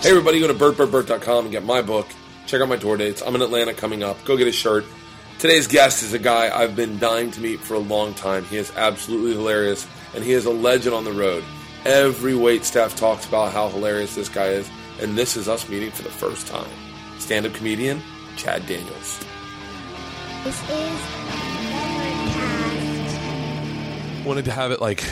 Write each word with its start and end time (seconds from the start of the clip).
Hey, 0.00 0.10
everybody, 0.10 0.38
go 0.38 0.46
to 0.46 0.54
bertbertbert.com 0.54 1.46
and 1.46 1.50
get 1.50 1.64
my 1.64 1.82
book. 1.82 2.06
Check 2.46 2.60
out 2.60 2.68
my 2.68 2.76
tour 2.76 2.96
dates. 2.96 3.20
I'm 3.20 3.34
in 3.34 3.42
Atlanta 3.42 3.74
coming 3.74 4.04
up. 4.04 4.16
Go 4.24 4.36
get 4.36 4.46
a 4.46 4.52
shirt. 4.52 4.84
Today's 5.40 5.66
guest 5.66 6.04
is 6.04 6.14
a 6.14 6.20
guy 6.20 6.56
I've 6.56 6.76
been 6.76 7.00
dying 7.00 7.32
to 7.32 7.40
meet 7.40 7.58
for 7.58 7.74
a 7.74 7.80
long 7.80 8.14
time. 8.14 8.44
He 8.44 8.58
is 8.58 8.72
absolutely 8.76 9.32
hilarious, 9.32 9.88
and 10.14 10.22
he 10.22 10.34
is 10.34 10.46
a 10.46 10.50
legend 10.50 10.94
on 10.94 11.02
the 11.02 11.10
road. 11.10 11.42
Every 11.84 12.36
wait 12.36 12.64
staff 12.64 12.94
talks 12.94 13.26
about 13.26 13.52
how 13.52 13.70
hilarious 13.70 14.14
this 14.14 14.28
guy 14.28 14.50
is, 14.50 14.70
and 15.02 15.18
this 15.18 15.36
is 15.36 15.48
us 15.48 15.68
meeting 15.68 15.90
for 15.90 16.02
the 16.02 16.10
first 16.10 16.46
time. 16.46 16.70
Stand 17.18 17.44
up 17.46 17.54
comedian, 17.54 18.00
Chad 18.36 18.64
Daniels. 18.68 19.18
This 20.44 20.62
is 20.70 21.00
Wanted 24.24 24.44
to 24.44 24.52
have 24.52 24.70
it 24.70 24.80
like 24.80 25.02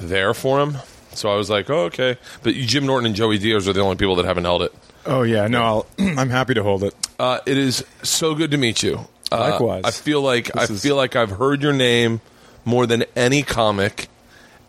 there 0.00 0.34
for 0.34 0.60
him, 0.60 0.78
so 1.14 1.30
I 1.30 1.36
was 1.36 1.48
like, 1.50 1.68
oh, 1.70 1.84
okay. 1.84 2.16
But 2.42 2.54
Jim 2.54 2.86
Norton 2.86 3.06
and 3.06 3.14
Joey 3.14 3.38
Diaz 3.38 3.68
are 3.68 3.72
the 3.72 3.80
only 3.80 3.96
people 3.96 4.16
that 4.16 4.24
haven't 4.24 4.44
held 4.44 4.62
it. 4.62 4.72
Oh 5.06 5.22
yeah, 5.22 5.46
no, 5.48 5.62
I'll, 5.62 5.86
I'm 5.98 6.30
happy 6.30 6.54
to 6.54 6.62
hold 6.62 6.84
it. 6.84 6.94
Uh, 7.18 7.40
it 7.46 7.56
is 7.58 7.84
so 8.02 8.34
good 8.34 8.50
to 8.52 8.56
meet 8.56 8.82
you. 8.82 9.00
Uh, 9.30 9.50
Likewise. 9.50 9.82
I 9.84 9.90
feel 9.90 10.20
like 10.22 10.54
I 10.56 10.60
This 10.62 10.70
is- 10.70 10.82
feel 10.82 10.96
like 10.96 11.16
I've 11.16 11.30
heard 11.30 11.62
your 11.62 11.72
name 11.72 12.20
more 12.64 12.86
than 12.86 13.04
any 13.16 13.42
comic, 13.42 14.08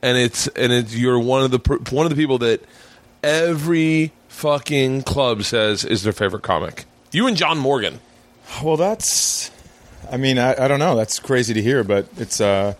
and 0.02 0.18
it's 0.18 0.48
and 0.48 0.72
it's 0.74 0.96
you're 0.96 1.20
one 1.20 1.44
of 1.44 1.52
the 1.52 1.60
per- 1.60 1.78
one 1.92 2.06
of 2.06 2.10
the 2.10 2.16
people 2.16 2.38
that 2.40 2.62
every 3.24 4.12
fucking 4.28 5.04
club 5.04 5.44
says 5.44 5.84
is 5.86 6.04
their 6.04 6.14
favorite 6.14 6.44
comic. 6.44 6.86
You 7.12 7.28
and 7.28 7.38
John 7.38 7.58
Morgan. 7.58 8.00
Well, 8.64 8.78
that's. 8.78 9.52
I 10.12 10.18
mean, 10.18 10.38
I, 10.38 10.66
I 10.66 10.68
don't 10.68 10.80
know. 10.80 10.96
That's 10.96 11.20
crazy 11.20 11.54
to 11.54 11.62
hear, 11.62 11.84
but 11.84 12.08
it's. 12.18 12.42
Uh, 12.42 12.74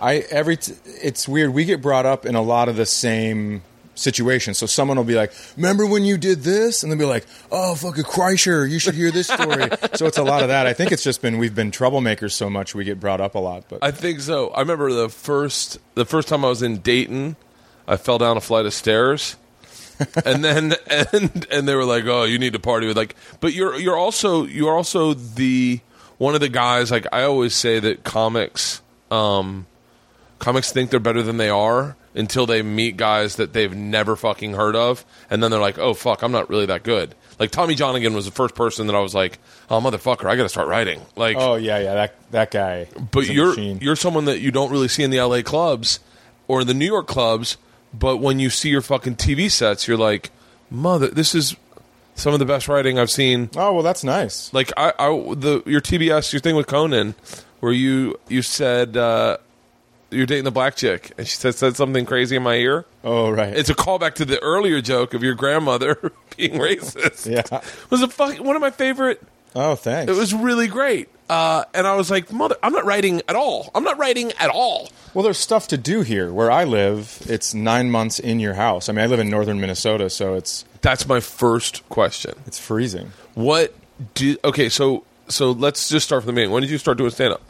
I 0.00 0.18
every. 0.30 0.56
T- 0.56 0.74
it's 1.02 1.28
weird. 1.28 1.52
We 1.52 1.64
get 1.64 1.82
brought 1.82 2.06
up 2.06 2.26
in 2.26 2.34
a 2.34 2.42
lot 2.42 2.68
of 2.68 2.76
the 2.76 2.86
same 2.86 3.62
situations. 3.98 4.58
So 4.58 4.66
someone 4.66 4.96
will 4.96 5.04
be 5.04 5.14
like, 5.14 5.32
"Remember 5.56 5.86
when 5.86 6.04
you 6.04 6.16
did 6.16 6.42
this?" 6.42 6.82
And 6.82 6.90
they'll 6.90 6.98
be 6.98 7.04
like, 7.04 7.26
"Oh, 7.50 7.74
fucking 7.74 8.04
Kreischer, 8.04 8.68
you 8.68 8.78
should 8.78 8.94
hear 8.94 9.10
this 9.10 9.28
story." 9.28 9.68
so 9.94 10.06
it's 10.06 10.18
a 10.18 10.22
lot 10.22 10.42
of 10.42 10.48
that. 10.48 10.66
I 10.66 10.72
think 10.72 10.92
it's 10.92 11.02
just 11.02 11.20
been 11.20 11.38
we've 11.38 11.54
been 11.54 11.70
troublemakers 11.70 12.32
so 12.32 12.48
much 12.48 12.74
we 12.74 12.84
get 12.84 13.00
brought 13.00 13.20
up 13.20 13.34
a 13.34 13.38
lot. 13.38 13.64
But 13.68 13.80
I 13.82 13.90
think 13.90 14.20
so. 14.20 14.48
I 14.50 14.60
remember 14.60 14.92
the 14.92 15.08
first 15.08 15.78
the 15.94 16.04
first 16.04 16.28
time 16.28 16.44
I 16.44 16.48
was 16.48 16.62
in 16.62 16.78
Dayton, 16.78 17.36
I 17.86 17.96
fell 17.96 18.18
down 18.18 18.36
a 18.36 18.40
flight 18.40 18.66
of 18.66 18.74
stairs. 18.74 19.36
and 20.24 20.44
then 20.44 20.74
and 20.88 21.46
and 21.50 21.68
they 21.68 21.74
were 21.74 21.84
like, 21.84 22.04
"Oh, 22.06 22.24
you 22.24 22.38
need 22.38 22.52
to 22.52 22.60
party 22.60 22.86
with 22.86 22.96
like." 22.96 23.16
But 23.40 23.52
you're 23.52 23.76
you're 23.78 23.96
also 23.96 24.44
you're 24.44 24.74
also 24.74 25.14
the 25.14 25.80
one 26.18 26.34
of 26.34 26.40
the 26.40 26.48
guys 26.48 26.90
like 26.90 27.06
I 27.12 27.22
always 27.22 27.54
say 27.54 27.80
that 27.80 28.04
comics 28.04 28.80
um 29.10 29.66
comics 30.38 30.72
think 30.72 30.90
they're 30.90 31.00
better 31.00 31.22
than 31.22 31.36
they 31.36 31.48
are 31.48 31.96
until 32.14 32.46
they 32.46 32.62
meet 32.62 32.96
guys 32.96 33.36
that 33.36 33.52
they've 33.52 33.74
never 33.74 34.16
fucking 34.16 34.54
heard 34.54 34.74
of 34.76 35.04
and 35.30 35.42
then 35.42 35.50
they're 35.50 35.60
like, 35.60 35.78
"Oh 35.78 35.94
fuck, 35.94 36.22
I'm 36.22 36.32
not 36.32 36.48
really 36.48 36.66
that 36.66 36.82
good." 36.82 37.14
Like 37.38 37.50
Tommy 37.50 37.76
Johnagin 37.76 38.14
was 38.14 38.24
the 38.24 38.32
first 38.32 38.54
person 38.54 38.86
that 38.88 38.96
I 38.96 39.00
was 39.00 39.14
like, 39.14 39.38
"Oh 39.70 39.80
motherfucker, 39.80 40.26
I 40.26 40.36
got 40.36 40.42
to 40.42 40.48
start 40.48 40.68
writing." 40.68 41.00
Like 41.16 41.36
oh 41.38 41.54
yeah, 41.54 41.78
yeah, 41.78 41.94
that 41.94 42.14
that 42.30 42.50
guy. 42.50 42.88
but 43.12 43.28
you're 43.28 43.50
machine. 43.50 43.78
you're 43.80 43.96
someone 43.96 44.24
that 44.24 44.40
you 44.40 44.50
don't 44.50 44.70
really 44.70 44.88
see 44.88 45.02
in 45.02 45.10
the 45.10 45.20
LA 45.20 45.42
clubs 45.42 46.00
or 46.48 46.64
the 46.64 46.74
New 46.74 46.86
York 46.86 47.06
clubs, 47.06 47.56
but 47.94 48.16
when 48.18 48.38
you 48.38 48.50
see 48.50 48.70
your 48.70 48.82
fucking 48.82 49.16
TV 49.16 49.50
sets, 49.50 49.86
you're 49.86 49.98
like, 49.98 50.30
mother, 50.70 51.08
this 51.08 51.34
is 51.34 51.54
some 52.14 52.32
of 52.32 52.40
the 52.40 52.46
best 52.46 52.66
writing 52.68 52.98
I've 52.98 53.10
seen. 53.10 53.50
Oh 53.56 53.74
well, 53.74 53.82
that's 53.82 54.02
nice. 54.02 54.52
Like 54.52 54.72
I, 54.76 54.92
I 54.98 55.08
the 55.34 55.62
your 55.66 55.80
TBS, 55.80 56.32
your 56.32 56.40
thing 56.40 56.56
with 56.56 56.66
Conan, 56.66 57.14
where 57.60 57.72
you 57.72 58.18
you 58.28 58.42
said 58.42 58.96
uh, 58.96 59.36
you're 60.10 60.26
dating 60.26 60.44
the 60.44 60.50
black 60.50 60.76
chick, 60.76 61.12
and 61.18 61.26
she 61.26 61.36
said 61.36 61.54
said 61.54 61.76
something 61.76 62.04
crazy 62.06 62.36
in 62.36 62.42
my 62.42 62.54
ear. 62.54 62.84
Oh 63.04 63.30
right. 63.30 63.54
It's 63.56 63.70
a 63.70 63.74
callback 63.74 64.14
to 64.16 64.24
the 64.24 64.38
earlier 64.42 64.80
joke 64.80 65.14
of 65.14 65.22
your 65.22 65.34
grandmother 65.34 66.12
being 66.36 66.52
racist. 66.54 67.26
Yeah. 67.26 67.58
it 67.60 67.90
was 67.90 68.02
a 68.02 68.08
fucking 68.08 68.42
one 68.44 68.56
of 68.56 68.62
my 68.62 68.70
favorite. 68.70 69.22
oh 69.54 69.74
thanks. 69.74 70.10
It 70.12 70.16
was 70.16 70.32
really 70.34 70.66
great. 70.68 71.08
Uh, 71.28 71.64
and 71.74 71.86
I 71.86 71.94
was 71.94 72.10
like, 72.10 72.32
mother, 72.32 72.56
I'm 72.62 72.72
not 72.72 72.86
writing 72.86 73.20
at 73.28 73.36
all. 73.36 73.70
I'm 73.74 73.84
not 73.84 73.98
writing 73.98 74.32
at 74.38 74.48
all. 74.48 74.88
Well, 75.12 75.22
there's 75.22 75.36
stuff 75.36 75.68
to 75.68 75.76
do 75.76 76.00
here. 76.00 76.32
Where 76.32 76.50
I 76.50 76.64
live, 76.64 77.18
it's 77.28 77.52
nine 77.52 77.90
months 77.90 78.18
in 78.18 78.40
your 78.40 78.54
house. 78.54 78.88
I 78.88 78.92
mean, 78.92 79.04
I 79.04 79.08
live 79.08 79.20
in 79.20 79.28
northern 79.28 79.60
Minnesota, 79.60 80.08
so 80.08 80.34
it's 80.34 80.64
That's 80.80 81.06
my 81.06 81.20
first 81.20 81.86
question. 81.90 82.32
it's 82.46 82.58
freezing. 82.58 83.12
What 83.34 83.74
do 84.14 84.36
okay? 84.42 84.70
So 84.70 85.04
so 85.28 85.50
let's 85.50 85.90
just 85.90 86.06
start 86.06 86.22
from 86.22 86.28
the 86.28 86.32
beginning. 86.32 86.52
When 86.52 86.62
did 86.62 86.70
you 86.70 86.78
start 86.78 86.96
doing 86.96 87.10
stand 87.10 87.34
up? 87.34 87.42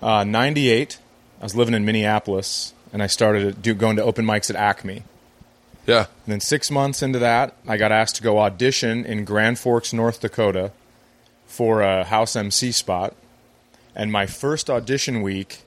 Uh, 0.00 0.24
98, 0.24 0.98
I 1.40 1.44
was 1.44 1.56
living 1.56 1.74
in 1.74 1.84
Minneapolis, 1.84 2.74
and 2.92 3.02
I 3.02 3.06
started 3.06 3.62
do, 3.62 3.74
going 3.74 3.96
to 3.96 4.02
open 4.04 4.24
mics 4.26 4.50
at 4.50 4.56
Acme. 4.56 5.04
Yeah, 5.86 6.00
And 6.26 6.32
then 6.34 6.40
six 6.40 6.70
months 6.70 7.02
into 7.02 7.18
that, 7.20 7.54
I 7.66 7.76
got 7.78 7.90
asked 7.90 8.16
to 8.16 8.22
go 8.22 8.38
audition 8.38 9.04
in 9.06 9.24
Grand 9.24 9.58
Forks, 9.58 9.92
North 9.92 10.20
Dakota, 10.20 10.72
for 11.46 11.80
a 11.82 12.04
house 12.04 12.36
MC 12.36 12.70
spot. 12.70 13.16
And 13.96 14.12
my 14.12 14.26
first 14.26 14.68
audition 14.70 15.22
week 15.22 15.62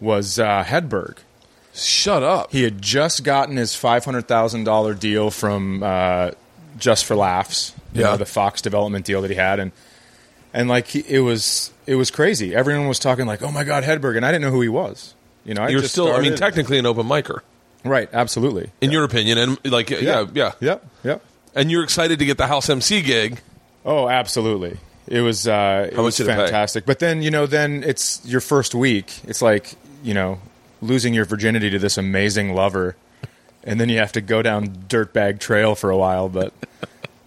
was 0.00 0.38
uh, 0.38 0.62
Hedberg. 0.64 1.18
shut 1.74 2.22
up. 2.22 2.52
He 2.52 2.62
had 2.62 2.80
just 2.80 3.24
gotten 3.24 3.56
his 3.56 3.74
five 3.74 4.04
hundred 4.04 4.26
thousand 4.28 4.64
dollar 4.64 4.94
deal 4.94 5.30
from 5.30 5.82
uh, 5.82 6.30
Just 6.78 7.04
for 7.04 7.14
Laughs, 7.16 7.74
you 7.92 8.00
Yeah. 8.02 8.10
know, 8.12 8.16
the 8.16 8.24
Fox 8.26 8.62
development 8.62 9.04
deal 9.04 9.20
that 9.22 9.30
he 9.30 9.36
had, 9.36 9.58
and 9.58 9.72
and 10.54 10.68
like 10.68 10.86
he, 10.86 11.00
it 11.06 11.20
was 11.20 11.72
it 11.88 11.94
was 11.94 12.10
crazy. 12.10 12.54
Everyone 12.54 12.86
was 12.86 12.98
talking 12.98 13.24
like, 13.24 13.42
"Oh 13.42 13.50
my 13.50 13.64
God, 13.64 13.82
Hedberg," 13.82 14.16
and 14.18 14.26
I 14.26 14.30
didn't 14.30 14.42
know 14.42 14.50
who 14.50 14.60
he 14.60 14.68
was. 14.68 15.14
You 15.46 15.54
know, 15.54 15.62
I 15.62 15.70
You're 15.70 15.80
just 15.80 15.92
still, 15.92 16.12
I 16.12 16.20
mean, 16.20 16.36
technically 16.36 16.78
an 16.78 16.84
open 16.84 17.06
micer, 17.06 17.40
right? 17.82 18.10
Absolutely, 18.12 18.70
in 18.82 18.92
your 18.92 19.04
opinion, 19.04 19.38
and 19.38 19.58
like, 19.64 19.88
yeah, 19.88 20.00
yeah, 20.00 20.26
yeah, 20.34 20.52
yep, 20.60 20.86
yep. 21.02 21.24
And 21.54 21.70
you're 21.70 21.82
excited 21.82 22.18
to 22.18 22.26
get 22.26 22.36
the 22.36 22.46
house 22.46 22.68
MC 22.68 23.00
gig. 23.00 23.40
Oh, 23.86 24.06
absolutely. 24.06 24.76
It 25.06 25.22
was 25.22 25.48
uh, 25.48 25.88
it 25.90 25.96
much 25.96 26.04
was 26.04 26.16
did 26.18 26.26
it 26.26 26.30
pay? 26.30 26.36
fantastic. 26.36 26.84
But 26.84 26.98
then 26.98 27.22
you 27.22 27.30
know, 27.30 27.46
then 27.46 27.82
it's 27.82 28.20
your 28.26 28.42
first 28.42 28.74
week. 28.74 29.20
It's 29.24 29.40
like 29.40 29.74
you 30.02 30.12
know, 30.12 30.40
losing 30.82 31.14
your 31.14 31.24
virginity 31.24 31.70
to 31.70 31.78
this 31.78 31.96
amazing 31.96 32.54
lover, 32.54 32.96
and 33.64 33.80
then 33.80 33.88
you 33.88 33.96
have 33.96 34.12
to 34.12 34.20
go 34.20 34.42
down 34.42 34.68
dirtbag 34.88 35.40
trail 35.40 35.74
for 35.74 35.88
a 35.88 35.96
while. 35.96 36.28
But 36.28 36.52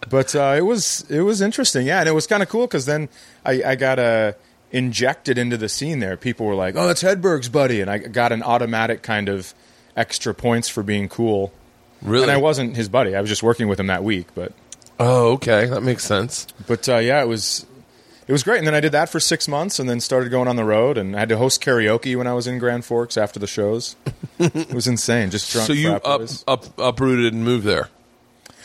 but 0.07 0.35
uh, 0.35 0.53
it 0.55 0.61
was 0.61 1.03
it 1.09 1.21
was 1.21 1.41
interesting, 1.41 1.87
yeah, 1.87 2.01
and 2.01 2.07
it 2.07 2.11
was 2.11 2.27
kind 2.27 2.43
of 2.43 2.49
cool 2.49 2.67
because 2.67 2.85
then 2.85 3.09
I, 3.43 3.63
I 3.63 3.75
got 3.75 3.97
uh, 3.97 4.33
injected 4.71 5.37
into 5.37 5.57
the 5.57 5.69
scene 5.69 5.99
there. 5.99 6.17
People 6.17 6.45
were 6.45 6.55
like, 6.55 6.75
"Oh, 6.75 6.87
that's 6.87 7.03
Hedberg's 7.03 7.49
buddy," 7.49 7.81
and 7.81 7.89
I 7.89 7.97
got 7.97 8.31
an 8.31 8.43
automatic 8.43 9.01
kind 9.01 9.29
of 9.29 9.53
extra 9.95 10.33
points 10.33 10.69
for 10.69 10.83
being 10.83 11.09
cool. 11.09 11.51
Really? 12.01 12.23
And 12.23 12.31
I 12.31 12.37
wasn't 12.37 12.75
his 12.75 12.89
buddy. 12.89 13.15
I 13.15 13.21
was 13.21 13.29
just 13.29 13.43
working 13.43 13.67
with 13.67 13.79
him 13.79 13.87
that 13.87 14.03
week, 14.03 14.27
but. 14.33 14.53
oh, 14.99 15.33
okay, 15.33 15.65
that 15.67 15.81
makes 15.81 16.03
sense. 16.03 16.47
But 16.67 16.87
uh, 16.89 16.97
yeah, 16.97 17.21
it 17.21 17.27
was 17.27 17.65
it 18.27 18.31
was 18.31 18.43
great. 18.43 18.59
And 18.59 18.67
then 18.67 18.75
I 18.75 18.79
did 18.79 18.93
that 18.93 19.09
for 19.09 19.19
six 19.19 19.47
months, 19.47 19.79
and 19.79 19.89
then 19.89 19.99
started 19.99 20.29
going 20.29 20.47
on 20.47 20.55
the 20.55 20.63
road. 20.63 20.97
And 20.97 21.15
I 21.15 21.19
had 21.19 21.29
to 21.29 21.37
host 21.37 21.61
karaoke 21.61 22.15
when 22.15 22.27
I 22.27 22.33
was 22.33 22.47
in 22.47 22.59
Grand 22.59 22.85
Forks 22.85 23.17
after 23.17 23.39
the 23.39 23.47
shows. 23.47 23.95
it 24.39 24.73
was 24.73 24.87
insane. 24.87 25.31
Just 25.31 25.51
drunk. 25.51 25.67
so 25.67 25.73
you 25.73 25.91
up, 25.91 26.21
up 26.47 26.79
uprooted 26.79 27.33
and 27.33 27.43
moved 27.43 27.65
there. 27.65 27.89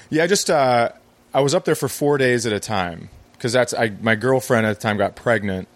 Yeah, 0.09 0.25
I 0.25 0.27
just 0.27 0.50
uh, 0.50 0.91
I 1.34 1.41
was 1.41 1.55
up 1.55 1.65
there 1.65 1.75
for 1.75 1.88
four 1.88 2.17
days 2.17 2.47
at 2.47 2.53
a 2.53 2.61
time 2.61 3.09
because 3.33 3.53
that's 3.53 3.75
I 3.75 3.93
my 4.00 4.15
girlfriend 4.15 4.67
at 4.67 4.77
the 4.77 4.81
time 4.81 4.97
got 4.99 5.17
pregnant 5.17 5.69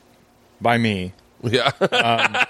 by 0.61 0.79
me. 0.79 1.13
Yeah, 1.43 1.71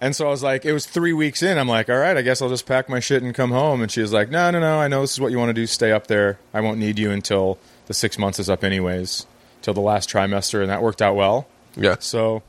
And 0.00 0.16
so 0.16 0.26
I 0.26 0.30
was 0.30 0.42
like, 0.42 0.64
it 0.64 0.72
was 0.72 0.84
three 0.84 1.12
weeks 1.12 1.44
in. 1.44 1.58
I'm 1.58 1.68
like, 1.68 1.88
all 1.88 1.96
right, 1.96 2.16
I 2.16 2.22
guess 2.22 2.42
I'll 2.42 2.48
just 2.48 2.66
pack 2.66 2.88
my 2.88 2.98
shit 2.98 3.22
and 3.22 3.32
come 3.32 3.52
home. 3.52 3.80
And 3.82 3.88
she 3.90 4.00
was 4.00 4.12
like, 4.12 4.30
no, 4.30 4.50
no, 4.50 4.58
no. 4.58 4.80
I 4.80 4.88
know 4.88 5.00
this 5.02 5.12
is 5.12 5.20
what 5.20 5.30
you 5.30 5.38
want 5.38 5.50
to 5.50 5.54
do. 5.54 5.64
Stay 5.64 5.92
up 5.92 6.08
there. 6.08 6.40
I 6.52 6.60
won't 6.60 6.78
need 6.78 6.98
you 6.98 7.12
until 7.12 7.56
the 7.86 7.94
six 7.94 8.18
months 8.18 8.40
is 8.40 8.50
up, 8.50 8.64
anyways, 8.64 9.26
till 9.62 9.74
the 9.74 9.80
last 9.80 10.08
trimester. 10.10 10.60
And 10.60 10.70
that 10.70 10.82
worked 10.82 11.00
out 11.00 11.14
well. 11.14 11.46
yeah. 11.76 11.96
So 12.00 12.42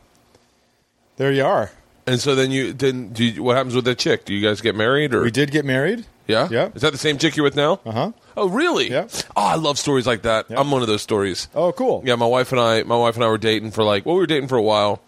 there 1.17 1.31
you 1.31 1.45
are. 1.45 1.69
And 2.08 2.19
so 2.19 2.34
then 2.34 2.49
you 2.49 2.73
then 2.73 3.13
do 3.13 3.23
you, 3.23 3.43
what 3.43 3.55
happens 3.55 3.75
with 3.75 3.85
that 3.85 3.99
chick? 3.99 4.25
Do 4.25 4.34
you 4.34 4.41
guys 4.46 4.59
get 4.59 4.75
married 4.75 5.13
or 5.13 5.22
We 5.22 5.29
did 5.31 5.52
get 5.52 5.63
married. 5.63 6.05
Yeah, 6.28 6.47
Yeah. 6.49 6.69
Is 6.73 6.81
that 6.81 6.91
the 6.91 6.97
same 6.97 7.19
chick 7.19 7.37
you're 7.37 7.43
with 7.43 7.55
now? 7.55 7.79
Uh 7.85 7.91
huh. 7.91 8.11
Oh, 8.35 8.50
really? 8.50 8.90
Yeah. 8.90 9.08
Oh, 9.35 9.44
I 9.44 9.56
love 9.56 9.78
stories 9.78 10.08
like 10.08 10.24
that. 10.24 10.47
I'm 10.50 10.72
one 10.72 10.82
of 10.82 10.88
those 10.88 11.02
stories. 11.02 11.47
Oh, 11.53 11.72
cool. 11.72 12.02
Yeah, 12.06 12.16
my 12.16 12.26
wife 12.26 12.52
and 12.52 12.59
I, 12.59 12.84
my 12.84 12.97
wife 12.97 13.16
and 13.16 13.24
I 13.24 13.28
were 13.28 13.38
dating 13.38 13.72
for 13.72 13.84
like, 13.84 14.06
well, 14.06 14.16
we 14.16 14.22
were 14.22 14.28
dating 14.28 14.47
for 14.50 14.58
a 14.58 14.62
while, 14.62 15.02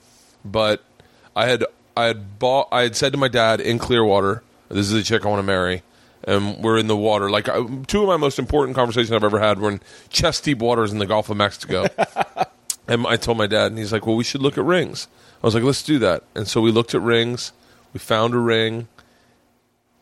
but 0.43 0.83
I 1.35 1.47
had, 1.47 1.65
I 1.97 2.05
had 2.05 2.39
bought, 2.39 2.67
I 2.71 2.81
had 2.83 2.95
said 2.95 3.13
to 3.13 3.17
my 3.17 3.27
dad 3.27 3.59
in 3.61 3.79
Clearwater, 3.79 4.43
"This 4.69 4.87
is 4.87 4.91
the 4.91 5.03
chick 5.03 5.25
I 5.25 5.29
want 5.29 5.39
to 5.39 5.43
marry," 5.43 5.81
and 6.23 6.61
we're 6.63 6.77
in 6.77 6.87
the 6.87 6.95
water. 6.97 7.29
Like 7.29 7.47
I, 7.49 7.65
two 7.87 8.01
of 8.01 8.07
my 8.07 8.17
most 8.17 8.37
important 8.37 8.75
conversations 8.75 9.11
I've 9.11 9.23
ever 9.23 9.39
had 9.39 9.59
were 9.59 9.71
in 9.71 9.81
chest 10.09 10.43
deep 10.43 10.59
waters 10.59 10.91
in 10.91 10.99
the 10.99 11.05
Gulf 11.05 11.29
of 11.29 11.37
Mexico. 11.37 11.85
and 12.87 13.07
I 13.07 13.15
told 13.15 13.37
my 13.37 13.47
dad, 13.47 13.67
and 13.67 13.77
he's 13.77 13.93
like, 13.93 14.05
"Well, 14.05 14.15
we 14.17 14.23
should 14.23 14.41
look 14.41 14.57
at 14.57 14.65
rings." 14.65 15.07
I 15.41 15.47
was 15.47 15.55
like, 15.55 15.63
"Let's 15.63 15.83
do 15.83 15.99
that." 15.99 16.23
And 16.35 16.47
so 16.47 16.61
we 16.61 16.71
looked 16.71 16.93
at 16.93 17.01
rings. 17.01 17.53
We 17.93 17.99
found 17.99 18.33
a 18.33 18.39
ring. 18.39 18.87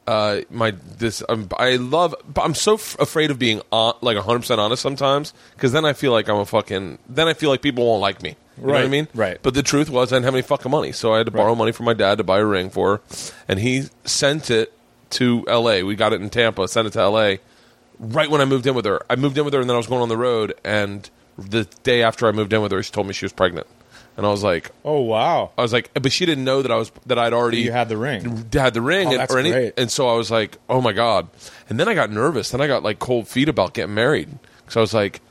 Uh, 0.06 0.42
my 0.50 0.72
this 0.98 1.24
um, 1.30 1.48
I 1.58 1.78
love. 1.78 2.14
I'm 2.36 2.54
so 2.56 2.74
f- 2.76 2.98
afraid 3.00 3.32
of 3.32 3.40
being 3.40 3.62
on, 3.72 3.94
like 4.02 4.18
100 4.18 4.40
percent 4.40 4.60
honest 4.60 4.82
sometimes 4.82 5.34
because 5.56 5.72
then 5.72 5.86
I 5.86 5.94
feel 5.94 6.12
like 6.12 6.28
I'm 6.28 6.38
a 6.38 6.46
fucking. 6.46 7.00
Then 7.08 7.28
I 7.30 7.34
feel 7.34 7.50
like 7.50 7.62
people 7.62 7.86
won't 7.86 8.02
like 8.02 8.22
me. 8.22 8.36
You 8.58 8.68
know 8.68 8.74
what 8.74 8.78
I 8.78 8.82
Right, 8.82 8.92
mean? 8.92 9.08
right. 9.16 9.40
But 9.42 9.54
the 9.56 9.64
truth 9.64 9.90
was, 9.90 10.12
I 10.12 10.18
didn't 10.18 10.26
have 10.26 10.36
any 10.36 10.42
fucking 10.44 10.70
money, 10.70 10.92
so 10.92 11.14
I 11.14 11.18
had 11.20 11.26
to 11.28 11.32
borrow 11.32 11.56
money 11.56 11.72
from 11.72 11.86
my 11.88 11.94
dad 11.94 12.18
to 12.20 12.24
buy 12.24 12.40
a 12.40 12.46
ring 12.46 12.70
for 12.70 12.98
her, 12.98 13.02
and 13.48 13.60
he 13.60 13.86
sent 14.04 14.52
it 14.52 14.74
to 15.12 15.46
L.A. 15.48 15.84
We 15.84 15.96
got 15.96 16.14
it 16.14 16.22
in 16.22 16.30
Tampa, 16.30 16.68
sent 16.68 16.86
it 16.88 16.92
to 16.94 17.00
L.A. 17.00 17.40
right 17.98 18.30
when 18.30 18.42
I 18.42 18.46
moved 18.46 18.68
in 18.68 18.76
with 18.76 18.86
her. 18.86 19.02
I 19.10 19.16
moved 19.16 19.38
in 19.38 19.46
with 19.46 19.54
her, 19.56 19.60
and 19.62 19.70
then 19.70 19.76
I 19.76 19.78
was 19.78 19.88
going 19.88 20.02
on 20.04 20.10
the 20.10 20.18
road. 20.18 20.54
And 20.64 21.10
the 21.38 21.64
day 21.84 22.04
after 22.04 22.28
I 22.28 22.32
moved 22.32 22.54
in 22.54 22.62
with 22.62 22.72
her, 22.74 22.84
she 22.84 22.92
told 22.92 23.08
me 23.08 23.14
she 23.14 23.26
was 23.26 23.34
pregnant, 23.34 23.66
and 24.18 24.26
I 24.26 24.30
was 24.30 24.44
like, 24.44 24.72
Oh 24.86 25.02
wow. 25.02 25.52
I 25.58 25.62
was 25.62 25.74
like, 25.74 25.92
but 25.94 26.12
she 26.12 26.26
didn't 26.26 26.44
know 26.44 26.62
that 26.62 26.72
I 26.72 26.76
was 26.76 26.92
that 27.06 27.18
I'd 27.20 27.34
already 27.34 27.62
You 27.62 27.72
had 27.72 27.90
the 27.90 27.98
ring. 27.98 28.46
had 28.54 28.74
the 28.74 28.82
ring 28.82 29.08
Oh, 29.08 29.12
and, 29.12 29.20
that's 29.20 29.34
or 29.34 29.40
any, 29.40 29.52
great. 29.52 29.74
and 29.78 29.92
so 29.92 30.08
I 30.10 30.14
was 30.16 30.30
like, 30.32 30.58
oh 30.70 30.82
my 30.82 30.94
god. 30.94 31.28
And 31.70 31.80
then 31.80 31.88
I 31.88 31.94
got 31.94 32.12
nervous. 32.12 32.52
Then 32.52 32.62
I 32.62 32.68
got 32.68 32.84
like 32.84 33.00
cold 33.00 33.28
feet 33.28 33.50
about 33.50 33.74
getting 33.74 33.96
married 33.96 34.30
because 34.62 34.78
I 34.78 34.82
was 34.82 34.94
like, 34.94 35.22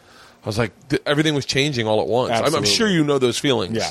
I 0.44 0.46
was 0.46 0.58
like, 0.58 0.72
th- 0.88 1.02
everything 1.06 1.34
was 1.34 1.46
changing 1.46 1.86
all 1.86 2.00
at 2.00 2.08
once. 2.08 2.32
I'm, 2.32 2.54
I'm 2.54 2.64
sure 2.64 2.88
you 2.88 3.04
know 3.04 3.18
those 3.18 3.38
feelings. 3.38 3.76
Yeah. 3.76 3.90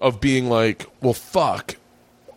Of 0.00 0.20
being 0.20 0.48
like, 0.48 0.86
well, 1.02 1.12
fuck, 1.12 1.76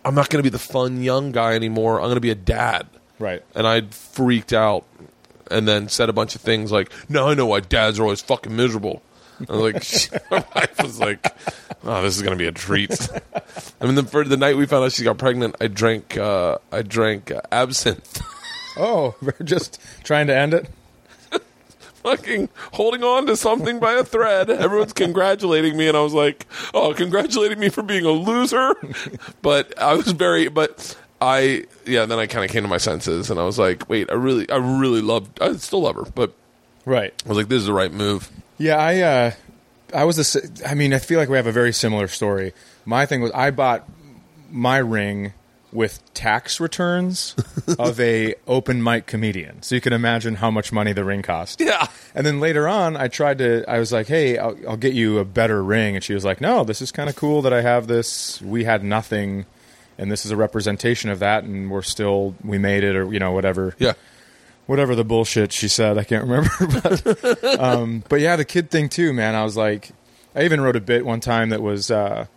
I'm 0.05 0.13
not 0.15 0.29
going 0.29 0.39
to 0.39 0.43
be 0.43 0.49
the 0.51 0.59
fun 0.59 1.01
young 1.01 1.31
guy 1.31 1.53
anymore. 1.55 1.99
I'm 1.99 2.05
going 2.05 2.15
to 2.15 2.21
be 2.21 2.29
a 2.29 2.35
dad. 2.35 2.87
Right. 3.19 3.41
And 3.55 3.65
I 3.65 3.81
freaked 3.81 4.53
out, 4.53 4.83
and 5.49 5.67
then 5.67 5.89
said 5.89 6.07
a 6.09 6.13
bunch 6.13 6.35
of 6.35 6.41
things 6.41 6.71
like, 6.71 6.91
"No, 7.09 7.29
I 7.29 7.33
know 7.33 7.47
why 7.47 7.61
dads 7.61 7.99
are 7.99 8.03
always 8.03 8.21
fucking 8.21 8.55
miserable." 8.55 9.01
I 9.49 9.51
was 9.55 10.11
like, 10.11 10.23
my 10.31 10.45
wife 10.55 10.81
was 10.81 10.99
like, 10.99 11.25
"Oh, 11.83 12.01
this 12.01 12.15
is 12.17 12.21
gonna 12.23 12.35
be 12.35 12.47
a 12.47 12.51
treat." 12.51 13.09
I 13.81 13.85
mean, 13.85 13.95
the, 13.95 14.03
for 14.03 14.23
the 14.23 14.37
night 14.37 14.57
we 14.57 14.65
found 14.65 14.85
out 14.85 14.91
she 14.91 15.03
got 15.03 15.17
pregnant, 15.17 15.55
I 15.61 15.67
drank, 15.67 16.17
uh, 16.17 16.57
I 16.71 16.81
drank 16.81 17.31
uh, 17.31 17.41
absinthe, 17.51 18.21
Oh, 18.77 19.15
we're 19.21 19.33
just 19.43 19.79
trying 20.03 20.27
to 20.27 20.35
end 20.35 20.53
it. 20.53 20.69
fucking 22.03 22.49
holding 22.73 23.03
on 23.03 23.25
to 23.27 23.35
something 23.35 23.79
by 23.79 23.93
a 23.93 24.03
thread. 24.03 24.49
Everyone's 24.49 24.93
congratulating 24.93 25.75
me, 25.77 25.87
and 25.87 25.97
I 25.97 26.01
was 26.01 26.13
like, 26.13 26.45
"Oh, 26.73 26.93
congratulating 26.93 27.59
me 27.59 27.69
for 27.69 27.83
being 27.83 28.05
a 28.05 28.11
loser." 28.11 28.75
But 29.41 29.77
I 29.79 29.93
was 29.93 30.11
very, 30.11 30.47
but. 30.47 30.95
I 31.19 31.65
yeah, 31.87 32.05
then 32.05 32.19
I 32.19 32.27
kind 32.27 32.45
of 32.45 32.51
came 32.51 32.61
to 32.61 32.69
my 32.69 32.77
senses, 32.77 33.31
and 33.31 33.39
I 33.39 33.43
was 33.43 33.57
like, 33.57 33.89
"Wait, 33.89 34.07
I 34.11 34.13
really, 34.13 34.47
I 34.51 34.57
really 34.57 35.01
love, 35.01 35.27
I 35.41 35.53
still 35.53 35.81
love 35.81 35.95
her, 35.95 36.03
but 36.03 36.31
Right. 36.85 37.11
I 37.25 37.27
was 37.29 37.39
like, 37.39 37.47
this 37.47 37.61
is 37.61 37.65
the 37.65 37.73
right 37.73 37.91
move." 37.91 38.29
Yeah, 38.57 38.77
I 38.77 39.01
uh, 39.01 39.31
I 39.93 40.03
was 40.03 40.15
the. 40.17 40.21
s- 40.39 40.61
I 40.65 40.73
mean, 40.73 40.93
I 40.93 40.99
feel 40.99 41.19
like 41.19 41.29
we 41.29 41.37
have 41.37 41.47
a 41.47 41.51
very 41.51 41.73
similar 41.73 42.07
story. 42.07 42.53
My 42.85 43.05
thing 43.05 43.21
was, 43.21 43.31
I 43.31 43.51
bought 43.51 43.87
my 44.51 44.77
ring 44.77 45.33
with 45.73 46.01
tax 46.13 46.59
returns 46.59 47.35
of 47.77 47.99
a 47.99 48.33
open 48.47 48.81
mic 48.81 49.05
comedian, 49.05 49.61
so 49.61 49.75
you 49.75 49.81
can 49.81 49.93
imagine 49.93 50.35
how 50.35 50.49
much 50.49 50.71
money 50.71 50.93
the 50.93 51.03
ring 51.03 51.21
cost. 51.21 51.59
Yeah. 51.59 51.87
And 52.15 52.25
then 52.25 52.39
later 52.39 52.67
on, 52.67 52.95
I 52.97 53.09
tried 53.09 53.37
to. 53.39 53.63
I 53.69 53.79
was 53.79 53.91
like, 53.91 54.07
"Hey, 54.07 54.37
I'll, 54.37 54.57
I'll 54.67 54.77
get 54.77 54.93
you 54.93 55.19
a 55.19 55.25
better 55.25 55.63
ring," 55.63 55.95
and 55.95 56.03
she 56.03 56.13
was 56.13 56.25
like, 56.25 56.41
"No, 56.41 56.63
this 56.63 56.81
is 56.81 56.91
kind 56.91 57.09
of 57.09 57.15
cool 57.15 57.41
that 57.43 57.53
I 57.53 57.61
have 57.61 57.87
this. 57.87 58.41
We 58.41 58.63
had 58.63 58.83
nothing, 58.83 59.45
and 59.97 60.11
this 60.11 60.25
is 60.25 60.31
a 60.31 60.37
representation 60.37 61.09
of 61.11 61.19
that, 61.19 61.43
and 61.43 61.69
we're 61.69 61.81
still 61.83 62.33
we 62.43 62.57
made 62.57 62.83
it, 62.83 62.95
or 62.95 63.11
you 63.13 63.19
know, 63.19 63.31
whatever." 63.33 63.75
Yeah. 63.77 63.93
Whatever 64.67 64.93
the 64.93 65.03
bullshit 65.03 65.51
she 65.51 65.67
said. 65.67 65.97
I 65.97 66.03
can't 66.03 66.25
remember, 66.27 66.49
but 66.81 67.59
um, 67.59 68.03
but 68.07 68.19
yeah, 68.21 68.35
the 68.35 68.45
kid 68.45 68.69
thing 68.69 68.87
too, 68.89 69.11
man. 69.13 69.33
I 69.33 69.43
was 69.43 69.57
like, 69.57 69.89
I 70.35 70.43
even 70.43 70.61
wrote 70.61 70.75
a 70.75 70.81
bit 70.81 71.05
one 71.05 71.19
time 71.19 71.49
that 71.49 71.61
was, 71.61 71.89
uh, 71.89 72.27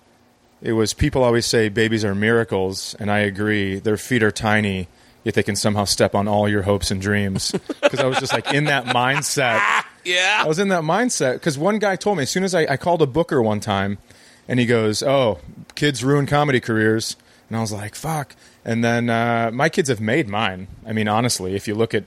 it 0.62 0.72
was 0.72 0.94
people 0.94 1.22
always 1.22 1.44
say 1.44 1.68
babies 1.68 2.04
are 2.04 2.14
miracles, 2.14 2.96
and 2.98 3.10
I 3.10 3.18
agree. 3.18 3.78
Their 3.78 3.96
feet 3.96 4.22
are 4.22 4.30
tiny, 4.30 4.88
yet 5.24 5.34
they 5.34 5.42
can 5.42 5.56
somehow 5.56 5.84
step 5.84 6.14
on 6.14 6.26
all 6.26 6.48
your 6.48 6.62
hopes 6.62 6.90
and 6.90 7.00
dreams. 7.02 7.54
Because 7.82 8.00
I 8.04 8.06
was 8.06 8.20
just 8.20 8.32
like 8.32 8.54
in 8.54 8.64
that 8.64 8.86
mindset. 8.86 9.60
Yeah. 10.02 10.40
I 10.42 10.48
was 10.48 10.58
in 10.58 10.68
that 10.68 10.82
mindset 10.82 11.34
because 11.34 11.58
one 11.58 11.78
guy 11.78 11.94
told 11.94 12.16
me 12.16 12.22
as 12.22 12.30
soon 12.30 12.42
as 12.42 12.54
I, 12.54 12.62
I 12.62 12.76
called 12.78 13.02
a 13.02 13.06
booker 13.06 13.42
one 13.42 13.60
time, 13.60 13.98
and 14.48 14.58
he 14.58 14.64
goes, 14.64 15.02
"Oh, 15.02 15.40
kids 15.74 16.02
ruin 16.02 16.24
comedy 16.24 16.58
careers," 16.58 17.16
and 17.48 17.58
I 17.58 17.60
was 17.60 17.70
like, 17.70 17.94
"Fuck." 17.94 18.34
And 18.64 18.82
then 18.82 19.10
uh, 19.10 19.50
my 19.52 19.68
kids 19.68 19.90
have 19.90 20.00
made 20.00 20.26
mine. 20.26 20.68
I 20.86 20.94
mean, 20.94 21.06
honestly, 21.06 21.54
if 21.54 21.68
you 21.68 21.74
look 21.74 21.92
at 21.92 22.04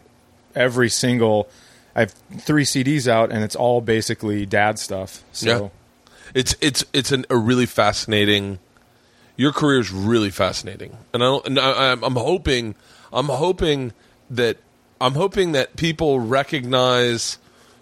every 0.55 0.89
single, 0.89 1.49
I 1.95 2.01
have 2.01 2.11
three 2.39 2.65
CDs 2.65 3.07
out, 3.07 3.31
and 3.31 3.43
it's 3.43 3.55
all 3.55 3.81
basically 3.81 4.45
dad 4.45 4.79
stuff. 4.79 5.23
So 5.31 5.47
Yeah. 5.47 5.69
It's 6.33 6.55
it's 6.61 6.83
it's 6.93 7.11
an, 7.11 7.25
a 7.29 7.37
really 7.37 7.67
fascinating. 7.67 8.59
Your 9.35 9.51
career 9.51 9.79
is 9.79 9.91
really 9.91 10.31
fascinating, 10.31 10.97
and 11.13 11.23
I 11.23 11.37
and 11.45 11.59
I, 11.59 11.91
I'm, 11.91 12.03
I'm 12.03 12.15
hoping 12.15 12.75
I'm 13.11 13.27
hoping 13.27 13.93
that 14.31 14.57
I'm 14.99 15.13
hoping 15.13 15.51
that 15.51 15.75
people 15.75 16.19
recognize 16.19 17.37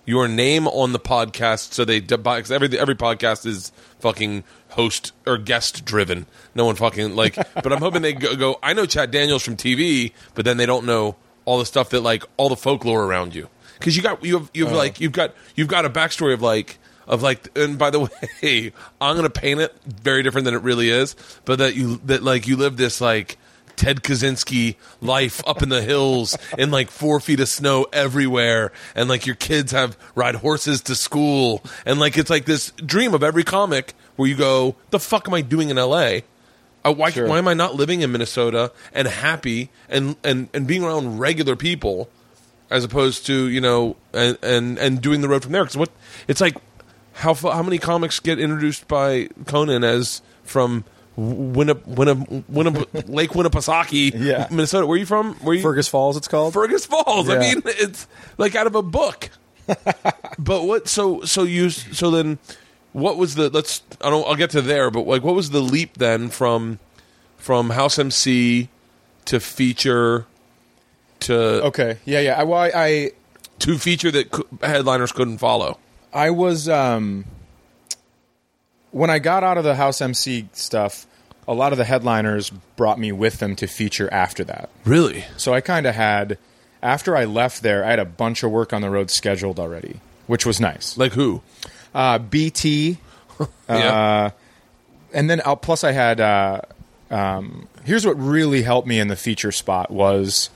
your 0.06 0.28
name 0.28 0.68
on 0.68 0.92
the 0.92 1.00
podcast, 1.00 1.74
so 1.74 1.86
they 1.86 2.00
because 2.00 2.52
every 2.52 2.78
every 2.78 2.96
podcast 2.96 3.46
is 3.46 3.72
fucking 4.00 4.44
host 4.70 5.14
or 5.26 5.38
guest 5.38 5.86
driven. 5.86 6.26
No 6.56 6.66
one 6.66 6.76
fucking 6.76 7.16
like, 7.16 7.36
but 7.54 7.72
I'm 7.72 7.80
hoping 7.80 8.02
they 8.02 8.14
go, 8.14 8.36
go. 8.36 8.60
I 8.62 8.74
know 8.74 8.86
Chad 8.86 9.12
Daniels 9.12 9.44
from 9.44 9.56
TV, 9.56 10.12
but 10.36 10.46
then 10.46 10.58
they 10.58 10.66
don't 10.66 10.86
know 10.86 11.16
all 11.46 11.60
the 11.60 11.66
stuff 11.66 11.90
that 11.90 12.02
like 12.02 12.24
all 12.38 12.50
the 12.50 12.56
folklore 12.56 13.04
around 13.04 13.36
you. 13.36 13.50
Because 13.80 13.98
you 13.98 14.04
got 14.04 14.24
you 14.24 14.38
have 14.38 14.52
you 14.54 14.64
have 14.66 14.74
uh-huh. 14.74 14.84
like 14.84 15.00
you've 15.00 15.12
got 15.12 15.34
you've 15.56 15.68
got 15.68 15.86
a 15.86 15.90
backstory 15.90 16.34
of 16.34 16.42
like 16.42 16.78
of 17.08 17.22
like 17.22 17.50
and 17.58 17.78
by 17.78 17.90
the 17.90 18.00
way 18.44 18.72
i'm 19.00 19.16
gonna 19.16 19.30
paint 19.30 19.60
it 19.60 19.76
very 19.86 20.24
different 20.24 20.46
than 20.46 20.54
it 20.54 20.62
really 20.62 20.90
is 20.90 21.16
but 21.46 21.60
that 21.60 21.76
you 21.76 21.98
that 22.06 22.24
like 22.24 22.48
you 22.48 22.56
live 22.56 22.78
this 22.78 23.02
like 23.02 23.38
ted 23.76 24.04
kaczynski 24.04 24.76
life 25.02 25.42
up 25.48 25.62
in 25.62 25.70
the 25.70 25.82
hills 25.82 26.38
in 26.58 26.72
like 26.72 26.90
four 26.90 27.20
feet 27.20 27.40
of 27.40 27.50
snow 27.50 27.86
everywhere 27.92 28.72
and 28.96 29.10
like 29.10 29.26
your 29.26 29.36
kids 29.36 29.72
have 29.72 29.98
ride 30.16 30.36
horses 30.36 30.82
to 30.82 30.96
school 30.96 31.64
and 31.86 32.00
like 32.00 32.18
it's 32.18 32.30
like 32.30 32.46
this 32.46 32.72
dream 32.72 33.14
of 33.14 33.24
every 33.24 33.44
comic 33.44 33.94
where 34.16 34.30
you 34.30 34.36
go 34.36 34.76
the 34.92 35.00
fuck 35.00 35.28
am 35.28 35.34
i 35.34 35.42
doing 35.42 35.70
in 35.70 35.78
la 35.78 36.20
uh, 36.86 36.94
why, 36.94 37.10
Sure. 37.12 37.28
why 37.28 37.38
am 37.38 37.48
I 37.48 37.54
not 37.54 37.76
living 37.76 38.02
in 38.02 38.12
Minnesota 38.12 38.72
and 38.94 39.08
happy 39.08 39.70
and, 39.90 40.16
and, 40.24 40.50
and 40.54 40.66
being 40.68 40.84
around 40.84 41.20
regular 41.20 41.56
people 41.56 42.10
as 42.70 42.84
opposed 42.84 43.26
to 43.28 43.50
you 43.50 43.60
know 43.62 43.96
and 44.14 44.38
and, 44.42 44.78
and 44.80 45.02
doing 45.02 45.22
the 45.22 45.30
road 45.30 45.44
from 45.44 45.52
there? 45.52 45.64
Because 45.64 45.78
what 45.78 45.90
it's 46.28 46.42
like, 46.42 46.56
how 47.14 47.34
how 47.34 47.62
many 47.64 47.78
comics 47.78 48.20
get 48.20 48.40
introduced 48.40 48.88
by 48.88 49.28
Conan 49.46 49.84
as 49.84 50.22
from 50.44 50.84
Winnip, 51.18 51.84
Winnip, 51.86 52.46
Winnip, 52.50 53.10
Lake 53.14 53.32
Winnipesaukee, 53.32 54.14
Yeah. 54.16 54.48
Minnesota? 54.50 54.88
Where 54.88 54.96
are 54.96 55.00
you 55.00 55.06
from? 55.06 55.34
Where 55.36 55.54
you 55.56 55.62
Fergus 55.62 55.88
Falls, 55.90 56.16
it's 56.18 56.28
called. 56.30 56.54
Fergus 56.54 56.86
Falls. 56.86 57.30
I 57.30 57.38
mean, 57.38 57.62
it's 57.66 58.08
like 58.38 58.56
out 58.56 58.66
of 58.68 58.76
a 58.76 58.82
book. 58.82 59.30
but 60.40 60.64
what? 60.64 60.88
So 60.88 61.22
so 61.22 61.44
you 61.44 61.70
so 61.70 62.10
then, 62.12 62.40
what 62.94 63.18
was 63.18 63.36
the? 63.36 63.50
Let's. 63.50 63.82
I 64.02 64.10
don't. 64.10 64.28
I'll 64.28 64.36
get 64.36 64.52
to 64.52 64.62
there. 64.62 64.92
But 64.92 65.08
like, 65.08 65.24
what 65.24 65.36
was 65.36 65.52
the 65.52 65.62
leap 65.62 65.98
then 65.98 66.30
from 66.30 66.80
from 67.38 67.72
House 67.72 67.98
MC 67.98 68.70
to 69.26 69.40
feature 69.40 70.26
to 71.22 71.64
okay, 71.66 71.98
yeah, 72.06 72.20
yeah. 72.20 72.40
I, 72.40 72.44
well, 72.44 72.60
I, 72.60 72.72
I 72.74 73.12
to 73.60 73.78
feature 73.78 74.12
that 74.12 74.46
headliners 74.62 75.12
couldn't 75.12 75.38
follow? 75.38 75.78
I 76.14 76.32
was 76.32 76.68
um 76.68 77.26
when 78.92 79.10
I 79.10 79.20
got 79.20 79.44
out 79.44 79.58
of 79.58 79.64
the 79.64 79.76
house 79.76 80.02
MC 80.02 80.50
stuff, 80.52 81.08
a 81.48 81.54
lot 81.54 81.72
of 81.72 81.78
the 81.78 81.86
headliners 81.86 82.50
brought 82.76 83.00
me 83.00 83.12
with 83.12 83.40
them 83.40 83.56
to 83.58 83.68
feature 83.68 84.12
after 84.12 84.44
that. 84.44 84.70
Really? 84.84 85.26
So 85.38 85.54
I 85.54 85.62
kind 85.62 85.86
of 85.86 85.96
had 85.96 86.38
after 86.84 87.16
I 87.16 87.26
left 87.26 87.62
there, 87.62 87.86
I 87.86 87.92
had 87.92 88.00
a 88.00 88.06
bunch 88.06 88.44
of 88.44 88.52
work 88.52 88.74
on 88.74 88.82
the 88.82 88.90
road 88.90 89.10
scheduled 89.10 89.60
already, 89.60 90.02
which 90.28 90.46
was 90.46 90.60
nice. 90.60 90.98
Like 90.98 91.14
who? 91.14 91.42
Uh, 91.94 92.20
BT, 92.20 92.98
yeah. 93.70 94.32
and 95.14 95.30
then 95.30 95.42
uh, 95.44 95.56
plus 95.56 95.84
I 95.84 95.92
had. 95.92 96.20
Uh, 96.20 96.62
um, 97.10 97.68
here's 97.84 98.06
what 98.06 98.14
really 98.14 98.62
helped 98.62 98.88
me 98.88 99.00
in 99.00 99.08
the 99.08 99.16
feature 99.16 99.52
spot 99.52 99.92
was. 99.92 100.50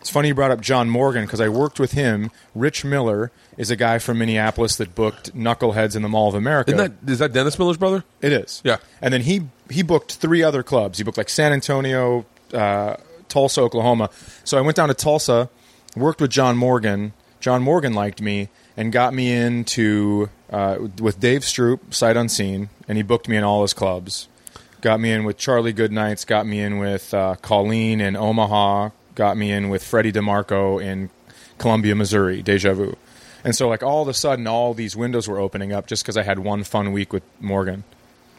It's 0.00 0.10
funny 0.10 0.26
you 0.26 0.34
brought 0.34 0.50
up 0.50 0.60
John 0.60 0.90
Morgan 0.90 1.24
because 1.26 1.40
I 1.40 1.48
worked 1.48 1.78
with 1.78 1.92
him. 1.92 2.32
Rich 2.56 2.84
Miller 2.84 3.30
is 3.56 3.70
a 3.70 3.76
guy 3.76 4.00
from 4.00 4.18
Minneapolis 4.18 4.74
that 4.76 4.96
booked 4.96 5.32
Knuckleheads 5.32 5.94
in 5.94 6.02
the 6.02 6.08
Mall 6.08 6.28
of 6.28 6.34
America. 6.34 6.72
Isn't 6.74 7.00
that 7.04 7.12
is 7.12 7.20
that 7.20 7.32
Dennis 7.32 7.56
Miller's 7.56 7.76
brother? 7.76 8.02
It 8.20 8.32
is. 8.32 8.60
Yeah. 8.64 8.78
And 9.00 9.14
then 9.14 9.22
he 9.22 9.42
he 9.70 9.82
booked 9.82 10.14
three 10.16 10.42
other 10.42 10.64
clubs. 10.64 10.98
He 10.98 11.04
booked 11.04 11.18
like 11.18 11.28
San 11.28 11.52
Antonio, 11.52 12.26
uh, 12.52 12.96
Tulsa, 13.28 13.60
Oklahoma. 13.60 14.10
So 14.44 14.58
I 14.58 14.60
went 14.60 14.76
down 14.76 14.88
to 14.88 14.94
Tulsa, 14.94 15.48
worked 15.96 16.20
with 16.20 16.30
John 16.30 16.56
Morgan. 16.56 17.12
John 17.40 17.62
Morgan 17.62 17.94
liked 17.94 18.20
me 18.20 18.48
and 18.76 18.92
got 18.92 19.14
me 19.14 19.32
into 19.32 20.28
uh, 20.52 20.78
with 21.00 21.18
Dave 21.18 21.40
Stroop, 21.40 21.92
Sight 21.94 22.16
Unseen, 22.16 22.68
and 22.86 22.96
he 22.96 23.02
booked 23.02 23.26
me 23.28 23.36
in 23.36 23.42
all 23.44 23.62
his 23.62 23.72
clubs. 23.72 24.28
Got 24.80 25.00
me 25.00 25.10
in 25.12 25.24
with 25.24 25.38
Charlie 25.38 25.72
Goodnights. 25.72 26.24
Got 26.24 26.46
me 26.46 26.60
in 26.60 26.78
with 26.78 27.14
uh, 27.14 27.36
Colleen 27.42 28.00
in 28.00 28.16
Omaha. 28.16 28.90
Got 29.14 29.36
me 29.36 29.50
in 29.52 29.68
with 29.68 29.82
Freddie 29.84 30.12
DeMarco 30.12 30.82
in 30.82 31.10
Columbia, 31.58 31.94
Missouri. 31.94 32.42
Deja 32.42 32.72
Vu. 32.74 32.96
And 33.44 33.54
so, 33.56 33.68
like 33.68 33.82
all 33.82 34.02
of 34.02 34.08
a 34.08 34.14
sudden, 34.14 34.46
all 34.46 34.74
these 34.74 34.94
windows 34.96 35.28
were 35.28 35.38
opening 35.38 35.72
up 35.72 35.86
just 35.86 36.02
because 36.02 36.16
I 36.16 36.22
had 36.22 36.38
one 36.38 36.64
fun 36.64 36.92
week 36.92 37.12
with 37.12 37.22
Morgan. 37.40 37.84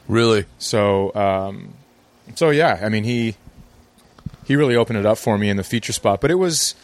Really? 0.07 0.45
So, 0.59 1.13
um, 1.15 1.73
so 2.35 2.49
yeah, 2.49 2.79
I 2.81 2.89
mean, 2.89 3.03
he 3.03 3.35
he 4.45 4.55
really 4.55 4.75
opened 4.75 4.99
it 4.99 5.05
up 5.05 5.17
for 5.17 5.37
me 5.37 5.49
in 5.49 5.57
the 5.57 5.63
feature 5.63 5.93
spot. 5.93 6.19
But 6.21 6.31
it 6.31 6.35
was 6.35 6.75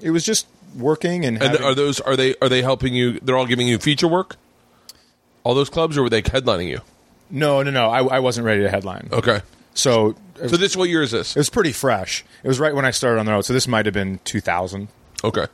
it 0.00 0.10
was 0.10 0.24
just 0.24 0.46
working 0.76 1.24
and, 1.24 1.36
And 1.42 1.52
having- 1.52 1.62
are 1.66 1.74
those 1.74 2.00
are 2.00 2.16
they 2.16 2.34
are 2.42 2.48
they 2.48 2.62
helping 2.62 2.94
you? 2.94 3.18
They're 3.20 3.36
all 3.36 3.46
giving 3.46 3.68
you 3.68 3.78
feature 3.78 4.08
work. 4.08 4.36
All 5.44 5.54
those 5.54 5.70
clubs, 5.70 5.96
or 5.98 6.02
were 6.02 6.10
they 6.10 6.22
headlining 6.22 6.68
you? 6.68 6.80
no, 7.30 7.62
no, 7.62 7.70
no. 7.70 7.88
I, 7.88 8.16
I 8.16 8.18
wasn't 8.20 8.44
ready 8.46 8.62
to 8.62 8.68
headline. 8.70 9.08
Okay. 9.10 9.40
So 9.74 10.14
it 10.40 10.50
So 10.50 10.56
this 10.56 10.76
what 10.76 10.88
year 10.90 11.02
is 11.02 11.10
this? 11.12 11.34
it 11.34 11.40
was 11.40 11.48
pretty 11.50 11.72
fresh. 11.72 12.24
It 12.44 12.48
was 12.48 12.60
right 12.60 12.74
when 12.74 12.84
I 12.84 12.90
started 12.90 13.20
on 13.20 13.26
the 13.26 13.32
road. 13.32 13.42
So 13.42 13.52
this 13.54 13.66
might 13.66 13.86
have 13.86 13.94
been 13.94 14.20
2000, 14.24 14.88
Okay. 15.24 15.46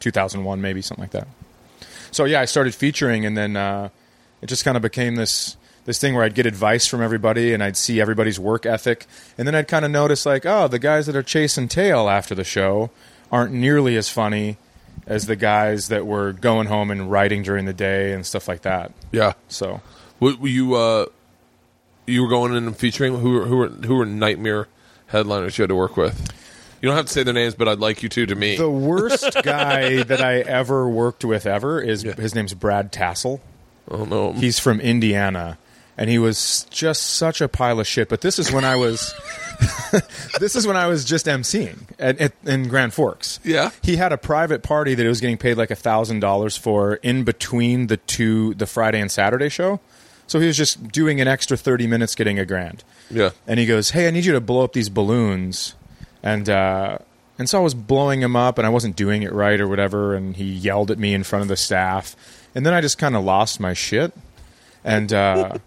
2001 0.00 0.60
maybe 0.60 0.80
something 0.82 1.02
like 1.02 1.10
that. 1.12 1.28
So 2.10 2.24
yeah, 2.24 2.40
I 2.40 2.44
started 2.46 2.74
featuring, 2.74 3.26
and 3.26 3.36
then 3.36 3.56
uh, 3.56 3.90
it 4.40 4.46
just 4.46 4.64
kind 4.64 4.76
of 4.76 4.82
became 4.82 5.16
this 5.16 5.56
this 5.84 6.00
thing 6.00 6.14
where 6.14 6.24
I'd 6.24 6.34
get 6.34 6.46
advice 6.46 6.86
from 6.86 7.00
everybody, 7.02 7.52
and 7.52 7.62
I'd 7.62 7.76
see 7.76 8.00
everybody's 8.00 8.40
work 8.40 8.66
ethic, 8.66 9.06
and 9.38 9.46
then 9.46 9.54
I'd 9.54 9.68
kind 9.68 9.84
of 9.84 9.90
notice 9.90 10.24
like, 10.26 10.44
oh, 10.46 10.66
the 10.68 10.78
guys 10.80 11.06
that 11.06 11.14
are 11.14 11.22
chasing 11.22 11.68
tail 11.68 12.08
after 12.08 12.34
the 12.34 12.42
show 12.44 12.90
aren't 13.30 13.52
nearly 13.52 13.96
as 13.96 14.08
funny 14.08 14.56
as 15.06 15.26
the 15.26 15.36
guys 15.36 15.88
that 15.88 16.06
were 16.06 16.32
going 16.32 16.66
home 16.66 16.90
and 16.90 17.10
writing 17.10 17.42
during 17.42 17.64
the 17.64 17.72
day 17.72 18.12
and 18.12 18.26
stuff 18.26 18.48
like 18.48 18.62
that. 18.62 18.92
Yeah. 19.12 19.32
So 19.48 19.80
Were, 20.20 20.34
were 20.36 20.48
you 20.48 20.74
uh, 20.74 21.06
you 22.06 22.22
were 22.22 22.28
going 22.28 22.54
in 22.54 22.66
and 22.66 22.76
featuring 22.76 23.16
who 23.18 23.32
were 23.32 23.44
who 23.46 23.56
were 23.56 23.68
who 23.68 23.96
were 23.96 24.06
nightmare 24.06 24.68
headliners 25.06 25.58
you 25.58 25.62
had 25.62 25.68
to 25.68 25.74
work 25.74 25.96
with? 25.96 26.32
You 26.82 26.88
don't 26.88 26.96
have 26.96 27.06
to 27.06 27.12
say 27.12 27.22
their 27.22 27.34
names, 27.34 27.54
but 27.54 27.68
I'd 27.68 27.78
like 27.78 28.02
you 28.02 28.08
to 28.10 28.26
to 28.26 28.34
me. 28.34 28.56
the 28.56 28.68
worst 28.70 29.34
guy 29.42 30.02
that 30.02 30.20
I 30.20 30.40
ever 30.40 30.88
worked 30.88 31.24
with 31.24 31.46
ever 31.46 31.80
is 31.80 32.04
Yeah. 32.04 32.12
his 32.14 32.34
name's 32.34 32.52
Brad 32.54 32.92
Tassell. 32.92 33.40
I 33.90 34.04
don't. 34.04 34.36
He's 34.36 34.58
from 34.58 34.80
Indiana, 34.80 35.58
and 35.98 36.10
he 36.10 36.18
was 36.18 36.66
just 36.70 37.02
such 37.02 37.40
a 37.40 37.48
pile 37.48 37.80
of 37.80 37.86
shit. 37.86 38.08
But 38.08 38.20
this 38.20 38.38
is 38.38 38.52
when 38.52 38.64
I 38.64 38.76
was, 38.76 39.14
this 40.40 40.56
is 40.56 40.66
when 40.66 40.76
I 40.76 40.86
was 40.86 41.04
just 41.04 41.26
emceeing 41.26 41.78
at, 41.98 42.20
at, 42.20 42.32
in 42.44 42.68
Grand 42.68 42.92
Forks. 42.94 43.40
Yeah. 43.44 43.70
he 43.82 43.96
had 43.96 44.12
a 44.12 44.18
private 44.18 44.62
party 44.62 44.94
that 44.94 45.02
he 45.02 45.08
was 45.08 45.20
getting 45.20 45.38
paid 45.38 45.56
like 45.56 45.70
a 45.70 45.76
thousand 45.76 46.20
dollars 46.20 46.56
for 46.56 46.94
in 46.96 47.24
between 47.24 47.86
the 47.86 47.96
two, 47.96 48.54
the 48.54 48.66
Friday 48.66 49.00
and 49.00 49.10
Saturday 49.10 49.48
show. 49.48 49.80
So 50.26 50.40
he 50.40 50.46
was 50.46 50.56
just 50.56 50.88
doing 50.88 51.20
an 51.20 51.28
extra 51.28 51.56
thirty 51.56 51.86
minutes, 51.86 52.16
getting 52.16 52.38
a 52.38 52.44
grand. 52.44 52.82
yeah. 53.10 53.30
And 53.46 53.60
he 53.60 53.66
goes, 53.66 53.90
"Hey, 53.90 54.08
I 54.08 54.10
need 54.10 54.24
you 54.24 54.32
to 54.32 54.40
blow 54.40 54.64
up 54.64 54.72
these 54.72 54.88
balloons." 54.88 55.74
And 56.20 56.48
uh, 56.50 56.98
and 57.38 57.48
so 57.48 57.60
I 57.60 57.62
was 57.62 57.74
blowing 57.74 58.20
them 58.20 58.34
up, 58.34 58.58
and 58.58 58.66
I 58.66 58.70
wasn't 58.70 58.96
doing 58.96 59.22
it 59.22 59.32
right 59.32 59.60
or 59.60 59.68
whatever. 59.68 60.16
And 60.16 60.34
he 60.34 60.44
yelled 60.44 60.90
at 60.90 60.98
me 60.98 61.14
in 61.14 61.22
front 61.22 61.42
of 61.42 61.48
the 61.48 61.56
staff, 61.56 62.16
and 62.56 62.66
then 62.66 62.74
I 62.74 62.80
just 62.80 62.98
kind 62.98 63.14
of 63.14 63.22
lost 63.22 63.60
my 63.60 63.72
shit, 63.72 64.12
and 64.82 65.12
uh, 65.12 65.58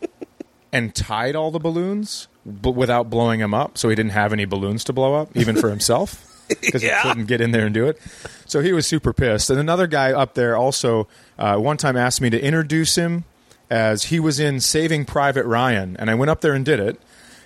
and 0.72 0.94
tied 0.94 1.36
all 1.36 1.52
the 1.52 1.60
balloons, 1.60 2.28
but 2.46 2.72
without 2.72 3.10
blowing 3.10 3.40
them 3.40 3.54
up, 3.54 3.78
so 3.78 3.90
he 3.90 3.96
didn't 3.96 4.12
have 4.12 4.34
any 4.34 4.46
balloons 4.46 4.84
to 4.86 4.94
blow 4.94 5.16
up, 5.16 5.36
even 5.36 5.56
for 5.56 5.70
himself, 5.70 6.46
because 6.62 6.82
he 6.82 6.90
couldn't 7.02 7.26
get 7.26 7.42
in 7.42 7.52
there 7.52 7.66
and 7.66 7.74
do 7.74 7.88
it. 7.88 8.00
So 8.46 8.62
he 8.62 8.74
was 8.74 8.86
super 8.86 9.14
pissed. 9.14 9.50
And 9.50 9.60
another 9.60 9.88
guy 9.88 10.12
up 10.12 10.34
there 10.34 10.56
also 10.58 11.08
uh, 11.38 11.58
one 11.58 11.78
time 11.78 11.98
asked 11.98 12.22
me 12.22 12.30
to 12.30 12.42
introduce 12.42 12.96
him 12.96 13.26
as 13.70 14.06
he 14.06 14.20
was 14.20 14.40
in 14.40 14.60
Saving 14.60 15.06
Private 15.06 15.46
Ryan, 15.46 15.96
and 15.98 16.10
I 16.10 16.16
went 16.16 16.32
up 16.32 16.42
there 16.42 16.54
and 16.54 16.66
did 16.66 16.80
it. 16.80 17.00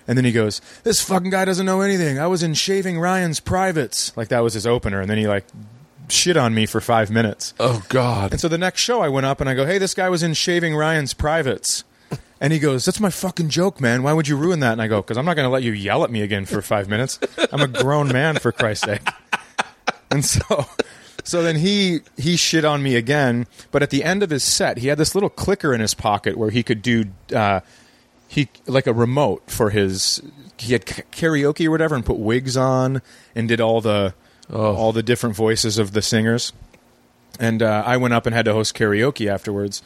And 0.06 0.18
then 0.18 0.26
he 0.26 0.32
goes, 0.32 0.60
"This 0.82 1.00
fucking 1.00 1.30
guy 1.30 1.46
doesn't 1.46 1.64
know 1.64 1.80
anything. 1.80 2.18
I 2.18 2.26
was 2.26 2.42
in 2.42 2.52
Shaving 2.52 2.98
Ryan's 2.98 3.40
Privates." 3.40 4.14
Like 4.16 4.28
that 4.28 4.40
was 4.40 4.52
his 4.52 4.66
opener, 4.66 5.00
and 5.00 5.08
then 5.08 5.16
he 5.16 5.26
like 5.26 5.46
shit 6.08 6.36
on 6.36 6.54
me 6.54 6.66
for 6.66 6.80
five 6.80 7.10
minutes. 7.10 7.54
Oh 7.58 7.82
God. 7.88 8.32
And 8.32 8.40
so 8.40 8.48
the 8.48 8.58
next 8.58 8.82
show, 8.82 9.00
I 9.00 9.08
went 9.08 9.24
up 9.24 9.40
and 9.40 9.48
I 9.48 9.54
go, 9.54 9.64
"Hey, 9.64 9.78
this 9.78 9.94
guy 9.94 10.10
was 10.10 10.22
in 10.22 10.34
Shaving 10.34 10.76
Ryan's 10.76 11.14
Privates," 11.14 11.84
and 12.40 12.52
he 12.52 12.58
goes, 12.58 12.84
"That's 12.84 13.00
my 13.00 13.10
fucking 13.10 13.48
joke, 13.48 13.80
man. 13.80 14.02
Why 14.02 14.12
would 14.12 14.28
you 14.28 14.36
ruin 14.36 14.60
that?" 14.60 14.72
And 14.72 14.82
I 14.82 14.86
go, 14.88 15.02
"Because 15.02 15.16
I'm 15.16 15.24
not 15.24 15.34
going 15.34 15.46
to 15.46 15.50
let 15.50 15.62
you 15.62 15.72
yell 15.72 16.04
at 16.04 16.10
me 16.10 16.22
again 16.22 16.44
for 16.44 16.62
five 16.62 16.88
minutes. 16.88 17.18
I'm 17.52 17.60
a 17.60 17.68
grown 17.68 18.08
man, 18.08 18.36
for 18.36 18.52
Christ's 18.52 18.86
sake." 18.86 19.08
And 20.10 20.24
so, 20.24 20.66
so 21.24 21.42
then 21.42 21.56
he 21.56 22.00
he 22.16 22.36
shit 22.36 22.64
on 22.64 22.82
me 22.82 22.94
again. 22.96 23.46
But 23.72 23.82
at 23.82 23.90
the 23.90 24.04
end 24.04 24.22
of 24.22 24.30
his 24.30 24.44
set, 24.44 24.78
he 24.78 24.88
had 24.88 24.98
this 24.98 25.14
little 25.14 25.30
clicker 25.30 25.74
in 25.74 25.80
his 25.80 25.94
pocket 25.94 26.36
where 26.36 26.50
he 26.50 26.62
could 26.62 26.82
do 26.82 27.06
uh, 27.34 27.60
he 28.28 28.48
like 28.66 28.86
a 28.86 28.92
remote 28.92 29.42
for 29.50 29.70
his. 29.70 30.22
He 30.56 30.72
had 30.72 30.86
karaoke 30.86 31.66
or 31.66 31.70
whatever, 31.72 31.94
and 31.96 32.06
put 32.06 32.18
wigs 32.18 32.56
on 32.56 33.02
and 33.34 33.48
did 33.48 33.60
all 33.60 33.80
the 33.80 34.14
all 34.52 34.92
the 34.92 35.02
different 35.02 35.34
voices 35.34 35.78
of 35.78 35.92
the 35.92 36.02
singers 36.02 36.52
and 37.38 37.62
uh, 37.62 37.82
I 37.84 37.96
went 37.96 38.14
up 38.14 38.26
and 38.26 38.34
had 38.34 38.44
to 38.46 38.52
host 38.52 38.76
karaoke 38.76 39.26
afterwards. 39.28 39.82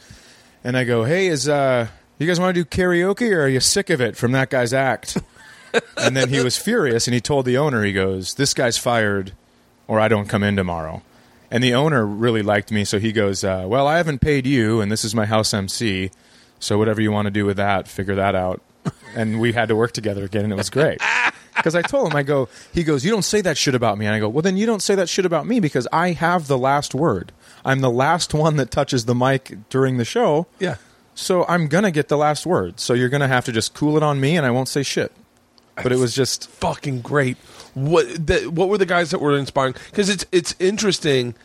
And 0.63 0.77
I 0.77 0.83
go, 0.83 1.03
"Hey, 1.05 1.27
is 1.27 1.47
uh, 1.47 1.87
you 2.19 2.27
guys 2.27 2.39
want 2.39 2.55
to 2.55 2.63
do 2.63 2.69
karaoke, 2.69 3.31
or 3.31 3.43
are 3.43 3.47
you 3.47 3.59
sick 3.59 3.89
of 3.89 4.01
it 4.01 4.15
from 4.15 4.31
that 4.33 4.49
guy's 4.49 4.73
act?" 4.73 5.17
and 5.97 6.15
then 6.15 6.29
he 6.29 6.41
was 6.41 6.57
furious, 6.57 7.07
and 7.07 7.13
he 7.13 7.21
told 7.21 7.45
the 7.45 7.57
owner, 7.57 7.83
"He 7.83 7.93
goes, 7.93 8.35
this 8.35 8.53
guy's 8.53 8.77
fired, 8.77 9.33
or 9.87 9.99
I 9.99 10.07
don't 10.07 10.27
come 10.27 10.43
in 10.43 10.55
tomorrow." 10.55 11.01
And 11.51 11.63
the 11.63 11.73
owner 11.73 12.05
really 12.05 12.43
liked 12.43 12.71
me, 12.71 12.85
so 12.85 12.99
he 12.99 13.11
goes, 13.11 13.43
uh, 13.43 13.65
"Well, 13.67 13.87
I 13.87 13.97
haven't 13.97 14.19
paid 14.19 14.45
you, 14.45 14.81
and 14.81 14.91
this 14.91 15.03
is 15.03 15.15
my 15.15 15.25
house 15.25 15.53
MC, 15.53 16.11
so 16.59 16.77
whatever 16.77 17.01
you 17.01 17.11
want 17.11 17.25
to 17.25 17.31
do 17.31 17.45
with 17.45 17.57
that, 17.57 17.87
figure 17.87 18.15
that 18.15 18.35
out." 18.35 18.61
and 19.15 19.39
we 19.39 19.53
had 19.53 19.67
to 19.69 19.75
work 19.75 19.91
together 19.91 20.23
again, 20.23 20.43
and 20.43 20.53
it 20.53 20.57
was 20.57 20.69
great. 20.69 21.01
Because 21.55 21.75
I 21.75 21.81
told 21.81 22.09
him, 22.09 22.15
I 22.15 22.23
go, 22.23 22.47
he 22.73 22.85
goes, 22.85 23.03
you 23.03 23.11
don't 23.11 23.23
say 23.23 23.41
that 23.41 23.57
shit 23.57 23.75
about 23.75 23.97
me. 23.97 24.05
And 24.05 24.15
I 24.15 24.19
go, 24.19 24.29
well, 24.29 24.41
then 24.41 24.55
you 24.55 24.65
don't 24.65 24.81
say 24.81 24.95
that 24.95 25.09
shit 25.09 25.25
about 25.25 25.45
me 25.45 25.59
because 25.59 25.89
I 25.91 26.11
have 26.13 26.47
the 26.47 26.57
last 26.57 26.95
word. 26.95 27.33
I'm 27.65 27.81
the 27.81 27.89
last 27.91 28.33
one 28.33 28.55
that 28.55 28.71
touches 28.71 29.03
the 29.03 29.13
mic 29.13 29.57
during 29.69 29.97
the 29.97 30.05
show. 30.05 30.47
Yeah. 30.59 30.77
So 31.19 31.45
I'm 31.47 31.67
going 31.67 31.83
to 31.83 31.91
get 31.91 32.07
the 32.07 32.17
last 32.17 32.45
word. 32.45 32.79
So 32.79 32.93
you're 32.93 33.09
going 33.09 33.21
to 33.21 33.27
have 33.27 33.45
to 33.45 33.51
just 33.51 33.73
cool 33.73 33.97
it 33.97 34.03
on 34.03 34.19
me 34.19 34.37
and 34.37 34.45
I 34.45 34.51
won't 34.51 34.69
say 34.69 34.83
shit. 34.83 35.11
But 35.81 35.91
it 35.93 35.97
was 35.97 36.13
just, 36.13 36.49
fucking 36.49 37.01
great. 37.01 37.37
What 37.73 38.27
the, 38.27 38.49
what 38.49 38.67
were 38.67 38.77
the 38.77 38.85
guys 38.85 39.11
that 39.11 39.21
were 39.21 39.37
inspiring? 39.37 39.75
Because 39.89 40.09
it's 40.09 40.25
it's 40.31 40.53
interesting. 40.59 41.35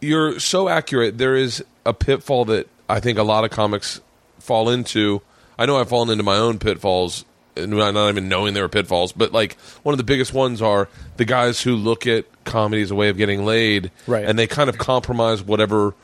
You're 0.00 0.40
so 0.40 0.70
accurate. 0.70 1.18
There 1.18 1.36
is 1.36 1.62
a 1.84 1.92
pitfall 1.92 2.46
that 2.46 2.68
I 2.88 3.00
think 3.00 3.18
a 3.18 3.22
lot 3.22 3.44
of 3.44 3.50
comics 3.50 4.00
fall 4.38 4.70
into. 4.70 5.20
I 5.58 5.66
know 5.66 5.78
I've 5.78 5.90
fallen 5.90 6.08
into 6.08 6.24
my 6.24 6.36
own 6.36 6.58
pitfalls, 6.58 7.26
and 7.56 7.72
not 7.72 8.08
even 8.08 8.28
knowing 8.28 8.54
there 8.54 8.64
are 8.64 8.70
pitfalls. 8.70 9.12
But 9.12 9.32
like 9.32 9.58
one 9.82 9.92
of 9.92 9.98
the 9.98 10.04
biggest 10.04 10.32
ones 10.32 10.62
are 10.62 10.88
the 11.18 11.26
guys 11.26 11.60
who 11.60 11.76
look 11.76 12.06
at 12.06 12.24
comedy 12.44 12.82
as 12.82 12.90
a 12.90 12.94
way 12.94 13.10
of 13.10 13.18
getting 13.18 13.44
laid, 13.44 13.90
Right. 14.06 14.24
And 14.24 14.38
they 14.38 14.46
kind 14.46 14.70
of 14.70 14.78
compromise 14.78 15.42
whatever 15.42 15.94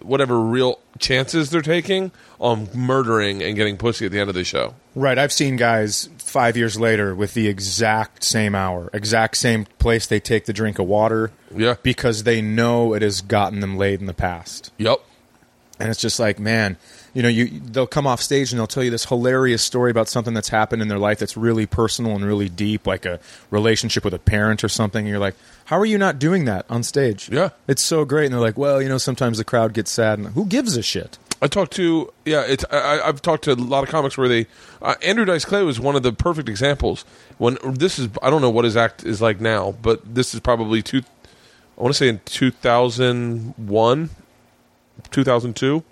whatever 0.00 0.38
real 0.40 0.78
chances 0.98 1.50
they're 1.50 1.60
taking 1.62 2.10
on 2.40 2.68
murdering 2.74 3.42
and 3.42 3.56
getting 3.56 3.76
pussy 3.76 4.06
at 4.06 4.12
the 4.12 4.18
end 4.20 4.28
of 4.28 4.34
the 4.34 4.44
show. 4.44 4.74
right. 4.94 5.18
I've 5.18 5.32
seen 5.32 5.56
guys 5.56 6.08
five 6.18 6.56
years 6.56 6.78
later 6.78 7.14
with 7.14 7.34
the 7.34 7.48
exact 7.48 8.24
same 8.24 8.54
hour, 8.54 8.90
exact 8.92 9.36
same 9.36 9.66
place 9.78 10.06
they 10.06 10.20
take 10.20 10.44
the 10.46 10.52
drink 10.52 10.78
of 10.78 10.86
water. 10.86 11.30
Yeah. 11.54 11.74
Because 11.82 12.24
they 12.24 12.40
know 12.40 12.94
it 12.94 13.02
has 13.02 13.20
gotten 13.20 13.60
them 13.60 13.76
laid 13.76 14.00
in 14.00 14.06
the 14.06 14.14
past. 14.14 14.72
Yep. 14.78 14.98
and 15.80 15.88
it's 15.88 16.00
just 16.00 16.18
like 16.18 16.38
man 16.38 16.76
you 17.14 17.22
know 17.22 17.28
you 17.28 17.48
they'll 17.48 17.86
come 17.86 18.06
off 18.06 18.20
stage 18.20 18.52
and 18.52 18.58
they'll 18.58 18.66
tell 18.66 18.82
you 18.82 18.90
this 18.90 19.04
hilarious 19.06 19.62
story 19.62 19.90
about 19.90 20.08
something 20.08 20.34
that's 20.34 20.48
happened 20.48 20.82
in 20.82 20.88
their 20.88 20.98
life 20.98 21.18
that's 21.18 21.36
really 21.36 21.66
personal 21.66 22.14
and 22.14 22.24
really 22.24 22.48
deep 22.48 22.86
like 22.86 23.06
a 23.06 23.18
relationship 23.50 24.04
with 24.04 24.14
a 24.14 24.18
parent 24.18 24.62
or 24.64 24.68
something 24.68 25.00
and 25.00 25.08
you're 25.08 25.18
like 25.18 25.34
how 25.68 25.78
are 25.78 25.84
you 25.86 25.98
not 25.98 26.18
doing 26.18 26.44
that 26.46 26.64
on 26.68 26.82
stage 26.82 27.28
Yeah. 27.30 27.50
it's 27.66 27.82
so 27.84 28.04
great 28.04 28.26
and 28.26 28.34
they're 28.34 28.40
like 28.40 28.58
well 28.58 28.80
you 28.82 28.88
know 28.88 28.98
sometimes 28.98 29.38
the 29.38 29.44
crowd 29.44 29.72
gets 29.74 29.90
sad 29.90 30.18
and 30.18 30.28
who 30.28 30.44
gives 30.46 30.76
a 30.76 30.82
shit 30.82 31.18
I 31.40 31.46
talked 31.46 31.72
to 31.74 32.12
yeah, 32.24 32.42
it's 32.48 32.64
I, 32.68 33.00
I've 33.00 33.22
talked 33.22 33.44
to 33.44 33.52
a 33.52 33.54
lot 33.54 33.84
of 33.84 33.90
comics 33.90 34.18
where 34.18 34.26
they 34.28 34.48
uh, 34.82 34.96
Andrew 35.04 35.24
Dice 35.24 35.44
Clay 35.44 35.62
was 35.62 35.78
one 35.78 35.94
of 35.94 36.02
the 36.02 36.12
perfect 36.12 36.48
examples. 36.48 37.04
When 37.38 37.56
this 37.62 37.96
is 38.00 38.08
I 38.20 38.28
don't 38.28 38.42
know 38.42 38.50
what 38.50 38.64
his 38.64 38.76
act 38.76 39.04
is 39.04 39.22
like 39.22 39.40
now, 39.40 39.70
but 39.80 40.00
this 40.16 40.34
is 40.34 40.40
probably 40.40 40.82
two. 40.82 41.02
I 41.78 41.82
want 41.82 41.94
to 41.94 41.96
say 41.96 42.08
in 42.08 42.20
two 42.24 42.50
thousand 42.50 43.54
one, 43.56 44.10
two 45.12 45.22
thousand 45.22 45.54
two. 45.54 45.84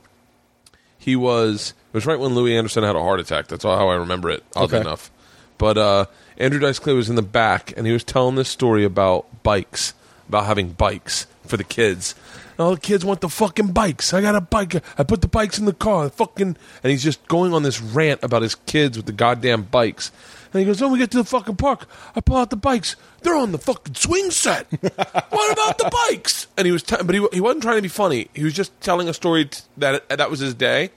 He 0.98 1.14
was 1.14 1.74
it 1.92 1.94
was 1.94 2.06
right 2.06 2.18
when 2.18 2.34
Louie 2.34 2.56
Anderson 2.56 2.82
had 2.82 2.96
a 2.96 3.00
heart 3.00 3.20
attack. 3.20 3.46
That's 3.46 3.64
all 3.64 3.78
how 3.78 3.88
I 3.88 3.94
remember 3.94 4.30
it. 4.30 4.42
Oddly 4.56 4.78
Okay. 4.78 4.80
enough, 4.88 5.12
but 5.58 5.78
uh, 5.78 6.06
Andrew 6.38 6.60
Dice 6.60 6.78
Clay 6.78 6.92
was 6.94 7.08
in 7.08 7.16
the 7.16 7.22
back 7.22 7.72
and 7.76 7.86
he 7.86 7.92
was 7.92 8.04
telling 8.04 8.34
this 8.36 8.48
story 8.48 8.84
about 8.84 9.26
bikes, 9.42 9.94
about 10.28 10.46
having 10.46 10.72
bikes 10.72 11.26
for 11.46 11.56
the 11.56 11.64
kids. 11.64 12.14
And 12.58 12.60
all 12.64 12.74
the 12.74 12.80
kids 12.80 13.04
want 13.04 13.20
the 13.20 13.28
fucking 13.28 13.72
bikes. 13.72 14.12
I 14.14 14.20
got 14.22 14.34
a 14.34 14.40
bike. 14.40 14.74
I 14.98 15.02
put 15.02 15.20
the 15.20 15.28
bikes 15.28 15.58
in 15.58 15.66
the 15.66 15.74
car. 15.74 16.08
Fucking, 16.08 16.56
and 16.82 16.90
he's 16.90 17.02
just 17.02 17.26
going 17.28 17.52
on 17.52 17.62
this 17.62 17.80
rant 17.80 18.20
about 18.22 18.42
his 18.42 18.54
kids 18.54 18.96
with 18.96 19.04
the 19.06 19.12
goddamn 19.12 19.62
bikes. 19.64 20.10
And 20.52 20.60
he 20.60 20.64
goes, 20.66 20.80
"When 20.80 20.90
we 20.90 20.98
get 20.98 21.10
to 21.10 21.18
the 21.18 21.24
fucking 21.24 21.56
park. 21.56 21.86
I 22.14 22.20
pull 22.22 22.36
out 22.38 22.48
the 22.48 22.56
bikes. 22.56 22.96
They're 23.20 23.36
on 23.36 23.52
the 23.52 23.58
fucking 23.58 23.94
swing 23.94 24.30
set. 24.30 24.66
what 24.70 25.52
about 25.52 25.76
the 25.76 25.90
bikes?" 26.08 26.46
And 26.56 26.64
he 26.64 26.72
was, 26.72 26.82
t- 26.82 26.96
but 27.04 27.14
he 27.14 27.26
he 27.30 27.42
wasn't 27.42 27.62
trying 27.62 27.76
to 27.76 27.82
be 27.82 27.88
funny. 27.88 28.28
He 28.34 28.42
was 28.44 28.54
just 28.54 28.78
telling 28.80 29.06
a 29.06 29.12
story 29.12 29.44
t- 29.46 29.60
that 29.76 30.08
that 30.08 30.30
was 30.30 30.40
his 30.40 30.54
day. 30.54 30.90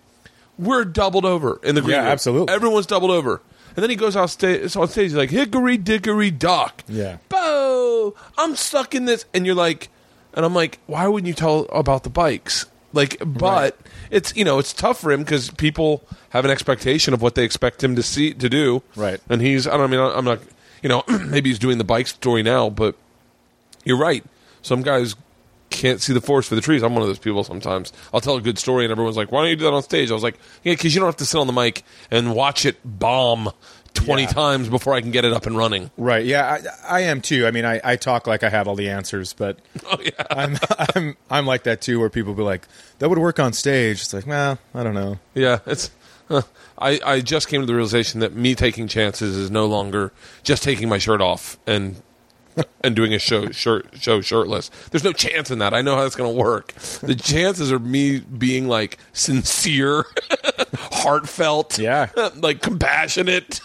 We're 0.57 0.85
doubled 0.85 1.25
over 1.25 1.59
in 1.63 1.75
the 1.75 1.81
green 1.81 1.95
Yeah, 1.95 2.03
room. 2.03 2.07
absolutely. 2.11 2.53
Everyone's 2.55 2.85
doubled 2.85 3.11
over. 3.11 3.41
And 3.79 3.83
then 3.85 3.91
he 3.91 3.95
goes 3.95 4.17
out 4.17 4.29
sta- 4.29 4.63
on 4.77 4.89
stage, 4.89 5.03
he's 5.11 5.15
like, 5.15 5.29
hickory 5.29 5.77
dickory 5.77 6.31
dock. 6.31 6.83
Yeah. 6.89 7.19
Bo, 7.29 8.13
I'm 8.37 8.57
stuck 8.57 8.93
in 8.93 9.05
this. 9.05 9.23
And 9.33 9.45
you're 9.45 9.55
like, 9.55 9.87
and 10.33 10.45
I'm 10.45 10.53
like, 10.53 10.79
why 10.85 11.07
wouldn't 11.07 11.29
you 11.29 11.33
tell 11.33 11.61
about 11.71 12.03
the 12.03 12.09
bikes? 12.09 12.65
Like, 12.91 13.21
but 13.25 13.77
it's, 14.11 14.35
you 14.35 14.43
know, 14.43 14.59
it's 14.59 14.73
tough 14.73 14.99
for 14.99 15.13
him 15.13 15.23
because 15.23 15.49
people 15.51 16.03
have 16.31 16.43
an 16.43 16.51
expectation 16.51 17.13
of 17.13 17.21
what 17.21 17.35
they 17.35 17.45
expect 17.45 17.81
him 17.81 17.95
to 17.95 18.03
see, 18.03 18.33
to 18.33 18.49
do. 18.49 18.83
Right. 18.97 19.21
And 19.29 19.41
he's, 19.41 19.65
I 19.65 19.77
don't 19.77 19.83
I 19.83 19.87
mean, 19.87 20.01
I'm 20.01 20.25
not, 20.25 20.39
you 20.83 20.89
know, 20.89 21.05
maybe 21.07 21.49
he's 21.49 21.57
doing 21.57 21.77
the 21.77 21.85
bike 21.85 22.07
story 22.07 22.43
now, 22.43 22.69
but 22.69 22.95
you're 23.85 23.97
right. 23.97 24.25
Some 24.61 24.81
guys 24.81 25.15
can't 25.69 26.01
see 26.01 26.13
the 26.13 26.21
forest 26.21 26.49
for 26.49 26.55
the 26.55 26.61
trees. 26.61 26.81
I'm 26.83 26.93
one 26.93 27.01
of 27.01 27.07
those 27.07 27.19
people 27.19 27.43
sometimes. 27.43 27.93
I'll 28.13 28.21
tell 28.21 28.35
a 28.35 28.41
good 28.41 28.57
story 28.57 28.85
and 28.85 28.91
everyone's 28.91 29.17
like, 29.17 29.31
why 29.31 29.41
don't 29.41 29.49
you 29.49 29.55
do 29.55 29.65
that 29.65 29.73
on 29.73 29.83
stage? 29.83 30.11
I 30.11 30.13
was 30.13 30.23
like, 30.23 30.39
yeah, 30.63 30.73
because 30.73 30.93
you 30.93 30.99
don't 30.99 31.07
have 31.07 31.17
to 31.17 31.25
sit 31.25 31.37
on 31.39 31.47
the 31.47 31.53
mic 31.53 31.83
and 32.11 32.33
watch 32.33 32.65
it 32.65 32.77
bomb 32.83 33.51
twenty 33.93 34.23
Yeah. 34.23 34.29
times 34.29 34.69
before 34.69 34.93
I 34.93 35.01
can 35.01 35.11
get 35.11 35.25
it 35.25 35.33
up 35.33 35.45
and 35.45 35.57
running. 35.57 35.89
Right. 35.97 36.25
Yeah, 36.25 36.59
I, 36.87 36.97
I 36.97 37.01
am 37.01 37.21
too. 37.21 37.45
I 37.47 37.51
mean, 37.51 37.65
I, 37.65 37.81
I 37.83 37.95
talk 37.95 38.27
like 38.27 38.43
I 38.43 38.49
have 38.49 38.67
all 38.67 38.75
the 38.75 38.89
answers, 38.89 39.33
but 39.33 39.59
Oh 39.85 39.97
yeah. 40.03 40.11
I'm 40.29 40.57
I'm 40.95 41.17
I'm 41.29 41.45
like 41.45 41.63
that 41.63 41.81
too, 41.81 41.99
where 41.99 42.09
people 42.09 42.33
be 42.33 42.43
like, 42.43 42.67
"That 42.99 43.09
would 43.09 43.17
work 43.19 43.39
on 43.39 43.53
stage." 43.53 44.01
It's 44.01 44.13
like, 44.13 44.27
well, 44.27 44.59
I 44.75 44.83
don't 44.83 44.93
know. 44.95 45.19
Yeah, 45.33 45.59
it's. 45.65 45.89
huh. 46.27 46.43
I 46.77 46.99
I 47.05 47.21
just 47.21 47.47
came 47.47 47.61
to 47.61 47.65
the 47.67 47.73
realization 47.75 48.19
that 48.21 48.33
me 48.33 48.53
taking 48.55 48.87
chances 48.87 49.35
is 49.35 49.49
no 49.51 49.65
longer 49.65 50.11
just 50.43 50.61
taking 50.63 50.87
my 50.87 50.97
shirt 50.99 51.19
off 51.21 51.57
and 51.67 52.01
and 52.83 52.95
doing 52.95 53.13
a 53.13 53.19
show 53.19 53.51
shirt 53.51 53.87
show 53.99 54.21
shirtless. 54.21 54.69
There's 54.91 55.03
no 55.03 55.13
chance 55.13 55.51
in 55.51 55.59
that. 55.59 55.73
I 55.73 55.81
know 55.81 55.95
how 55.95 56.03
that's 56.03 56.15
going 56.15 56.31
to 56.33 56.37
work. 56.37 56.73
The 57.01 57.15
chances 57.15 57.71
are 57.71 57.79
me 57.79 58.19
being 58.19 58.67
like 58.67 58.97
sincere, 59.13 60.05
heartfelt, 60.75 61.77
Yeah. 61.79 62.09
like 62.35 62.61
compassionate. 62.61 63.61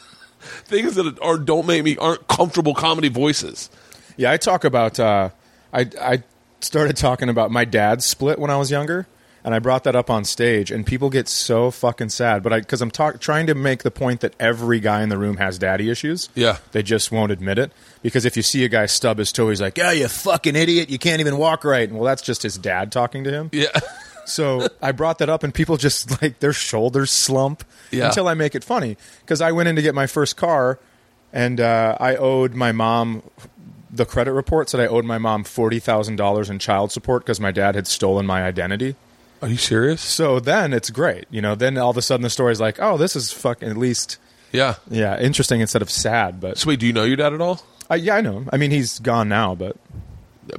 Things 0.66 0.94
that 0.96 1.18
are 1.20 1.38
don't 1.38 1.66
make 1.66 1.84
me 1.84 1.96
aren't 1.96 2.26
comfortable 2.28 2.74
comedy 2.74 3.08
voices. 3.08 3.70
Yeah, 4.16 4.30
I 4.30 4.36
talk 4.36 4.64
about. 4.64 5.00
Uh, 5.00 5.30
I 5.72 5.90
I 6.00 6.22
started 6.60 6.96
talking 6.96 7.28
about 7.28 7.50
my 7.50 7.64
dad's 7.64 8.04
split 8.06 8.38
when 8.38 8.50
I 8.50 8.56
was 8.56 8.70
younger, 8.70 9.06
and 9.44 9.54
I 9.54 9.58
brought 9.58 9.84
that 9.84 9.94
up 9.94 10.08
on 10.10 10.24
stage, 10.24 10.70
and 10.70 10.86
people 10.86 11.10
get 11.10 11.28
so 11.28 11.70
fucking 11.70 12.08
sad. 12.08 12.42
But 12.42 12.52
I 12.52 12.60
because 12.60 12.80
I'm 12.80 12.90
talk, 12.90 13.20
trying 13.20 13.46
to 13.48 13.54
make 13.54 13.82
the 13.82 13.90
point 13.90 14.20
that 14.20 14.34
every 14.40 14.80
guy 14.80 15.02
in 15.02 15.10
the 15.10 15.18
room 15.18 15.36
has 15.36 15.58
daddy 15.58 15.90
issues. 15.90 16.28
Yeah. 16.34 16.56
they 16.72 16.82
just 16.82 17.12
won't 17.12 17.30
admit 17.30 17.58
it 17.58 17.70
because 18.02 18.24
if 18.24 18.36
you 18.36 18.42
see 18.42 18.64
a 18.64 18.68
guy 18.68 18.86
stub 18.86 19.18
his 19.18 19.30
toe, 19.32 19.50
he's 19.50 19.60
like, 19.60 19.76
"Yeah, 19.78 19.92
you 19.92 20.08
fucking 20.08 20.56
idiot! 20.56 20.88
You 20.90 20.98
can't 20.98 21.20
even 21.20 21.36
walk 21.36 21.62
right." 21.64 21.88
And 21.88 21.98
well, 21.98 22.06
that's 22.06 22.22
just 22.22 22.42
his 22.42 22.56
dad 22.58 22.90
talking 22.90 23.24
to 23.24 23.30
him. 23.30 23.50
Yeah. 23.52 23.66
So 24.26 24.68
I 24.80 24.92
brought 24.92 25.18
that 25.18 25.28
up, 25.28 25.42
and 25.42 25.52
people 25.52 25.76
just 25.76 26.22
like 26.22 26.38
their 26.40 26.54
shoulders 26.54 27.10
slump 27.10 27.62
Yeah. 27.90 28.06
until 28.06 28.26
I 28.26 28.32
make 28.32 28.54
it 28.54 28.64
funny. 28.64 28.96
Because 29.20 29.42
I 29.42 29.52
went 29.52 29.68
in 29.68 29.76
to 29.76 29.82
get 29.82 29.94
my 29.94 30.06
first 30.06 30.38
car, 30.38 30.78
and 31.30 31.60
uh, 31.60 31.98
I 32.00 32.16
owed 32.16 32.54
my 32.54 32.72
mom. 32.72 33.22
The 33.90 34.06
credit 34.06 34.32
report 34.32 34.70
said 34.70 34.80
I 34.80 34.86
owed 34.86 35.04
my 35.04 35.18
mom 35.18 35.44
forty 35.44 35.78
thousand 35.78 36.16
dollars 36.16 36.48
in 36.48 36.58
child 36.58 36.90
support 36.90 37.22
because 37.22 37.38
my 37.38 37.52
dad 37.52 37.74
had 37.74 37.86
stolen 37.86 38.24
my 38.24 38.42
identity. 38.44 38.96
Are 39.44 39.48
you 39.48 39.56
serious? 39.58 40.00
So 40.00 40.40
then 40.40 40.72
it's 40.72 40.88
great, 40.88 41.26
you 41.30 41.42
know. 41.42 41.54
Then 41.54 41.76
all 41.76 41.90
of 41.90 41.96
a 41.98 42.02
sudden 42.02 42.22
the 42.22 42.30
story's 42.30 42.60
like, 42.60 42.78
oh, 42.80 42.96
this 42.96 43.14
is 43.14 43.30
fucking 43.30 43.68
at 43.68 43.76
least 43.76 44.16
Yeah. 44.52 44.76
yeah 44.90 45.20
interesting 45.20 45.60
instead 45.60 45.82
of 45.82 45.90
sad. 45.90 46.40
But 46.40 46.56
So 46.56 46.68
wait, 46.70 46.80
do 46.80 46.86
you 46.86 46.92
know 46.94 47.04
your 47.04 47.16
dad 47.16 47.34
at 47.34 47.40
all? 47.42 47.62
uh, 47.90 47.96
yeah, 47.96 48.16
I 48.16 48.20
know 48.22 48.38
him. 48.38 48.48
I 48.52 48.56
mean, 48.56 48.70
he's 48.70 48.98
gone 49.00 49.28
now, 49.28 49.54
but 49.54 49.76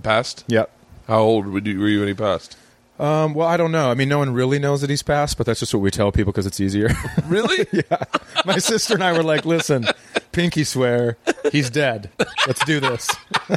Passed? 0.04 0.44
yeah. 0.48 0.66
How 1.08 1.20
old 1.20 1.48
were 1.48 1.60
you, 1.60 1.80
were 1.80 1.88
you 1.88 2.00
when 2.00 2.08
he 2.10 2.14
passed? 2.14 2.58
Um, 3.00 3.34
well, 3.34 3.48
I 3.48 3.58
don't 3.58 3.72
know. 3.72 3.90
I 3.92 3.96
mean, 3.96 4.08
no 4.08 4.20
one 4.20 4.34
really 4.34 4.58
knows 4.60 4.82
that 4.82 4.90
he's 4.90 5.04
passed, 5.04 5.38
but 5.38 5.46
that's 5.48 5.60
just 5.60 5.74
what 5.74 5.82
we 5.82 5.90
tell 5.92 6.12
people 6.12 6.32
because 6.32 6.46
it's 6.46 6.60
easier. 6.62 6.90
Really? 7.28 7.66
yeah. 7.74 8.04
My 8.46 8.60
sister 8.60 8.94
and 8.94 9.04
I 9.04 9.12
were 9.14 9.24
like, 9.24 9.46
listen, 9.46 9.86
pinky 10.32 10.64
swear, 10.64 11.18
he's 11.52 11.70
dead. 11.72 12.12
Let's 12.48 12.64
do 12.66 12.80
this. 12.80 13.10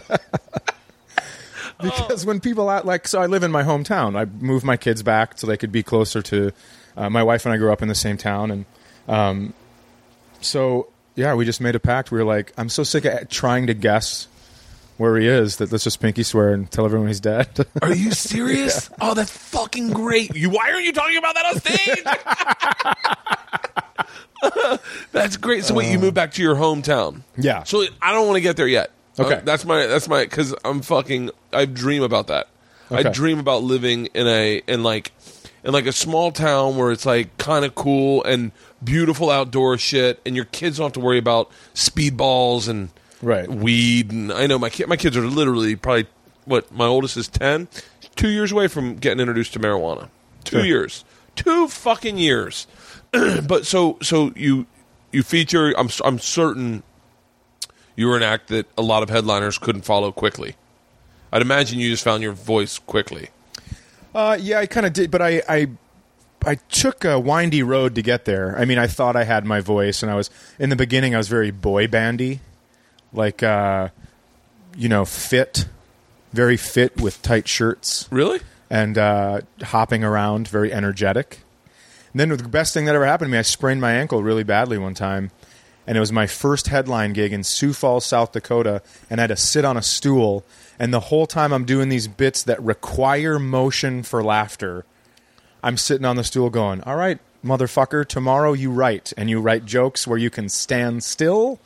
because 1.82 2.26
when 2.26 2.40
people 2.40 2.70
act 2.70 2.85
like, 2.85 3.06
so 3.08 3.20
I 3.20 3.26
live 3.26 3.42
in 3.42 3.50
my 3.50 3.62
hometown. 3.62 4.16
I 4.16 4.25
moved 4.25 4.64
my 4.64 4.76
kids 4.76 5.02
back 5.02 5.38
so 5.38 5.47
they 5.47 5.56
could 5.56 5.73
be 5.73 5.82
closer 5.82 6.23
to, 6.23 6.52
uh, 6.97 7.08
my 7.08 7.23
wife 7.23 7.47
and 7.47 7.52
I 7.52 7.56
grew 7.56 7.73
up 7.73 7.82
in 7.82 7.88
the 7.88 7.94
same 7.94 8.16
town. 8.16 8.50
And 8.50 8.64
um, 9.06 9.54
so, 10.40 10.88
yeah, 11.14 11.35
we 11.35 11.44
just 11.44 11.61
made 11.61 11.75
a 11.75 11.80
pact. 11.80 12.11
We 12.11 12.18
were 12.18 12.25
like, 12.25 12.52
I'm 12.58 12.68
so 12.68 12.82
sick 12.82 13.04
of 13.04 13.28
trying 13.28 13.68
to 13.68 13.75
guess 13.75 14.26
where 14.99 15.16
he 15.16 15.26
is 15.26 15.56
that 15.56 15.70
let's 15.73 15.85
just 15.85 16.00
pinky 16.00 16.25
swear 16.25 16.52
and 16.52 16.70
tell 16.70 16.85
everyone 16.85 17.08
he's 17.08 17.20
dead. 17.20 17.66
Are 17.82 17.94
you 17.94 18.11
serious? 18.11 18.90
Oh, 19.00 19.14
that's 19.14 19.30
fucking 19.30 19.90
great. 19.90 20.35
You 20.37 20.50
why 20.50 20.73
aren't 20.73 20.85
you 20.85 20.92
talking 20.92 21.16
about 21.16 21.35
that 21.37 21.47
on 21.47 21.61
stage? 21.61 22.02
that's 25.12 25.37
great. 25.37 25.64
So 25.64 25.75
wait, 25.75 25.90
you 25.92 25.99
moved 25.99 26.14
back 26.14 26.32
to 26.32 26.42
your 26.42 26.56
hometown. 26.56 27.23
Yeah. 27.37 27.62
So 27.62 27.85
I 28.02 28.12
don't 28.12 28.26
want 28.26 28.37
to 28.37 28.40
get 28.40 28.56
there 28.56 28.66
yet. 28.66 28.90
Okay. 29.19 29.35
Uh, 29.37 29.41
that's 29.45 29.65
my 29.65 29.87
that's 29.87 30.09
my 30.09 30.27
cuz 30.27 30.55
I'm 30.65 30.83
fucking 30.83 31.31
I 31.52 31.65
dream 31.65 32.02
about 32.02 32.26
that. 32.28 32.49
I 32.91 33.02
dream 33.02 33.39
about 33.39 33.63
living 33.63 34.07
in 34.15 34.26
a 34.26 34.63
in 34.67 34.83
like 34.83 35.13
in 35.65 35.73
like 35.73 35.87
a 35.87 35.93
small 35.93 36.31
town 36.33 36.76
where 36.76 36.91
it's 36.93 37.04
like 37.04 37.37
kind 37.37 37.65
of 37.65 37.75
cool 37.75 38.23
and 38.25 38.52
beautiful 38.83 39.28
outdoor 39.31 39.76
shit 39.76 40.21
and 40.25 40.35
your 40.37 40.45
kids 40.47 40.78
don't 40.78 40.85
have 40.87 40.93
to 40.95 41.00
worry 41.00 41.19
about 41.19 41.50
speedballs 41.75 42.69
and 42.69 42.91
Right. 43.21 43.49
weed 43.50 44.13
and 44.13 44.33
I 44.33 44.47
know 44.47 44.59
my 44.61 44.71
ki- 44.71 44.85
my 44.87 44.97
kids 44.97 45.17
are 45.17 45.23
literally 45.26 45.75
probably 45.75 46.07
what 46.45 46.71
my 46.71 46.87
oldest 46.87 47.17
is 47.17 47.26
10 47.26 47.67
2 48.15 48.28
years 48.28 48.52
away 48.52 48.69
from 48.69 48.95
getting 48.95 49.19
introduced 49.19 49.52
to 49.54 49.59
marijuana 49.59 50.09
2 50.45 50.57
Sure. 50.59 50.65
years 50.65 51.04
2 51.35 51.67
fucking 51.67 52.17
years 52.17 52.69
but 53.47 53.67
so 53.67 53.99
so 54.00 54.31
you 54.37 54.67
you 55.11 55.25
feature 55.25 55.75
I'm 55.76 55.89
I'm 56.04 56.21
certain 56.21 56.85
you 57.99 58.06
were 58.06 58.17
an 58.17 58.23
act 58.23 58.47
that 58.49 58.67
a 58.78 58.82
lot 58.82 59.02
of 59.02 59.11
headliners 59.11 59.58
couldn't 59.58 59.82
follow 59.82 60.13
quickly 60.13 60.54
I'd 61.32 61.43
imagine 61.43 61.78
you 61.78 61.91
just 61.91 62.04
found 62.04 62.23
your 62.23 62.32
voice 62.32 62.78
quickly 62.78 63.28
Uh, 64.15 64.39
yeah, 64.41 64.58
I 64.58 64.67
kind 64.67 64.87
of 64.87 64.93
did, 64.93 65.11
but 65.11 65.21
I, 65.21 65.43
I 65.49 65.69
I 66.47 66.54
took 66.71 67.04
a 67.04 67.19
windy 67.21 67.63
road 67.63 67.95
to 67.97 68.02
get 68.02 68.25
there. 68.25 68.56
I 68.56 68.65
mean, 68.65 68.78
I 68.78 68.87
thought 68.87 69.17
I 69.17 69.25
had 69.25 69.45
my 69.45 69.61
voice, 69.61 70.02
and 70.02 70.11
I 70.11 70.15
was 70.15 70.30
in 70.58 70.71
the 70.71 70.76
beginning. 70.76 71.15
I 71.15 71.19
was 71.19 71.28
very 71.28 71.50
boy 71.50 71.89
bandy, 71.89 72.41
like 73.13 73.43
uh, 73.43 73.89
you 74.76 74.89
know, 74.89 75.04
fit, 75.04 75.67
very 76.32 76.56
fit 76.56 77.00
with 77.00 77.21
tight 77.23 77.49
shirts 77.49 78.08
really 78.11 78.41
and 78.71 78.97
uh, 78.97 79.41
hopping 79.63 80.04
around, 80.04 80.49
very 80.49 80.73
energetic. 80.73 81.41
And 82.13 82.21
then 82.21 82.28
the 82.30 82.49
best 82.49 82.73
thing 82.73 82.87
that 82.87 82.95
ever 82.95 83.06
happened 83.06 83.28
to 83.28 83.32
me, 83.32 83.39
I 83.39 83.43
sprained 83.43 83.80
my 83.80 83.93
ankle 83.93 84.23
really 84.23 84.45
badly 84.45 84.78
one 84.78 84.95
time, 84.95 85.30
and 85.89 85.97
it 85.97 86.01
was 86.01 86.13
my 86.13 86.27
first 86.27 86.69
headline 86.69 87.15
gig 87.15 87.33
in 87.33 87.43
Sioux 87.43 87.73
Falls, 87.73 88.05
South 88.05 88.33
Dakota, 88.33 88.83
and 89.09 89.19
I 89.19 89.23
had 89.23 89.29
to 89.29 89.37
sit 89.37 89.65
on 89.65 89.79
a 89.79 89.83
stool. 89.83 90.45
And 90.79 90.93
the 90.93 91.01
whole 91.01 91.27
time 91.27 91.51
I'm 91.51 91.65
doing 91.65 91.89
these 91.89 92.07
bits 92.07 92.43
that 92.43 92.63
require 92.63 93.39
motion 93.39 94.03
for 94.03 94.23
laughter, 94.23 94.85
I'm 95.63 95.79
sitting 95.79 96.05
on 96.05 96.17
the 96.17 96.25
stool 96.25 96.51
going, 96.51 96.83
"All 96.83 96.97
right, 96.97 97.19
motherfucker, 97.43 98.07
tomorrow 98.07 98.53
you 98.53 98.71
write, 98.71 99.15
and 99.17 99.31
you 99.31 99.41
write 99.41 99.65
jokes 99.65 100.07
where 100.07 100.19
you 100.19 100.29
can 100.29 100.51
stand 100.51 101.03
still." 101.03 101.59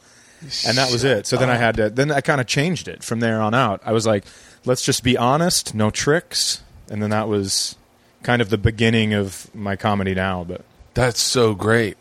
And 0.65 0.79
that 0.79 0.93
was 0.93 1.03
it. 1.03 1.27
So 1.27 1.37
then 1.37 1.51
I 1.51 1.57
had 1.57 1.77
to. 1.79 1.91
Then 1.91 2.13
I 2.13 2.21
kind 2.21 2.41
of 2.41 2.47
changed 2.47 2.87
it 2.87 3.03
from 3.03 3.19
there 3.19 3.43
on 3.43 3.55
out. 3.55 3.81
I 3.85 3.91
was 3.91 4.07
like, 4.07 4.25
"Let's 4.65 4.83
just 4.83 5.03
be 5.03 5.17
honest, 5.17 5.75
no 5.75 5.91
tricks." 5.91 6.61
And 6.89 7.03
then 7.03 7.11
that 7.11 7.27
was 7.27 7.75
kind 8.23 8.41
of 8.41 8.51
the 8.51 8.59
beginning 8.59 9.15
of 9.15 9.53
my 9.53 9.75
comedy 9.75 10.15
now. 10.15 10.45
But 10.45 10.65
That's 10.95 11.21
so 11.21 11.55
great. 11.55 11.97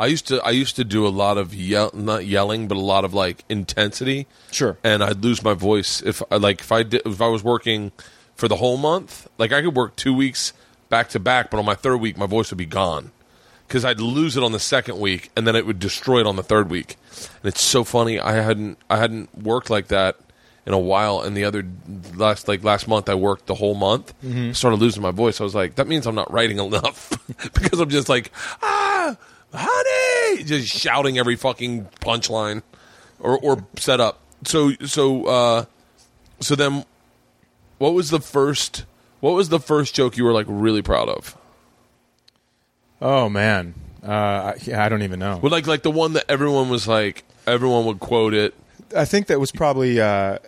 I 0.00 0.06
used 0.06 0.28
to 0.28 0.40
I 0.42 0.50
used 0.50 0.76
to 0.76 0.84
do 0.84 1.06
a 1.06 1.08
lot 1.10 1.38
of 1.38 1.54
yell 1.54 1.90
not 1.92 2.24
yelling, 2.26 2.68
but 2.68 2.76
a 2.76 2.80
lot 2.80 3.04
of 3.04 3.14
like 3.14 3.44
intensity. 3.48 4.26
Sure. 4.50 4.78
And 4.84 5.02
I'd 5.02 5.22
lose 5.24 5.42
my 5.42 5.54
voice 5.54 6.02
if 6.02 6.22
I 6.30 6.36
like 6.36 6.60
if 6.60 6.70
I 6.70 6.82
did 6.84 7.02
if 7.04 7.20
I 7.20 7.28
was 7.28 7.42
working 7.42 7.92
for 8.36 8.48
the 8.48 8.56
whole 8.56 8.76
month. 8.76 9.28
Like 9.38 9.52
I 9.52 9.62
could 9.62 9.74
work 9.74 9.96
two 9.96 10.14
weeks 10.14 10.52
back 10.88 11.08
to 11.10 11.20
back, 11.20 11.50
but 11.50 11.58
on 11.58 11.64
my 11.64 11.74
third 11.74 11.96
week 11.98 12.16
my 12.16 12.26
voice 12.26 12.50
would 12.50 12.58
be 12.58 12.66
gone 12.66 13.10
because 13.66 13.84
I'd 13.84 14.00
lose 14.00 14.36
it 14.36 14.42
on 14.42 14.52
the 14.52 14.60
second 14.60 14.98
week, 14.98 15.30
and 15.36 15.46
then 15.46 15.54
it 15.54 15.66
would 15.66 15.78
destroy 15.78 16.20
it 16.20 16.26
on 16.26 16.36
the 16.36 16.42
third 16.42 16.70
week. 16.70 16.96
And 17.42 17.46
it's 17.52 17.60
so 17.62 17.84
funny. 17.84 18.18
I 18.20 18.32
hadn't 18.32 18.78
I 18.88 18.98
hadn't 18.98 19.36
worked 19.36 19.68
like 19.68 19.88
that 19.88 20.16
in 20.64 20.72
a 20.74 20.78
while, 20.78 21.20
and 21.22 21.36
the 21.36 21.44
other 21.44 21.66
last 22.14 22.46
like 22.46 22.62
last 22.62 22.86
month 22.86 23.08
I 23.08 23.14
worked 23.14 23.46
the 23.46 23.54
whole 23.56 23.74
month. 23.74 24.14
Started 24.54 24.76
losing 24.76 25.02
my 25.02 25.10
voice. 25.10 25.40
I 25.40 25.44
was 25.44 25.54
like, 25.56 25.74
that 25.74 25.88
means 25.88 26.06
I'm 26.06 26.14
not 26.14 26.32
writing 26.32 26.58
enough 26.60 27.10
because 27.54 27.80
I'm 27.80 27.90
just 27.90 28.08
like 28.08 28.30
ah 28.62 29.16
honey, 29.52 30.44
just 30.44 30.68
shouting 30.68 31.18
every 31.18 31.36
fucking 31.36 31.86
punchline 32.00 32.62
or 33.20 33.38
or 33.38 33.64
setup. 33.76 34.20
So 34.44 34.72
so 34.84 35.26
uh 35.26 35.64
so 36.40 36.54
then 36.54 36.84
what 37.78 37.94
was 37.94 38.10
the 38.10 38.20
first 38.20 38.84
what 39.20 39.32
was 39.32 39.48
the 39.48 39.60
first 39.60 39.94
joke 39.94 40.16
you 40.16 40.24
were 40.24 40.32
like 40.32 40.46
really 40.48 40.82
proud 40.82 41.08
of? 41.08 41.36
oh 43.00 43.28
man, 43.28 43.74
uh, 44.02 44.10
I, 44.10 44.56
yeah, 44.62 44.84
I 44.84 44.88
don't 44.88 45.02
even 45.02 45.20
know. 45.20 45.38
Well, 45.38 45.52
like 45.52 45.66
like 45.66 45.82
the 45.82 45.90
one 45.90 46.14
that 46.14 46.24
everyone 46.28 46.68
was 46.68 46.88
like 46.88 47.24
everyone 47.46 47.84
would 47.86 48.00
quote 48.00 48.34
it. 48.34 48.54
I 48.96 49.04
think 49.04 49.26
that 49.28 49.40
was 49.40 49.52
probably. 49.52 50.00
Uh, 50.00 50.38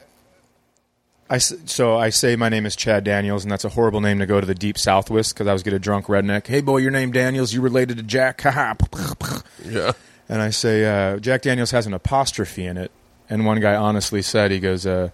I 1.30 1.38
so 1.38 1.96
I 1.96 2.10
say 2.10 2.34
my 2.34 2.48
name 2.48 2.66
is 2.66 2.74
Chad 2.74 3.04
Daniels, 3.04 3.44
and 3.44 3.52
that's 3.52 3.64
a 3.64 3.68
horrible 3.68 4.00
name 4.00 4.18
to 4.18 4.26
go 4.26 4.40
to 4.40 4.46
the 4.46 4.54
deep 4.54 4.76
southwest 4.76 5.32
because 5.32 5.46
I 5.46 5.52
was 5.52 5.62
get 5.62 5.72
a 5.72 5.78
drunk 5.78 6.06
redneck. 6.06 6.48
Hey 6.48 6.60
boy, 6.60 6.78
your 6.78 6.90
name 6.90 7.12
Daniels? 7.12 7.54
You 7.54 7.60
related 7.60 7.98
to 7.98 8.02
Jack? 8.02 8.40
Haha. 8.42 8.74
Yeah. 9.64 9.92
and 10.28 10.42
I 10.42 10.50
say 10.50 10.84
uh, 10.86 11.18
Jack 11.18 11.42
Daniels 11.42 11.70
has 11.70 11.86
an 11.86 11.94
apostrophe 11.94 12.64
in 12.64 12.76
it, 12.76 12.90
and 13.28 13.46
one 13.46 13.60
guy 13.60 13.76
honestly 13.76 14.22
said, 14.22 14.50
he 14.50 14.58
goes, 14.58 14.84
uh, 14.86 15.10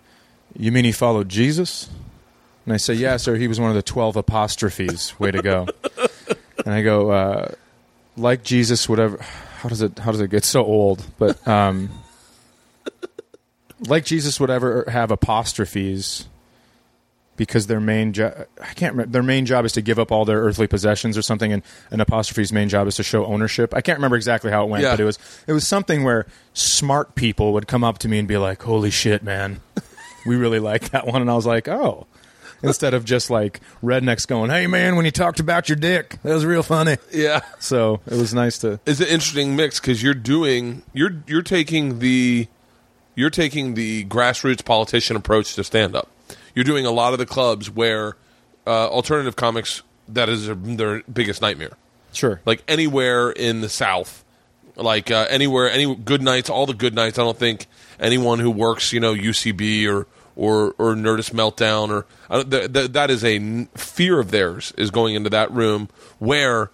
"You 0.57 0.72
mean 0.72 0.85
he 0.87 0.92
followed 0.92 1.29
Jesus?" 1.29 1.90
And 2.64 2.72
I 2.72 2.79
say, 2.79 2.94
"Yeah, 2.94 3.18
sir. 3.18 3.35
He 3.35 3.46
was 3.48 3.61
one 3.61 3.68
of 3.68 3.76
the 3.76 3.83
twelve 3.83 4.16
apostrophes. 4.16 5.18
Way 5.20 5.33
to 5.33 5.42
go!" 5.42 5.66
and 6.64 6.74
I 6.74 6.81
go, 6.83 7.11
uh, 7.11 7.48
"Like 8.16 8.42
Jesus, 8.42 8.88
whatever." 8.88 9.18
How 9.59 9.68
does 9.68 9.83
it? 9.83 9.98
How 9.98 10.12
does 10.12 10.20
it 10.20 10.31
get 10.31 10.44
so 10.44 10.64
old? 10.64 11.05
But 11.18 11.46
um, 11.46 11.90
like 13.80 14.04
Jesus 14.04 14.38
would 14.40 14.50
ever 14.50 14.84
have 14.88 15.10
apostrophes. 15.10 16.26
because 17.36 17.66
their 17.66 17.80
main 17.80 18.14
job 18.14 18.46
I 18.62 18.72
can't 18.72 18.94
remember 18.94 19.12
their 19.12 19.22
main 19.22 19.44
job 19.44 19.66
is 19.66 19.72
to 19.72 19.82
give 19.82 19.98
up 19.98 20.10
all 20.10 20.24
their 20.24 20.40
earthly 20.40 20.66
possessions 20.66 21.18
or 21.18 21.22
something 21.22 21.52
and 21.52 21.62
an 21.90 22.00
apostrophe's 22.00 22.50
main 22.50 22.70
job 22.70 22.86
is 22.86 22.96
to 22.96 23.02
show 23.02 23.26
ownership. 23.26 23.74
I 23.74 23.82
can't 23.82 23.98
remember 23.98 24.16
exactly 24.16 24.50
how 24.50 24.64
it 24.64 24.70
went, 24.70 24.82
Yeah. 24.84 24.92
but 24.92 25.00
it 25.00 25.04
was 25.04 25.18
it 25.46 25.52
was 25.52 25.66
something 25.66 26.02
where 26.02 26.24
smart 26.54 27.14
people 27.14 27.52
would 27.52 27.66
come 27.68 27.84
up 27.84 27.98
to 27.98 28.08
me 28.08 28.18
and 28.18 28.26
be 28.26 28.38
like, 28.38 28.62
"Holy 28.62 28.90
shit, 28.90 29.22
man. 29.22 29.60
We 30.24 30.36
really 30.36 30.58
like 30.60 30.90
that 30.90 31.06
one." 31.06 31.20
And 31.20 31.30
I 31.30 31.34
was 31.34 31.44
like, 31.46 31.68
"Oh." 31.68 32.06
Instead 32.62 32.94
of 32.94 33.04
just 33.04 33.28
like 33.28 33.60
rednecks 33.84 34.26
going, 34.26 34.48
"Hey 34.50 34.66
man, 34.66 34.96
when 34.96 35.04
you 35.04 35.10
talked 35.10 35.38
about 35.38 35.68
your 35.68 35.76
dick, 35.76 36.16
that 36.22 36.32
was 36.32 36.46
real 36.46 36.62
funny." 36.62 36.96
Yeah. 37.12 37.40
So, 37.58 38.00
it 38.10 38.14
was 38.16 38.32
nice 38.32 38.56
to 38.60 38.80
It's 38.86 38.98
an 39.00 39.08
interesting 39.08 39.54
mix 39.56 39.78
because 39.78 40.02
you're 40.02 40.14
doing 40.14 40.82
you're 40.94 41.22
you're 41.26 41.42
taking 41.42 41.98
the 41.98 42.48
you're 43.16 43.31
taking 43.31 43.74
the 43.74 44.05
grassroots 44.05 44.64
politician 44.64 45.16
approach 45.16 45.55
to 45.57 45.64
stand 45.64 45.96
up. 45.96 46.09
You're 46.55 46.64
doing 46.64 46.87
a 46.87 46.90
lot 46.92 47.12
of 47.12 47.18
the 47.18 47.26
clubs 47.26 47.68
where 47.68 48.16
uh, 48.66 48.88
alternative 48.88 49.35
comics 49.35 49.83
that 50.09 50.29
is 50.29 50.46
their 50.46 51.02
biggest 51.12 51.42
nightmare. 51.42 51.72
Sure. 52.12 52.40
Like 52.46 52.62
anywhere 52.68 53.31
in 53.31 53.61
the 53.61 53.68
South, 53.68 54.24
like 54.76 55.11
uh, 55.11 55.26
anywhere, 55.29 55.68
any 55.70 55.94
good 55.96 56.22
nights, 56.22 56.48
all 56.48 56.64
the 56.66 56.74
good 56.74 56.94
nights. 56.94 57.18
I 57.18 57.22
don't 57.24 57.37
think 57.37 57.66
anyone 57.98 58.38
who 58.38 58.50
works, 58.50 58.92
you 58.92 59.00
know, 59.00 59.12
UCB 59.14 59.87
or 59.92 60.07
or 60.37 60.74
or 60.79 60.94
Nerdist 60.94 61.33
Meltdown 61.33 61.88
or 61.90 62.07
don't- 62.31 62.50
th- 62.50 62.72
th- 62.72 62.92
that 62.92 63.11
is 63.11 63.24
a 63.24 63.37
n- 63.37 63.68
fear 63.74 64.20
of 64.20 64.31
theirs 64.31 64.72
is 64.79 64.90
going 64.90 65.14
into 65.14 65.31
that 65.31 65.50
room 65.50 65.88
where 66.18 66.70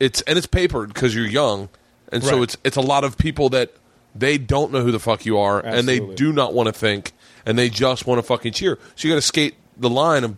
it's 0.00 0.20
and 0.22 0.36
it's 0.38 0.46
papered 0.46 0.92
because 0.92 1.14
you're 1.14 1.26
young, 1.26 1.68
and 2.10 2.22
so 2.24 2.34
Right. 2.36 2.42
it's 2.44 2.56
it's 2.64 2.76
a 2.76 2.80
lot 2.82 3.04
of 3.04 3.16
people 3.18 3.48
that 3.50 3.72
they 4.14 4.38
don't 4.38 4.72
know 4.72 4.82
who 4.82 4.92
the 4.92 5.00
fuck 5.00 5.24
you 5.26 5.38
are, 5.38 5.60
and 5.60 5.88
they 5.88 6.00
do 6.00 6.32
not 6.32 6.54
want 6.54 6.66
to 6.68 6.72
think, 6.72 7.12
and 7.46 7.58
they 7.58 7.68
just 7.70 8.06
want 8.06 8.18
to 8.18 8.22
fucking 8.22 8.52
cheer. 8.52 8.78
So 8.96 9.08
you 9.08 9.12
got 9.14 9.18
to 9.18 9.22
skate 9.26 9.54
the 9.76 9.90
line 9.90 10.24
of 10.24 10.36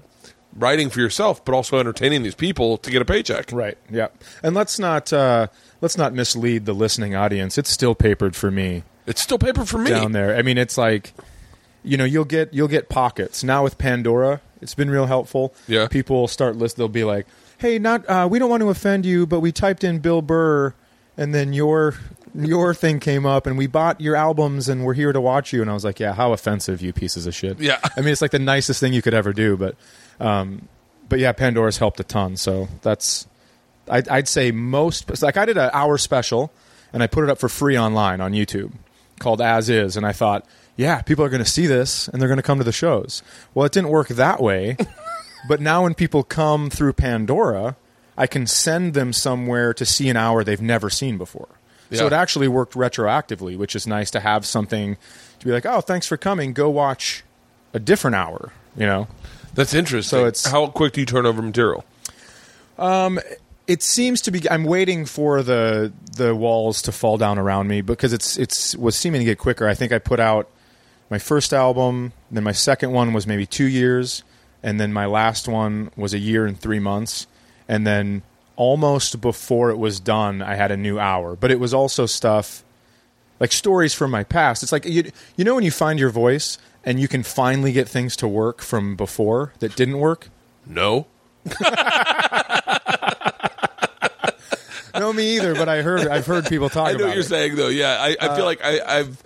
writing 0.57 0.91
for 0.91 1.01
yourself, 1.01 1.45
but 1.45 1.55
also 1.55 1.79
entertaining 1.79 2.23
these 2.23 2.35
people 2.37 2.79
to 2.79 2.91
get 2.91 3.03
a 3.03 3.05
paycheck. 3.05 3.51
Right. 3.53 3.77
Yeah. 3.91 4.09
And 4.43 4.55
let's 4.55 4.79
not 4.79 5.13
uh, 5.13 5.49
let's 5.81 5.97
not 5.99 6.13
mislead 6.13 6.65
the 6.67 6.73
listening 6.75 7.15
audience. 7.17 7.59
It's 7.59 7.71
still 7.71 7.95
papered 7.97 8.37
for 8.37 8.51
me 8.51 8.85
It's 9.07 9.21
still 9.21 9.39
papered 9.39 9.69
for 9.69 9.79
me. 9.79 9.91
down 9.91 10.13
there. 10.13 10.37
I 10.37 10.43
mean, 10.43 10.59
it's 10.59 10.79
like 10.79 11.13
you 11.83 11.97
know, 11.97 12.05
you'll 12.05 12.25
get 12.25 12.55
you'll 12.55 12.69
get 12.69 12.89
pockets 12.89 13.43
now 13.45 13.63
with 13.65 13.77
Pandora. 13.79 14.41
It's 14.63 14.75
been 14.75 14.89
real 14.89 15.07
helpful. 15.07 15.53
Yeah. 15.69 15.89
People 15.89 16.17
will 16.21 16.29
start 16.29 16.57
list. 16.57 16.77
They'll 16.77 16.89
be 16.89 17.05
like, 17.05 17.27
"Hey, 17.59 17.79
not 17.79 18.09
uh, 18.09 18.27
we 18.31 18.39
don't 18.39 18.49
want 18.49 18.63
to 18.63 18.71
offend 18.71 19.05
you, 19.05 19.27
but 19.27 19.41
we 19.41 19.53
typed 19.53 19.85
in 19.85 19.99
Bill 19.99 20.23
Burr, 20.23 20.73
and 21.19 21.35
then 21.35 21.53
your 21.53 21.95
your 22.35 22.75
thing 22.75 23.01
came 23.01 23.27
up, 23.27 23.47
and 23.47 23.57
we 23.57 23.67
bought 23.67 24.01
your 24.01 24.17
albums, 24.17 24.69
and 24.69 24.85
we're 24.85 24.95
here 24.95 25.13
to 25.13 25.21
watch 25.21 25.53
you." 25.53 25.63
And 25.63 25.71
I 25.71 25.75
was 25.75 25.85
like, 25.85 26.01
"Yeah, 26.01 26.13
how 26.13 26.33
offensive, 26.33 26.83
you 26.83 26.93
pieces 26.93 27.27
of 27.27 27.35
shit." 27.35 27.61
Yeah. 27.61 27.79
I 27.97 28.01
mean, 28.01 28.11
it's 28.11 28.23
like 28.23 28.33
the 28.33 28.39
nicest 28.39 28.81
thing 28.81 28.93
you 28.93 29.03
could 29.03 29.15
ever 29.15 29.33
do, 29.33 29.57
but 29.57 29.77
um, 30.21 30.69
but 31.09 31.19
yeah, 31.19 31.33
Pandora's 31.33 31.79
helped 31.79 32.01
a 32.01 32.05
ton. 32.05 32.37
So 32.37 32.69
that's 32.83 33.27
I'd, 33.89 34.09
I'd 34.09 34.29
say 34.29 34.51
most 34.51 35.23
like 35.23 35.37
I 35.37 35.45
did 35.45 35.57
an 35.57 35.71
hour 35.73 35.99
special 35.99 36.53
and 36.93 37.03
I 37.03 37.07
put 37.07 37.25
it 37.25 37.31
up 37.31 37.39
for 37.39 37.49
free 37.49 37.79
online 37.79 38.21
on 38.21 38.33
YouTube 38.33 38.73
called 39.19 39.41
As 39.41 39.69
Is, 39.69 39.97
and 39.97 40.07
I 40.07 40.13
thought, 40.13 40.47
yeah, 40.77 41.03
people 41.03 41.25
are 41.25 41.29
going 41.29 41.43
to 41.43 41.51
see 41.51 41.67
this 41.67 42.09
and 42.09 42.21
they're 42.21 42.29
going 42.29 42.39
to 42.39 42.43
come 42.43 42.59
to 42.59 42.65
the 42.65 42.73
shows. 42.73 43.23
Well, 43.53 43.67
it 43.67 43.73
didn't 43.73 43.91
work 43.91 44.09
that 44.09 44.41
way, 44.41 44.77
but 45.49 45.61
now 45.61 45.85
when 45.85 45.95
people 45.95 46.23
come 46.23 46.71
through 46.71 46.95
Pandora, 46.95 47.77
I 48.17 48.27
can 48.27 48.47
send 48.47 48.95
them 48.95 49.13
somewhere 49.13 49.75
to 49.75 49.85
see 49.85 50.09
an 50.09 50.17
hour 50.17 50.45
they've 50.45 50.61
never 50.61 50.91
seen 50.91 51.19
before. 51.19 51.49
So 51.99 52.07
it 52.07 52.13
actually 52.13 52.49
worked 52.49 52.75
retroactively, 52.75 53.57
which 53.57 53.75
is 53.77 53.87
nice 53.87 54.11
to 54.13 54.21
have 54.21 54.45
something 54.47 54.97
to 55.41 55.47
be 55.47 55.53
like, 55.53 55.67
oh, 55.67 55.81
thanks 55.81 56.07
for 56.07 56.17
coming. 56.17 56.53
Go 56.53 56.71
watch 56.71 57.23
a 57.73 57.79
different 57.79 58.17
hour. 58.17 58.53
You 58.77 58.87
know, 58.87 59.09
That's 59.55 59.75
interesting. 59.75 60.19
So 60.19 60.27
it's- 60.27 60.47
how 60.47 60.67
quick 60.67 60.95
do 60.95 61.01
you 61.01 61.07
turn 61.07 61.27
over 61.27 61.41
material? 61.43 61.85
Um, 62.79 63.21
it 63.67 63.83
seems 63.83 64.21
to 64.23 64.31
be 64.31 64.49
i'm 64.51 64.65
waiting 64.65 65.07
for 65.07 65.43
the 65.43 65.91
the 66.17 66.35
walls 66.35 66.83
to 66.83 66.93
fall 66.93 67.17
down 67.17 67.39
around 67.39 67.67
me 67.69 67.81
because 67.81 68.13
it's 68.13 68.37
it's 68.37 68.77
was 68.77 68.95
seeming 68.95 69.21
to 69.21 69.25
get 69.25 69.39
quicker 69.39 69.67
i 69.67 69.73
think 69.75 69.91
i 69.91 69.99
put 69.99 70.21
out 70.21 70.51
my 71.09 71.19
first 71.19 71.55
album 71.55 72.13
then 72.31 72.45
my 72.45 72.53
second 72.53 72.93
one 72.93 73.13
was 73.15 73.27
maybe 73.27 73.47
two 73.47 73.65
years 73.65 74.23
and 74.63 74.79
then 74.79 74.93
my 74.93 75.07
last 75.07 75.49
one 75.49 75.91
was 75.97 76.13
a 76.13 76.19
year 76.19 76.45
and 76.45 76.61
three 76.61 76.79
months 76.79 77.27
and 77.67 77.87
then 77.87 78.21
almost 78.57 79.21
before 79.21 79.71
it 79.71 79.77
was 79.77 79.99
done 80.01 80.41
i 80.43 80.55
had 80.55 80.71
a 80.71 80.77
new 80.77 80.99
hour 80.99 81.35
but 81.37 81.51
it 81.51 81.59
was 81.61 81.75
also 81.75 82.07
stuff 82.07 82.65
like 83.41 83.51
stories 83.53 83.93
from 83.95 84.11
my 84.11 84.23
past 84.25 84.63
it's 84.63 84.73
like 84.73 84.85
you, 84.85 85.11
you 85.37 85.45
know 85.45 85.55
when 85.55 85.65
you 85.65 85.71
find 85.71 85.99
your 85.99 86.11
voice 86.11 86.57
and 86.85 87.01
you 87.01 87.09
can 87.09 87.23
finally 87.23 87.73
get 87.73 87.89
things 87.89 88.15
to 88.17 88.29
work 88.29 88.61
from 88.63 88.95
before 88.97 89.53
that 89.59 89.75
didn't 89.77 89.99
work 89.99 90.29
No. 90.67 91.07
no 94.95 95.13
me 95.13 95.37
either 95.37 95.55
but 95.55 95.69
i 95.69 95.83
heard 95.83 96.07
i've 96.09 96.27
heard 96.27 96.47
people 96.47 96.69
talk 96.69 96.89
I 96.89 96.93
know 96.93 96.97
about 96.99 97.07
what 97.09 97.15
you're 97.15 97.25
it. 97.25 97.29
saying 97.29 97.57
though. 97.57 97.69
Yeah, 97.69 97.97
I, 98.01 98.17
I 98.21 98.35
feel 98.37 98.45
uh, 98.45 98.47
like 98.47 98.61
I, 98.65 98.81
I've, 99.01 99.23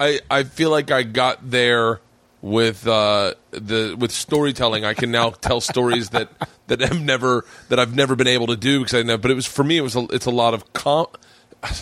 I, 0.00 0.20
I 0.30 0.42
feel 0.44 0.70
like 0.70 0.90
I 0.92 1.02
got 1.02 1.50
there 1.50 2.00
with 2.42 2.86
uh, 2.86 3.34
the 3.50 3.96
with 3.98 4.12
storytelling. 4.12 4.84
I 4.84 4.94
can 4.94 5.10
now 5.10 5.30
tell 5.30 5.60
stories 5.60 6.10
that 6.10 6.28
that 6.68 6.80
have 6.80 7.00
never 7.00 7.44
that 7.68 7.78
I've 7.78 7.94
never 7.94 8.16
been 8.16 8.28
able 8.28 8.48
to 8.48 8.56
do 8.56 8.80
because 8.80 8.94
I 8.94 9.02
know. 9.02 9.18
But 9.18 9.30
it 9.30 9.34
was 9.34 9.46
for 9.46 9.64
me. 9.64 9.78
It 9.78 9.82
was 9.82 9.96
a, 9.96 10.06
it's 10.10 10.26
a 10.26 10.30
lot 10.30 10.54
of 10.54 10.72
com. 10.72 11.06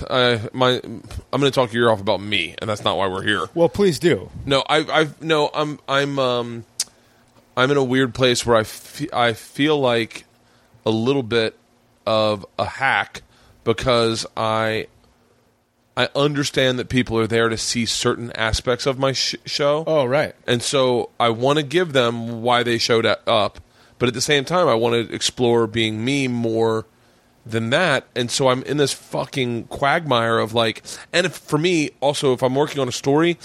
Uh, 0.09 0.39
my 0.55 0.81
I'm 0.83 1.03
going 1.33 1.43
to 1.43 1.51
talk 1.51 1.73
your 1.75 1.85
ear 1.85 1.91
off 1.91 2.01
about 2.01 2.21
me, 2.21 2.55
and 2.59 2.71
that's 2.71 2.83
not 2.83 2.97
why 2.97 3.09
we're 3.09 3.23
here. 3.23 3.47
well 3.55 3.69
please 3.69 3.99
do 3.99 4.31
No, 4.47 4.65
I, 4.67 4.87
I've 5.01 5.21
no, 5.21 5.51
I'm, 5.53 5.79
I'm, 5.87 6.19
um, 6.19 6.65
I'm 7.59 7.71
in 7.71 7.77
a 7.77 7.85
weird 7.85 8.15
place 8.15 8.47
where 8.47 8.57
I, 8.57 8.63
fe- 8.63 9.11
I 9.13 9.35
feel 9.35 9.79
like 9.79 10.25
a 10.87 10.91
little 10.91 11.23
bit 11.23 11.59
of 12.07 12.47
a 12.59 12.65
hack 12.65 13.21
because 13.65 14.25
I, 14.35 14.87
I 15.97 16.09
understand 16.15 16.79
that 16.79 16.89
people 16.89 17.19
are 17.19 17.27
there 17.27 17.49
to 17.49 17.57
see 17.57 17.87
certain 17.87 18.31
aspects 18.33 18.85
of 18.87 18.99
my 18.99 19.13
sh- 19.13 19.37
show. 19.47 19.85
Oh, 19.87 20.05
right. 20.05 20.35
And 20.47 20.63
so 20.63 21.11
I 21.19 21.31
want 21.31 21.59
to 21.59 21.63
give 21.63 21.93
them 21.93 22.43
why 22.43 22.63
they 22.63 22.79
showed 22.79 23.07
up, 23.07 23.61
but 23.99 24.09
at 24.09 24.15
the 24.15 24.21
same 24.21 24.45
time, 24.45 24.69
I 24.69 24.75
want 24.75 25.09
to 25.09 25.15
explore 25.15 25.67
being 25.67 26.05
me 26.05 26.29
more 26.29 26.87
than 27.47 27.71
that. 27.71 28.07
And 28.15 28.31
so 28.31 28.49
I'm 28.49 28.63
in 28.65 28.77
this 28.77 28.93
fucking 28.93 29.65
quagmire 29.65 30.39
of 30.39 30.53
like, 30.53 30.83
and 31.13 31.27
if, 31.27 31.37
for 31.37 31.59
me, 31.59 31.91
also, 32.01 32.33
if 32.33 32.43
I'm 32.43 32.55
working 32.55 32.81
on 32.81 32.89
a 32.89 32.93
story, 32.93 33.39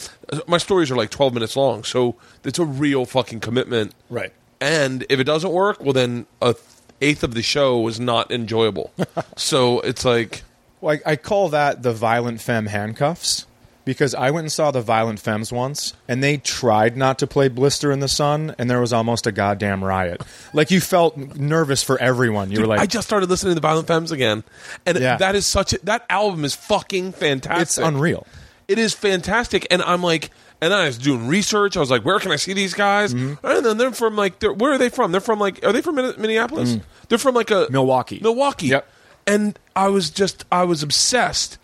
my 0.47 0.57
stories 0.57 0.91
are 0.91 0.95
like 0.95 1.11
12 1.11 1.33
minutes 1.33 1.55
long. 1.55 1.83
So 1.83 2.15
it's 2.43 2.59
a 2.59 2.65
real 2.65 3.05
fucking 3.05 3.39
commitment. 3.39 3.93
Right. 4.09 4.33
And 4.59 5.05
if 5.09 5.19
it 5.19 5.23
doesn't 5.23 5.51
work, 5.51 5.81
well, 5.81 5.93
then 5.93 6.25
a 6.41 6.55
eighth 7.01 7.23
of 7.23 7.33
the 7.33 7.41
show 7.41 7.79
was 7.79 7.99
not 7.99 8.31
enjoyable. 8.31 8.91
so 9.35 9.79
it's 9.81 10.05
like, 10.05 10.43
Well, 10.81 10.97
I, 11.05 11.11
I 11.11 11.15
call 11.15 11.49
that 11.49 11.83
the 11.83 11.93
violent 11.93 12.41
femme 12.41 12.65
handcuffs 12.65 13.45
because 13.85 14.13
I 14.13 14.29
went 14.31 14.45
and 14.45 14.51
saw 14.51 14.69
the 14.71 14.81
violent 14.81 15.19
femmes 15.19 15.51
once, 15.51 15.93
and 16.07 16.23
they 16.23 16.37
tried 16.37 16.95
not 16.97 17.17
to 17.19 17.27
play 17.27 17.47
Blister 17.47 17.91
in 17.91 17.99
the 17.99 18.07
Sun, 18.07 18.53
and 18.59 18.69
there 18.69 18.79
was 18.79 18.93
almost 18.93 19.25
a 19.25 19.31
goddamn 19.31 19.83
riot. 19.83 20.21
Like 20.53 20.69
you 20.71 20.79
felt 20.81 21.17
nervous 21.17 21.81
for 21.83 21.97
everyone. 21.99 22.51
You 22.51 22.61
were 22.61 22.67
like, 22.67 22.79
I 22.79 22.85
just 22.85 23.07
started 23.07 23.29
listening 23.29 23.51
to 23.51 23.55
the 23.55 23.61
Violent 23.67 23.87
Femmes 23.87 24.11
again, 24.11 24.43
and 24.85 24.99
Yeah. 24.99 25.17
that 25.17 25.35
is 25.35 25.47
such 25.51 25.73
a, 25.73 25.79
that 25.85 26.05
album 26.09 26.45
is 26.45 26.53
fucking 26.53 27.13
fantastic. 27.13 27.61
it's 27.61 27.77
unreal. 27.79 28.27
It 28.67 28.77
is 28.77 28.93
fantastic, 28.93 29.65
and 29.71 29.81
I'm 29.81 30.03
like, 30.03 30.29
and 30.61 30.71
I 30.73 30.85
was 30.85 30.99
doing 30.99 31.25
research. 31.27 31.75
I 31.75 31.79
was 31.79 31.89
like, 31.89 32.05
where 32.05 32.19
can 32.19 32.31
I 32.31 32.35
see 32.35 32.53
these 32.53 32.75
guys? 32.75 33.13
Mm-hmm. 33.15 33.45
And 33.45 33.65
then 33.65 33.77
they're 33.77 33.91
from 33.91 34.15
like, 34.15 34.37
they're, 34.39 34.53
where 34.53 34.71
are 34.71 34.77
they 34.77 34.89
from? 34.89 35.11
They're 35.11 35.19
from 35.19 35.39
like, 35.39 35.65
are 35.65 35.73
they 35.73 35.81
from 35.81 35.95
Min- 35.95 36.13
Minneapolis? 36.19 36.77
They're 37.09 37.17
from 37.17 37.33
like 37.33 37.49
a 37.49 37.65
Mm. 37.65 37.71
Milwaukee. 37.71 38.19
Milwaukee. 38.21 38.67
Yep. 38.67 38.87
And 39.27 39.57
I 39.75 39.87
was 39.87 40.09
just, 40.09 40.45
I 40.51 40.63
was 40.63 40.83
obsessed, 40.83 41.57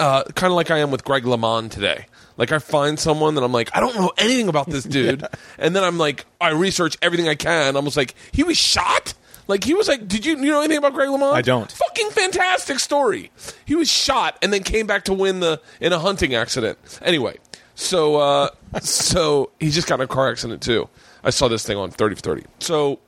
uh, 0.00 0.24
kind 0.24 0.50
of 0.50 0.56
like 0.56 0.70
I 0.70 0.78
am 0.78 0.90
with 0.90 1.04
Greg 1.04 1.24
LeMond 1.24 1.70
today. 1.70 2.06
Like 2.36 2.52
I 2.52 2.58
find 2.58 2.98
someone 2.98 3.34
that 3.34 3.42
I'm 3.42 3.52
like, 3.52 3.74
I 3.76 3.80
don't 3.80 3.96
know 3.96 4.12
anything 4.16 4.48
about 4.48 4.68
this 4.68 4.84
dude, 4.96 5.24
and 5.58 5.74
then 5.74 5.82
I'm 5.84 5.98
like, 5.98 6.24
I 6.40 6.50
research 6.50 6.96
everything 7.02 7.28
I 7.28 7.34
can. 7.34 7.70
I'm 7.70 7.76
almost 7.76 7.96
like, 7.96 8.14
he 8.32 8.44
was 8.44 8.56
shot. 8.56 9.14
Like 9.48 9.64
he 9.64 9.74
was 9.74 9.88
like, 9.88 10.06
did 10.06 10.24
you 10.26 10.36
you 10.36 10.50
know 10.50 10.60
anything 10.60 10.78
about 10.78 10.92
Greg 10.92 11.08
LeMond? 11.08 11.32
I 11.32 11.42
don't. 11.42 11.70
Fucking 11.72 12.10
fantastic 12.10 12.78
story. 12.78 13.30
He 13.64 13.74
was 13.74 13.90
shot 13.90 14.38
and 14.42 14.52
then 14.52 14.62
came 14.62 14.86
back 14.86 15.04
to 15.06 15.14
win 15.14 15.40
the 15.40 15.60
in 15.80 15.92
a 15.92 15.98
hunting 15.98 16.34
accident. 16.34 16.78
Anyway, 17.02 17.38
so 17.74 18.16
uh, 18.16 18.50
so 18.82 19.50
he 19.58 19.70
just 19.70 19.88
got 19.88 20.00
in 20.00 20.04
a 20.04 20.06
car 20.06 20.30
accident 20.30 20.62
too. 20.62 20.88
I 21.24 21.30
saw 21.30 21.48
this 21.48 21.66
thing 21.66 21.78
on 21.78 21.90
thirty 21.90 22.14
for 22.14 22.20
thirty. 22.20 22.44
So 22.60 23.00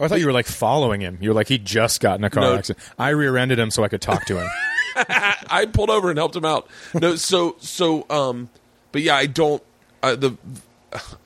Oh, 0.00 0.04
I 0.04 0.08
thought 0.08 0.18
you 0.20 0.26
were 0.26 0.32
like 0.32 0.46
following 0.46 1.00
him. 1.00 1.18
You 1.20 1.30
were 1.30 1.34
like, 1.34 1.48
he 1.48 1.58
just 1.58 2.00
got 2.00 2.18
in 2.18 2.24
a 2.24 2.30
car 2.30 2.42
No. 2.42 2.54
accident. 2.56 2.84
I 2.98 3.10
rear-ended 3.10 3.58
him 3.58 3.70
so 3.70 3.84
I 3.84 3.88
could 3.88 4.00
talk 4.02 4.24
to 4.26 4.40
him. 4.40 4.48
I 4.96 5.66
pulled 5.72 5.90
over 5.90 6.08
and 6.10 6.18
helped 6.18 6.34
him 6.36 6.44
out. 6.44 6.68
No, 6.94 7.16
so 7.16 7.56
so 7.60 8.06
um, 8.10 8.48
but 8.92 9.02
yeah, 9.02 9.16
I 9.16 9.26
don't. 9.26 9.62
I, 10.02 10.14
the 10.14 10.36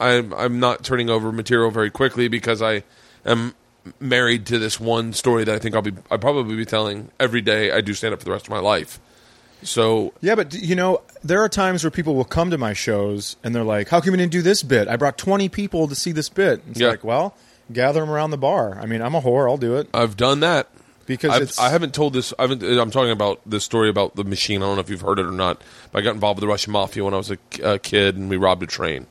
I'm 0.00 0.32
I'm 0.34 0.60
not 0.60 0.84
turning 0.84 1.10
over 1.10 1.32
material 1.32 1.70
very 1.70 1.90
quickly 1.90 2.28
because 2.28 2.62
I 2.62 2.82
am 3.26 3.54
married 4.00 4.46
to 4.46 4.58
this 4.58 4.78
one 4.80 5.12
story 5.12 5.44
that 5.44 5.54
I 5.54 5.58
think 5.58 5.74
I'll 5.74 5.82
be 5.82 5.92
I 6.10 6.16
probably 6.16 6.56
be 6.56 6.64
telling 6.64 7.10
every 7.20 7.40
day 7.40 7.70
I 7.72 7.80
do 7.80 7.94
stand 7.94 8.12
up 8.14 8.20
for 8.20 8.24
the 8.26 8.30
rest 8.32 8.46
of 8.46 8.50
my 8.50 8.58
life. 8.60 9.00
So 9.62 10.12
Yeah, 10.20 10.34
but 10.36 10.54
you 10.54 10.76
know, 10.76 11.02
there 11.24 11.42
are 11.42 11.48
times 11.48 11.82
where 11.84 11.90
people 11.90 12.14
will 12.14 12.24
come 12.24 12.50
to 12.50 12.58
my 12.58 12.72
shows 12.72 13.36
and 13.42 13.54
they're 13.54 13.64
like, 13.64 13.88
"How 13.88 14.00
come 14.00 14.12
you 14.12 14.16
didn't 14.18 14.32
do 14.32 14.42
this 14.42 14.62
bit? 14.62 14.88
I 14.88 14.96
brought 14.96 15.18
twenty 15.18 15.48
people 15.48 15.88
to 15.88 15.94
see 15.94 16.12
this 16.12 16.28
bit." 16.28 16.62
It's 16.70 16.80
Yeah. 16.80 16.88
like, 16.88 17.02
well, 17.04 17.34
gather 17.72 18.00
them 18.00 18.10
around 18.10 18.30
the 18.30 18.38
bar. 18.38 18.78
I 18.78 18.86
mean, 18.86 19.02
I'm 19.02 19.14
a 19.14 19.20
whore. 19.20 19.48
I'll 19.48 19.56
do 19.56 19.76
it 19.76 19.88
I've 19.94 20.16
done 20.16 20.40
that. 20.40 20.68
because 21.06 21.30
I've, 21.30 21.42
it's. 21.42 21.58
I 21.58 21.70
haven't 21.70 21.94
told 21.94 22.12
this. 22.12 22.32
I 22.38 22.42
haven't, 22.42 22.62
I'm 22.62 22.90
talking 22.90 23.10
about 23.10 23.40
this 23.46 23.64
story 23.64 23.88
about 23.88 24.16
the 24.16 24.24
machine. 24.24 24.62
I 24.62 24.66
don't 24.66 24.76
know 24.76 24.80
if 24.80 24.90
you've 24.90 25.00
heard 25.00 25.18
it 25.18 25.26
or 25.26 25.32
not. 25.32 25.62
But 25.92 26.00
I 26.00 26.02
got 26.02 26.14
involved 26.14 26.38
with 26.38 26.42
the 26.42 26.48
Russian 26.48 26.72
mafia 26.72 27.04
when 27.04 27.14
I 27.14 27.18
was 27.18 27.30
a, 27.30 27.38
a 27.62 27.78
kid, 27.78 28.16
and 28.16 28.28
we 28.28 28.36
robbed 28.36 28.62
a 28.62 28.66
train. 28.66 29.06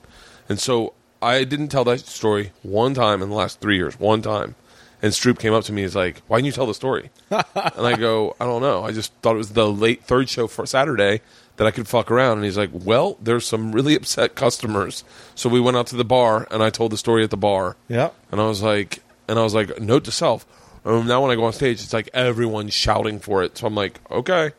And 0.50 0.60
so 0.60 0.94
I 1.22 1.44
didn't 1.44 1.70
tell 1.70 1.84
that 1.86 2.00
story 2.02 2.52
one 2.64 2.94
time 2.94 3.22
in 3.22 3.30
the 3.30 3.36
last 3.36 3.60
three 3.60 3.76
years. 3.78 4.00
One 4.00 4.22
time, 4.22 4.56
and 5.02 5.12
Stroop 5.12 5.40
came 5.40 5.54
up 5.54 5.64
to 5.66 5.74
me. 5.74 5.82
He's 5.82 5.96
like, 5.96 6.22
"Why 6.28 6.38
didn't 6.38 6.48
you 6.48 6.52
tell 6.54 6.68
the 6.68 6.74
story?" 6.74 7.10
and 7.30 7.44
I 7.54 7.96
go, 7.96 8.36
"I 8.40 8.46
don't 8.46 8.62
know. 8.62 8.84
I 8.84 8.92
just 8.92 9.14
thought 9.22 9.36
it 9.36 9.40
was 9.40 9.54
the 9.54 9.68
late 9.72 10.04
third 10.04 10.30
show 10.30 10.48
for 10.48 10.66
Saturday." 10.66 11.22
That 11.58 11.68
I 11.68 11.72
could 11.72 11.88
fuck 11.88 12.12
around, 12.12 12.38
and 12.38 12.46
he's 12.46 12.58
like, 12.58 12.70
"Well, 12.72 13.18
there's 13.22 13.46
some 13.46 13.72
really 13.72 13.96
upset 14.00 14.36
customers." 14.36 15.04
So 15.36 15.50
we 15.50 15.60
went 15.60 15.76
out 15.76 15.88
to 15.88 15.96
the 15.96 16.06
bar, 16.06 16.48
and 16.52 16.62
I 16.64 16.70
told 16.70 16.92
the 16.92 16.98
story 16.98 17.24
at 17.24 17.32
the 17.32 17.38
bar. 17.38 17.76
yeah. 17.88 18.10
And 18.32 18.40
I 18.40 18.46
was 18.46 18.62
like, 18.62 19.02
and 19.28 19.38
I 19.40 19.44
was 19.44 19.54
like, 19.54 19.80
note 19.80 20.04
to 20.06 20.12
self. 20.12 20.46
Um, 20.86 21.06
now 21.08 21.22
when 21.22 21.32
I 21.32 21.36
go 21.36 21.44
on 21.44 21.54
stage, 21.54 21.84
it's 21.84 21.94
like 21.94 22.10
everyone's 22.14 22.74
shouting 22.74 23.20
for 23.20 23.44
it. 23.44 23.58
So 23.58 23.68
I'm 23.68 23.76
like, 23.76 24.00
okay, 24.10 24.52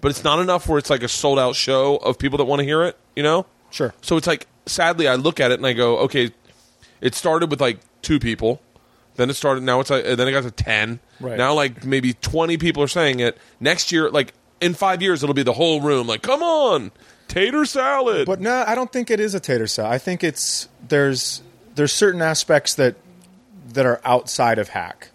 but 0.00 0.10
it's 0.10 0.24
not 0.24 0.38
enough 0.38 0.68
where 0.68 0.78
it's 0.78 0.88
like 0.88 1.02
a 1.02 1.08
sold 1.08 1.38
out 1.38 1.54
show 1.54 1.96
of 1.96 2.18
people 2.18 2.38
that 2.38 2.44
want 2.44 2.60
to 2.60 2.64
hear 2.64 2.82
it. 2.84 2.96
You 3.14 3.22
know? 3.22 3.46
Sure. 3.70 3.92
So 4.00 4.16
it's 4.16 4.26
like, 4.26 4.46
sadly, 4.66 5.06
I 5.08 5.16
look 5.16 5.40
at 5.40 5.50
it 5.50 5.54
and 5.58 5.66
I 5.66 5.72
go, 5.74 5.98
okay, 5.98 6.30
it 7.00 7.14
started 7.14 7.50
with 7.50 7.60
like 7.60 7.80
two 8.02 8.18
people. 8.18 8.62
Then 9.16 9.28
it 9.30 9.34
started. 9.34 9.62
Now 9.64 9.80
it's 9.80 9.90
like, 9.90 10.04
then 10.04 10.28
it 10.28 10.32
got 10.32 10.44
to 10.44 10.50
ten. 10.50 11.00
Right. 11.20 11.36
Now 11.36 11.54
like 11.54 11.84
maybe 11.84 12.12
twenty 12.14 12.56
people 12.56 12.82
are 12.82 12.88
saying 12.88 13.20
it. 13.20 13.36
Next 13.60 13.90
year, 13.90 14.10
like 14.10 14.32
in 14.60 14.74
five 14.74 15.02
years, 15.02 15.22
it'll 15.22 15.34
be 15.34 15.42
the 15.42 15.52
whole 15.52 15.80
room. 15.80 16.06
Like, 16.06 16.22
come 16.22 16.42
on, 16.42 16.92
tater 17.28 17.64
salad. 17.64 18.26
But 18.26 18.40
no, 18.40 18.64
I 18.66 18.74
don't 18.74 18.92
think 18.92 19.10
it 19.10 19.20
is 19.20 19.34
a 19.34 19.40
tater 19.40 19.66
salad. 19.66 19.92
I 19.92 19.98
think 19.98 20.24
it's 20.24 20.68
there's 20.88 21.42
there's 21.74 21.92
certain 21.92 22.22
aspects 22.22 22.74
that 22.74 22.96
that 23.68 23.86
are 23.86 24.00
outside 24.04 24.58
of 24.58 24.70
hack 24.70 25.10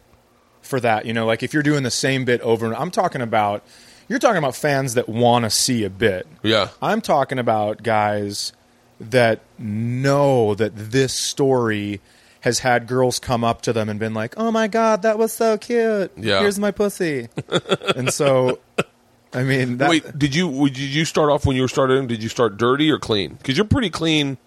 for 0.61 0.79
that. 0.79 1.05
You 1.05 1.13
know, 1.13 1.25
like 1.25 1.43
if 1.43 1.53
you're 1.53 1.63
doing 1.63 1.83
the 1.83 1.91
same 1.91 2.25
bit 2.25 2.41
over 2.41 2.65
and 2.65 2.75
I'm 2.75 2.91
talking 2.91 3.21
about 3.21 3.63
you're 4.07 4.19
talking 4.19 4.37
about 4.37 4.55
fans 4.55 4.95
that 4.95 5.07
want 5.07 5.45
to 5.45 5.49
see 5.49 5.83
a 5.83 5.89
bit. 5.89 6.27
yeah, 6.43 6.69
I'm 6.81 7.01
talking 7.01 7.39
about 7.39 7.81
guys 7.83 8.53
that 8.99 9.39
know 9.57 10.53
that 10.55 10.73
this 10.75 11.13
story 11.13 12.01
has 12.41 12.59
had 12.59 12.87
girls 12.87 13.19
come 13.19 13.43
up 13.43 13.61
to 13.63 13.73
them 13.73 13.87
and 13.87 13.99
been 13.99 14.13
like, 14.13 14.33
"Oh 14.37 14.51
my 14.51 14.67
god, 14.67 15.03
that 15.03 15.17
was 15.17 15.31
so 15.33 15.57
cute. 15.57 16.11
Yeah. 16.17 16.39
Here's 16.41 16.59
my 16.59 16.71
pussy." 16.71 17.29
and 17.95 18.11
so 18.13 18.59
I 19.33 19.43
mean, 19.43 19.77
that, 19.77 19.89
Wait, 19.89 20.17
did 20.19 20.35
you 20.35 20.67
did 20.69 20.77
you 20.77 21.05
start 21.05 21.29
off 21.29 21.45
when 21.45 21.55
you 21.55 21.61
were 21.61 21.67
starting? 21.67 22.07
Did 22.07 22.21
you 22.21 22.29
start 22.29 22.57
dirty 22.57 22.91
or 22.91 22.99
clean? 22.99 23.35
Because 23.35 23.55
you're 23.57 23.65
pretty 23.65 23.89
clean. 23.89 24.37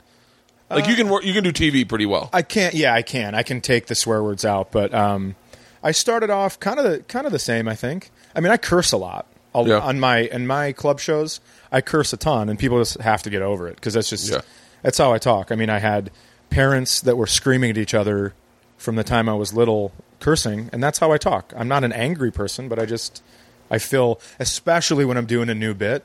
Like 0.70 0.88
you 0.88 0.94
can 0.96 1.08
work, 1.08 1.24
you 1.24 1.32
can 1.32 1.44
do 1.44 1.52
TV 1.52 1.88
pretty 1.88 2.06
well. 2.06 2.30
I 2.32 2.42
can't. 2.42 2.74
Yeah, 2.74 2.92
I 2.94 3.02
can. 3.02 3.34
I 3.34 3.42
can 3.42 3.60
take 3.60 3.86
the 3.86 3.94
swear 3.94 4.22
words 4.22 4.44
out, 4.44 4.72
but 4.72 4.92
um, 4.92 5.36
I 5.82 5.92
started 5.92 6.30
off 6.30 6.58
kind 6.58 6.78
of 6.78 6.84
the 6.84 6.98
kind 7.00 7.26
of 7.26 7.32
the 7.32 7.38
same. 7.38 7.68
I 7.68 7.74
think. 7.76 8.10
I 8.34 8.40
mean, 8.40 8.50
I 8.50 8.56
curse 8.56 8.90
a 8.92 8.96
lot 8.96 9.26
Yeah. 9.54 9.78
on 9.78 10.00
my 10.00 10.18
in 10.20 10.46
my 10.46 10.72
club 10.72 10.98
shows. 11.00 11.40
I 11.70 11.80
curse 11.80 12.12
a 12.12 12.16
ton, 12.16 12.48
and 12.48 12.58
people 12.58 12.78
just 12.80 13.00
have 13.00 13.22
to 13.22 13.30
get 13.30 13.40
over 13.42 13.68
it 13.68 13.76
because 13.76 13.94
that's 13.94 14.10
just 14.10 14.30
Yeah. 14.30 14.40
that's 14.82 14.98
how 14.98 15.12
I 15.12 15.18
talk. 15.18 15.52
I 15.52 15.54
mean, 15.54 15.70
I 15.70 15.78
had 15.78 16.10
parents 16.50 17.00
that 17.02 17.16
were 17.16 17.26
screaming 17.28 17.70
at 17.70 17.78
each 17.78 17.94
other 17.94 18.34
from 18.76 18.96
the 18.96 19.04
time 19.04 19.28
I 19.28 19.34
was 19.34 19.52
little, 19.54 19.92
cursing, 20.20 20.68
and 20.72 20.82
that's 20.82 20.98
how 20.98 21.12
I 21.12 21.18
talk. 21.18 21.52
I'm 21.56 21.68
not 21.68 21.84
an 21.84 21.92
angry 21.92 22.32
person, 22.32 22.68
but 22.68 22.78
I 22.78 22.84
just 22.86 23.22
I 23.70 23.78
feel, 23.78 24.20
especially 24.38 25.04
when 25.04 25.16
I'm 25.16 25.26
doing 25.26 25.48
a 25.48 25.54
new 25.54 25.74
bit, 25.74 26.04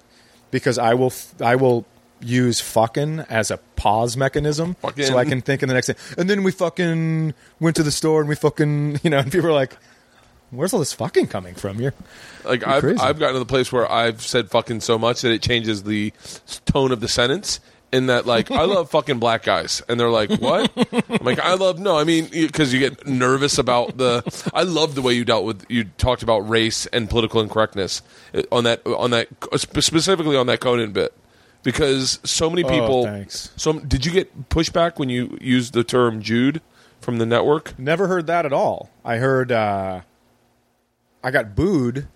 because 0.51 0.77
I 0.77 0.93
will 0.93 1.07
f- 1.07 1.41
I 1.41 1.55
will 1.55 1.85
use 2.21 2.59
fucking 2.59 3.19
as 3.29 3.49
a 3.49 3.57
pause 3.77 4.17
mechanism 4.17 4.73
Fucking. 4.81 5.05
so 5.05 5.17
I 5.17 5.23
can 5.25 5.39
think 5.41 5.63
in 5.63 5.69
the 5.69 5.73
next 5.75 5.87
thing. 5.87 5.95
And 6.17 6.29
then 6.29 6.43
we 6.43 6.51
fucking 6.51 7.33
went 7.61 7.75
to 7.77 7.83
the 7.83 7.91
store 7.91 8.19
and 8.19 8.27
we 8.27 8.35
fucking, 8.35 8.99
you 9.03 9.09
know, 9.09 9.19
and 9.19 9.31
people 9.31 9.47
are 9.49 9.53
like, 9.53 9.77
where's 10.51 10.73
all 10.73 10.79
this 10.79 10.91
fucking 10.93 11.27
coming 11.27 11.55
from? 11.55 11.79
You're, 11.79 11.93
Like 12.43 12.61
You're 12.61 12.69
I've 12.69 12.81
crazy. 12.81 12.99
I've 12.99 13.19
gotten 13.19 13.35
to 13.35 13.39
the 13.39 13.45
place 13.45 13.71
where 13.71 13.89
I've 13.89 14.21
said 14.21 14.49
fucking 14.49 14.81
so 14.81 14.97
much 14.97 15.21
that 15.21 15.31
it 15.31 15.41
changes 15.41 15.83
the 15.83 16.11
tone 16.65 16.91
of 16.91 16.99
the 16.99 17.07
sentence. 17.07 17.59
In 17.91 18.05
that, 18.05 18.27
like, 18.27 18.51
I 18.51 18.65
love 18.65 18.89
fucking 18.91 19.17
black 19.17 19.41
guys, 19.41 19.81
and 19.89 19.99
they're 19.99 20.11
like, 20.11 20.29
"What?" 20.39 20.71
I'm 21.09 21.25
like, 21.25 21.39
"I 21.39 21.55
love 21.55 21.79
no, 21.79 21.97
I 21.97 22.03
mean, 22.03 22.27
because 22.31 22.71
you 22.71 22.79
get 22.79 23.07
nervous 23.07 23.57
about 23.57 23.97
the. 23.97 24.21
I 24.53 24.61
love 24.61 24.93
the 24.93 25.01
way 25.01 25.13
you 25.13 25.25
dealt 25.25 25.43
with 25.43 25.65
you 25.69 25.85
talked 25.97 26.21
about 26.21 26.47
race 26.47 26.85
and 26.87 27.09
political 27.09 27.41
incorrectness 27.41 28.03
uh, 28.35 28.43
on 28.51 28.63
that 28.65 28.85
on 28.85 29.09
that 29.09 29.27
specifically 29.55 30.37
on 30.37 30.45
that 30.45 30.59
Conan 30.59 30.91
bit, 30.91 31.15
because 31.63 32.19
so 32.23 32.47
many 32.49 32.63
people. 32.63 33.05
thanks. 33.05 33.51
So 33.55 33.79
did 33.79 34.05
you 34.05 34.11
get 34.11 34.49
pushback 34.49 34.99
when 34.99 35.09
you 35.09 35.37
used 35.41 35.73
the 35.73 35.83
term 35.83 36.21
Jude 36.21 36.61
from 36.99 37.17
the 37.17 37.25
network? 37.25 37.77
never 37.79 38.07
heard 38.07 38.27
that 38.27 38.45
at 38.45 38.53
all. 38.53 38.91
I 39.03 39.15
heard, 39.17 39.51
uh, 39.51 40.01
I 41.23 41.31
got 41.31 41.55
booed 41.55 42.07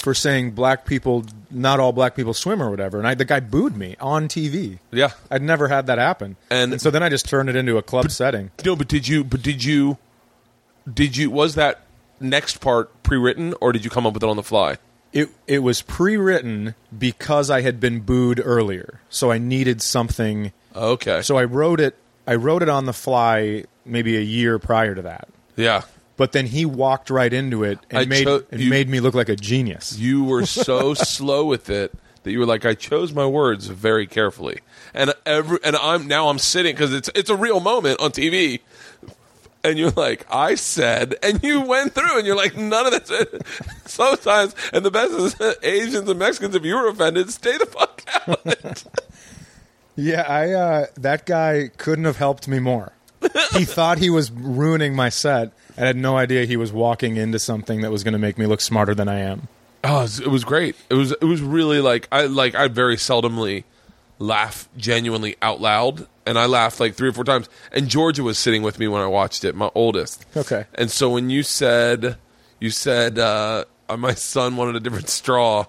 for 0.00 0.14
saying 0.14 0.52
black 0.52 0.84
people, 0.86 1.24
not 1.50 1.78
all 1.80 1.92
black 1.92 2.14
people 2.16 2.34
swim 2.34 2.62
or 2.62 2.70
whatever. 2.70 2.98
And 2.98 3.06
I, 3.06 3.14
the 3.14 3.24
guy 3.24 3.40
booed 3.40 3.76
me 3.76 3.96
on 4.00 4.28
TV. 4.28 4.78
Yeah, 4.90 5.10
I'd 5.30 5.42
never 5.42 5.68
had 5.68 5.86
that 5.86 5.98
happen. 5.98 6.36
And- 6.50 6.80
so 6.80 6.90
then 6.90 7.02
I 7.02 7.08
just 7.08 7.28
turned 7.28 7.48
it 7.48 7.56
into 7.56 7.76
a 7.78 7.82
club 7.82 8.10
setting. 8.10 8.50
No, 8.64 8.76
but 8.76 8.88
did 8.88 9.06
you? 9.08 9.24
But 9.24 9.42
did 9.42 9.62
you? 9.64 9.98
Did 10.92 11.16
you? 11.16 11.30
Was 11.30 11.54
that 11.56 11.82
next 12.18 12.58
part 12.60 13.02
pre-written, 13.02 13.54
or 13.60 13.72
did 13.72 13.84
you 13.84 13.90
come 13.90 14.06
up 14.06 14.14
with 14.14 14.22
it 14.22 14.28
on 14.28 14.36
the 14.36 14.42
fly? 14.42 14.76
It 15.12 15.28
it 15.46 15.58
was 15.60 15.82
pre-written 15.82 16.74
because 16.96 17.50
I 17.50 17.60
had 17.62 17.80
been 17.80 18.00
booed 18.00 18.40
earlier, 18.44 19.00
so 19.08 19.30
I 19.30 19.38
needed 19.38 19.82
something. 19.82 20.52
Okay. 20.74 21.22
So 21.22 21.36
I 21.36 21.44
wrote 21.44 21.80
it. 21.80 21.96
I 22.26 22.36
wrote 22.36 22.62
it 22.62 22.68
on 22.68 22.84
the 22.86 22.92
fly, 22.92 23.64
maybe 23.84 24.16
a 24.16 24.20
year 24.20 24.58
prior 24.60 24.94
to 24.94 25.02
that. 25.02 25.28
yeah, 25.56 25.82
But 26.20 26.32
then 26.32 26.44
he 26.44 26.66
walked 26.66 27.08
right 27.08 27.32
into 27.32 27.64
it 27.64 27.78
and 27.88 28.00
I 28.00 28.04
made 28.04 28.24
cho- 28.24 28.42
and 28.52 28.60
you- 28.60 28.68
made 28.68 28.90
me 28.90 29.00
look 29.00 29.14
like 29.14 29.30
a 29.30 29.36
genius. 29.36 29.96
you 29.96 30.22
were 30.22 30.44
so 30.66 30.92
slow 30.92 31.46
with 31.46 31.70
it 31.70 31.94
that 32.24 32.30
you 32.30 32.38
were 32.38 32.44
like, 32.44 32.66
I 32.66 32.74
chose 32.74 33.14
my 33.14 33.24
words 33.24 33.68
very 33.68 34.06
carefully, 34.06 34.58
and 34.92 35.14
every 35.24 35.56
and 35.64 35.76
I'm 35.76 36.06
now 36.06 36.28
I'm 36.28 36.38
sitting 36.38 36.74
because 36.74 36.92
it's 36.92 37.08
it's 37.14 37.30
a 37.30 37.36
real 37.36 37.58
moment 37.60 38.00
on 38.00 38.10
TV. 38.10 38.60
And 39.64 39.78
you're 39.78 39.92
like, 39.92 40.26
I 40.30 40.56
said, 40.56 41.16
and 41.22 41.42
you 41.42 41.62
went 41.62 41.94
through, 41.94 42.18
and 42.18 42.26
you're 42.26 42.36
like, 42.36 42.54
none 42.54 42.86
of 42.92 43.06
this. 43.06 43.42
Sometimes, 43.86 44.54
and 44.74 44.84
the 44.84 44.90
best 44.90 45.12
is 45.12 45.36
Asians 45.62 46.06
and 46.08 46.18
Mexicans. 46.18 46.54
If 46.54 46.64
you 46.66 46.74
were 46.76 46.88
offended, 46.88 47.30
stay 47.30 47.56
the 47.56 47.64
fuck 47.66 48.02
out. 48.26 48.84
Yeah, 49.96 50.22
I 50.22 50.50
uh, 50.52 50.86
that 50.96 51.24
guy 51.26 51.70
couldn't 51.78 52.04
have 52.04 52.16
helped 52.18 52.46
me 52.48 52.58
more. 52.58 52.92
he 53.56 53.64
thought 53.64 53.98
he 53.98 54.10
was 54.10 54.30
ruining 54.30 54.94
my 54.94 55.08
set 55.08 55.52
and 55.76 55.86
had 55.86 55.96
no 55.96 56.16
idea 56.16 56.44
he 56.44 56.56
was 56.56 56.72
walking 56.72 57.16
into 57.16 57.38
something 57.38 57.82
that 57.82 57.90
was 57.90 58.04
going 58.04 58.12
to 58.12 58.18
make 58.18 58.38
me 58.38 58.46
look 58.46 58.60
smarter 58.60 58.94
than 58.94 59.08
I 59.08 59.20
am. 59.20 59.48
Oh, 59.82 60.02
it 60.02 60.26
was, 60.26 60.44
great. 60.44 60.76
It 60.90 60.94
was 60.94 61.12
it 61.12 61.24
was 61.24 61.40
really 61.40 61.80
like 61.80 62.06
I 62.12 62.26
like 62.26 62.54
I 62.54 62.68
very 62.68 62.96
seldomly 62.96 63.64
laugh 64.18 64.68
genuinely 64.76 65.36
out 65.40 65.60
loud, 65.60 66.06
and 66.26 66.38
I 66.38 66.44
laughed 66.44 66.80
like 66.80 66.94
three 66.94 67.08
or 67.08 67.12
four 67.12 67.24
times. 67.24 67.48
And 67.72 67.88
Georgia 67.88 68.22
was 68.22 68.36
sitting 68.36 68.62
with 68.62 68.78
me 68.78 68.88
when 68.88 69.00
I 69.00 69.06
watched 69.06 69.42
it, 69.42 69.54
my 69.54 69.70
oldest. 69.74 70.26
Okay. 70.36 70.66
And 70.74 70.90
so 70.90 71.08
when 71.08 71.30
you 71.30 71.42
said 71.42 72.18
you 72.60 72.70
said 72.70 73.18
uh, 73.18 73.64
uh, 73.88 73.96
my 73.96 74.14
son 74.14 74.56
wanted 74.56 74.76
a 74.76 74.80
different 74.80 75.08
straw, 75.08 75.66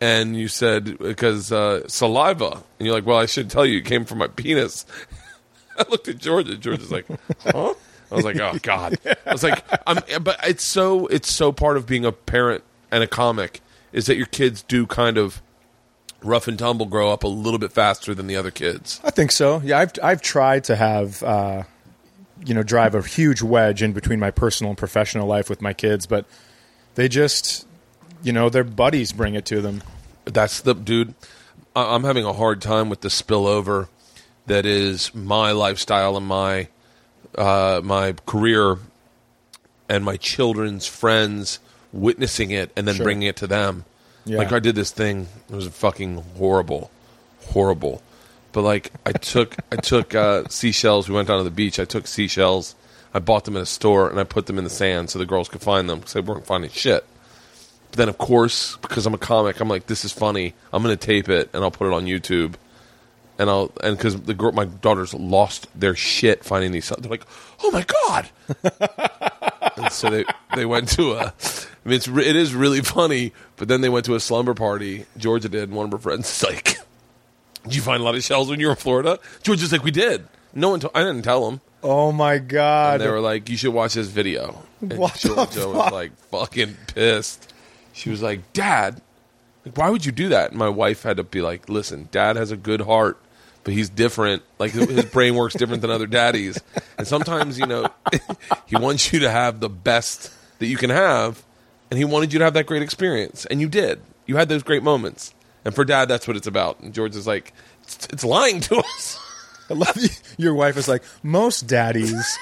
and 0.00 0.36
you 0.36 0.48
said 0.48 0.98
because 0.98 1.50
uh, 1.50 1.88
saliva, 1.88 2.62
and 2.78 2.86
you're 2.86 2.94
like, 2.94 3.06
well, 3.06 3.18
I 3.18 3.26
should 3.26 3.50
tell 3.50 3.66
you, 3.66 3.78
it 3.78 3.86
came 3.86 4.04
from 4.04 4.18
my 4.18 4.28
penis. 4.28 4.86
I 5.88 5.88
looked 5.90 6.08
at 6.08 6.18
Georgia. 6.18 6.56
Georgia's 6.56 6.90
like, 6.90 7.06
huh? 7.42 7.74
I 8.10 8.14
was 8.14 8.24
like, 8.24 8.38
oh 8.40 8.58
god. 8.62 8.98
I 9.26 9.32
was 9.32 9.42
like, 9.42 9.62
I'm. 9.86 9.98
But 10.22 10.40
it's 10.44 10.64
so 10.64 11.06
it's 11.08 11.30
so 11.30 11.52
part 11.52 11.76
of 11.76 11.86
being 11.86 12.04
a 12.04 12.12
parent 12.12 12.64
and 12.90 13.02
a 13.02 13.06
comic 13.06 13.60
is 13.92 14.06
that 14.06 14.16
your 14.16 14.26
kids 14.26 14.62
do 14.62 14.86
kind 14.86 15.18
of 15.18 15.42
rough 16.22 16.48
and 16.48 16.58
tumble 16.58 16.86
grow 16.86 17.12
up 17.12 17.22
a 17.22 17.28
little 17.28 17.58
bit 17.58 17.72
faster 17.72 18.14
than 18.14 18.26
the 18.26 18.36
other 18.36 18.50
kids. 18.50 19.00
I 19.04 19.10
think 19.10 19.30
so. 19.32 19.60
Yeah, 19.62 19.78
I've 19.78 19.92
I've 20.02 20.22
tried 20.22 20.64
to 20.64 20.76
have 20.76 21.22
uh, 21.22 21.64
you 22.44 22.54
know 22.54 22.62
drive 22.62 22.94
a 22.94 23.02
huge 23.02 23.42
wedge 23.42 23.82
in 23.82 23.92
between 23.92 24.20
my 24.20 24.30
personal 24.30 24.70
and 24.70 24.78
professional 24.78 25.26
life 25.26 25.50
with 25.50 25.60
my 25.60 25.74
kids, 25.74 26.06
but 26.06 26.26
they 26.94 27.08
just 27.08 27.66
you 28.22 28.32
know 28.32 28.48
their 28.48 28.64
buddies 28.64 29.12
bring 29.12 29.34
it 29.34 29.44
to 29.46 29.60
them. 29.60 29.82
That's 30.24 30.60
the 30.60 30.74
dude. 30.74 31.14
I'm 31.76 32.04
having 32.04 32.24
a 32.24 32.32
hard 32.32 32.60
time 32.60 32.88
with 32.88 33.02
the 33.02 33.08
spillover 33.08 33.88
that 34.48 34.66
is 34.66 35.14
my 35.14 35.52
lifestyle 35.52 36.16
and 36.16 36.26
my 36.26 36.68
uh, 37.36 37.80
my 37.84 38.12
career 38.26 38.78
and 39.88 40.04
my 40.04 40.16
children's 40.16 40.86
friends 40.86 41.58
witnessing 41.92 42.50
it 42.50 42.70
and 42.76 42.86
then 42.86 42.96
Sure. 42.96 43.04
bringing 43.04 43.28
it 43.28 43.36
to 43.36 43.46
them. 43.46 43.84
Yeah. 44.24 44.38
Like 44.38 44.52
I 44.52 44.58
did 44.58 44.74
this 44.74 44.90
thing. 44.90 45.28
It 45.48 45.54
was 45.54 45.66
fucking 45.68 46.22
horrible, 46.36 46.90
horrible. 47.46 48.02
But 48.52 48.62
like 48.62 48.92
I 49.06 49.12
took 49.12 49.56
I 49.72 49.76
took 49.76 50.14
uh, 50.14 50.44
seashells. 50.48 51.08
We 51.08 51.14
went 51.14 51.28
down 51.28 51.38
to 51.38 51.44
the 51.44 51.50
beach. 51.50 51.78
I 51.78 51.84
took 51.84 52.06
seashells. 52.06 52.74
I 53.14 53.20
bought 53.20 53.44
them 53.46 53.56
in 53.56 53.62
a 53.62 53.66
store 53.66 54.10
and 54.10 54.20
I 54.20 54.24
put 54.24 54.46
them 54.46 54.58
in 54.58 54.64
the 54.64 54.70
sand 54.70 55.08
so 55.10 55.18
the 55.18 55.24
girls 55.26 55.48
could 55.48 55.62
find 55.62 55.88
them 55.88 56.00
because 56.00 56.12
they 56.12 56.20
weren't 56.20 56.44
finding 56.46 56.70
shit. 56.70 57.06
But 57.90 57.96
then, 57.96 58.08
of 58.10 58.18
course, 58.18 58.76
because 58.76 59.06
I'm 59.06 59.14
a 59.14 59.18
comic, 59.18 59.60
I'm 59.60 59.68
like, 59.68 59.86
this 59.86 60.04
is 60.04 60.12
funny. 60.12 60.52
I'm 60.74 60.82
going 60.82 60.94
to 60.96 61.06
tape 61.06 61.30
it 61.30 61.48
and 61.54 61.64
I'll 61.64 61.70
put 61.70 61.86
it 61.86 61.94
on 61.94 62.04
YouTube. 62.04 62.54
And 63.38 63.48
I'll 63.48 63.70
and 63.82 63.96
because 63.96 64.20
the 64.22 64.34
girl, 64.34 64.52
my 64.52 64.64
daughters 64.64 65.14
lost 65.14 65.68
their 65.78 65.94
shit 65.94 66.44
finding 66.44 66.72
these. 66.72 66.88
They're 66.88 67.10
like, 67.10 67.24
"Oh 67.62 67.70
my 67.70 67.84
god!" 67.84 68.28
and 69.76 69.92
so 69.92 70.10
they 70.10 70.24
they 70.56 70.66
went 70.66 70.88
to 70.90 71.12
a. 71.12 71.32
I 71.84 71.88
mean, 71.88 71.96
it's 71.96 72.08
it 72.08 72.36
is 72.36 72.52
really 72.54 72.80
funny. 72.80 73.32
But 73.56 73.68
then 73.68 73.80
they 73.80 73.88
went 73.88 74.06
to 74.06 74.14
a 74.16 74.20
slumber 74.20 74.54
party. 74.54 75.06
Georgia 75.16 75.48
did. 75.48 75.68
And 75.68 75.74
one 75.74 75.86
of 75.86 75.92
her 75.92 75.98
friends 75.98 76.28
is 76.28 76.42
like, 76.42 76.78
"Did 77.62 77.76
you 77.76 77.82
find 77.82 78.00
a 78.00 78.04
lot 78.04 78.16
of 78.16 78.24
shells 78.24 78.50
when 78.50 78.58
you 78.58 78.66
were 78.66 78.72
in 78.72 78.78
Florida?" 78.78 79.20
Georgia's 79.42 79.70
like, 79.70 79.84
"We 79.84 79.92
did." 79.92 80.26
No 80.52 80.70
one. 80.70 80.80
I 80.94 81.00
didn't 81.00 81.22
tell 81.22 81.48
them. 81.48 81.60
Oh 81.82 82.10
my 82.10 82.38
god! 82.38 82.94
And 82.94 83.02
they 83.02 83.10
were 83.10 83.20
like, 83.20 83.48
"You 83.48 83.56
should 83.56 83.72
watch 83.72 83.94
this 83.94 84.08
video." 84.08 84.62
And 84.80 84.98
What 84.98 85.14
Georgia 85.14 85.68
was 85.68 85.92
like 85.92 86.16
fucking 86.30 86.76
pissed. 86.92 87.52
She 87.92 88.10
was 88.10 88.20
like, 88.20 88.52
"Dad, 88.52 89.00
like, 89.64 89.76
why 89.76 89.90
would 89.90 90.04
you 90.04 90.10
do 90.10 90.28
that?" 90.30 90.50
And 90.50 90.58
my 90.58 90.68
wife 90.68 91.04
had 91.04 91.18
to 91.18 91.22
be 91.22 91.40
like, 91.40 91.68
"Listen, 91.68 92.08
Dad 92.10 92.34
has 92.34 92.50
a 92.50 92.56
good 92.56 92.80
heart, 92.80 93.16
but 93.68 93.74
he's 93.74 93.90
different. 93.90 94.42
Like 94.58 94.70
his 94.70 95.04
brain 95.04 95.34
works 95.34 95.54
different 95.54 95.82
than 95.82 95.90
other 95.90 96.06
daddies, 96.06 96.58
and 96.96 97.06
sometimes 97.06 97.58
you 97.58 97.66
know 97.66 97.86
he 98.64 98.76
wants 98.76 99.12
you 99.12 99.18
to 99.18 99.30
have 99.30 99.60
the 99.60 99.68
best 99.68 100.32
that 100.58 100.68
you 100.68 100.78
can 100.78 100.88
have, 100.88 101.44
and 101.90 101.98
he 101.98 102.06
wanted 102.06 102.32
you 102.32 102.38
to 102.38 102.46
have 102.46 102.54
that 102.54 102.64
great 102.64 102.80
experience, 102.80 103.44
and 103.44 103.60
you 103.60 103.68
did. 103.68 104.00
You 104.24 104.36
had 104.36 104.48
those 104.48 104.62
great 104.62 104.82
moments, 104.82 105.34
and 105.66 105.74
for 105.74 105.84
Dad, 105.84 106.08
that's 106.08 106.26
what 106.26 106.34
it's 106.34 106.46
about." 106.46 106.80
And 106.80 106.94
George 106.94 107.14
is 107.14 107.26
like, 107.26 107.52
"It's, 107.82 108.06
it's 108.06 108.24
lying 108.24 108.60
to 108.62 108.78
us." 108.78 109.20
I 109.68 109.74
love 109.74 109.98
you. 109.98 110.08
Your 110.38 110.54
wife 110.54 110.78
is 110.78 110.88
like, 110.88 111.04
most 111.22 111.66
daddies 111.66 112.38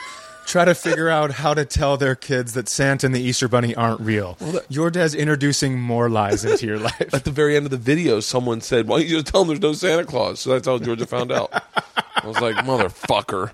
try 0.46 0.64
to 0.64 0.74
figure 0.74 1.09
out 1.09 1.32
how 1.32 1.52
to 1.54 1.64
tell 1.64 1.96
their 1.96 2.14
kids 2.14 2.54
that 2.54 2.68
Santa 2.68 3.06
and 3.06 3.14
the 3.14 3.20
Easter 3.20 3.48
Bunny 3.48 3.74
aren't 3.74 4.00
real. 4.00 4.38
Your 4.68 4.90
dad's 4.90 5.14
introducing 5.14 5.78
more 5.78 6.09
lies 6.09 6.44
into 6.44 6.66
your 6.66 6.78
life. 6.90 7.12
at 7.12 7.24
the 7.24 7.30
very 7.30 7.56
end 7.56 7.66
of 7.66 7.70
the 7.70 7.76
video, 7.76 8.20
someone 8.20 8.61
said, 8.61 8.87
"Why 8.88 8.98
don't 9.00 9.09
you 9.09 9.16
just 9.16 9.26
tell 9.26 9.42
them 9.44 9.48
there's 9.48 9.61
no 9.61 9.72
Santa 9.72 10.04
Claus?" 10.04 10.40
So 10.40 10.50
that's 10.50 10.66
how 10.66 10.78
Georgia 10.78 11.06
found 11.06 11.32
out. 11.32 11.50
I 11.52 12.26
was 12.26 12.40
like, 12.40 12.56
"Motherfucker!" 12.56 13.50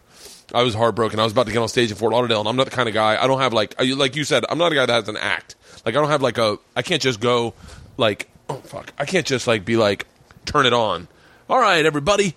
I 0.55 0.63
was 0.63 0.75
heartbroken. 0.75 1.19
I 1.19 1.25
was 1.25 1.33
about 1.33 1.47
to 1.47 1.53
get 1.53 1.59
on 1.61 1.69
stage 1.69 1.91
in 1.91 1.97
Fort 1.97 2.13
Lauderdale, 2.13 2.41
and 2.41 2.49
I'm 2.49 2.57
not 2.57 2.65
the 2.65 2.71
kind 2.77 2.89
of 2.89 2.95
guy. 2.95 3.23
I 3.23 3.27
don't 3.27 3.41
have 3.41 3.53
like, 3.55 3.75
like 3.81 4.17
you 4.17 4.25
said, 4.25 4.45
I'm 4.51 4.59
not 4.59 4.71
a 4.71 4.75
guy 4.75 4.85
that 4.85 4.93
has 4.93 5.09
an 5.09 5.17
act. 5.17 5.57
Like 5.87 5.95
I 5.97 6.01
don't 6.01 6.11
have 6.11 6.21
like 6.23 6.37
a. 6.39 6.59
I 6.77 6.83
can't 6.83 7.01
just 7.01 7.21
go 7.21 7.55
like, 7.97 8.29
oh 8.51 8.57
fuck, 8.57 8.93
I 8.99 9.07
can't 9.07 9.27
just 9.27 9.47
like 9.47 9.65
be 9.65 9.77
like, 9.77 10.07
turn 10.45 10.67
it 10.67 10.73
on. 10.75 11.09
All 11.49 11.59
right, 11.59 11.85
everybody. 11.87 12.35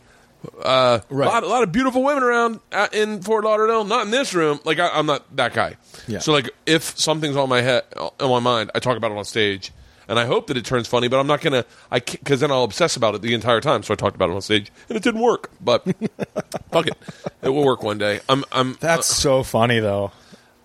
Uh, 0.61 0.99
Right. 1.09 1.27
a, 1.27 1.29
lot, 1.29 1.43
a 1.43 1.47
lot 1.47 1.63
of 1.63 1.71
beautiful 1.71 2.03
women 2.03 2.23
around 2.23 2.59
uh, 2.71 2.87
in 2.91 3.21
Fort 3.21 3.43
Lauderdale. 3.43 3.83
Not 3.83 4.05
in 4.05 4.11
this 4.11 4.33
room. 4.33 4.59
Like 4.65 4.79
I, 4.79 4.89
I'm 4.89 5.05
not 5.05 5.35
that 5.35 5.53
guy. 5.53 5.77
Yeah. 6.07 6.19
So 6.19 6.31
like, 6.31 6.49
if 6.65 6.97
something's 6.99 7.35
on 7.35 7.49
my 7.49 7.61
head, 7.61 7.83
on 8.19 8.29
my 8.29 8.39
mind, 8.39 8.71
I 8.75 8.79
talk 8.79 8.97
about 8.97 9.11
it 9.11 9.17
on 9.17 9.25
stage, 9.25 9.71
and 10.07 10.19
I 10.19 10.25
hope 10.25 10.47
that 10.47 10.57
it 10.57 10.65
turns 10.65 10.87
funny. 10.87 11.07
But 11.07 11.19
I'm 11.19 11.27
not 11.27 11.41
gonna, 11.41 11.65
I 11.91 11.99
because 11.99 12.39
then 12.39 12.51
I'll 12.51 12.63
obsess 12.63 12.95
about 12.95 13.15
it 13.15 13.21
the 13.21 13.33
entire 13.33 13.61
time. 13.61 13.83
So 13.83 13.93
I 13.93 13.95
talked 13.97 14.15
about 14.15 14.29
it 14.29 14.33
on 14.33 14.41
stage, 14.41 14.71
and 14.89 14.95
it 14.97 15.03
didn't 15.03 15.21
work. 15.21 15.51
But 15.61 15.83
fuck 16.71 16.87
it, 16.87 16.97
it 17.41 17.49
will 17.49 17.65
work 17.65 17.83
one 17.83 17.97
day. 17.97 18.19
I'm, 18.29 18.43
I'm. 18.51 18.77
That's 18.79 19.07
so 19.07 19.43
funny, 19.43 19.79
though. 19.79 20.11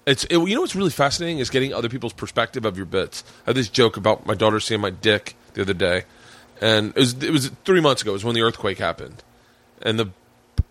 It's 0.07 0.25
it, 0.25 0.33
you 0.39 0.55
know 0.55 0.63
what's 0.63 0.75
really 0.75 0.91
fascinating 0.91 1.39
is 1.39 1.51
getting 1.51 1.73
other 1.75 1.89
people's 1.89 2.15
perspective 2.15 2.65
of 2.65 2.77
your 2.77 2.87
bits. 2.87 3.23
I 3.47 3.51
had 3.51 3.57
this 3.57 3.69
joke 3.69 3.97
about 3.97 4.27
my 4.27 4.35
daughter 4.35 4.59
seeing 4.59 4.81
my 4.81 4.91
dick 4.91 5.37
the 5.55 5.63
other 5.63 5.75
day, 5.75 6.05
and 6.61 6.89
it 6.91 6.97
was 6.97 7.23
it 7.23 7.31
was 7.31 7.49
three 7.65 7.81
months 7.81 8.03
ago. 8.03 8.11
It 8.13 8.15
was 8.15 8.25
when 8.25 8.35
the 8.35 8.41
earthquake 8.43 8.79
happened, 8.79 9.23
and 9.83 9.99
the 9.99 10.11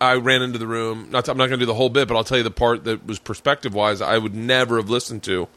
I 0.02 0.15
ran 0.15 0.41
into 0.41 0.58
the 0.58 0.67
room. 0.67 1.10
Not 1.12 1.26
to, 1.26 1.32
I'm 1.32 1.38
not 1.38 1.48
going 1.48 1.60
to 1.60 1.65
do 1.65 1.67
the 1.67 1.74
whole 1.76 1.89
bit, 1.89 2.08
but 2.08 2.15
I'll 2.15 2.24
tell 2.24 2.38
you 2.38 2.43
the 2.43 2.52
part 2.52 2.86
that 2.86 3.06
was 3.06 3.19
perspective 3.19 3.74
wise. 3.74 4.02
I 4.02 4.17
would 4.17 4.36
never 4.36 4.78
have 4.78 4.89
listened 4.89 5.24
to. 5.24 5.48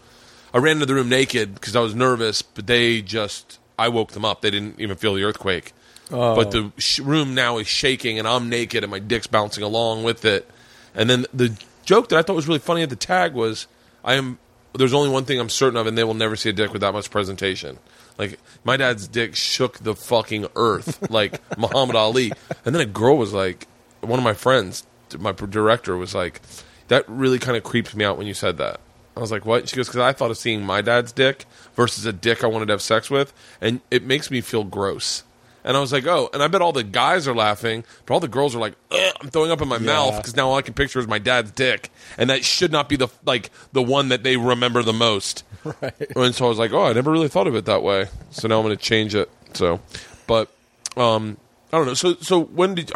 I 0.52 0.58
ran 0.58 0.76
into 0.76 0.86
the 0.86 0.94
room 0.94 1.08
naked 1.08 1.54
because 1.54 1.76
I 1.76 1.80
was 1.80 1.94
nervous, 1.94 2.42
but 2.42 2.66
they 2.66 3.02
just 3.02 3.58
I 3.78 3.88
woke 3.88 4.12
them 4.12 4.24
up. 4.24 4.42
They 4.42 4.50
didn't 4.50 4.80
even 4.80 4.96
feel 4.96 5.14
the 5.14 5.24
earthquake. 5.24 5.72
Oh. 6.10 6.34
But 6.34 6.50
the 6.50 6.72
sh- 6.76 6.98
room 6.98 7.34
now 7.34 7.58
is 7.58 7.66
shaking, 7.66 8.18
and 8.18 8.28
I'm 8.28 8.48
naked, 8.48 8.84
and 8.84 8.90
my 8.90 8.98
dick's 8.98 9.26
bouncing 9.26 9.64
along 9.64 10.02
with 10.02 10.24
it. 10.24 10.48
And 10.94 11.08
then 11.08 11.26
the 11.32 11.56
joke 11.84 12.10
that 12.10 12.18
I 12.18 12.22
thought 12.22 12.36
was 12.36 12.46
really 12.46 12.58
funny 12.58 12.82
at 12.82 12.90
the 12.90 12.96
tag 12.96 13.32
was, 13.32 13.66
"I 14.04 14.14
am." 14.14 14.38
There's 14.74 14.94
only 14.94 15.10
one 15.10 15.24
thing 15.24 15.38
I'm 15.38 15.48
certain 15.48 15.78
of, 15.78 15.86
and 15.86 15.96
they 15.96 16.04
will 16.04 16.14
never 16.14 16.36
see 16.36 16.50
a 16.50 16.52
dick 16.52 16.72
with 16.72 16.80
that 16.80 16.92
much 16.92 17.10
presentation. 17.10 17.78
Like 18.18 18.38
my 18.64 18.76
dad's 18.76 19.08
dick 19.08 19.34
shook 19.34 19.78
the 19.78 19.94
fucking 19.94 20.48
earth, 20.56 21.10
like 21.10 21.40
Muhammad 21.58 21.96
Ali. 21.96 22.32
And 22.64 22.74
then 22.74 22.82
a 22.82 22.86
girl 22.86 23.16
was 23.16 23.32
like, 23.32 23.66
one 24.00 24.18
of 24.18 24.24
my 24.24 24.34
friends, 24.34 24.86
my 25.18 25.32
director, 25.32 25.96
was 25.96 26.14
like, 26.14 26.40
"That 26.88 27.04
really 27.08 27.38
kind 27.38 27.56
of 27.56 27.62
creeped 27.62 27.94
me 27.94 28.04
out 28.04 28.18
when 28.18 28.26
you 28.26 28.34
said 28.34 28.58
that." 28.58 28.80
I 29.16 29.20
was 29.20 29.30
like, 29.30 29.44
"What?" 29.44 29.68
She 29.68 29.76
goes, 29.76 29.88
"Because 29.88 30.00
I 30.00 30.12
thought 30.12 30.30
of 30.30 30.38
seeing 30.38 30.64
my 30.64 30.80
dad's 30.80 31.12
dick 31.12 31.44
versus 31.74 32.06
a 32.06 32.12
dick 32.12 32.42
I 32.42 32.48
wanted 32.48 32.66
to 32.66 32.72
have 32.72 32.82
sex 32.82 33.10
with, 33.10 33.32
and 33.60 33.80
it 33.90 34.04
makes 34.04 34.30
me 34.30 34.40
feel 34.40 34.64
gross." 34.64 35.22
And 35.64 35.76
I 35.76 35.80
was 35.80 35.92
like, 35.92 36.06
"Oh!" 36.06 36.28
And 36.32 36.42
I 36.42 36.48
bet 36.48 36.60
all 36.60 36.72
the 36.72 36.82
guys 36.82 37.28
are 37.28 37.34
laughing, 37.34 37.84
but 38.04 38.14
all 38.14 38.20
the 38.20 38.28
girls 38.28 38.54
are 38.56 38.58
like, 38.58 38.74
Ugh, 38.90 39.14
"I'm 39.20 39.30
throwing 39.30 39.50
up 39.50 39.60
in 39.60 39.68
my 39.68 39.78
mouth 39.78 40.16
because 40.16 40.36
now 40.36 40.48
all 40.48 40.56
I 40.56 40.62
can 40.62 40.74
picture 40.74 40.98
is 40.98 41.06
my 41.06 41.18
dad's 41.18 41.50
dick, 41.52 41.90
and 42.18 42.30
that 42.30 42.44
should 42.44 42.72
not 42.72 42.88
be 42.88 42.96
the 42.96 43.08
like 43.24 43.50
the 43.72 43.82
one 43.82 44.08
that 44.08 44.22
they 44.22 44.36
remember 44.36 44.82
the 44.82 44.92
most." 44.92 45.44
Right. 45.80 46.16
And 46.16 46.34
so 46.34 46.46
I 46.46 46.48
was 46.48 46.58
like, 46.58 46.72
"Oh, 46.72 46.86
I 46.86 46.92
never 46.92 47.12
really 47.12 47.28
thought 47.28 47.46
of 47.46 47.54
it 47.54 47.66
that 47.66 47.84
way." 47.84 48.08
So 48.30 48.48
now 48.48 48.58
I'm 48.58 48.64
going 48.64 48.76
to 48.76 48.82
change 48.82 49.14
it. 49.14 49.30
So, 49.54 49.78
but 50.26 50.50
um, 50.96 51.36
I 51.72 51.78
don't 51.78 51.86
know. 51.86 51.94
So, 51.94 52.16
so 52.16 52.42
when 52.42 52.74
did 52.74 52.92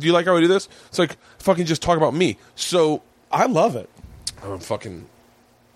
do 0.00 0.06
you 0.06 0.12
like 0.12 0.26
how 0.26 0.36
I 0.36 0.40
do 0.40 0.48
this? 0.48 0.68
It's 0.88 0.98
like 0.98 1.16
fucking 1.38 1.64
just 1.66 1.80
talk 1.80 1.96
about 1.96 2.12
me. 2.12 2.38
So 2.56 3.02
I 3.30 3.46
love 3.46 3.76
it. 3.76 3.88
I'm 4.42 4.58
fucking 4.58 5.06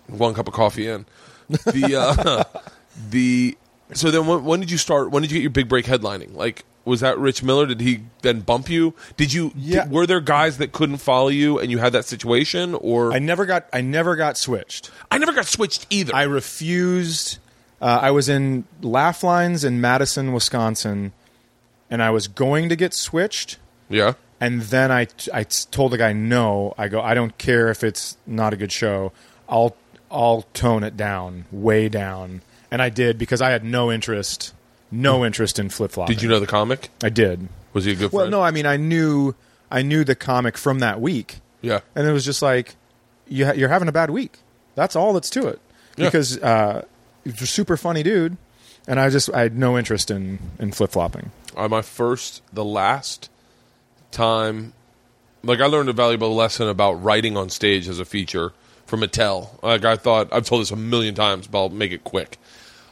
one 0.07 0.33
cup 0.33 0.47
of 0.47 0.53
coffee 0.53 0.87
in. 0.87 1.05
The 1.49 1.95
uh, 1.95 2.59
the 3.09 3.57
so 3.93 4.11
then 4.11 4.27
when, 4.27 4.43
when 4.43 4.59
did 4.59 4.71
you 4.71 4.77
start? 4.77 5.11
When 5.11 5.21
did 5.23 5.31
you 5.31 5.37
get 5.37 5.41
your 5.43 5.51
big 5.51 5.69
break 5.69 5.85
headlining? 5.85 6.33
Like 6.35 6.65
was 6.85 7.01
that 7.01 7.19
Rich 7.19 7.43
Miller? 7.43 7.65
Did 7.65 7.81
he 7.81 7.99
then 8.21 8.39
bump 8.39 8.69
you? 8.69 8.93
Did 9.17 9.33
you? 9.33 9.51
Yeah. 9.55 9.83
did- 9.83 9.91
were 9.91 10.07
there 10.07 10.21
guys 10.21 10.57
that 10.57 10.71
couldn't 10.71 10.97
follow 10.97 11.27
you 11.27 11.59
and 11.59 11.69
you 11.69 11.79
had 11.79 11.91
that 11.93 12.05
situation? 12.05 12.73
Or 12.75 13.13
I 13.13 13.19
never 13.19 13.45
got. 13.45 13.67
I 13.73 13.81
never 13.81 14.15
got 14.15 14.37
switched. 14.37 14.89
I 15.11 15.17
never 15.17 15.33
got 15.33 15.45
switched 15.45 15.85
either. 15.89 16.15
I 16.15 16.23
refused. 16.23 17.39
Uh, 17.81 17.99
I 18.01 18.11
was 18.11 18.27
in 18.29 18.63
Laugh 18.81 19.23
Lines 19.23 19.63
in 19.63 19.79
Madison, 19.79 20.33
Wisconsin, 20.33 21.11
and 21.91 22.01
I 22.01 22.09
was 22.09 22.27
going 22.27 22.69
to 22.69 22.75
get 22.75 22.93
switched. 22.93 23.57
yeah. 23.89 24.13
And 24.39 24.61
then 24.61 24.91
I, 24.91 25.07
I 25.33 25.43
told 25.43 25.91
the 25.93 25.97
guy 25.97 26.13
no. 26.13 26.75
I 26.77 26.89
go. 26.89 27.01
I 27.01 27.15
don't 27.15 27.35
care 27.39 27.69
if 27.69 27.83
it's 27.83 28.17
not 28.27 28.53
a 28.53 28.55
good 28.55 28.71
show. 28.71 29.11
I'll 29.49 29.75
I'll 30.11 30.43
tone 30.53 30.83
it 30.83 30.95
down, 30.95 31.45
way 31.51 31.89
down. 31.89 32.43
And 32.71 32.81
I 32.81 32.89
did 32.89 33.17
because 33.17 33.41
I 33.41 33.49
had 33.51 33.63
no 33.63 33.91
interest, 33.91 34.53
no 34.91 35.25
interest 35.25 35.57
in 35.59 35.69
flip 35.69 35.91
flopping. 35.91 36.15
Did 36.15 36.21
you 36.23 36.29
know 36.29 36.39
the 36.39 36.47
comic? 36.47 36.89
I 37.03 37.09
did. 37.09 37.47
Was 37.73 37.85
he 37.85 37.91
a 37.93 37.95
good 37.95 38.11
Well, 38.11 38.23
friend? 38.25 38.31
no. 38.31 38.41
I 38.41 38.51
mean, 38.51 38.65
I 38.65 38.77
knew 38.77 39.35
I 39.71 39.81
knew 39.81 40.03
the 40.03 40.15
comic 40.15 40.57
from 40.57 40.79
that 40.79 40.99
week, 41.01 41.39
Yeah. 41.61 41.79
and 41.95 42.07
it 42.07 42.11
was 42.11 42.25
just 42.25 42.41
like 42.41 42.75
you 43.27 43.45
ha- 43.45 43.51
you're 43.53 43.69
having 43.69 43.87
a 43.87 43.91
bad 43.91 44.09
week. 44.09 44.39
That's 44.75 44.95
all 44.95 45.13
that's 45.13 45.29
to 45.31 45.47
it. 45.47 45.59
Yeah. 45.97 46.05
Because 46.05 46.37
uh, 46.39 46.83
he's 47.23 47.41
a 47.41 47.47
super 47.47 47.75
funny 47.77 48.03
dude, 48.03 48.37
and 48.87 48.99
I 48.99 49.09
just 49.09 49.29
I 49.33 49.41
had 49.41 49.57
no 49.57 49.77
interest 49.77 50.11
in 50.11 50.39
in 50.59 50.71
flip 50.71 50.91
flopping. 50.91 51.31
uh, 51.55 51.67
my 51.67 51.81
first, 51.81 52.41
the 52.53 52.65
last 52.65 53.29
time, 54.11 54.73
like 55.43 55.59
I 55.61 55.65
learned 55.65 55.89
a 55.89 55.93
valuable 55.93 56.35
lesson 56.35 56.67
about 56.67 56.93
writing 57.03 57.37
on 57.37 57.49
stage 57.49 57.87
as 57.87 57.99
a 57.99 58.05
feature 58.05 58.53
from 58.85 59.03
Attell. 59.03 59.59
Like 59.61 59.85
I 59.85 59.95
thought, 59.95 60.29
I've 60.31 60.45
told 60.45 60.61
this 60.61 60.71
a 60.71 60.75
million 60.75 61.15
times, 61.15 61.47
but 61.47 61.59
I'll 61.59 61.69
make 61.69 61.91
it 61.91 62.03
quick. 62.03 62.37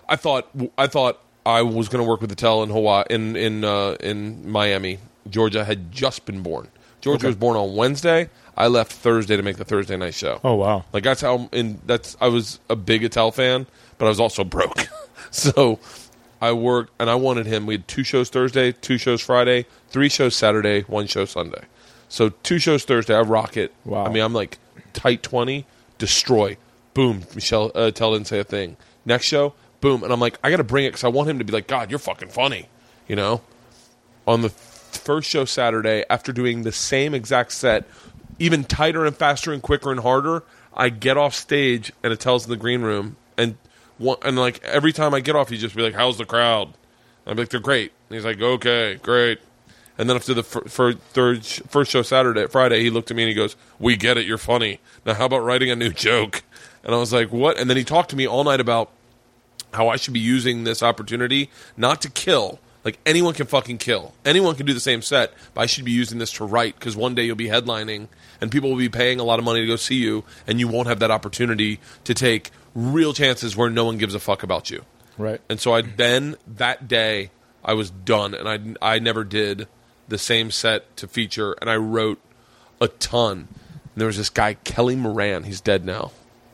I 0.08 0.16
thought, 0.16 0.48
I 0.78 0.88
thought 0.88 1.20
I 1.46 1.62
was 1.62 1.90
going 1.90 2.04
to 2.04 2.10
work 2.10 2.22
with 2.22 2.32
Attell 2.32 2.64
in 2.64 2.70
Hawaii, 2.70 3.06
in 3.10 3.36
in 3.36 3.64
uh, 3.64 3.96
in 4.00 4.50
Miami. 4.50 5.00
Georgia 5.30 5.64
had 5.66 5.92
just 5.92 6.26
been 6.26 6.42
born. 6.42 6.68
Georgia 7.02 7.18
Okay. 7.22 7.28
was 7.28 7.36
born 7.36 7.58
on 7.58 7.76
Wednesday. 7.76 8.30
I 8.58 8.68
left 8.68 8.92
Thursday 8.92 9.36
to 9.36 9.44
make 9.44 9.58
the 9.58 9.66
Thursday 9.66 9.98
night 9.98 10.14
show. 10.14 10.40
Oh 10.44 10.56
wow! 10.56 10.86
Like 10.94 11.04
that's 11.04 11.22
how 11.22 11.50
in 11.52 11.80
that's 11.86 12.16
I 12.22 12.28
was 12.30 12.60
a 12.70 12.76
big 12.76 13.04
Attell 13.04 13.32
fan, 13.32 13.68
but 13.98 14.06
I 14.06 14.10
was 14.10 14.20
also 14.20 14.44
broke. 14.44 14.88
so 15.32 15.80
I 16.42 16.52
worked 16.54 16.94
and 17.00 17.10
I 17.10 17.16
wanted 17.16 17.46
him. 17.48 17.66
We 17.66 17.76
had 17.76 17.88
two 17.88 18.04
shows 18.04 18.30
Thursday, 18.30 18.72
two 18.72 18.98
shows 18.98 19.22
Friday, 19.22 19.66
three 19.90 20.10
shows 20.10 20.36
Saturday, 20.36 20.82
one 20.82 21.08
show 21.08 21.26
Sunday. 21.26 21.64
So 22.08 22.30
two 22.30 22.60
shows 22.60 22.86
Thursday, 22.86 23.16
I 23.16 23.22
rock 23.22 23.58
it. 23.58 23.74
Wow. 23.84 24.06
I 24.06 24.10
mean, 24.10 24.24
I'm 24.24 24.34
like 24.34 24.58
tight 24.94 25.22
twenty, 25.22 25.66
destroy, 25.98 26.58
boom. 26.94 27.24
Michelle 27.36 27.72
uh, 27.76 27.92
Tell 27.92 28.14
didn't 28.14 28.28
say 28.28 28.40
a 28.40 28.44
thing. 28.44 28.78
Next 29.06 29.26
show, 29.26 29.54
boom, 29.82 30.04
and 30.04 30.12
I'm 30.12 30.20
like, 30.20 30.38
I 30.44 30.50
got 30.50 30.58
to 30.58 30.64
bring 30.64 30.86
it 30.86 30.90
because 30.90 31.04
I 31.04 31.10
want 31.10 31.30
him 31.30 31.40
to 31.40 31.46
be 31.46 31.54
like, 31.54 31.68
God, 31.68 31.90
you're 31.90 32.00
fucking 32.00 32.30
funny, 32.30 32.70
you 33.08 33.16
know. 33.16 33.42
On 34.28 34.42
the 34.42 34.50
first 34.50 35.30
show 35.30 35.46
Saturday, 35.46 36.04
after 36.10 36.32
doing 36.32 36.64
the 36.64 36.72
same 36.72 37.14
exact 37.14 37.52
set, 37.52 37.86
even 38.40 38.64
tighter 38.64 39.06
and 39.06 39.16
faster 39.16 39.54
and 39.54 39.62
quicker 39.62 39.92
and 39.92 40.00
harder, 40.00 40.44
I 40.74 40.90
get 40.90 41.18
off 41.18 41.34
stage 41.34 41.92
and 42.04 42.12
Attell's 42.12 42.46
in 42.46 42.50
the 42.50 42.58
green 42.58 42.82
room 42.82 43.16
and 43.38 43.56
one, 43.98 44.18
and 44.24 44.38
like 44.38 44.64
every 44.64 44.92
time 44.92 45.14
I 45.14 45.20
get 45.20 45.36
off, 45.36 45.50
he 45.50 45.58
just 45.58 45.76
be 45.76 45.82
like, 45.82 45.94
"How's 45.94 46.18
the 46.18 46.26
crowd?" 46.26 46.68
And 47.26 47.32
I'm 47.32 47.38
like, 47.38 47.50
"They're 47.50 47.60
great." 47.60 47.92
And 48.10 48.16
he's 48.16 48.26
like, 48.26 48.42
"Okay, 48.42 48.96
great." 48.96 49.40
And 49.98 50.10
then 50.10 50.18
after 50.18 50.34
the 50.34 50.44
third 50.44 51.46
sh- 51.46 51.62
first 51.70 51.92
show 51.92 52.02
Saturday, 52.02 52.48
Friday, 52.48 52.82
he 52.82 52.90
looked 52.90 53.10
at 53.10 53.16
me 53.16 53.24
and 53.24 53.30
he 53.30 53.36
goes, 53.36 53.56
"We 53.80 53.96
get 53.96 54.18
it. 54.18 54.26
You're 54.26 54.38
funny. 54.38 54.80
Now, 55.06 55.14
how 55.14 55.26
about 55.26 55.40
writing 55.40 55.70
a 55.70 55.76
new 55.76 55.90
joke?" 55.94 56.44
And 56.84 56.94
I 56.94 56.98
was 56.98 57.14
like, 57.14 57.32
"What?" 57.32 57.58
And 57.58 57.70
then 57.70 57.78
he 57.78 57.84
talked 57.84 58.10
to 58.10 58.16
me 58.16 58.28
all 58.28 58.44
night 58.44 58.60
about 58.60 58.92
how 59.76 59.90
I 59.90 59.98
should 59.98 60.14
be 60.14 60.20
using 60.20 60.64
this 60.64 60.82
opportunity 60.82 61.50
not 61.78 62.02
to 62.02 62.10
kill. 62.10 62.60
Like 62.84 63.00
anyone 63.06 63.34
can 63.34 63.48
fucking 63.48 63.80
kill. 63.80 64.14
Anyone 64.24 64.56
can 64.56 64.66
do 64.66 64.74
the 64.74 64.80
same 64.80 65.02
set, 65.02 65.34
but 65.54 65.62
I 65.62 65.66
should 65.66 65.86
be 65.86 65.92
using 65.92 66.20
this 66.20 66.32
to 66.34 66.46
write 66.46 66.76
because 66.76 66.96
one 66.96 67.16
day 67.16 67.24
you'll 67.24 67.36
be 67.36 67.48
headlining 67.48 68.10
and 68.40 68.52
people 68.52 68.70
will 68.70 68.78
be 68.78 68.90
paying 68.90 69.20
a 69.20 69.24
lot 69.24 69.40
of 69.40 69.46
money 69.46 69.62
to 69.62 69.68
go 69.68 69.76
see 69.76 69.96
you, 69.96 70.24
and 70.46 70.60
you 70.60 70.68
won't 70.68 70.88
have 70.88 71.00
that 71.00 71.12
opportunity 71.12 71.80
to 72.04 72.14
take 72.14 72.52
real 72.76 73.14
chances 73.14 73.56
where 73.56 73.70
no 73.70 73.86
one 73.86 73.98
gives 73.98 74.14
a 74.14 74.20
fuck 74.20 74.44
about 74.44 74.70
you. 74.70 74.84
Right. 75.18 75.42
And 75.50 75.60
so 75.60 75.74
I 75.74 75.82
then 75.82 76.36
that 76.46 76.88
day 76.88 77.32
I 77.64 77.74
was 77.74 77.90
done, 77.90 78.34
and 78.34 78.78
I 78.82 78.96
I 78.96 79.00
never 79.00 79.24
did 79.24 79.68
the 80.08 80.18
same 80.18 80.52
set 80.52 80.96
to 80.98 81.08
feature, 81.08 81.54
and 81.62 81.70
I 81.70 81.78
wrote 81.78 82.20
a 82.80 82.88
ton. 82.88 83.48
And 83.50 84.02
there 84.02 84.08
was 84.08 84.18
this 84.18 84.30
guy 84.30 84.56
Kelly 84.56 84.96
Moran. 84.96 85.44
He's 85.44 85.62
dead 85.62 85.86
now. 85.86 86.12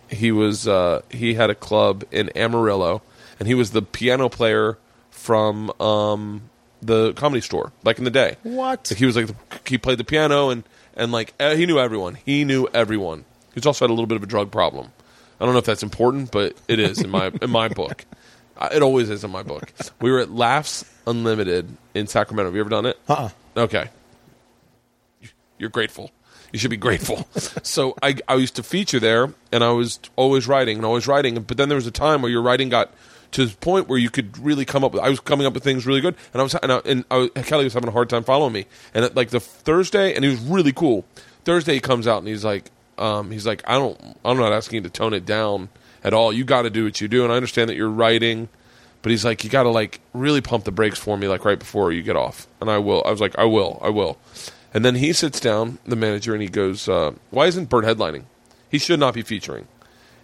He 0.09 0.32
was 0.32 0.67
uh, 0.67 1.01
he 1.09 1.34
had 1.34 1.49
a 1.49 1.55
club 1.55 2.03
in 2.11 2.30
Amarillo, 2.38 3.01
and 3.42 3.48
he 3.48 3.56
was 3.56 3.72
the 3.72 3.82
piano 3.82 4.30
player 4.30 4.78
from 5.10 5.72
um, 5.82 6.44
the 6.80 7.12
comedy 7.14 7.42
store 7.42 7.72
back 7.84 7.98
in 7.98 8.04
the 8.04 8.12
day. 8.12 8.36
What? 8.44 8.92
Like 8.92 9.00
he 9.00 9.06
was 9.08 9.16
like 9.16 9.26
the, 9.26 9.36
he 9.66 9.80
played 9.80 9.98
the 9.98 10.04
piano 10.04 10.52
and 10.52 10.64
and 10.96 11.12
like 11.12 11.34
he 11.42 11.66
knew 11.66 11.80
everyone. 11.80 12.20
He 12.24 12.46
knew 12.46 12.68
everyone. 12.72 13.26
He's 13.56 13.66
also 13.66 13.86
had 13.86 13.89
a 13.89 13.94
little 13.96 14.06
bit 14.06 14.18
of 14.18 14.22
a 14.22 14.28
drug 14.28 14.52
problem. 14.52 14.92
I 15.39 15.46
don't 15.46 15.54
know 15.56 15.60
if 15.60 15.66
that's 15.66 15.82
important, 15.82 16.32
but 16.32 16.56
it 16.68 16.78
is 16.78 17.02
in 17.02 17.10
my 17.10 17.32
in 17.42 17.50
my 17.50 17.68
book. 17.68 18.06
Uh, 18.56 18.70
It 18.72 18.84
always 18.84 19.10
is 19.10 19.24
in 19.24 19.32
my 19.32 19.42
book. 19.42 19.74
We 20.00 20.12
were 20.12 20.20
at 20.20 20.30
Laughs 20.30 20.86
Unlimited 21.08 21.68
in 21.96 22.06
Sacramento. 22.06 22.50
Have 22.50 22.54
you 22.56 22.62
ever 22.62 22.70
done 22.70 22.86
it? 22.86 23.00
Uh-uh. 23.10 23.30
Okay. 23.58 23.89
You're 25.58 25.72
grateful. 25.72 26.12
You 26.54 26.60
should 26.60 26.70
be 26.70 26.78
grateful. 26.78 27.28
so 27.64 27.96
I, 28.04 28.18
I 28.28 28.36
used 28.36 28.56
to 28.58 28.64
feature 28.64 29.00
there, 29.00 29.34
and 29.52 29.64
I 29.64 29.72
was 29.72 30.00
always 30.16 30.48
writing 30.48 30.78
and 30.78 30.86
always 30.86 31.08
writing. 31.08 31.42
But 31.42 31.58
then 31.58 31.70
there 31.70 31.76
was 31.76 31.88
a 31.88 31.92
time 31.92 32.22
where 32.22 32.30
your 32.32 32.44
writing 32.44 32.70
got 32.70 32.92
to 33.32 33.46
the 33.46 33.56
point 33.58 33.88
where 33.88 33.98
you 33.98 34.10
could 34.10 34.38
really 34.38 34.66
come 34.66 34.84
up 34.84 34.94
with. 34.94 35.02
I 35.02 35.10
was 35.10 35.20
coming 35.20 35.48
up 35.48 35.54
with 35.54 35.64
things 35.64 35.86
really 35.86 36.02
good, 36.02 36.16
and 36.34 36.42
I 36.42 36.44
was 36.44 36.56
and, 36.56 36.72
I, 36.72 36.82
and 36.86 37.06
I 37.10 37.18
was, 37.18 37.30
Kelly 37.46 37.64
was 37.64 37.74
having 37.74 37.90
a 37.90 37.94
hard 37.94 38.10
time 38.10 38.24
following 38.24 38.54
me. 38.54 38.66
And 38.94 39.06
at, 39.06 39.16
like 39.16 39.30
the 39.30 39.40
Thursday, 39.40 40.14
and 40.14 40.24
he 40.24 40.32
was 40.32 40.40
really 40.40 40.74
cool. 40.74 41.06
Thursday 41.44 41.76
he 41.76 41.80
comes 41.80 42.08
out 42.08 42.20
and 42.20 42.28
he's 42.28 42.46
like, 42.46 42.70
um, 42.98 43.32
he's 43.32 43.48
like, 43.48 43.64
I 43.66 43.74
don't, 43.74 44.00
I'm 44.24 44.38
not 44.38 44.54
asking 44.54 44.78
you 44.78 44.82
to 44.84 44.90
tone 44.90 45.14
it 45.14 45.26
down 45.26 45.70
at 46.04 46.14
all. 46.14 46.32
You 46.32 46.44
got 46.44 46.64
to 46.64 46.70
do 46.70 46.84
what 46.84 47.02
you 47.02 47.08
do, 47.08 47.24
and 47.24 47.32
I 47.32 47.36
understand 47.36 47.70
that 47.70 47.76
you're 47.76 47.90
writing. 47.90 48.50
But 49.02 49.10
he's 49.10 49.26
like, 49.26 49.44
you 49.44 49.50
got 49.50 49.64
to 49.64 49.70
like 49.70 50.00
really 50.14 50.42
pump 50.42 50.66
the 50.66 50.72
brakes 50.72 51.00
for 51.00 51.18
me, 51.18 51.28
like 51.28 51.44
right 51.44 51.58
before 51.58 51.92
you 51.92 52.04
get 52.04 52.16
off. 52.16 52.48
And 52.60 52.70
I 52.70 52.78
will. 52.78 53.02
I 53.06 53.10
was 53.10 53.20
like, 53.20 53.38
I 53.40 53.46
will, 53.46 53.80
I 53.82 53.90
will. 53.90 54.18
And 54.74 54.86
then 54.86 54.96
he 54.96 55.12
sits 55.12 55.40
down, 55.40 55.80
the 55.86 55.96
manager, 55.96 56.34
and 56.34 56.42
he 56.42 56.48
goes, 56.48 56.88
uh, 56.88 57.12
"Why 57.30 57.48
isn't 57.48 57.70
Bert 57.70 57.84
headlining? 57.84 58.24
He 58.70 58.78
should 58.78 59.00
not 59.00 59.14
be 59.14 59.22
featuring." 59.22 59.68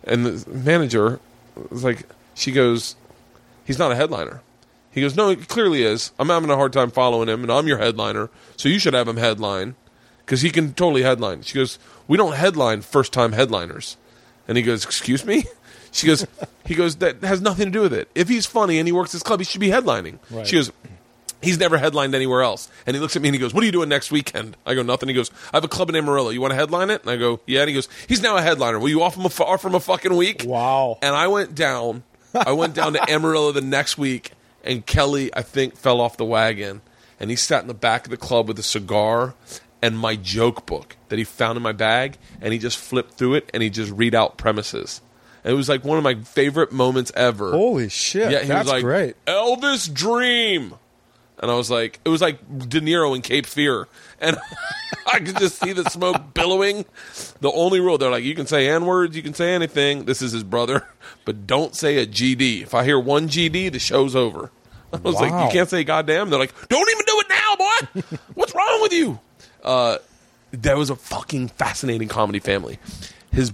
And 0.03 0.25
the 0.25 0.49
manager 0.49 1.19
was 1.69 1.83
like, 1.83 2.07
she 2.37 2.51
goes, 2.51 2.95
"He's 3.65 3.79
not 3.79 3.91
a 3.91 3.95
headliner." 3.95 4.41
He 4.91 5.01
goes, 5.01 5.15
"No, 5.15 5.29
he 5.29 5.35
clearly 5.35 5.83
is. 5.83 6.11
I'm 6.17 6.29
having 6.29 6.49
a 6.49 6.55
hard 6.55 6.73
time 6.73 6.91
following 6.91 7.27
him, 7.27 7.41
and 7.41 7.51
I'm 7.51 7.67
your 7.67 7.77
headliner, 7.77 8.29
so 8.55 8.69
you 8.69 8.79
should 8.79 8.93
have 8.93 9.07
him 9.07 9.17
headline 9.17 9.75
because 10.25 10.41
he 10.41 10.49
can 10.49 10.73
totally 10.73 11.03
headline." 11.03 11.41
She 11.41 11.55
goes, 11.55 11.77
"We 12.07 12.17
don't 12.17 12.35
headline 12.35 12.81
first 12.81 13.11
time 13.11 13.33
headliners," 13.33 13.97
and 14.47 14.57
he 14.57 14.63
goes, 14.63 14.85
"Excuse 14.85 15.25
me." 15.25 15.45
She 15.89 16.05
goes, 16.05 16.27
he 16.65 16.75
goes, 16.75 16.97
that 16.97 17.23
has 17.23 17.41
nothing 17.41 17.65
to 17.67 17.71
do 17.71 17.81
with 17.81 17.93
it. 17.93 18.09
If 18.13 18.27
he's 18.27 18.45
funny 18.45 18.77
and 18.77 18.87
he 18.87 18.91
works 18.91 19.13
his 19.13 19.23
club, 19.23 19.39
he 19.39 19.45
should 19.45 19.61
be 19.61 19.69
headlining. 19.69 20.19
Right. 20.29 20.45
She 20.45 20.57
goes, 20.57 20.71
he's 21.41 21.57
never 21.57 21.77
headlined 21.77 22.13
anywhere 22.13 22.43
else. 22.43 22.69
And 22.85 22.95
he 22.95 22.99
looks 22.99 23.15
at 23.15 23.21
me 23.21 23.29
and 23.29 23.35
he 23.35 23.39
goes, 23.39 23.53
what 23.53 23.63
are 23.63 23.65
you 23.65 23.71
doing 23.71 23.89
next 23.89 24.11
weekend? 24.11 24.57
I 24.65 24.75
go, 24.75 24.83
nothing. 24.83 25.09
He 25.09 25.15
goes, 25.15 25.31
I 25.53 25.57
have 25.57 25.63
a 25.63 25.67
club 25.67 25.89
in 25.89 25.95
Amarillo. 25.95 26.29
You 26.29 26.41
want 26.41 26.51
to 26.51 26.55
headline 26.55 26.89
it? 26.89 27.01
And 27.01 27.09
I 27.09 27.15
go, 27.15 27.39
yeah. 27.47 27.61
And 27.61 27.69
he 27.69 27.73
goes, 27.73 27.89
he's 28.07 28.21
now 28.21 28.37
a 28.37 28.41
headliner. 28.41 28.77
Will 28.79 28.89
you 28.89 29.01
offer 29.01 29.19
him 29.19 29.25
a, 29.25 29.43
offer 29.43 29.69
him 29.69 29.75
a 29.75 29.79
fucking 29.79 30.15
week? 30.15 30.43
Wow. 30.45 30.99
And 31.01 31.15
I 31.15 31.27
went 31.27 31.55
down. 31.55 32.03
I 32.45 32.51
went 32.51 32.73
down 32.73 32.93
to 32.93 33.09
Amarillo 33.09 33.51
the 33.51 33.61
next 33.61 33.97
week, 33.97 34.31
and 34.63 34.85
Kelly, 34.85 35.33
I 35.33 35.41
think, 35.41 35.75
fell 35.75 36.01
off 36.01 36.17
the 36.17 36.25
wagon, 36.25 36.81
and 37.19 37.29
he 37.29 37.35
sat 37.35 37.61
in 37.61 37.67
the 37.67 37.73
back 37.73 38.05
of 38.05 38.11
the 38.11 38.17
club 38.17 38.47
with 38.47 38.59
a 38.59 38.63
cigar 38.63 39.35
and 39.81 39.97
my 39.97 40.15
joke 40.15 40.65
book 40.65 40.97
that 41.09 41.17
he 41.17 41.23
found 41.23 41.57
in 41.57 41.63
my 41.63 41.71
bag, 41.71 42.17
and 42.41 42.53
he 42.53 42.59
just 42.59 42.77
flipped 42.77 43.13
through 43.13 43.35
it 43.35 43.49
and 43.53 43.61
he 43.61 43.69
just 43.69 43.91
read 43.91 44.15
out 44.15 44.37
premises. 44.37 45.01
And 45.43 45.53
it 45.53 45.55
was 45.55 45.69
like 45.69 45.83
one 45.83 45.97
of 45.97 46.03
my 46.03 46.15
favorite 46.15 46.71
moments 46.71 47.11
ever. 47.15 47.51
Holy 47.51 47.89
shit. 47.89 48.31
yeah, 48.31 48.41
he 48.41 48.47
that's 48.47 48.65
was 48.65 48.73
like, 48.73 48.83
great. 48.83 49.25
Elvis 49.25 49.91
Dream. 49.93 50.75
And 51.39 51.51
I 51.51 51.55
was 51.55 51.69
like, 51.69 51.99
it 52.03 52.09
was 52.09 52.21
like 52.21 52.39
De 52.67 52.81
Niro 52.81 53.15
in 53.15 53.21
Cape 53.21 53.45
Fear. 53.45 53.87
And 54.19 54.37
I 55.05 55.19
could 55.19 55.37
just 55.37 55.59
see 55.61 55.71
the 55.71 55.87
smoke 55.89 56.21
billowing. 56.33 56.85
The 57.41 57.51
only 57.51 57.79
rule, 57.79 57.97
they're 57.97 58.09
like, 58.09 58.23
you 58.23 58.33
can 58.35 58.47
say 58.47 58.67
N 58.67 58.85
words, 58.85 59.15
you 59.15 59.21
can 59.21 59.33
say 59.33 59.53
anything. 59.53 60.05
This 60.05 60.21
is 60.21 60.31
his 60.31 60.43
brother, 60.43 60.87
but 61.25 61.45
don't 61.45 61.75
say 61.75 61.97
a 61.97 62.07
GD. 62.07 62.63
If 62.63 62.73
I 62.73 62.83
hear 62.83 62.99
one 62.99 63.27
GD, 63.27 63.71
the 63.71 63.79
show's 63.79 64.15
over. 64.15 64.51
I 64.91 64.97
was 64.97 65.15
like, 65.15 65.31
you 65.31 65.51
can't 65.51 65.69
say 65.69 65.83
goddamn. 65.83 66.29
They're 66.29 66.39
like, 66.39 66.53
don't 66.69 66.89
even 66.89 67.05
do 67.05 67.19
it 67.19 67.27
now, 67.29 67.55
boy. 67.57 68.17
What's 68.35 68.55
wrong 68.55 68.81
with 68.81 68.93
you? 68.93 69.19
Uh, 69.61 69.97
that 70.51 70.77
was 70.77 70.89
a 70.89 70.95
fucking 70.95 71.49
fascinating 71.49 72.07
comedy 72.07 72.39
family. 72.39 72.79
His 73.31 73.51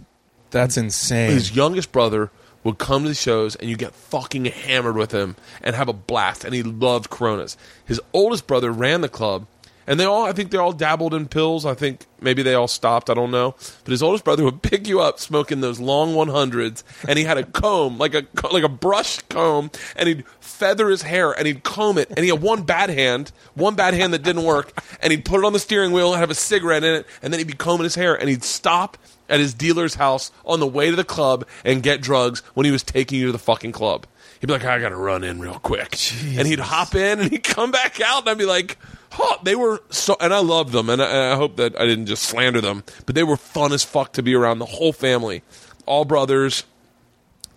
That's 0.51 0.77
insane. 0.77 1.31
his 1.31 1.55
youngest 1.55 1.91
brother 1.91 2.29
would 2.63 2.77
come 2.77 3.03
to 3.03 3.09
the 3.09 3.15
shows 3.15 3.55
and 3.55 3.69
you 3.69 3.75
get 3.75 3.93
fucking 3.93 4.45
hammered 4.45 4.95
with 4.95 5.11
him 5.11 5.35
and 5.61 5.75
have 5.75 5.89
a 5.89 5.93
blast 5.93 6.43
and 6.43 6.53
he 6.53 6.63
loved 6.63 7.09
coronas. 7.09 7.57
His 7.85 8.01
oldest 8.13 8.47
brother 8.47 8.71
ran 8.71 9.01
the 9.01 9.09
club 9.09 9.47
and 9.85 9.99
they 9.99 10.05
all 10.05 10.25
i 10.25 10.31
think 10.31 10.51
they 10.51 10.57
all 10.57 10.71
dabbled 10.71 11.13
in 11.13 11.27
pills. 11.27 11.65
I 11.65 11.73
think 11.73 12.05
maybe 12.21 12.41
they 12.41 12.53
all 12.53 12.67
stopped 12.67 13.09
i 13.09 13.13
don't 13.13 13.31
know. 13.31 13.55
But 13.83 13.91
his 13.91 14.03
oldest 14.03 14.23
brother 14.23 14.43
would 14.43 14.61
pick 14.61 14.87
you 14.87 15.01
up 15.01 15.19
smoking 15.19 15.61
those 15.61 15.79
long 15.79 16.13
100s 16.13 16.83
and 17.07 17.17
he 17.17 17.25
had 17.25 17.37
a 17.37 17.43
comb 17.43 17.97
like 17.97 18.13
a 18.13 18.25
like 18.51 18.63
a 18.63 18.69
brush 18.69 19.19
comb 19.29 19.71
and 19.95 20.07
he'd 20.07 20.23
feather 20.39 20.89
his 20.89 21.01
hair 21.01 21.31
and 21.31 21.47
he'd 21.47 21.63
comb 21.63 21.97
it 21.97 22.09
and 22.09 22.19
he 22.19 22.29
had 22.29 22.41
one 22.41 22.63
bad 22.63 22.89
hand 22.89 23.31
one 23.55 23.75
bad 23.75 23.93
hand 23.93 24.13
that 24.13 24.23
didn't 24.23 24.43
work 24.43 24.81
and 25.01 25.11
he'd 25.11 25.25
put 25.25 25.39
it 25.39 25.45
on 25.45 25.53
the 25.53 25.59
steering 25.59 25.91
wheel 25.91 26.13
and 26.13 26.19
have 26.19 26.29
a 26.29 26.35
cigarette 26.35 26.83
in 26.83 26.93
it 26.95 27.07
and 27.21 27.33
then 27.33 27.39
he'd 27.39 27.47
be 27.47 27.53
combing 27.53 27.83
his 27.83 27.95
hair 27.95 28.15
and 28.15 28.29
he'd 28.29 28.43
stop 28.43 28.97
at 29.33 29.39
his 29.39 29.53
dealer's 29.53 29.95
house 29.95 30.31
on 30.45 30.59
the 30.59 30.67
way 30.67 30.89
to 30.89 30.95
the 30.95 31.03
club 31.03 31.45
and 31.65 31.81
get 31.83 32.01
drugs 32.01 32.39
when 32.53 32.65
he 32.65 32.71
was 32.71 32.83
taking 32.83 33.19
you 33.19 33.25
to 33.27 33.31
the 33.31 33.39
fucking 33.39 33.71
club. 33.71 34.05
He'd 34.39 34.47
be 34.47 34.53
like, 34.53 34.65
I 34.65 34.79
gotta 34.79 34.95
run 34.95 35.23
in 35.23 35.39
real 35.39 35.59
quick. 35.59 35.97
And 36.37 36.47
he'd 36.47 36.59
hop 36.59 36.95
in 36.95 37.19
and 37.19 37.31
he'd 37.31 37.43
come 37.43 37.71
back 37.71 37.99
out 38.01 38.21
and 38.21 38.29
I'd 38.29 38.37
be 38.37 38.45
like, 38.45 38.77
oh, 39.19 39.37
they 39.43 39.55
were 39.55 39.81
so, 39.89 40.15
and 40.19 40.33
I 40.33 40.39
loved 40.39 40.71
them 40.73 40.89
and 40.89 41.01
I, 41.01 41.05
and 41.05 41.33
I 41.33 41.35
hope 41.35 41.55
that 41.57 41.79
I 41.79 41.85
didn't 41.85 42.07
just 42.07 42.23
slander 42.23 42.59
them, 42.61 42.83
but 43.05 43.15
they 43.15 43.23
were 43.23 43.37
fun 43.37 43.71
as 43.73 43.83
fuck 43.83 44.13
to 44.13 44.21
be 44.23 44.35
around 44.35 44.59
the 44.59 44.65
whole 44.65 44.93
family. 44.93 45.43
All 45.85 46.05
brothers. 46.05 46.63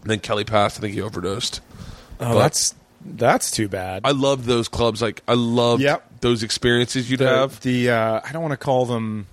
And 0.02 0.10
then 0.10 0.20
Kelly 0.20 0.44
passed. 0.44 0.78
I 0.78 0.80
think 0.80 0.94
he 0.94 1.00
overdosed. 1.02 1.60
oh, 2.20 2.34
but- 2.34 2.38
that's 2.38 2.74
that's 3.04 3.50
too 3.52 3.68
bad. 3.68 4.02
I 4.04 4.10
loved 4.10 4.44
those 4.46 4.66
clubs. 4.68 5.00
Like, 5.00 5.22
I 5.28 5.34
loved 5.34 5.80
Yep. 5.82 6.20
those 6.22 6.42
experiences 6.42 7.08
you'd 7.10 7.20
the, 7.20 7.28
have. 7.28 7.60
the 7.60 7.90
uh, 7.90 8.20
I 8.24 8.32
don't 8.32 8.42
want 8.42 8.52
to 8.52 8.56
call 8.56 8.84
them. 8.86 9.26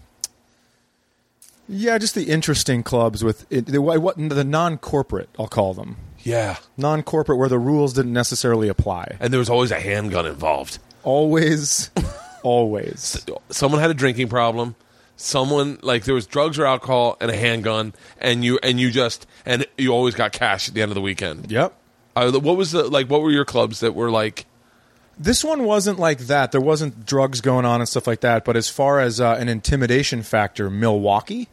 Yeah, 1.68 1.97
just 1.97 2.16
the 2.16 2.26
interesting 2.30 2.84
clubs 2.84 3.24
with 3.24 3.45
it, 3.51 3.68
the, 3.68 3.82
what 3.82 4.18
the 4.18 4.43
non-corporate. 4.43 5.30
I'll 5.39 5.47
call 5.47 5.74
them 5.74 5.97
Yeah. 6.24 6.57
non-corporate, 6.78 7.38
where 7.38 7.49
the 7.49 7.59
rules 7.59 7.93
didn't 7.93 8.14
necessarily 8.14 8.68
apply. 8.68 9.18
And 9.20 9.32
there 9.32 9.39
was 9.39 9.49
always 9.49 9.72
a 9.72 9.80
handgun 9.80 10.26
involved. 10.26 10.80
Always, 11.03 11.89
always. 12.43 13.26
someone 13.49 13.80
had 13.82 13.91
a 13.91 13.93
drinking 13.95 14.28
problem 14.30 14.76
someone 15.16 15.78
like 15.84 16.05
there 16.05 16.16
was 16.16 16.26
drugs 16.26 16.57
or 16.57 16.66
alcohol 16.66 17.16
and 17.22 17.30
a 17.30 17.38
handgun 17.38 17.93
and 18.20 18.43
you 18.43 18.59
and 18.64 18.80
you 18.80 18.89
just 18.89 19.28
and 19.45 19.66
you 19.78 19.91
always 19.91 20.16
got 20.16 20.32
cash 20.32 20.68
at 20.68 20.74
the 20.74 20.82
end 20.82 20.89
of 20.89 20.95
the 20.95 21.01
weekend 21.01 21.51
Yep. 21.51 21.72
uh, 22.16 22.32
what 22.32 22.57
was 22.57 22.72
the 22.72 22.84
like 22.86 23.09
what 23.11 23.22
were 23.22 23.30
your 23.30 23.45
clubs 23.45 23.80
that 23.82 23.93
were 23.93 24.09
like 24.09 24.47
This 25.18 25.43
one 25.43 25.64
wasn't 25.64 25.99
like 25.99 26.20
that. 26.28 26.51
There 26.51 26.61
wasn't 26.61 27.05
drugs 27.05 27.39
going 27.41 27.66
on 27.66 27.80
and 27.82 27.88
stuff 27.88 28.07
like 28.07 28.22
that. 28.22 28.43
But 28.45 28.55
as 28.57 28.68
far 28.70 28.99
as 28.99 29.20
uh, 29.22 29.36
an 29.39 29.47
intimidation 29.49 30.24
factor, 30.24 30.70
Milwaukee. 30.70 31.47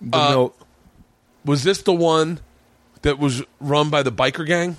The 0.00 0.16
Uh, 0.16 0.30
Mil- 0.30 0.54
was 1.44 1.64
this 1.64 1.82
the 1.82 1.92
one 1.94 2.38
that 3.02 3.18
was 3.18 3.42
run 3.60 3.90
by 3.90 4.02
the 4.02 4.12
biker 4.12 4.46
gang 4.46 4.76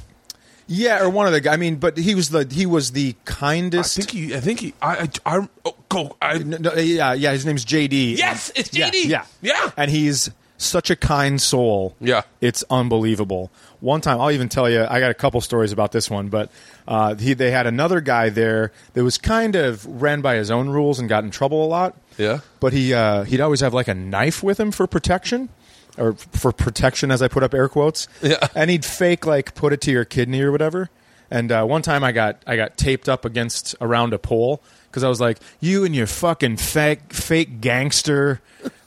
yeah, 0.66 1.02
or 1.04 1.10
one 1.10 1.28
of 1.28 1.34
the. 1.34 1.42
guys. 1.42 1.54
I 1.56 1.58
mean, 1.58 1.76
but 1.76 1.98
he 1.98 2.16
was 2.16 2.30
the 2.30 2.48
he 2.50 2.66
was 2.66 2.94
the 2.94 3.16
kindest. 3.26 4.00
i 4.00 4.02
think 4.02 4.12
he 4.12 4.34
i 4.36 4.40
think 4.40 4.60
he 4.62 4.74
i 4.82 5.10
i, 5.26 5.36
I 5.40 5.48
oh, 5.66 5.76
go 5.90 6.16
i 6.22 6.38
No, 6.38 6.56
no, 6.58 6.74
yeah, 6.76 7.12
yeah. 7.14 7.34
His 7.34 7.46
name's 7.46 7.66
JD. 7.66 8.18
yes 8.18 8.50
it's 8.56 8.74
Yeah, 8.74 8.90
jd 8.90 9.06
Yeah, 9.10 9.26
yeah 9.42 9.72
And 9.76 9.92
he's 9.92 10.32
such 10.66 10.90
a 10.90 10.96
kind 10.96 11.42
soul. 11.42 11.96
Yeah. 12.00 12.22
it's 12.42 12.64
unbelievable. 12.70 13.52
One 13.80 14.00
time, 14.02 14.20
I'll 14.22 14.32
even 14.32 14.48
tell 14.50 14.70
you. 14.70 14.86
I 14.90 15.00
got 15.00 15.12
a 15.12 15.14
couple 15.14 15.42
stories 15.42 15.72
about 15.72 15.92
this 15.92 16.10
one, 16.10 16.30
but 16.30 16.50
uh, 16.88 17.16
he 17.16 17.34
they 17.34 17.52
had 17.52 17.68
another 17.68 18.00
guy 18.02 18.30
there 18.30 18.72
that 18.94 19.04
was 19.04 19.18
kind 19.18 19.56
of 19.56 19.86
ran 19.86 20.22
by 20.22 20.36
his 20.36 20.50
own 20.50 20.70
rules 20.70 21.00
and 21.00 21.10
got 21.10 21.24
in 21.24 21.32
trouble 21.32 21.66
a 21.66 21.68
lot. 21.68 21.96
Yeah. 22.18 22.40
but 22.60 22.74
he 22.74 22.94
uh, 22.94 23.24
he'd 23.24 23.42
always 23.42 23.60
have 23.62 23.74
like 23.74 23.88
a 23.88 23.94
knife 23.96 24.42
with 24.44 24.60
him 24.60 24.72
for 24.72 24.88
protection. 24.88 25.50
Or 25.96 26.14
for 26.14 26.52
protection, 26.52 27.12
as 27.12 27.22
I 27.22 27.28
put 27.28 27.44
up 27.44 27.54
air 27.54 27.70
quotes, 27.70 28.08
Yeah. 28.22 28.48
and 28.56 28.72
he'd 28.72 28.84
fake 28.84 29.28
like 29.28 29.54
put 29.54 29.74
it 29.74 29.82
to 29.82 29.92
your 29.92 30.06
kidney 30.06 30.42
or 30.42 30.52
whatever. 30.52 30.90
And 31.30 31.52
uh, 31.52 31.66
one 31.66 31.84
time 31.84 32.04
I 32.04 32.12
got 32.12 32.42
I 32.48 32.56
got 32.56 32.78
taped 32.78 33.08
up 33.10 33.26
against 33.26 33.76
around 33.80 34.12
a 34.14 34.18
pole 34.18 34.64
because 34.90 35.04
I 35.04 35.10
was 35.10 35.20
like, 35.22 35.38
"You 35.60 35.84
and 35.86 35.94
your 35.96 36.08
fucking 36.08 36.58
fake 36.58 37.14
fake 37.14 37.62
gangster 37.62 38.42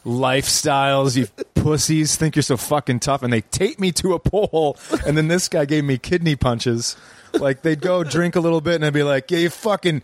lifestyles, 0.06 1.16
you 1.16 1.26
pussies 1.54 2.16
think 2.16 2.36
you're 2.36 2.42
so 2.42 2.56
fucking 2.56 3.00
tough, 3.00 3.22
and 3.22 3.32
they 3.32 3.40
tape 3.40 3.78
me 3.80 3.90
to 3.92 4.14
a 4.14 4.18
pole, 4.18 4.78
and 5.04 5.16
then 5.16 5.28
this 5.28 5.48
guy 5.48 5.64
gave 5.64 5.84
me 5.84 5.98
kidney 5.98 6.36
punches. 6.36 6.96
Like 7.34 7.62
they'd 7.62 7.80
go 7.80 8.04
drink 8.04 8.36
a 8.36 8.40
little 8.40 8.60
bit, 8.60 8.76
and 8.76 8.84
I'd 8.84 8.92
be 8.94 9.02
like, 9.02 9.30
"Yeah, 9.30 9.38
you 9.40 9.50
fucking." 9.50 10.02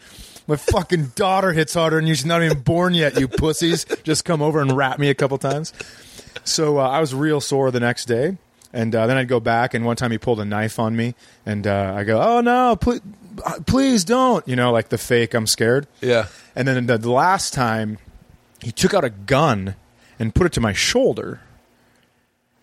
My 0.49 0.57
fucking 0.57 1.13
daughter 1.15 1.53
hits 1.53 1.73
harder, 1.75 1.99
and 1.99 2.09
she's 2.09 2.27
not 2.27 2.43
even 2.43 2.59
born 2.63 2.95
yet. 2.95 3.19
You 3.19 3.29
pussies, 3.29 3.85
just 4.03 4.25
come 4.25 4.43
over 4.43 4.61
and 4.61 4.77
rap 4.77 4.99
me 4.99 5.09
a 5.09 5.15
couple 5.15 5.39
times. 5.39 5.73
So 6.43 6.79
uh, 6.79 6.89
I 6.89 6.99
was 6.99 7.15
real 7.15 7.41
sore 7.41 7.71
the 7.71 7.79
next 7.79 8.07
day, 8.07 8.37
and 8.73 8.93
uh, 8.93 9.07
then 9.07 9.17
I'd 9.17 9.29
go 9.29 9.39
back. 9.39 9.73
And 9.73 9.85
one 9.85 9.95
time 9.95 10.11
he 10.11 10.19
pulled 10.19 10.41
a 10.41 10.45
knife 10.45 10.81
on 10.81 10.97
me, 10.97 11.15
and 11.47 11.65
uh, 11.65 11.95
I 11.97 12.03
go, 12.03 12.21
"Oh 12.21 12.41
no, 12.41 12.75
please, 12.75 13.01
please 13.67 14.03
don't!" 14.03 14.47
You 14.49 14.57
know, 14.57 14.73
like 14.73 14.89
the 14.89 14.99
fake. 14.99 15.33
I'm 15.33 15.47
scared. 15.47 15.87
Yeah. 16.01 16.27
And 16.57 16.67
then 16.67 16.87
the, 16.87 16.99
the 16.99 17.13
last 17.13 17.55
time, 17.55 17.99
he 18.61 18.73
took 18.73 18.95
out 18.95 19.05
a 19.05 19.11
gun 19.11 19.77
and 20.23 20.33
put 20.33 20.47
it 20.47 20.53
to 20.53 20.61
my 20.61 20.73
shoulder. 20.73 21.41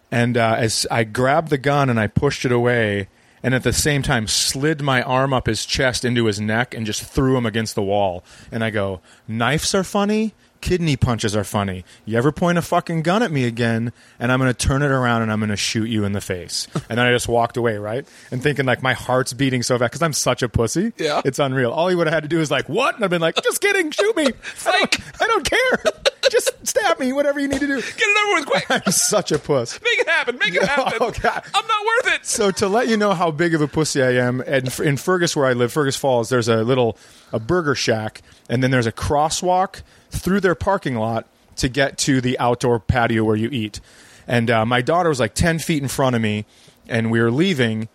And 0.10 0.38
uh, 0.38 0.55
as 0.57 0.88
I 0.89 1.03
grabbed 1.03 1.49
the 1.49 1.57
gun 1.57 1.89
and 1.89 1.99
I 1.99 2.07
pushed 2.07 2.45
it 2.45 2.53
away, 2.53 3.10
and 3.43 3.53
at 3.53 3.64
the 3.64 3.74
same 3.74 4.01
time 4.01 4.28
slid 4.28 4.82
my 4.82 5.01
arm 5.01 5.34
up 5.34 5.45
his 5.45 5.66
chest 5.66 6.05
into 6.05 6.26
his 6.26 6.39
neck 6.39 6.74
and 6.74 6.86
just 6.86 7.03
threw 7.03 7.36
him 7.36 7.45
against 7.45 7.76
the 7.76 7.84
wall. 7.84 8.24
And 8.49 8.64
I 8.64 8.70
go, 8.70 9.01
knives 9.28 9.76
are 9.76 9.84
funny, 9.84 10.34
kidney 10.62 10.95
punches 10.95 11.36
are 11.36 11.43
funny. 11.43 11.84
You 12.05 12.18
ever 12.18 12.32
point 12.32 12.57
a 12.57 12.62
fucking 12.62 13.01
gun 13.01 13.24
at 13.24 13.32
me 13.32 13.43
again, 13.43 13.91
and 14.20 14.32
I'm 14.32 14.39
going 14.39 14.53
to 14.53 14.57
turn 14.57 14.82
it 14.82 14.91
around 14.91 15.24
and 15.24 15.32
I'm 15.32 15.39
going 15.39 15.49
to 15.49 15.57
shoot 15.57 15.89
you 15.89 16.05
in 16.05 16.14
the 16.14 16.22
face. 16.22 16.66
and 16.89 16.97
then 16.97 16.99
I 16.99 17.12
just 17.12 17.28
walked 17.28 17.57
away, 17.57 17.78
right? 17.78 18.07
And 18.32 18.41
thinking 18.41 18.66
like 18.66 18.82
my 18.82 18.93
heart's 18.93 19.34
beating 19.34 19.64
so 19.64 19.78
fast 19.78 19.91
because 19.91 20.01
I'm 20.01 20.14
such 20.14 20.43
a 20.43 20.47
pussy. 20.47 20.93
Yeah. 20.97 21.22
It's 21.26 21.39
unreal. 21.39 21.72
All 21.72 21.89
he 21.89 21.95
would 21.95 22.07
have 22.07 22.14
had 22.14 22.24
to 22.24 22.30
do 22.30 22.39
is 22.39 22.49
like, 22.49 22.70
what? 22.70 22.95
And 22.95 23.03
I've 23.03 23.10
been 23.10 23.22
like, 23.22 23.36
just 23.43 23.60
kidding, 23.60 23.91
shoot 23.91 24.16
me. 24.16 24.28
I 24.66 24.72
don't, 24.72 25.22
I 25.22 25.28
don't 25.28 25.49
care. 25.49 25.93
just 26.32 26.51
stab 26.67 26.99
me, 26.99 27.13
whatever 27.13 27.39
you 27.39 27.47
need 27.47 27.59
to 27.59 27.67
do. 27.67 27.75
Get 27.82 27.97
it 27.99 28.27
over 28.27 28.39
with 28.39 28.45
quick. 28.49 28.65
I'm 28.88 28.91
such 28.91 29.32
a 29.32 29.39
puss. 29.39 29.80
Make 29.82 29.99
it 29.99 30.07
happen. 30.07 30.38
Make 30.38 30.53
it 30.55 30.63
happen. 30.67 30.97
Oh, 31.01 31.11
God. 31.11 31.43
I'm 31.53 31.67
not 31.67 31.86
worth 31.86 32.13
it. 32.15 32.25
So 32.25 32.51
to 32.51 32.67
let 32.67 32.88
you 32.88 32.97
know 32.97 33.13
how 33.13 33.32
big 33.32 33.53
of 33.53 33.61
a 33.61 33.67
pussy 33.67 34.01
I 34.01 34.11
am, 34.11 34.41
and 34.41 34.67
in 34.80 34.97
Fergus 34.97 35.36
where 35.36 35.45
I 35.45 35.53
live, 35.53 35.71
Fergus 35.71 35.95
Falls, 35.95 36.30
there's 36.30 36.47
a 36.47 36.63
little 36.63 36.97
a 37.32 37.39
burger 37.39 37.75
shack, 37.75 38.21
and 38.49 38.63
then 38.63 38.71
there's 38.71 38.88
a 38.88 38.91
crosswalk 38.91 39.82
through 40.11 40.39
their 40.39 40.55
parking 40.55 40.95
lot 40.95 41.27
to 41.57 41.69
get 41.69 41.97
to 41.99 42.21
the 42.21 42.39
outdoor 42.39 42.80
patio 42.80 43.23
where 43.23 43.36
you 43.36 43.49
eat. 43.51 43.80
And 44.27 44.49
uh, 44.49 44.65
my 44.65 44.82
daughter 44.82 45.09
was 45.09 45.19
like 45.19 45.34
ten 45.34 45.59
feet 45.59 45.82
in 45.82 45.89
front 45.89 46.15
of 46.15 46.21
me, 46.21 46.45
and 46.88 47.11
we 47.11 47.19
were 47.19 47.32
leaving, 47.32 47.89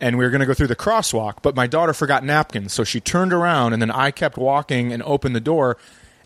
and 0.00 0.16
we 0.16 0.24
were 0.24 0.30
going 0.30 0.40
to 0.40 0.46
go 0.46 0.54
through 0.54 0.68
the 0.68 0.76
crosswalk, 0.76 1.38
but 1.42 1.54
my 1.54 1.66
daughter 1.66 1.92
forgot 1.92 2.24
napkins, 2.24 2.72
so 2.72 2.84
she 2.84 3.00
turned 3.00 3.32
around, 3.32 3.72
and 3.72 3.82
then 3.82 3.90
I 3.90 4.10
kept 4.10 4.36
walking 4.38 4.92
and 4.92 5.02
opened 5.02 5.36
the 5.36 5.40
door, 5.40 5.76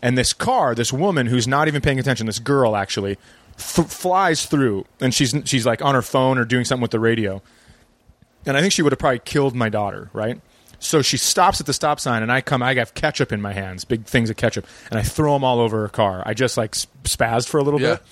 and 0.01 0.17
this 0.17 0.33
car, 0.33 0.75
this 0.75 0.91
woman 0.93 1.27
who's 1.27 1.47
not 1.47 1.67
even 1.67 1.81
paying 1.81 1.99
attention, 1.99 2.25
this 2.25 2.39
girl 2.39 2.75
actually. 2.75 3.17
F- 3.57 3.89
flies 3.89 4.45
through 4.45 4.85
and 4.99 5.13
she's 5.13 5.33
she's 5.45 5.65
like 5.65 5.81
on 5.81 5.95
her 5.95 6.01
phone 6.01 6.37
or 6.37 6.43
doing 6.43 6.65
something 6.65 6.81
with 6.81 6.91
the 6.91 6.99
radio 6.99 7.41
and 8.45 8.57
I 8.57 8.61
think 8.61 8.73
she 8.73 8.81
would 8.81 8.91
have 8.91 8.99
probably 8.99 9.19
killed 9.19 9.55
my 9.55 9.69
daughter, 9.69 10.09
right? 10.13 10.39
So 10.79 11.01
she 11.01 11.17
stops 11.17 11.59
at 11.61 11.65
the 11.65 11.73
stop 11.73 11.99
sign, 11.99 12.21
and 12.21 12.31
I 12.31 12.41
come. 12.41 12.61
I 12.61 12.73
have 12.75 12.93
ketchup 12.93 13.31
in 13.31 13.41
my 13.41 13.53
hands, 13.53 13.85
big 13.85 14.05
things 14.05 14.29
of 14.29 14.35
ketchup, 14.37 14.67
and 14.91 14.99
I 14.99 15.03
throw 15.03 15.33
them 15.33 15.43
all 15.43 15.59
over 15.59 15.81
her 15.81 15.87
car. 15.87 16.21
I 16.25 16.33
just 16.35 16.57
like 16.57 16.75
sp- 16.77 16.91
spazzed 17.05 17.47
for 17.47 17.57
a 17.59 17.63
little 17.63 17.81
Yeah. 17.81 17.95
bit, 17.95 18.03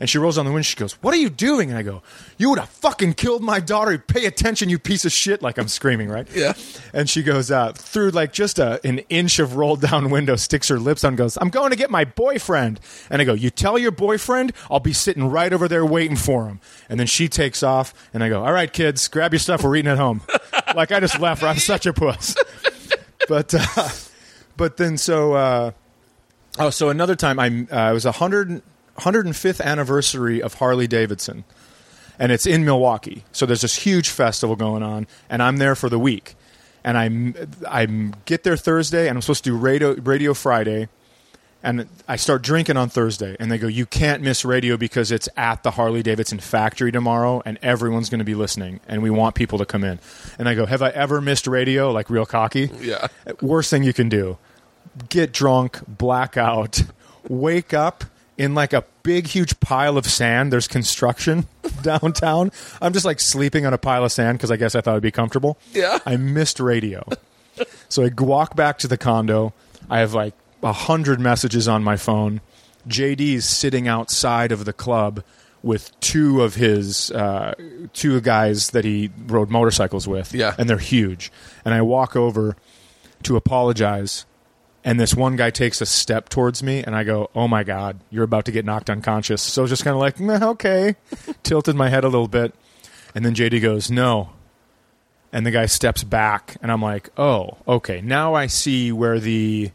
and 0.00 0.08
she 0.08 0.18
rolls 0.18 0.36
down 0.36 0.44
the 0.44 0.52
window. 0.52 0.62
She 0.62 0.76
goes, 0.76 0.92
"What 0.94 1.14
are 1.14 1.18
you 1.18 1.30
doing?" 1.30 1.70
And 1.70 1.78
I 1.78 1.82
go, 1.82 2.02
"You 2.36 2.50
would 2.50 2.58
have 2.58 2.68
fucking 2.68 3.14
killed 3.14 3.42
my 3.42 3.60
daughter. 3.60 3.98
Pay 3.98 4.26
attention, 4.26 4.68
you 4.68 4.78
piece 4.78 5.04
of 5.04 5.12
shit!" 5.12 5.42
Like 5.42 5.58
I'm 5.58 5.68
screaming, 5.68 6.08
right? 6.08 6.28
Yeah. 6.34 6.54
And 6.92 7.08
she 7.08 7.22
goes 7.22 7.50
uh, 7.50 7.72
through 7.72 8.10
like 8.10 8.32
just 8.32 8.58
a, 8.58 8.80
an 8.86 8.98
inch 9.08 9.38
of 9.38 9.56
rolled 9.56 9.80
down 9.80 10.10
window, 10.10 10.36
sticks 10.36 10.68
her 10.68 10.78
lips 10.78 11.04
on, 11.04 11.16
goes, 11.16 11.36
"I'm 11.40 11.50
going 11.50 11.70
to 11.70 11.76
get 11.76 11.90
my 11.90 12.04
boyfriend." 12.04 12.80
And 13.10 13.20
I 13.20 13.24
go, 13.24 13.34
"You 13.34 13.50
tell 13.50 13.78
your 13.78 13.90
boyfriend 13.90 14.52
I'll 14.70 14.80
be 14.80 14.92
sitting 14.92 15.28
right 15.28 15.52
over 15.52 15.68
there 15.68 15.84
waiting 15.84 16.16
for 16.16 16.46
him." 16.46 16.60
And 16.88 16.98
then 16.98 17.06
she 17.06 17.28
takes 17.28 17.62
off, 17.62 17.94
and 18.12 18.22
I 18.22 18.28
go, 18.28 18.44
"All 18.44 18.52
right, 18.52 18.72
kids, 18.72 19.08
grab 19.08 19.32
your 19.32 19.40
stuff. 19.40 19.62
We're 19.64 19.76
eating 19.76 19.90
at 19.90 19.98
home." 19.98 20.22
like 20.74 20.92
I 20.92 21.00
just 21.00 21.18
left. 21.18 21.42
I'm 21.42 21.58
such 21.58 21.86
a 21.86 21.92
puss. 21.92 22.34
but 23.28 23.54
uh, 23.54 23.88
but 24.56 24.76
then 24.76 24.96
so 24.96 25.34
uh, 25.34 25.70
oh 26.58 26.70
so 26.70 26.88
another 26.88 27.16
time 27.16 27.38
I 27.38 27.46
uh, 27.46 27.90
it 27.90 27.94
was 27.94 28.04
a 28.04 28.12
hundred 28.12 28.62
105th 28.98 29.60
anniversary 29.60 30.42
of 30.42 30.54
Harley 30.54 30.86
Davidson 30.86 31.44
and 32.18 32.32
it's 32.32 32.46
in 32.46 32.64
Milwaukee. 32.64 33.24
So 33.32 33.46
there's 33.46 33.60
this 33.60 33.76
huge 33.76 34.08
festival 34.08 34.56
going 34.56 34.82
on, 34.82 35.06
and 35.30 35.42
I'm 35.42 35.58
there 35.58 35.74
for 35.74 35.88
the 35.88 35.98
week. 35.98 36.34
And 36.84 36.96
I'm 36.96 37.34
I 37.68 37.86
get 38.24 38.44
there 38.44 38.56
Thursday, 38.56 39.08
and 39.08 39.16
I'm 39.16 39.22
supposed 39.22 39.44
to 39.44 39.50
do 39.50 39.56
radio 39.56 39.94
radio 39.94 40.32
Friday, 40.32 40.88
and 41.62 41.88
I 42.06 42.16
start 42.16 42.42
drinking 42.42 42.76
on 42.76 42.88
Thursday. 42.88 43.36
And 43.38 43.50
they 43.50 43.58
go, 43.58 43.66
"You 43.66 43.84
can't 43.84 44.22
miss 44.22 44.44
radio 44.44 44.76
because 44.76 45.12
it's 45.12 45.28
at 45.36 45.62
the 45.62 45.72
Harley 45.72 46.02
Davidson 46.02 46.38
factory 46.38 46.90
tomorrow, 46.90 47.42
and 47.44 47.58
everyone's 47.62 48.08
going 48.08 48.20
to 48.20 48.24
be 48.24 48.34
listening, 48.34 48.80
and 48.88 49.02
we 49.02 49.10
want 49.10 49.34
people 49.34 49.58
to 49.58 49.66
come 49.66 49.84
in." 49.84 49.98
And 50.38 50.48
I 50.48 50.54
go, 50.54 50.66
"Have 50.66 50.82
I 50.82 50.90
ever 50.90 51.20
missed 51.20 51.46
radio? 51.46 51.90
Like 51.90 52.10
real 52.10 52.26
cocky? 52.26 52.70
Yeah. 52.80 53.08
Worst 53.42 53.70
thing 53.70 53.82
you 53.82 53.92
can 53.92 54.08
do: 54.08 54.38
get 55.08 55.32
drunk, 55.32 55.80
blackout, 55.86 56.82
wake 57.28 57.74
up." 57.74 58.04
In 58.38 58.54
like 58.54 58.72
a 58.72 58.84
big, 59.02 59.26
huge 59.26 59.58
pile 59.60 59.98
of 59.98 60.06
sand, 60.06 60.52
there's 60.52 60.68
construction 60.68 61.46
downtown. 61.82 62.52
I'm 62.80 62.92
just 62.92 63.04
like 63.04 63.20
sleeping 63.20 63.66
on 63.66 63.74
a 63.74 63.78
pile 63.78 64.04
of 64.04 64.12
sand 64.12 64.38
because 64.38 64.50
I 64.50 64.56
guess 64.56 64.74
I 64.74 64.80
thought 64.80 64.92
it'd 64.92 65.02
be 65.02 65.10
comfortable. 65.10 65.58
Yeah. 65.72 65.98
I 66.06 66.16
missed 66.16 66.60
radio. 66.60 67.04
so 67.88 68.04
I 68.04 68.10
walk 68.16 68.54
back 68.54 68.78
to 68.78 68.88
the 68.88 68.96
condo. 68.96 69.52
I 69.90 69.98
have 69.98 70.14
like 70.14 70.34
a 70.62 70.72
hundred 70.72 71.18
messages 71.20 71.66
on 71.68 71.82
my 71.82 71.96
phone. 71.96 72.40
JD's 72.86 73.44
sitting 73.44 73.88
outside 73.88 74.52
of 74.52 74.64
the 74.64 74.72
club 74.72 75.22
with 75.62 75.98
two 76.00 76.42
of 76.42 76.54
his 76.54 77.10
uh, 77.10 77.54
two 77.92 78.20
guys 78.20 78.70
that 78.70 78.84
he 78.84 79.10
rode 79.26 79.50
motorcycles 79.50 80.06
with. 80.06 80.32
Yeah. 80.32 80.54
and 80.56 80.70
they're 80.70 80.78
huge. 80.78 81.32
And 81.64 81.74
I 81.74 81.82
walk 81.82 82.14
over 82.14 82.56
to 83.24 83.36
apologize, 83.36 84.24
and 84.84 84.98
this 84.98 85.14
one 85.14 85.36
guy 85.36 85.50
takes 85.50 85.80
a 85.80 85.86
step 85.86 86.28
towards 86.28 86.62
me, 86.62 86.82
and 86.82 86.94
I 86.94 87.04
go, 87.04 87.30
"Oh 87.34 87.48
my 87.48 87.64
god, 87.64 87.98
you're 88.10 88.24
about 88.24 88.44
to 88.46 88.52
get 88.52 88.64
knocked 88.64 88.90
unconscious." 88.90 89.42
So 89.42 89.60
I 89.60 89.64
was 89.64 89.70
just 89.70 89.84
kind 89.84 89.94
of 89.94 90.00
like, 90.00 90.18
"Meh, 90.20 90.40
"Okay," 90.42 90.96
tilted 91.42 91.76
my 91.76 91.88
head 91.88 92.04
a 92.04 92.08
little 92.08 92.28
bit, 92.28 92.54
and 93.14 93.24
then 93.24 93.34
JD 93.34 93.60
goes, 93.60 93.90
"No." 93.90 94.30
And 95.32 95.44
the 95.44 95.50
guy 95.50 95.66
steps 95.66 96.04
back, 96.04 96.56
and 96.62 96.72
I'm 96.72 96.80
like, 96.80 97.10
"Oh, 97.18 97.58
okay. 97.66 98.00
Now 98.00 98.34
I 98.34 98.46
see 98.46 98.92
where 98.92 99.18
the 99.20 99.70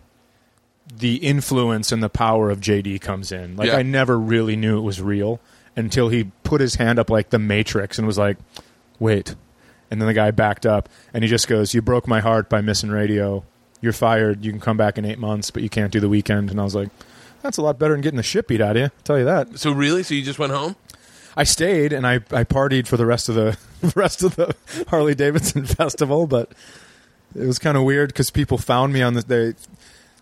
the 0.95 1.15
influence 1.17 1.91
and 1.91 2.03
the 2.03 2.09
power 2.09 2.49
of 2.49 2.59
JD 2.59 2.99
comes 3.01 3.31
in. 3.31 3.55
Like 3.55 3.67
Yeah. 3.69 3.77
I 3.77 3.83
never 3.83 4.19
really 4.19 4.55
knew 4.55 4.77
it 4.77 4.81
was 4.81 5.01
real 5.01 5.39
until 5.75 6.09
he 6.09 6.25
put 6.43 6.61
his 6.61 6.75
hand 6.75 6.99
up 6.99 7.09
like 7.09 7.29
the 7.29 7.39
Matrix 7.39 7.97
and 7.97 8.05
was 8.07 8.17
like, 8.17 8.37
"Wait." 8.99 9.35
And 9.89 10.01
then 10.01 10.07
the 10.07 10.13
guy 10.13 10.31
backed 10.31 10.65
up 10.65 10.89
and 11.13 11.23
he 11.23 11.29
just 11.29 11.47
goes, 11.47 11.73
"You 11.73 11.81
broke 11.81 12.07
my 12.07 12.19
heart 12.19 12.49
by 12.49 12.61
missing 12.61 12.89
radio. 12.89 13.43
You're 13.83 13.93
fired. 13.93 14.43
You 14.43 14.51
can 14.51 14.59
come 14.61 14.77
back 14.77 14.97
in 14.97 15.05
8 15.05 15.19
months, 15.19 15.51
but 15.51 15.61
you 15.61 15.69
can't 15.69 15.91
do 15.91 15.99
the 15.99 16.09
weekend." 16.09 16.49
And 16.49 16.59
I 16.59 16.63
was 16.63 16.73
like, 16.73 16.89
"That's 17.43 17.57
a 17.57 17.61
lot 17.61 17.77
better 17.77 17.93
than 17.93 18.01
getting 18.01 18.17
the 18.17 18.23
shit 18.23 18.47
beat 18.47 18.61
out 18.61 18.71
of 18.71 18.77
you." 18.77 18.83
I'll 18.83 18.91
tell 19.03 19.19
you 19.19 19.25
that. 19.25 19.59
So 19.59 19.71
really? 19.71 20.01
So 20.01 20.13
you 20.15 20.23
just 20.23 20.39
went 20.39 20.53
home? 20.53 20.75
I 21.35 21.43
stayed 21.43 21.93
and 21.93 22.05
I, 22.05 22.15
I 22.31 22.43
partied 22.43 22.87
for 22.87 22.95
the 22.95 23.05
rest 23.05 23.27
of 23.27 23.35
the 23.35 23.57
rest 23.95 24.23
of 24.23 24.35
the 24.35 24.55
Harley 24.87 25.15
Davidson 25.15 25.65
festival, 25.79 26.27
but 26.27 26.51
it 27.35 27.45
was 27.45 27.59
kind 27.59 27.75
of 27.77 27.83
weird 27.83 28.09
because 28.09 28.29
people 28.29 28.57
found 28.57 28.93
me 28.93 29.01
on 29.01 29.13
the 29.15 29.21
they 29.21 29.53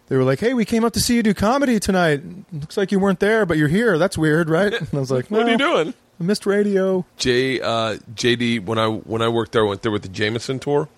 they 0.07 0.18
were 0.18 0.24
like, 0.24 0.39
"Hey, 0.39 0.53
we 0.53 0.66
came 0.66 0.84
up 0.84 0.93
to 0.93 0.99
see 0.99 1.16
you 1.16 1.24
do 1.24 1.34
comedy 1.34 1.80
tonight. 1.80 2.22
Looks 2.51 2.76
like 2.76 2.91
you 2.91 2.99
weren't 2.99 3.20
there, 3.20 3.45
but 3.45 3.57
you're 3.57 3.70
here. 3.70 3.97
That's 3.97 4.18
weird, 4.18 4.49
right?" 4.49 4.74
And 4.74 4.88
I 4.93 4.97
was 4.97 5.12
like, 5.12 5.26
What 5.30 5.47
are 5.47 5.51
you 5.51 5.57
doing? 5.57 5.93
I 6.20 6.24
missed 6.24 6.45
radio." 6.45 7.05
J 7.18 7.59
uh, 7.62 7.97
JD 8.16 8.66
when 8.66 8.78
I 8.78 8.88
when 8.88 9.22
I 9.22 9.28
worked 9.30 9.51
there, 9.53 9.66
I 9.66 9.70
went 9.70 9.82
there 9.84 9.91
with 9.91 10.01
the 10.03 10.09
Jameson 10.09 10.59
tour. 10.59 10.89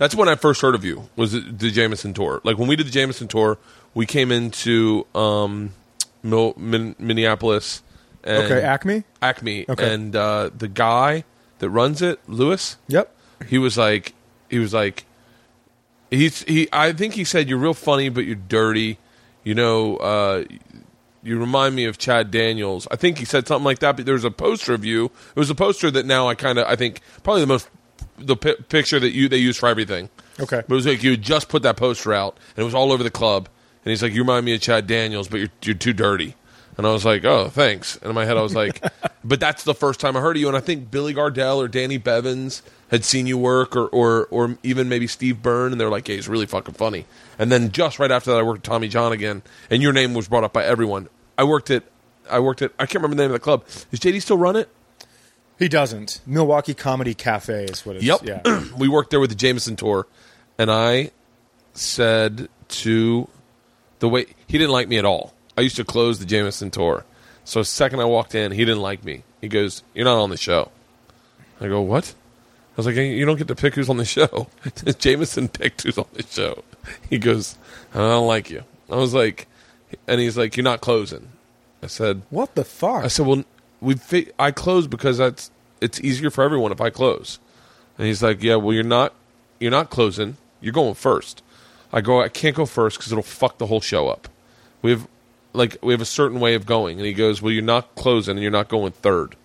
That's 0.00 0.14
when 0.14 0.30
I 0.30 0.34
first 0.34 0.62
heard 0.62 0.74
of 0.74 0.82
you. 0.82 1.10
Was 1.14 1.32
the 1.32 1.70
Jameson 1.70 2.14
tour? 2.14 2.40
Like 2.42 2.56
when 2.56 2.68
we 2.68 2.74
did 2.74 2.86
the 2.86 2.90
Jameson 2.90 3.28
tour, 3.28 3.58
we 3.92 4.06
came 4.06 4.32
into 4.32 5.06
um, 5.14 5.74
Mil- 6.22 6.54
Min- 6.56 6.96
Minneapolis. 6.98 7.82
And 8.24 8.44
Okay, 8.44 8.62
Acme. 8.62 9.04
Acme, 9.20 9.66
Okay. 9.68 9.92
and 9.94 10.16
uh, 10.16 10.48
the 10.56 10.68
guy 10.68 11.24
that 11.58 11.68
runs 11.68 12.00
it, 12.00 12.18
Lewis. 12.26 12.78
Yep. 12.88 13.14
He 13.46 13.58
was 13.58 13.76
like, 13.76 14.14
he 14.48 14.58
was 14.58 14.72
like, 14.72 15.04
he's 16.10 16.44
he. 16.44 16.66
I 16.72 16.92
think 16.94 17.12
he 17.12 17.24
said 17.24 17.46
you're 17.50 17.58
real 17.58 17.74
funny, 17.74 18.08
but 18.08 18.24
you're 18.24 18.36
dirty. 18.36 18.96
You 19.44 19.54
know, 19.54 19.96
uh, 19.98 20.44
you 21.22 21.38
remind 21.38 21.74
me 21.74 21.84
of 21.84 21.98
Chad 21.98 22.30
Daniels. 22.30 22.88
I 22.90 22.96
think 22.96 23.18
he 23.18 23.26
said 23.26 23.46
something 23.46 23.64
like 23.64 23.80
that. 23.80 23.96
But 23.96 24.06
there 24.06 24.14
was 24.14 24.24
a 24.24 24.30
poster 24.30 24.72
of 24.72 24.82
you. 24.84 25.06
It 25.06 25.36
was 25.38 25.50
a 25.50 25.54
poster 25.54 25.90
that 25.90 26.06
now 26.06 26.26
I 26.28 26.34
kind 26.34 26.58
of 26.58 26.66
I 26.66 26.76
think 26.76 27.00
probably 27.22 27.42
the 27.42 27.46
most 27.46 27.68
the 28.20 28.36
pi 28.36 28.54
picture 28.68 29.00
that 29.00 29.12
you 29.12 29.28
they 29.28 29.38
use 29.38 29.56
for 29.56 29.68
everything. 29.68 30.08
Okay. 30.38 30.62
But 30.66 30.74
it 30.74 30.76
was 30.76 30.86
like 30.86 31.02
you 31.02 31.12
had 31.12 31.22
just 31.22 31.48
put 31.48 31.62
that 31.62 31.76
poster 31.76 32.12
out, 32.12 32.38
and 32.56 32.62
it 32.62 32.64
was 32.64 32.74
all 32.74 32.92
over 32.92 33.02
the 33.02 33.10
club. 33.10 33.48
And 33.84 33.90
he's 33.90 34.02
like, 34.02 34.12
"You 34.12 34.22
remind 34.22 34.46
me 34.46 34.54
of 34.54 34.60
Chad 34.60 34.86
Daniels, 34.86 35.28
but 35.28 35.38
you're 35.38 35.48
you're 35.62 35.74
too 35.74 35.92
dirty." 35.92 36.34
And 36.76 36.86
I 36.86 36.92
was 36.92 37.04
like, 37.04 37.24
"Oh, 37.24 37.48
thanks." 37.48 37.96
And 37.96 38.06
in 38.06 38.14
my 38.14 38.24
head, 38.24 38.36
I 38.36 38.42
was 38.42 38.54
like, 38.54 38.82
"But 39.24 39.40
that's 39.40 39.64
the 39.64 39.74
first 39.74 40.00
time 40.00 40.16
I 40.16 40.20
heard 40.20 40.36
of 40.36 40.40
you." 40.40 40.48
And 40.48 40.56
I 40.56 40.60
think 40.60 40.90
Billy 40.90 41.14
Gardell 41.14 41.58
or 41.58 41.68
Danny 41.68 41.98
Bevins 41.98 42.62
had 42.90 43.04
seen 43.04 43.26
you 43.26 43.38
work, 43.38 43.76
or 43.76 43.88
or 43.88 44.26
or 44.30 44.58
even 44.62 44.88
maybe 44.88 45.06
Steve 45.06 45.42
Byrne, 45.42 45.72
and 45.72 45.80
they're 45.80 45.90
like, 45.90 46.06
"Hey, 46.06 46.16
he's 46.16 46.28
really 46.28 46.46
fucking 46.46 46.74
funny." 46.74 47.06
And 47.38 47.50
then 47.50 47.72
just 47.72 47.98
right 47.98 48.10
after 48.10 48.30
that, 48.30 48.38
I 48.38 48.42
worked 48.42 48.58
with 48.58 48.62
Tommy 48.70 48.88
Johnagin, 48.88 49.42
and 49.70 49.82
your 49.82 49.92
name 49.92 50.14
was 50.14 50.28
brought 50.28 50.44
up 50.44 50.52
by 50.52 50.64
everyone. 50.64 51.08
I 51.36 51.44
worked 51.44 51.70
at 51.70 51.84
I 52.30 52.38
worked 52.38 52.62
at 52.62 52.72
I 52.78 52.86
can't 52.86 52.96
remember 52.96 53.16
the 53.16 53.22
name 53.22 53.30
of 53.30 53.40
the 53.40 53.44
club. 53.44 53.64
Does 53.90 54.00
JD 54.00 54.22
still 54.22 54.38
run 54.38 54.56
it? 54.56 54.68
He 55.60 55.68
doesn't. 55.68 56.22
Milwaukee 56.26 56.72
Comedy 56.72 57.14
Cafe 57.14 57.66
is 57.66 57.84
what 57.84 57.96
it's. 57.96 58.04
Yep. 58.04 58.20
Yeah. 58.24 58.64
we 58.78 58.88
worked 58.88 59.10
there 59.10 59.20
with 59.20 59.28
the 59.28 59.36
Jameson 59.36 59.76
tour, 59.76 60.06
and 60.58 60.70
I 60.70 61.10
said 61.74 62.48
to 62.68 63.28
the 63.98 64.08
way 64.08 64.24
he 64.46 64.56
didn't 64.56 64.72
like 64.72 64.88
me 64.88 64.96
at 64.96 65.04
all. 65.04 65.34
I 65.58 65.60
used 65.60 65.76
to 65.76 65.84
close 65.84 66.18
the 66.18 66.24
Jameson 66.24 66.70
tour, 66.70 67.04
so 67.44 67.60
the 67.60 67.66
second 67.66 68.00
I 68.00 68.06
walked 68.06 68.34
in, 68.34 68.52
he 68.52 68.64
didn't 68.64 68.80
like 68.80 69.04
me. 69.04 69.22
He 69.42 69.48
goes, 69.48 69.82
"You're 69.92 70.06
not 70.06 70.18
on 70.18 70.30
the 70.30 70.38
show." 70.38 70.70
I 71.60 71.68
go, 71.68 71.82
"What?" 71.82 72.14
I 72.72 72.76
was 72.78 72.86
like, 72.86 72.94
"Hey, 72.94 73.12
"You 73.12 73.26
don't 73.26 73.36
get 73.36 73.48
to 73.48 73.54
pick 73.54 73.74
who's 73.74 73.90
on 73.90 73.98
the 73.98 74.06
show." 74.06 74.48
Jameson 74.98 75.48
picked 75.48 75.82
who's 75.82 75.98
on 75.98 76.08
the 76.14 76.22
show. 76.22 76.64
He 77.10 77.18
goes, 77.18 77.58
"I 77.92 77.98
don't 77.98 78.26
like 78.26 78.48
you." 78.48 78.64
I 78.90 78.96
was 78.96 79.12
like, 79.12 79.46
and 80.08 80.22
he's 80.22 80.38
like, 80.38 80.56
"You're 80.56 80.64
not 80.64 80.80
closing." 80.80 81.28
I 81.82 81.86
said, 81.86 82.22
what 82.30 82.54
the 82.54 82.64
fuck? 82.64 83.04
I 83.04 83.08
said, 83.08 83.26
"Well, 83.26 83.44
we 83.80 83.94
fi- 83.94 84.30
I 84.38 84.50
close 84.50 84.86
because 84.86 85.18
that's 85.18 85.50
it's 85.80 86.00
easier 86.00 86.30
for 86.30 86.44
everyone 86.44 86.72
if 86.72 86.80
I 86.80 86.90
close." 86.90 87.38
And 87.98 88.06
he's 88.06 88.22
like, 88.22 88.42
"Yeah, 88.42 88.56
well, 88.56 88.74
you're 88.74 88.84
not 88.84 89.14
you're 89.58 89.70
not 89.70 89.90
closing. 89.90 90.36
You're 90.60 90.72
going 90.72 90.94
first. 90.94 91.42
I 91.92 92.00
go, 92.00 92.22
"I 92.22 92.28
can't 92.28 92.56
go 92.56 92.66
first 92.66 92.98
because 92.98 93.12
it'll 93.12 93.22
fuck 93.22 93.58
the 93.58 93.66
whole 93.66 93.80
show 93.80 94.08
up. 94.08 94.28
We 94.82 94.92
have 94.92 95.08
like 95.52 95.76
we 95.82 95.92
have 95.92 96.00
a 96.00 96.06
certain 96.06 96.40
way 96.40 96.54
of 96.54 96.66
going." 96.66 96.98
And 96.98 97.06
he 97.06 97.12
goes, 97.12 97.42
"Well, 97.42 97.52
you're 97.52 97.62
not 97.62 97.94
closing 97.94 98.32
and 98.32 98.42
you're 98.42 98.50
not 98.50 98.68
going 98.68 98.92
third. 98.92 99.36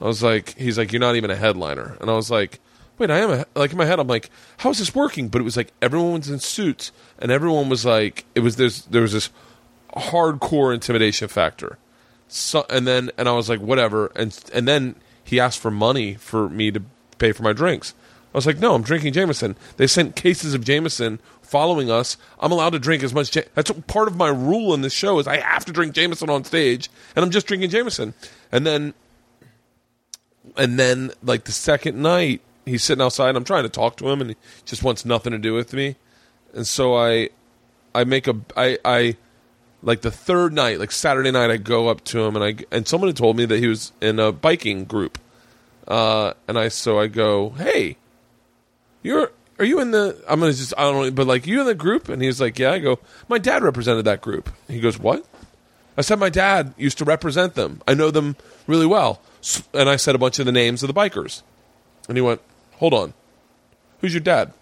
I 0.00 0.04
was 0.04 0.22
like, 0.22 0.56
"He's 0.58 0.78
like, 0.78 0.92
you're 0.92 1.00
not 1.00 1.16
even 1.16 1.30
a 1.30 1.36
headliner." 1.36 1.96
And 2.00 2.10
I 2.10 2.14
was 2.14 2.30
like, 2.30 2.60
"Wait, 2.98 3.10
I 3.10 3.18
am 3.18 3.30
a 3.30 3.46
like 3.54 3.72
in 3.72 3.78
my 3.78 3.84
head. 3.84 4.00
I'm 4.00 4.08
like, 4.08 4.30
how 4.58 4.70
is 4.70 4.78
this 4.78 4.94
working?" 4.94 5.28
But 5.28 5.40
it 5.40 5.44
was 5.44 5.56
like 5.56 5.72
everyone 5.80 6.18
was 6.18 6.30
in 6.30 6.40
suits 6.40 6.92
and 7.18 7.30
everyone 7.30 7.68
was 7.68 7.84
like, 7.84 8.24
it 8.34 8.40
was 8.40 8.56
this 8.56 8.82
there 8.82 9.02
was 9.02 9.12
this 9.12 9.30
hardcore 9.96 10.74
intimidation 10.74 11.28
factor 11.28 11.78
so 12.34 12.66
and 12.68 12.86
then 12.86 13.10
and 13.16 13.28
I 13.28 13.32
was 13.32 13.48
like 13.48 13.60
whatever 13.60 14.06
and 14.16 14.36
and 14.52 14.66
then 14.66 14.96
he 15.22 15.38
asked 15.40 15.58
for 15.60 15.70
money 15.70 16.14
for 16.14 16.48
me 16.48 16.70
to 16.70 16.82
pay 17.18 17.32
for 17.32 17.42
my 17.42 17.52
drinks. 17.52 17.94
I 18.34 18.38
was 18.38 18.46
like 18.46 18.58
no, 18.58 18.74
I'm 18.74 18.82
drinking 18.82 19.12
Jameson. 19.12 19.56
They 19.76 19.86
sent 19.86 20.16
cases 20.16 20.54
of 20.54 20.64
Jameson 20.64 21.20
following 21.42 21.90
us. 21.90 22.16
I'm 22.40 22.50
allowed 22.50 22.70
to 22.70 22.78
drink 22.80 23.02
as 23.04 23.14
much. 23.14 23.34
Ja- 23.36 23.42
That's 23.54 23.70
part 23.86 24.08
of 24.08 24.16
my 24.16 24.28
rule 24.28 24.74
in 24.74 24.80
this 24.80 24.92
show 24.92 25.18
is 25.20 25.26
I 25.28 25.36
have 25.38 25.64
to 25.66 25.72
drink 25.72 25.94
Jameson 25.94 26.28
on 26.30 26.42
stage, 26.44 26.90
and 27.14 27.24
I'm 27.24 27.30
just 27.30 27.46
drinking 27.46 27.70
Jameson. 27.70 28.14
And 28.50 28.66
then 28.66 28.94
and 30.56 30.78
then 30.78 31.12
like 31.22 31.44
the 31.44 31.52
second 31.52 32.00
night, 32.00 32.40
he's 32.64 32.82
sitting 32.82 33.02
outside. 33.02 33.36
I'm 33.36 33.44
trying 33.44 33.62
to 33.64 33.68
talk 33.68 33.96
to 33.98 34.08
him, 34.08 34.20
and 34.20 34.30
he 34.30 34.36
just 34.64 34.82
wants 34.82 35.04
nothing 35.04 35.32
to 35.32 35.38
do 35.38 35.54
with 35.54 35.72
me. 35.72 35.96
And 36.52 36.66
so 36.66 36.96
I 36.96 37.30
I 37.94 38.04
make 38.04 38.26
a 38.26 38.36
I 38.56 38.78
I 38.84 39.16
like 39.84 40.00
the 40.00 40.10
third 40.10 40.52
night, 40.52 40.80
like 40.80 40.90
Saturday 40.90 41.30
night, 41.30 41.50
I 41.50 41.58
go 41.58 41.88
up 41.88 42.02
to 42.04 42.24
him 42.24 42.34
and 42.36 42.44
I 42.44 42.56
and 42.74 42.88
someone 42.88 43.08
had 43.08 43.16
told 43.16 43.36
me 43.36 43.44
that 43.44 43.58
he 43.58 43.68
was 43.68 43.92
in 44.00 44.18
a 44.18 44.32
biking 44.32 44.84
group, 44.84 45.18
uh, 45.86 46.32
and 46.48 46.58
I 46.58 46.68
so 46.68 46.98
I 46.98 47.06
go, 47.06 47.50
hey, 47.50 47.98
you're 49.02 49.30
are 49.58 49.64
you 49.64 49.80
in 49.80 49.90
the? 49.92 50.20
I'm 50.26 50.40
gonna 50.40 50.52
just 50.52 50.72
I 50.76 50.82
don't 50.82 51.04
know, 51.04 51.10
but 51.10 51.26
like 51.26 51.46
you 51.46 51.60
in 51.60 51.66
the 51.66 51.74
group? 51.74 52.08
And 52.08 52.22
he's 52.22 52.40
like, 52.40 52.58
yeah. 52.58 52.72
I 52.72 52.78
go, 52.78 52.98
my 53.28 53.38
dad 53.38 53.62
represented 53.62 54.06
that 54.06 54.22
group. 54.22 54.50
He 54.66 54.80
goes, 54.80 54.98
what? 54.98 55.24
I 55.96 56.00
said 56.00 56.18
my 56.18 56.30
dad 56.30 56.74
used 56.76 56.98
to 56.98 57.04
represent 57.04 57.54
them. 57.54 57.80
I 57.86 57.94
know 57.94 58.10
them 58.10 58.36
really 58.66 58.86
well, 58.86 59.20
and 59.72 59.88
I 59.88 59.96
said 59.96 60.14
a 60.14 60.18
bunch 60.18 60.38
of 60.38 60.46
the 60.46 60.52
names 60.52 60.82
of 60.82 60.88
the 60.88 60.94
bikers, 60.94 61.42
and 62.08 62.16
he 62.16 62.22
went, 62.22 62.40
hold 62.72 62.94
on, 62.94 63.12
who's 64.00 64.14
your 64.14 64.22
dad? 64.22 64.52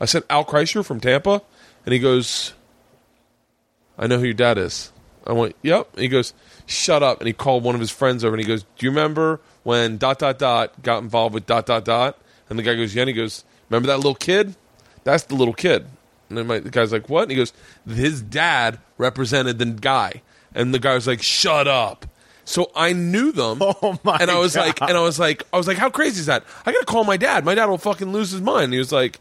I 0.00 0.06
said 0.06 0.24
Al 0.28 0.44
Kreischer 0.44 0.84
from 0.84 0.98
Tampa, 0.98 1.42
and 1.84 1.92
he 1.92 1.98
goes. 1.98 2.54
I 3.98 4.06
know 4.06 4.18
who 4.18 4.24
your 4.24 4.34
dad 4.34 4.58
is. 4.58 4.92
I 5.26 5.32
went, 5.32 5.56
yep. 5.62 5.88
And 5.94 6.02
he 6.02 6.08
goes, 6.08 6.34
shut 6.66 7.02
up. 7.02 7.20
And 7.20 7.26
he 7.26 7.32
called 7.32 7.64
one 7.64 7.74
of 7.74 7.80
his 7.80 7.90
friends 7.90 8.24
over 8.24 8.34
and 8.34 8.42
he 8.42 8.46
goes, 8.46 8.62
do 8.62 8.86
you 8.86 8.90
remember 8.90 9.40
when 9.64 9.96
dot, 9.98 10.18
dot, 10.18 10.38
dot 10.38 10.82
got 10.82 11.02
involved 11.02 11.34
with 11.34 11.46
dot, 11.46 11.66
dot, 11.66 11.84
dot? 11.84 12.18
And 12.48 12.58
the 12.58 12.62
guy 12.62 12.74
goes, 12.74 12.94
yeah. 12.94 13.02
And 13.02 13.08
he 13.08 13.14
goes, 13.14 13.44
remember 13.68 13.88
that 13.88 13.96
little 13.96 14.14
kid? 14.14 14.54
That's 15.04 15.24
the 15.24 15.34
little 15.34 15.54
kid. 15.54 15.86
And 16.28 16.38
then 16.38 16.46
my, 16.46 16.58
the 16.60 16.70
guy's 16.70 16.92
like, 16.92 17.08
what? 17.08 17.22
And 17.22 17.30
he 17.32 17.36
goes, 17.36 17.52
his 17.88 18.22
dad 18.22 18.78
represented 18.98 19.58
the 19.58 19.66
guy. 19.66 20.22
And 20.54 20.72
the 20.72 20.78
guy 20.78 20.94
was 20.94 21.06
like, 21.06 21.22
shut 21.22 21.66
up. 21.68 22.06
So 22.44 22.70
I 22.76 22.92
knew 22.92 23.32
them. 23.32 23.58
Oh, 23.62 23.98
my 24.04 24.18
And 24.20 24.30
I 24.30 24.38
was 24.38 24.54
God. 24.54 24.66
like, 24.66 24.80
and 24.82 24.92
I 24.96 25.00
was 25.00 25.18
like, 25.18 25.42
I 25.52 25.56
was 25.56 25.66
like, 25.66 25.76
how 25.76 25.90
crazy 25.90 26.20
is 26.20 26.26
that? 26.26 26.44
I 26.64 26.72
got 26.72 26.80
to 26.80 26.86
call 26.86 27.02
my 27.04 27.16
dad. 27.16 27.44
My 27.44 27.54
dad 27.56 27.66
will 27.66 27.78
fucking 27.78 28.12
lose 28.12 28.30
his 28.30 28.40
mind. 28.40 28.64
And 28.64 28.72
he 28.72 28.78
was 28.78 28.92
like, 28.92 29.18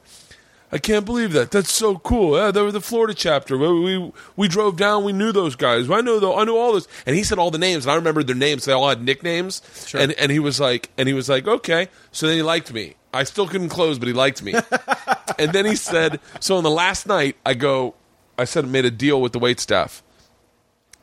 I 0.72 0.78
can't 0.78 1.06
believe 1.06 1.32
that. 1.34 1.52
That's 1.52 1.72
so 1.72 1.98
cool. 2.00 2.38
Yeah, 2.38 2.52
they 2.52 2.62
were 2.62 2.72
the 2.72 2.82
Florida 2.82 3.14
chapter. 3.14 3.58
We, 3.58 3.80
we 3.80 4.12
we 4.36 4.48
drove 4.48 4.78
down. 4.78 5.04
We 5.04 5.14
knew 5.14 5.32
those 5.32 5.56
guys. 5.56 5.90
I 5.90 6.02
know 6.02 6.20
though. 6.20 6.38
I 6.38 6.44
know 6.44 6.58
all 6.58 6.74
this. 6.74 6.88
And 7.06 7.16
he 7.16 7.24
said 7.24 7.38
all 7.38 7.52
the 7.52 7.58
names, 7.58 7.86
and 7.86 7.92
I 7.92 7.96
remembered 7.96 8.28
their 8.28 8.36
names. 8.36 8.66
They 8.66 8.74
all 8.74 8.90
had 8.90 9.02
nicknames. 9.02 9.62
Sure. 9.86 10.02
And 10.02 10.12
and 10.14 10.32
he 10.32 10.40
was 10.40 10.60
like, 10.60 10.90
and 10.98 11.08
he 11.08 11.14
was 11.14 11.30
like, 11.30 11.48
okay. 11.48 11.88
So 12.12 12.28
then 12.28 12.36
he 12.36 12.44
liked 12.44 12.74
me. 12.74 12.96
I 13.14 13.24
still 13.24 13.48
couldn't 13.48 13.70
close, 13.70 13.98
but 13.98 14.08
he 14.08 14.14
liked 14.14 14.44
me. 14.44 14.56
and 15.40 15.54
then 15.54 15.66
he 15.66 15.78
said, 15.78 16.20
so 16.42 16.58
on 16.58 16.64
the 16.64 16.70
last 16.70 17.08
night, 17.08 17.38
I 17.46 17.54
go, 17.54 17.96
I 18.38 18.44
said, 18.44 18.68
made 18.68 18.84
a 18.84 18.92
deal 18.92 19.22
with 19.22 19.32
the 19.32 19.40
wait 19.40 19.62
staff. 19.62 20.04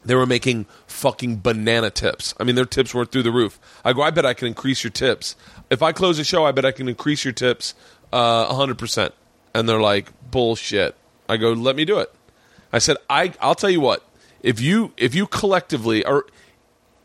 They 0.05 0.15
were 0.15 0.27
making 0.27 0.67
fucking 0.87 1.41
banana 1.41 1.91
tips. 1.91 2.35
I 2.39 2.45
mean, 2.45 2.55
their 2.55 2.67
tips 2.67 2.93
were 2.93 3.07
through 3.07 3.23
the 3.23 3.33
roof. 3.33 3.59
I 3.85 3.95
go, 3.95 4.03
I 4.03 4.11
bet 4.11 4.27
I 4.27 4.35
can 4.35 4.49
increase 4.49 4.85
your 4.85 4.91
tips. 4.91 5.37
If 5.71 5.81
I 5.81 5.93
close 5.93 6.19
the 6.19 6.25
show, 6.25 6.45
I 6.45 6.53
bet 6.53 6.67
I 6.67 6.73
can 6.73 6.89
increase 6.89 7.25
your 7.25 7.33
tips 7.33 7.75
uh, 8.13 8.53
100%. 8.53 9.13
And 9.55 9.69
they're 9.69 9.81
like, 9.81 10.13
bullshit. 10.31 10.95
I 11.29 11.37
go, 11.37 11.53
let 11.53 11.77
me 11.77 11.85
do 11.85 11.99
it. 11.99 12.13
I 12.73 12.79
said, 12.79 12.97
I, 13.09 13.33
I'll 13.41 13.55
tell 13.55 13.71
you 13.71 13.81
what. 13.81 14.07
If 14.43 14.61
you 14.61 14.93
if 14.97 15.15
you 15.15 15.29
collectively 15.29 16.05
or 16.05 16.27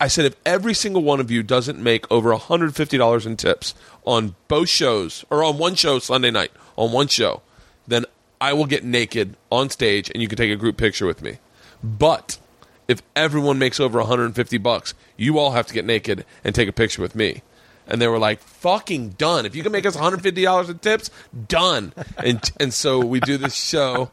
I 0.00 0.08
said 0.08 0.24
if 0.24 0.36
every 0.44 0.74
single 0.74 1.02
one 1.02 1.20
of 1.20 1.30
you 1.30 1.42
doesn't 1.42 1.78
make 1.78 2.10
over 2.10 2.30
$150 2.34 3.26
in 3.26 3.36
tips 3.36 3.74
on 4.04 4.34
both 4.48 4.68
shows 4.68 5.24
or 5.30 5.42
on 5.44 5.58
one 5.58 5.74
show 5.74 5.98
Sunday 5.98 6.30
night, 6.30 6.52
on 6.76 6.92
one 6.92 7.08
show, 7.08 7.42
then 7.86 8.04
I 8.40 8.52
will 8.52 8.66
get 8.66 8.84
naked 8.84 9.36
on 9.50 9.70
stage 9.70 10.10
and 10.10 10.22
you 10.22 10.28
can 10.28 10.38
take 10.38 10.52
a 10.52 10.56
group 10.56 10.76
picture 10.76 11.06
with 11.06 11.22
me. 11.22 11.38
But 11.82 12.38
if 12.86 13.02
everyone 13.16 13.58
makes 13.58 13.80
over 13.80 13.98
150 13.98 14.58
bucks, 14.58 14.94
you 15.16 15.38
all 15.38 15.52
have 15.52 15.66
to 15.66 15.74
get 15.74 15.84
naked 15.84 16.24
and 16.44 16.54
take 16.54 16.68
a 16.68 16.72
picture 16.72 17.02
with 17.02 17.14
me. 17.14 17.42
And 17.88 18.00
they 18.00 18.06
were 18.06 18.18
like, 18.18 18.40
"Fucking 18.40 19.10
done! 19.10 19.46
If 19.46 19.56
you 19.56 19.62
can 19.62 19.72
make 19.72 19.86
us 19.86 19.94
150 19.94 20.42
dollars 20.42 20.68
in 20.68 20.78
tips, 20.78 21.10
done." 21.48 21.94
And 22.18 22.50
and 22.60 22.72
so 22.72 23.00
we 23.00 23.18
do 23.18 23.38
this 23.38 23.54
show, 23.54 24.10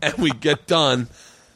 and 0.00 0.14
we 0.14 0.30
get 0.30 0.66
done, 0.66 1.08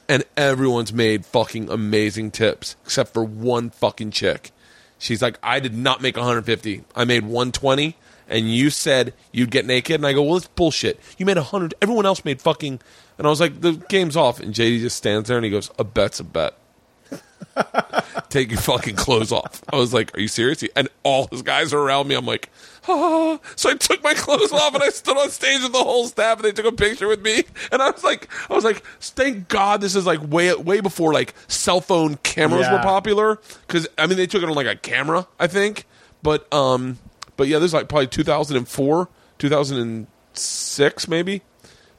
and 0.08 0.24
everyone's 0.36 0.92
made 0.92 1.24
fucking 1.24 1.70
amazing 1.70 2.30
tips 2.30 2.76
except 2.84 3.14
for 3.14 3.24
one 3.24 3.70
fucking 3.70 4.10
chick. 4.10 4.52
She's 4.98 5.22
like, 5.22 5.38
"I 5.42 5.58
did 5.60 5.74
not 5.74 6.02
make 6.02 6.16
150. 6.16 6.84
I 6.94 7.04
made 7.04 7.24
120." 7.24 7.96
And 8.28 8.52
you 8.52 8.70
said 8.70 9.14
you'd 9.32 9.50
get 9.50 9.64
naked, 9.66 9.94
and 9.94 10.06
I 10.06 10.12
go, 10.12 10.22
"Well, 10.22 10.36
it's 10.36 10.48
bullshit. 10.48 11.00
You 11.16 11.24
made 11.24 11.38
100. 11.38 11.74
Everyone 11.80 12.04
else 12.04 12.24
made 12.24 12.42
fucking." 12.42 12.80
And 13.16 13.26
I 13.26 13.30
was 13.30 13.40
like, 13.40 13.62
"The 13.62 13.72
game's 13.88 14.16
off." 14.16 14.40
And 14.40 14.52
JD 14.52 14.80
just 14.80 14.96
stands 14.96 15.28
there 15.28 15.38
and 15.38 15.44
he 15.44 15.50
goes, 15.50 15.70
"A 15.78 15.84
bet's 15.84 16.20
a 16.20 16.24
bet." 16.24 16.54
Take 18.28 18.50
your 18.50 18.60
fucking 18.60 18.96
clothes 18.96 19.32
off. 19.32 19.62
I 19.72 19.76
was 19.76 19.94
like, 19.94 20.16
are 20.16 20.20
you 20.20 20.28
serious? 20.28 20.62
And 20.74 20.88
all 21.02 21.26
his 21.28 21.42
guys 21.42 21.72
are 21.72 21.78
around 21.78 22.08
me. 22.08 22.14
I'm 22.14 22.26
like, 22.26 22.50
ah. 22.88 23.38
So 23.56 23.70
I 23.70 23.74
took 23.74 24.02
my 24.02 24.14
clothes 24.14 24.52
off 24.52 24.74
and 24.74 24.82
I 24.82 24.90
stood 24.90 25.16
on 25.16 25.30
stage 25.30 25.62
with 25.62 25.72
the 25.72 25.78
whole 25.82 26.06
staff 26.06 26.38
and 26.38 26.44
they 26.44 26.52
took 26.52 26.66
a 26.66 26.72
picture 26.72 27.08
with 27.08 27.22
me. 27.22 27.44
And 27.72 27.80
I 27.82 27.90
was 27.90 28.04
like, 28.04 28.28
I 28.50 28.54
was 28.54 28.64
like, 28.64 28.82
thank 29.00 29.48
God 29.48 29.80
this 29.80 29.94
is 29.96 30.06
like 30.06 30.20
way, 30.30 30.54
way 30.54 30.80
before 30.80 31.12
like 31.12 31.34
cell 31.48 31.80
phone 31.80 32.16
cameras 32.18 32.62
Yeah. 32.66 32.74
were 32.74 32.82
popular. 32.82 33.38
Cause 33.68 33.88
I 33.96 34.06
mean, 34.06 34.16
they 34.18 34.26
took 34.26 34.42
it 34.42 34.48
on 34.48 34.54
like 34.54 34.66
a 34.66 34.76
camera, 34.76 35.26
I 35.38 35.46
think. 35.46 35.86
But, 36.22 36.52
um, 36.52 36.98
but 37.36 37.48
yeah, 37.48 37.58
this 37.58 37.66
is 37.68 37.74
like 37.74 37.88
probably 37.88 38.08
2004, 38.08 39.08
2006 39.38 41.08
maybe. 41.08 41.42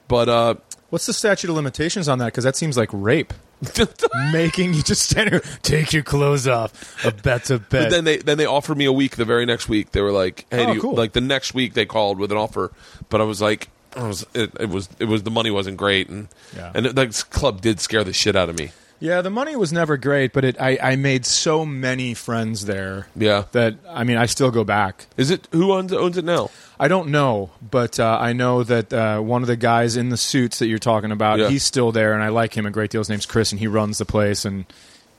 But, 0.08 0.30
uh, 0.30 0.56
What's 0.90 1.06
the 1.06 1.12
statute 1.14 1.50
of 1.50 1.56
limitations 1.58 2.08
on 2.08 2.20
that? 2.20 2.26
Because 2.28 2.46
that 2.46 2.56
seems 2.56 2.78
like 2.78 2.88
rape. 2.94 3.34
Making 4.32 4.74
you 4.74 4.84
just 4.84 5.10
stand 5.10 5.30
here, 5.32 5.41
take 5.64 5.91
your 5.93 6.03
clothes 6.03 6.47
off. 6.47 7.03
A 7.05 7.12
bet's 7.12 7.49
a 7.49 7.58
bet. 7.60 7.70
But 7.70 7.89
then 7.89 8.03
they 8.03 8.18
then 8.18 8.38
they 8.38 8.45
offered 8.45 8.78
me 8.78 8.86
a 8.86 8.91
week. 8.91 9.16
The 9.16 9.26
very 9.26 9.45
next 9.45 9.68
week, 9.68 9.91
they 9.93 10.01
were 10.01 10.12
like, 10.12 10.45
"Hey, 10.51 10.64
Oh, 10.64 10.68
do 10.68 10.74
you, 10.74 10.82
cool. 10.82 10.93
like 10.95 11.14
the 11.14 11.22
next 11.22 11.53
week 11.53 11.74
they 11.74 11.86
called 11.86 12.20
with 12.20 12.32
an 12.32 12.38
offer." 12.38 12.72
But 13.10 13.20
I 13.22 13.24
was 13.24 13.41
like, 13.41 13.70
I 13.95 14.08
was 14.08 14.26
it, 14.36 14.51
it 14.60 14.70
was 14.70 14.89
it 14.99 15.05
was 15.05 15.24
the 15.24 15.32
money 15.32 15.49
wasn't 15.49 15.78
great, 15.78 16.08
and 16.10 16.28
Yeah. 16.55 16.72
and 16.76 16.86
it, 16.86 16.95
that 16.95 17.26
club 17.32 17.62
did 17.62 17.80
scare 17.80 18.03
the 18.03 18.14
shit 18.14 18.36
out 18.36 18.49
of 18.49 18.58
me. 18.58 18.72
Yeah, 19.00 19.22
the 19.22 19.30
money 19.30 19.56
was 19.56 19.72
never 19.72 19.95
great, 19.98 20.34
but 20.34 20.43
it 20.45 20.60
I, 20.60 20.78
I 20.82 20.95
made 20.95 21.26
so 21.26 21.66
many 21.66 22.14
friends 22.14 22.66
there 22.66 23.08
Yeah, 23.16 23.43
that 23.52 23.76
I 23.89 24.04
mean 24.04 24.18
I 24.18 24.26
still 24.26 24.52
go 24.52 24.64
back. 24.64 25.06
is 25.18 25.30
it 25.32 25.48
who 25.52 25.72
owns 25.74 25.93
owns 25.93 26.18
it 26.18 26.26
now? 26.26 26.50
I 26.80 26.88
don't 26.88 27.10
know, 27.10 27.50
but 27.62 28.00
uh, 28.00 28.18
I 28.22 28.34
know 28.34 28.64
that 28.64 28.93
uh, 28.93 29.20
one 29.20 29.41
of 29.41 29.48
the 29.48 29.56
guys 29.56 29.98
in 29.98 30.10
the 30.10 30.18
suits 30.18 30.60
that 30.60 30.68
you're 30.68 30.78
talking 30.80 31.12
about, 31.12 31.39
Yeah. 31.39 31.50
he's 31.50 31.64
still 31.64 31.91
there, 31.91 32.14
and 32.14 32.22
I 32.24 32.30
like 32.30 32.56
him 32.56 32.66
a 32.66 32.72
great 32.72 32.91
deal. 32.91 33.02
His 33.02 33.10
name's 33.10 33.26
Chris, 33.26 33.52
and 33.52 33.60
he 33.60 33.66
runs 33.68 33.98
the 33.98 34.06
place, 34.06 34.45
and 34.45 34.66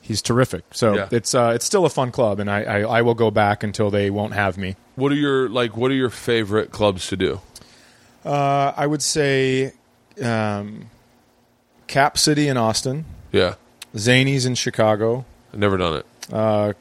he's 0.00 0.22
terrific. 0.22 0.62
So 0.72 0.94
Yeah. 0.94 1.08
it's 1.10 1.34
uh, 1.34 1.52
it's 1.54 1.64
still 1.64 1.84
a 1.84 1.90
fun 1.90 2.10
club, 2.12 2.38
and 2.40 2.48
I, 2.50 2.62
I, 2.62 2.80
I 2.98 3.02
will 3.02 3.14
go 3.14 3.30
back 3.30 3.62
until 3.64 3.90
they 3.90 4.08
won't 4.10 4.34
have 4.34 4.56
me. 4.56 4.76
What 4.96 5.10
are 5.12 5.16
your 5.16 5.48
like? 5.48 5.76
What 5.76 5.90
are 5.90 5.94
your 5.94 6.10
favorite 6.10 6.70
clubs 6.72 7.08
to 7.08 7.16
do? 7.16 7.40
Uh, 8.24 8.72
I 8.76 8.86
would 8.86 9.02
say 9.02 9.72
um, 10.22 10.90
Cap 11.86 12.18
City 12.18 12.48
in 12.48 12.56
Austin, 12.56 13.04
Yeah, 13.32 13.54
Zanies 13.98 14.46
in 14.46 14.54
Chicago, 14.54 15.24
I've 15.52 15.58
never 15.58 15.76
done 15.76 15.98
it. 15.98 16.06
Uh, 16.32 16.72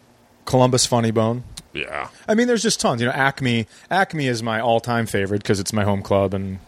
Columbus 0.45 0.85
Funny 0.85 1.11
Bone. 1.11 1.43
Yeah. 1.73 2.07
I 2.27 2.33
mean, 2.33 2.47
there's 2.47 2.63
just 2.63 2.79
tons. 2.79 3.01
You 3.01 3.07
know, 3.07 3.13
Acme. 3.13 3.67
Acme 3.91 4.27
is 4.27 4.41
my 4.41 4.59
all-time 4.59 5.05
favorite 5.05 5.41
because 5.43 5.59
it's 5.59 5.73
my 5.73 5.83
home 5.83 6.01
club, 6.01 6.33
and 6.33 6.59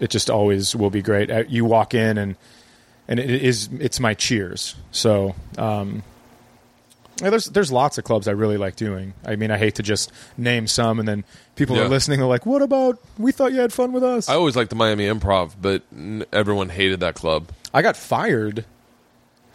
it 0.00 0.10
just 0.10 0.28
always 0.30 0.74
will 0.74 0.90
be 0.90 1.02
great. 1.02 1.30
Uh, 1.30 1.44
You 1.48 1.64
walk 1.64 1.94
in, 1.94 2.18
and 2.18 2.36
and 3.08 3.20
it 3.20 3.30
is 3.30 3.68
it's 3.78 4.00
my 4.00 4.14
cheers. 4.14 4.74
So 4.90 5.34
um, 5.56 6.02
yeah, 7.22 7.30
there's 7.30 7.46
there's 7.46 7.70
lots 7.70 7.96
of 7.98 8.04
clubs 8.04 8.26
I 8.28 8.32
really 8.32 8.56
like 8.56 8.76
doing. 8.76 9.14
I 9.24 9.36
mean, 9.36 9.50
I 9.50 9.58
hate 9.58 9.76
to 9.76 9.82
just 9.82 10.10
name 10.36 10.66
some, 10.66 10.98
and 10.98 11.06
then 11.08 11.24
people 11.54 11.76
Yeah. 11.76 11.82
are 11.84 11.88
listening. 11.88 12.18
They're 12.18 12.28
like, 12.28 12.44
"What 12.46 12.62
about? 12.62 12.98
We 13.18 13.32
thought 13.32 13.52
you 13.52 13.60
had 13.60 13.72
fun 13.72 13.92
with 13.92 14.02
us." 14.02 14.28
I 14.28 14.34
always 14.34 14.56
liked 14.56 14.70
the 14.70 14.76
Miami 14.76 15.06
Improv, 15.06 15.52
but 15.60 15.82
everyone 16.32 16.70
hated 16.70 17.00
that 17.00 17.14
club. 17.14 17.48
I 17.72 17.82
got 17.82 17.96
fired 17.96 18.64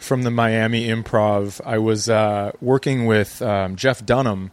from 0.02 0.22
the 0.22 0.30
Miami 0.30 0.88
Improv. 0.88 1.60
I 1.64 1.78
was 1.78 2.08
uh, 2.08 2.52
working 2.60 3.06
with 3.06 3.40
um, 3.42 3.76
Jeff 3.76 4.04
Dunham, 4.04 4.50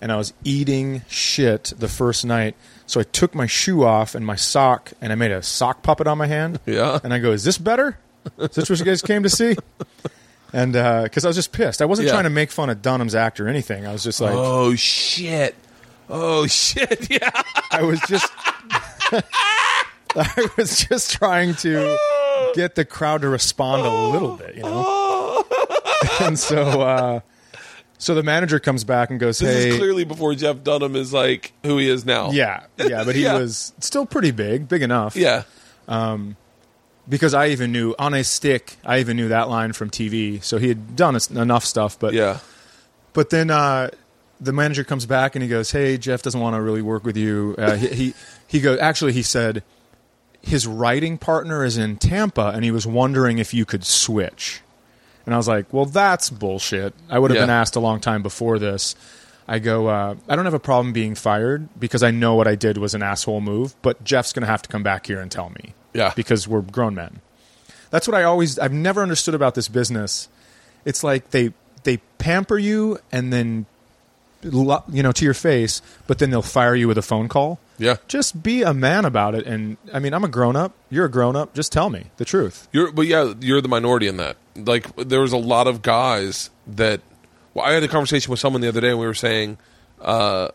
and 0.00 0.10
I 0.12 0.16
was 0.16 0.32
eating 0.44 1.02
shit 1.08 1.72
the 1.78 1.88
first 1.88 2.24
night. 2.24 2.54
So 2.86 3.00
I 3.00 3.04
took 3.04 3.34
my 3.34 3.46
shoe 3.46 3.84
off 3.84 4.14
and 4.14 4.26
my 4.26 4.36
sock, 4.36 4.92
and 5.00 5.12
I 5.12 5.14
made 5.14 5.30
a 5.30 5.42
sock 5.42 5.82
puppet 5.82 6.06
on 6.06 6.18
my 6.18 6.26
hand. 6.26 6.58
Yeah. 6.66 6.98
And 7.02 7.12
I 7.14 7.18
go, 7.18 7.32
"Is 7.32 7.44
this 7.44 7.58
better? 7.58 7.98
Is 8.38 8.50
this 8.50 8.68
what 8.70 8.78
you 8.78 8.84
guys 8.84 9.02
came 9.02 9.22
to 9.22 9.30
see?" 9.30 9.56
And 10.54 10.74
because 10.74 11.24
I 11.24 11.28
was 11.28 11.36
just 11.36 11.50
pissed, 11.52 11.80
I 11.80 11.86
wasn't 11.86 12.08
Yeah. 12.08 12.12
trying 12.12 12.24
to 12.24 12.30
make 12.30 12.50
fun 12.50 12.68
of 12.68 12.82
Dunham's 12.82 13.14
act 13.14 13.40
or 13.40 13.48
anything. 13.48 13.86
I 13.86 13.92
was 13.92 14.02
just 14.04 14.20
like, 14.20 14.34
oh 14.34 14.74
shit! 14.74 15.54
Oh 16.10 16.46
shit! 16.46 17.08
Yeah. 17.10 17.30
I 17.70 17.82
was 17.82 17.98
just, 18.06 18.30
I 20.14 20.48
was 20.58 20.84
just 20.86 21.10
trying 21.12 21.54
to 21.56 21.96
get 22.54 22.74
the 22.74 22.84
crowd 22.84 23.22
to 23.22 23.28
respond 23.28 23.82
a 23.86 23.90
little 24.10 24.36
bit, 24.36 24.56
you 24.56 24.62
know. 24.62 25.44
and 26.20 26.38
so, 26.38 26.80
uh, 26.80 27.20
so 27.98 28.14
the 28.14 28.22
manager 28.22 28.58
comes 28.58 28.84
back 28.84 29.10
and 29.10 29.18
goes, 29.20 29.38
This 29.38 29.64
"Hey, 29.64 29.70
is 29.70 29.76
clearly 29.76 30.04
before 30.04 30.34
Jeff 30.34 30.62
Dunham 30.64 30.96
is 30.96 31.12
like 31.12 31.52
who 31.64 31.78
he 31.78 31.88
is 31.88 32.04
now. 32.04 32.30
yeah, 32.32 32.64
yeah," 32.78 33.04
but 33.04 33.14
he 33.14 33.22
Yeah. 33.24 33.38
was 33.38 33.72
still 33.80 34.06
pretty 34.06 34.30
big, 34.30 34.68
big 34.68 34.82
enough. 34.82 35.14
Yeah. 35.16 35.44
because 37.08 37.34
I 37.34 37.48
even 37.48 37.72
knew 37.72 37.94
on 37.98 38.14
a 38.14 38.24
stick. 38.24 38.76
I 38.84 39.00
even 39.00 39.16
knew 39.16 39.28
that 39.28 39.48
line 39.48 39.72
from 39.72 39.90
TV, 39.90 40.42
so 40.42 40.58
he 40.58 40.68
had 40.68 40.96
done 40.96 41.16
es- 41.16 41.30
enough 41.30 41.64
stuff. 41.64 41.98
But 41.98 42.14
Yeah. 42.14 42.38
But 43.12 43.30
then 43.30 43.50
uh, 43.50 43.90
the 44.40 44.52
manager 44.52 44.84
comes 44.84 45.04
back 45.06 45.34
and 45.36 45.42
he 45.42 45.48
goes, 45.48 45.70
"Hey, 45.70 45.98
Jeff 45.98 46.22
doesn't 46.22 46.40
want 46.40 46.56
to 46.56 46.62
really 46.62 46.82
work 46.82 47.04
with 47.04 47.16
you." 47.16 47.54
Uh, 47.58 47.76
he, 47.76 47.88
he 47.88 48.14
he 48.46 48.60
goes. 48.60 48.78
Actually, 48.80 49.12
he 49.12 49.22
said 49.22 49.62
his 50.42 50.66
writing 50.66 51.18
partner 51.18 51.64
is 51.64 51.78
in 51.78 51.96
Tampa, 51.96 52.52
and 52.54 52.64
he 52.64 52.70
was 52.70 52.86
wondering 52.86 53.38
if 53.38 53.54
you 53.54 53.64
could 53.64 53.84
switch. 53.84 54.60
And 55.24 55.34
I 55.34 55.36
was 55.38 55.46
like, 55.48 55.72
"Well, 55.72 55.84
that's 55.86 56.30
bullshit. 56.30 56.94
I 57.08 57.18
would 57.18 57.30
have 57.30 57.36
Yeah. 57.36 57.42
been 57.44 57.50
asked 57.50 57.76
a 57.76 57.80
long 57.80 58.00
time 58.00 58.22
before 58.22 58.58
this." 58.58 58.94
I 59.46 59.58
go, 59.58 59.88
uh, 59.88 60.14
"I 60.28 60.36
don't 60.36 60.44
have 60.44 60.54
a 60.54 60.58
problem 60.60 60.92
being 60.92 61.14
fired 61.14 61.68
because 61.78 62.02
I 62.02 62.10
know 62.10 62.34
what 62.34 62.46
I 62.48 62.54
did 62.54 62.78
was 62.78 62.94
an 62.94 63.02
asshole 63.02 63.40
move, 63.40 63.74
but 63.82 64.02
Jeff's 64.04 64.32
going 64.32 64.42
to 64.42 64.46
have 64.48 64.62
to 64.62 64.68
come 64.68 64.82
back 64.82 65.06
here 65.06 65.20
and 65.20 65.30
tell 65.30 65.50
me." 65.50 65.74
Yeah. 65.94 66.12
because 66.16 66.48
we're 66.48 66.62
grown 66.62 66.94
men. 66.94 67.20
That's 67.90 68.08
what 68.08 68.14
I 68.16 68.22
always 68.22 68.58
I've 68.58 68.72
never 68.72 69.02
understood 69.02 69.34
about 69.34 69.54
this 69.54 69.68
business. 69.68 70.28
It's 70.86 71.04
like 71.04 71.30
they 71.32 71.52
they 71.84 71.98
pamper 72.18 72.56
you 72.56 72.98
and 73.12 73.30
then 73.32 73.66
you 74.42 75.02
know 75.02 75.12
to 75.12 75.24
your 75.24 75.34
face, 75.34 75.82
but 76.06 76.18
then 76.18 76.30
they'll 76.30 76.42
fire 76.42 76.74
you 76.74 76.88
with 76.88 76.98
a 76.98 77.02
phone 77.02 77.28
call. 77.28 77.58
Yeah. 77.78 77.96
Just 78.08 78.42
be 78.42 78.62
a 78.62 78.72
man 78.74 79.04
about 79.04 79.34
it 79.34 79.46
and 79.46 79.76
I 79.92 79.98
mean, 79.98 80.14
I'm 80.14 80.24
a 80.24 80.28
grown 80.28 80.56
up, 80.56 80.72
you're 80.90 81.06
a 81.06 81.10
grown 81.10 81.36
up, 81.36 81.54
just 81.54 81.72
tell 81.72 81.90
me 81.90 82.06
the 82.16 82.24
truth. 82.24 82.68
You're, 82.72 82.92
but 82.92 83.06
yeah, 83.06 83.32
you're 83.40 83.60
the 83.60 83.68
minority 83.68 84.06
in 84.08 84.16
that. 84.18 84.36
Like, 84.54 84.94
there 84.96 85.20
was 85.20 85.32
a 85.32 85.38
lot 85.38 85.66
of 85.66 85.82
guys 85.82 86.50
that. 86.66 87.00
Well, 87.54 87.64
I 87.66 87.72
had 87.72 87.82
a 87.82 87.88
conversation 87.88 88.30
with 88.30 88.40
someone 88.40 88.62
the 88.62 88.68
other 88.68 88.80
day, 88.80 88.90
and 88.90 88.98
we 88.98 89.06
were 89.06 89.14
saying, 89.14 89.58
uh, 90.00 90.48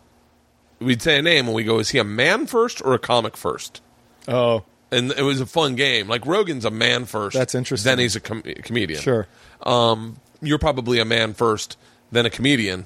we'd 0.79 1.01
say 1.01 1.17
a 1.19 1.21
name, 1.21 1.45
and 1.47 1.53
we 1.55 1.63
go, 1.63 1.79
"Is 1.79 1.89
he 1.89 1.99
a 1.99 2.03
man 2.03 2.47
first 2.47 2.81
or 2.83 2.93
a 2.93 2.99
comic 2.99 3.35
first? 3.37 3.81
Oh, 4.27 4.63
And 4.91 5.11
it 5.11 5.21
was 5.21 5.39
a 5.41 5.45
fun 5.45 5.75
game. 5.75 6.07
Like 6.07 6.25
Rogan's 6.25 6.65
a 6.65 6.71
man 6.71 7.05
first. 7.05 7.35
That's 7.37 7.55
interesting. 7.55 7.89
Then 7.89 7.99
he's 7.99 8.15
a 8.15 8.19
com- 8.19 8.41
comedian. 8.41 9.01
sure. 9.01 9.27
Um, 9.63 10.17
you're 10.41 10.59
probably 10.59 10.99
a 10.99 11.05
man 11.05 11.33
first, 11.33 11.77
then 12.11 12.25
a 12.25 12.29
comedian. 12.29 12.85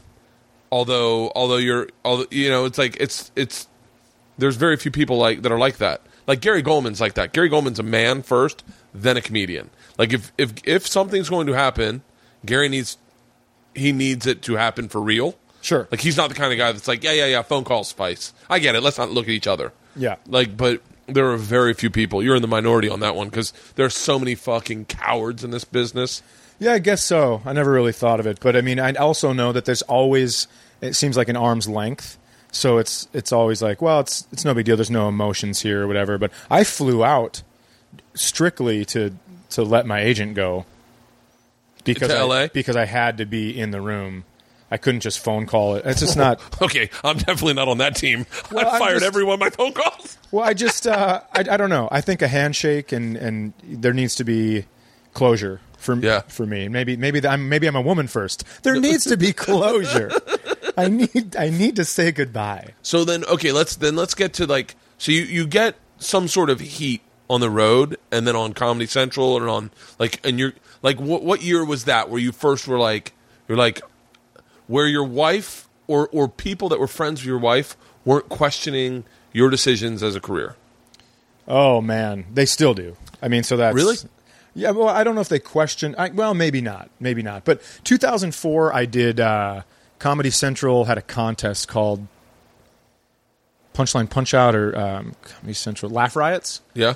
Although, 0.71 1.31
although 1.35 1.57
you're, 1.57 1.89
although 2.05 2.25
you 2.31 2.49
know, 2.49 2.65
it's 2.65 2.77
like 2.77 2.97
it's 2.99 3.31
it's. 3.35 3.67
There's 4.37 4.55
very 4.55 4.77
few 4.77 4.89
people 4.89 5.17
like 5.17 5.41
that 5.43 5.51
are 5.51 5.59
like 5.59 5.77
that. 5.77 6.01
Like 6.25 6.41
Gary 6.41 6.63
Gulman's 6.63 7.01
like 7.01 7.15
that. 7.15 7.33
Gary 7.33 7.49
Gulman's 7.49 7.79
a 7.79 7.83
man 7.83 8.23
first, 8.23 8.63
then 8.93 9.17
a 9.17 9.21
comedian. 9.21 9.69
Like 9.97 10.13
if 10.13 10.31
if 10.37 10.53
if 10.65 10.87
something's 10.87 11.29
going 11.29 11.47
to 11.47 11.53
happen, 11.53 12.01
Gary 12.45 12.69
needs 12.69 12.97
he 13.75 13.91
needs 13.91 14.25
it 14.25 14.41
to 14.43 14.55
happen 14.55 14.89
for 14.89 15.01
real. 15.01 15.35
Sure. 15.61 15.87
Like 15.91 16.01
he's 16.01 16.17
not 16.17 16.29
the 16.29 16.35
kind 16.35 16.51
of 16.51 16.57
guy 16.57 16.71
that's 16.71 16.87
like, 16.87 17.03
yeah, 17.03 17.11
yeah, 17.11 17.25
yeah, 17.27 17.41
phone 17.43 17.63
call 17.63 17.83
spice. 17.83 18.33
I 18.49 18.59
get 18.59 18.75
it. 18.75 18.81
Let's 18.81 18.97
not 18.97 19.11
look 19.11 19.25
at 19.25 19.31
each 19.31 19.47
other. 19.47 19.73
Yeah. 19.95 20.15
Like, 20.25 20.57
but 20.57 20.81
there 21.07 21.29
are 21.31 21.37
very 21.37 21.73
few 21.73 21.89
people. 21.89 22.23
You're 22.23 22.35
in 22.35 22.41
the 22.41 22.47
minority 22.47 22.89
on 22.89 23.01
that 23.01 23.15
one 23.15 23.29
because 23.29 23.53
there 23.75 23.85
are 23.85 23.91
so 23.91 24.17
many 24.17 24.35
fucking 24.35 24.85
cowards 24.85 25.43
in 25.43 25.51
this 25.51 25.65
business. 25.65 26.23
Yeah, 26.61 26.73
I 26.73 26.79
guess 26.79 27.03
so. 27.03 27.41
I 27.43 27.53
never 27.53 27.71
really 27.71 27.91
thought 27.91 28.19
of 28.19 28.27
it, 28.27 28.39
but 28.39 28.55
I 28.55 28.61
mean, 28.61 28.79
I 28.79 28.93
also 28.93 29.33
know 29.33 29.51
that 29.51 29.65
there's 29.65 29.81
always 29.81 30.47
it 30.79 30.93
seems 30.95 31.17
like 31.17 31.27
an 31.27 31.35
arm's 31.35 31.67
length. 31.67 32.19
So 32.51 32.77
it's 32.77 33.07
it's 33.13 33.31
always 33.31 33.63
like, 33.63 33.81
well, 33.81 34.01
it's 34.01 34.27
it's 34.31 34.45
no 34.45 34.53
big 34.53 34.65
deal. 34.67 34.75
There's 34.77 34.91
no 34.91 35.09
emotions 35.09 35.61
here 35.61 35.81
or 35.81 35.87
whatever. 35.87 36.19
But 36.19 36.31
I 36.51 36.63
flew 36.63 37.03
out 37.03 37.41
strictly 38.13 38.85
to 38.85 39.11
to 39.49 39.63
let 39.63 39.87
my 39.87 40.01
agent 40.01 40.35
go 40.35 40.65
because 41.83 42.11
I, 42.11 42.21
LA? 42.21 42.47
because 42.53 42.75
I 42.75 42.85
had 42.85 43.17
to 43.17 43.25
be 43.25 43.59
in 43.59 43.71
the 43.71 43.81
room. 43.81 44.23
I 44.69 44.77
couldn't 44.77 45.01
just 45.01 45.17
phone 45.19 45.47
call 45.47 45.77
it. 45.77 45.85
It's 45.87 45.99
just 45.99 46.15
not. 46.15 46.39
Okay, 46.61 46.91
I'm 47.03 47.17
definitely 47.17 47.55
not 47.55 47.69
on 47.69 47.79
that 47.79 47.95
team. 47.95 48.27
Well, 48.51 48.67
I 48.67 48.77
fired 48.77 48.93
just- 48.99 49.05
every 49.05 49.23
one 49.23 49.33
of 49.33 49.39
my 49.39 49.49
phone 49.49 49.73
calls. 49.73 50.15
Well, 50.29 50.45
I 50.47 50.53
just 50.53 50.85
uh, 50.85 51.21
I, 51.33 51.39
I 51.39 51.57
don't 51.57 51.71
know. 51.71 51.89
I 51.91 52.01
think 52.01 52.21
a 52.21 52.27
handshake 52.27 52.91
and 52.91 53.17
and 53.17 53.53
there 53.63 53.93
needs 53.93 54.13
to 54.15 54.23
be 54.23 54.65
closure 55.15 55.59
for 55.81 55.95
Yeah. 55.95 56.21
for 56.27 56.45
me. 56.45 56.67
Maybe 56.69 56.95
maybe 56.95 57.25
I'm 57.27 57.49
maybe 57.49 57.67
I'm 57.67 57.75
a 57.75 57.81
woman 57.81 58.07
first. 58.07 58.43
There 58.63 58.79
needs 58.79 59.03
to 59.05 59.17
be 59.17 59.33
closure. 59.47 60.11
I 60.77 60.87
need 60.87 61.35
I 61.35 61.49
need 61.49 61.75
to 61.75 61.85
say 61.85 62.11
goodbye. 62.11 62.73
So 62.81 63.03
then, 63.03 63.25
okay, 63.25 63.51
let's 63.51 63.75
then 63.75 63.95
let's 63.95 64.13
get 64.15 64.33
to 64.35 64.45
like 64.45 64.75
so 64.97 65.11
you 65.11 65.21
you 65.23 65.45
get 65.47 65.75
some 65.97 66.27
sort 66.27 66.49
of 66.49 66.59
heat 66.59 67.01
on 67.29 67.39
the 67.39 67.49
road, 67.49 67.97
and 68.11 68.27
then 68.27 68.35
on 68.35 68.53
Comedy 68.53 68.85
Central, 68.87 69.37
and 69.37 69.47
on 69.49 69.71
like 69.99 70.25
and 70.25 70.37
you're 70.39 70.53
like 70.81 70.99
what 70.99 71.23
what 71.23 71.41
year 71.41 71.63
was 71.65 71.85
that 71.85 72.09
where 72.09 72.19
you 72.19 72.31
first 72.31 72.67
were 72.67 72.79
like 72.79 73.13
you're 73.47 73.57
like 73.57 73.81
where 74.67 74.87
your 74.87 75.03
wife 75.03 75.67
or 75.87 76.07
or 76.11 76.27
people 76.29 76.69
that 76.69 76.79
were 76.79 76.87
friends 76.87 77.21
with 77.21 77.27
your 77.27 77.39
wife 77.39 77.75
weren't 78.05 78.29
questioning 78.29 79.03
your 79.33 79.49
decisions 79.49 80.01
as 80.03 80.15
a 80.15 80.21
career. 80.21 80.55
Oh 81.47 81.81
man, 81.81 82.25
they 82.33 82.45
still 82.45 82.73
do. 82.73 82.95
I 83.21 83.27
mean, 83.27 83.43
so 83.43 83.57
that's 83.57 83.75
Really? 83.75 83.97
Yeah, 84.53 84.71
well, 84.71 84.89
I 84.89 85.03
don't 85.03 85.15
know 85.15 85.21
if 85.21 85.29
they 85.29 85.39
question. 85.39 85.95
I, 85.97 86.09
well, 86.09 86.33
maybe 86.33 86.59
not, 86.61 86.89
maybe 86.99 87.21
not. 87.23 87.45
But 87.45 87.61
2004, 87.85 88.73
I 88.73 88.85
did. 88.85 89.19
Uh, 89.19 89.61
Comedy 89.99 90.29
Central 90.29 90.85
had 90.85 90.97
a 90.97 91.01
contest 91.01 91.67
called 91.67 92.05
Punchline 93.73 94.09
Punch 94.09 94.33
Out 94.33 94.55
or 94.55 94.77
um, 94.77 95.15
Comedy 95.21 95.53
Central 95.53 95.91
Laugh 95.91 96.15
Riots. 96.15 96.61
Yeah. 96.73 96.95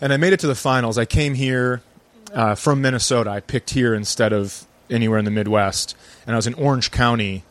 and 0.00 0.12
I 0.12 0.16
made 0.16 0.32
it 0.32 0.40
to 0.40 0.46
the 0.46 0.54
finals. 0.54 0.98
I 0.98 1.04
came 1.04 1.34
here 1.34 1.82
uh, 2.32 2.54
from 2.54 2.80
Minnesota. 2.82 3.30
I 3.30 3.40
picked 3.40 3.70
here 3.70 3.94
instead 3.94 4.32
of 4.32 4.66
anywhere 4.90 5.18
in 5.18 5.24
the 5.24 5.30
Midwest, 5.30 5.96
and 6.26 6.34
I 6.34 6.36
was 6.36 6.46
in 6.46 6.54
Orange 6.54 6.90
County, 6.90 7.44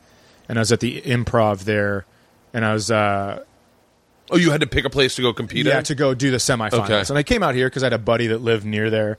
and 0.49 0.57
I 0.57 0.61
was 0.61 0.71
at 0.71 0.79
the 0.79 1.01
Improv 1.01 1.59
there, 1.65 2.05
and 2.53 2.65
I 2.65 2.73
was 2.73 2.91
uh, 2.91 3.43
Oh, 4.29 4.37
you 4.37 4.51
had 4.51 4.61
to 4.61 4.67
pick 4.67 4.85
a 4.85 4.89
place 4.89 5.15
to 5.15 5.21
go 5.21 5.33
compete 5.33 5.65
yeah 5.65 5.77
in. 5.79 5.83
to 5.85 5.95
go 5.95 6.13
do 6.13 6.31
the 6.31 6.37
semifinals. 6.37 6.83
Okay. 6.83 7.03
And 7.09 7.17
I 7.17 7.23
came 7.23 7.43
out 7.43 7.55
here 7.55 7.67
because 7.67 7.83
I 7.83 7.85
had 7.87 7.93
a 7.93 7.97
buddy 7.97 8.27
that 8.27 8.39
lived 8.41 8.65
near 8.65 8.89
there, 8.89 9.17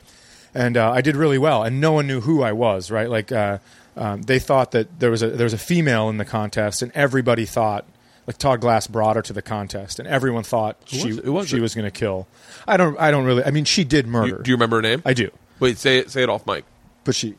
and 0.54 0.76
uh, 0.76 0.90
I 0.90 1.00
did 1.00 1.16
really 1.16 1.38
well. 1.38 1.62
And 1.62 1.80
no 1.80 1.92
one 1.92 2.06
knew 2.06 2.20
who 2.20 2.42
I 2.42 2.52
was. 2.52 2.90
Right, 2.90 3.08
like 3.08 3.32
uh, 3.32 3.58
um, 3.96 4.22
they 4.22 4.38
thought 4.38 4.72
that 4.72 5.00
there 5.00 5.10
was 5.10 5.22
a 5.22 5.28
there 5.30 5.44
was 5.44 5.54
a 5.54 5.58
female 5.58 6.08
in 6.10 6.18
the 6.18 6.24
contest, 6.24 6.82
and 6.82 6.92
everybody 6.94 7.44
thought. 7.46 7.84
Like 8.26 8.36
Todd 8.36 8.60
Glass 8.60 8.86
brought 8.86 9.16
her 9.16 9.22
to 9.22 9.32
the 9.32 9.40
contest, 9.40 9.98
and 9.98 10.06
everyone 10.06 10.42
thought 10.42 10.76
Who 10.90 10.98
she 10.98 11.06
was? 11.14 11.22
Was 11.22 11.48
she 11.48 11.56
it? 11.56 11.60
was 11.62 11.74
going 11.74 11.86
to 11.86 11.90
kill. 11.90 12.28
I 12.66 12.76
don't 12.76 12.94
I 13.00 13.10
don't 13.10 13.24
really. 13.24 13.42
I 13.42 13.50
mean, 13.50 13.64
she 13.64 13.84
did 13.84 14.04
You- 14.04 14.12
murder. 14.12 14.42
do 14.42 14.50
you 14.50 14.54
remember 14.54 14.76
her 14.76 14.82
name? 14.82 15.00
I 15.06 15.14
do, 15.14 15.30
Wait, 15.60 15.78
say 15.78 15.96
it. 15.96 16.10
Say 16.10 16.24
it 16.24 16.28
off 16.28 16.46
mic. 16.46 16.66
but 17.04 17.14
she 17.14 17.36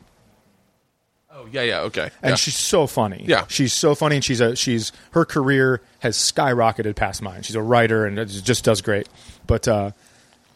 Oh 1.40 1.48
yeah, 1.50 1.62
yeah, 1.62 1.80
okay. 1.82 2.10
and 2.22 2.30
yeah. 2.30 2.34
she's 2.34 2.56
so 2.56 2.86
funny. 2.86 3.24
Yeah. 3.26 3.46
she's 3.48 3.72
so 3.72 3.94
funny, 3.94 4.16
and 4.16 4.24
she's 4.24 4.42
a 4.42 4.54
she's 4.54 4.92
her 5.12 5.24
career 5.24 5.80
has 6.00 6.16
skyrocketed 6.16 6.96
past 6.96 7.22
mine. 7.22 7.42
She's 7.42 7.56
a 7.56 7.62
writer 7.62 8.04
and 8.04 8.28
just 8.28 8.62
does 8.64 8.82
great. 8.82 9.08
But 9.46 9.66
uh, 9.66 9.92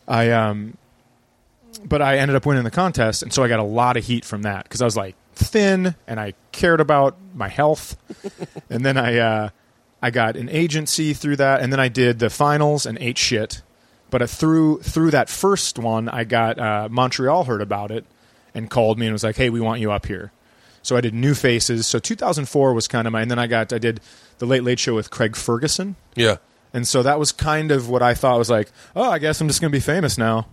I 0.06 0.30
um, 0.30 0.76
but 1.82 2.02
I 2.02 2.18
ended 2.18 2.36
up 2.36 2.44
winning 2.44 2.64
the 2.64 2.70
contest, 2.70 3.22
and 3.22 3.32
so 3.32 3.42
I 3.42 3.48
got 3.48 3.60
a 3.60 3.64
lot 3.64 3.96
of 3.96 4.04
heat 4.04 4.26
from 4.26 4.42
that 4.42 4.64
because 4.64 4.82
I 4.82 4.84
was 4.84 4.96
like 4.96 5.16
thin 5.34 5.94
and 6.06 6.20
I 6.20 6.34
cared 6.52 6.80
about 6.80 7.16
my 7.34 7.48
health, 7.48 7.96
and 8.68 8.84
then 8.84 8.98
I 8.98 9.16
uh, 9.18 9.48
I 10.02 10.10
got 10.10 10.36
an 10.36 10.50
agency 10.50 11.14
through 11.14 11.36
that, 11.36 11.62
and 11.62 11.72
then 11.72 11.80
I 11.80 11.88
did 11.88 12.18
the 12.18 12.28
finals 12.28 12.84
and 12.84 12.98
ate 13.00 13.16
shit. 13.16 13.62
But 14.10 14.20
uh, 14.20 14.26
through 14.26 14.80
through 14.80 15.12
that 15.12 15.30
first 15.30 15.78
one, 15.78 16.10
I 16.10 16.24
got 16.24 16.58
uh, 16.58 16.88
Montreal 16.90 17.44
heard 17.44 17.62
about 17.62 17.90
it 17.90 18.04
and 18.54 18.68
called 18.68 18.98
me 18.98 19.06
and 19.06 19.14
was 19.14 19.24
like, 19.24 19.36
"Hey, 19.36 19.48
we 19.48 19.60
want 19.60 19.80
you 19.80 19.90
up 19.90 20.04
here." 20.04 20.30
So 20.84 20.96
I 20.96 21.00
did 21.00 21.14
New 21.14 21.34
Faces. 21.34 21.86
So 21.88 21.98
2004 21.98 22.72
was 22.72 22.86
kind 22.86 23.08
of 23.08 23.12
my, 23.12 23.22
and 23.22 23.30
then 23.30 23.38
I 23.40 23.48
got 23.48 23.72
I 23.72 23.78
did 23.78 24.00
the 24.38 24.46
Late 24.46 24.62
Late 24.62 24.78
Show 24.78 24.94
with 24.94 25.10
Craig 25.10 25.34
Ferguson, 25.34 25.96
Yeah. 26.14 26.36
and 26.72 26.86
so 26.86 27.02
that 27.02 27.18
was 27.18 27.32
kind 27.32 27.72
of 27.72 27.88
what 27.88 28.02
I 28.02 28.14
thought 28.14 28.38
was 28.38 28.50
like, 28.50 28.70
oh, 28.94 29.10
I 29.10 29.18
guess 29.18 29.40
I'm 29.40 29.48
just 29.48 29.60
going 29.60 29.72
to 29.72 29.76
be 29.76 29.80
famous 29.80 30.16
now. 30.16 30.46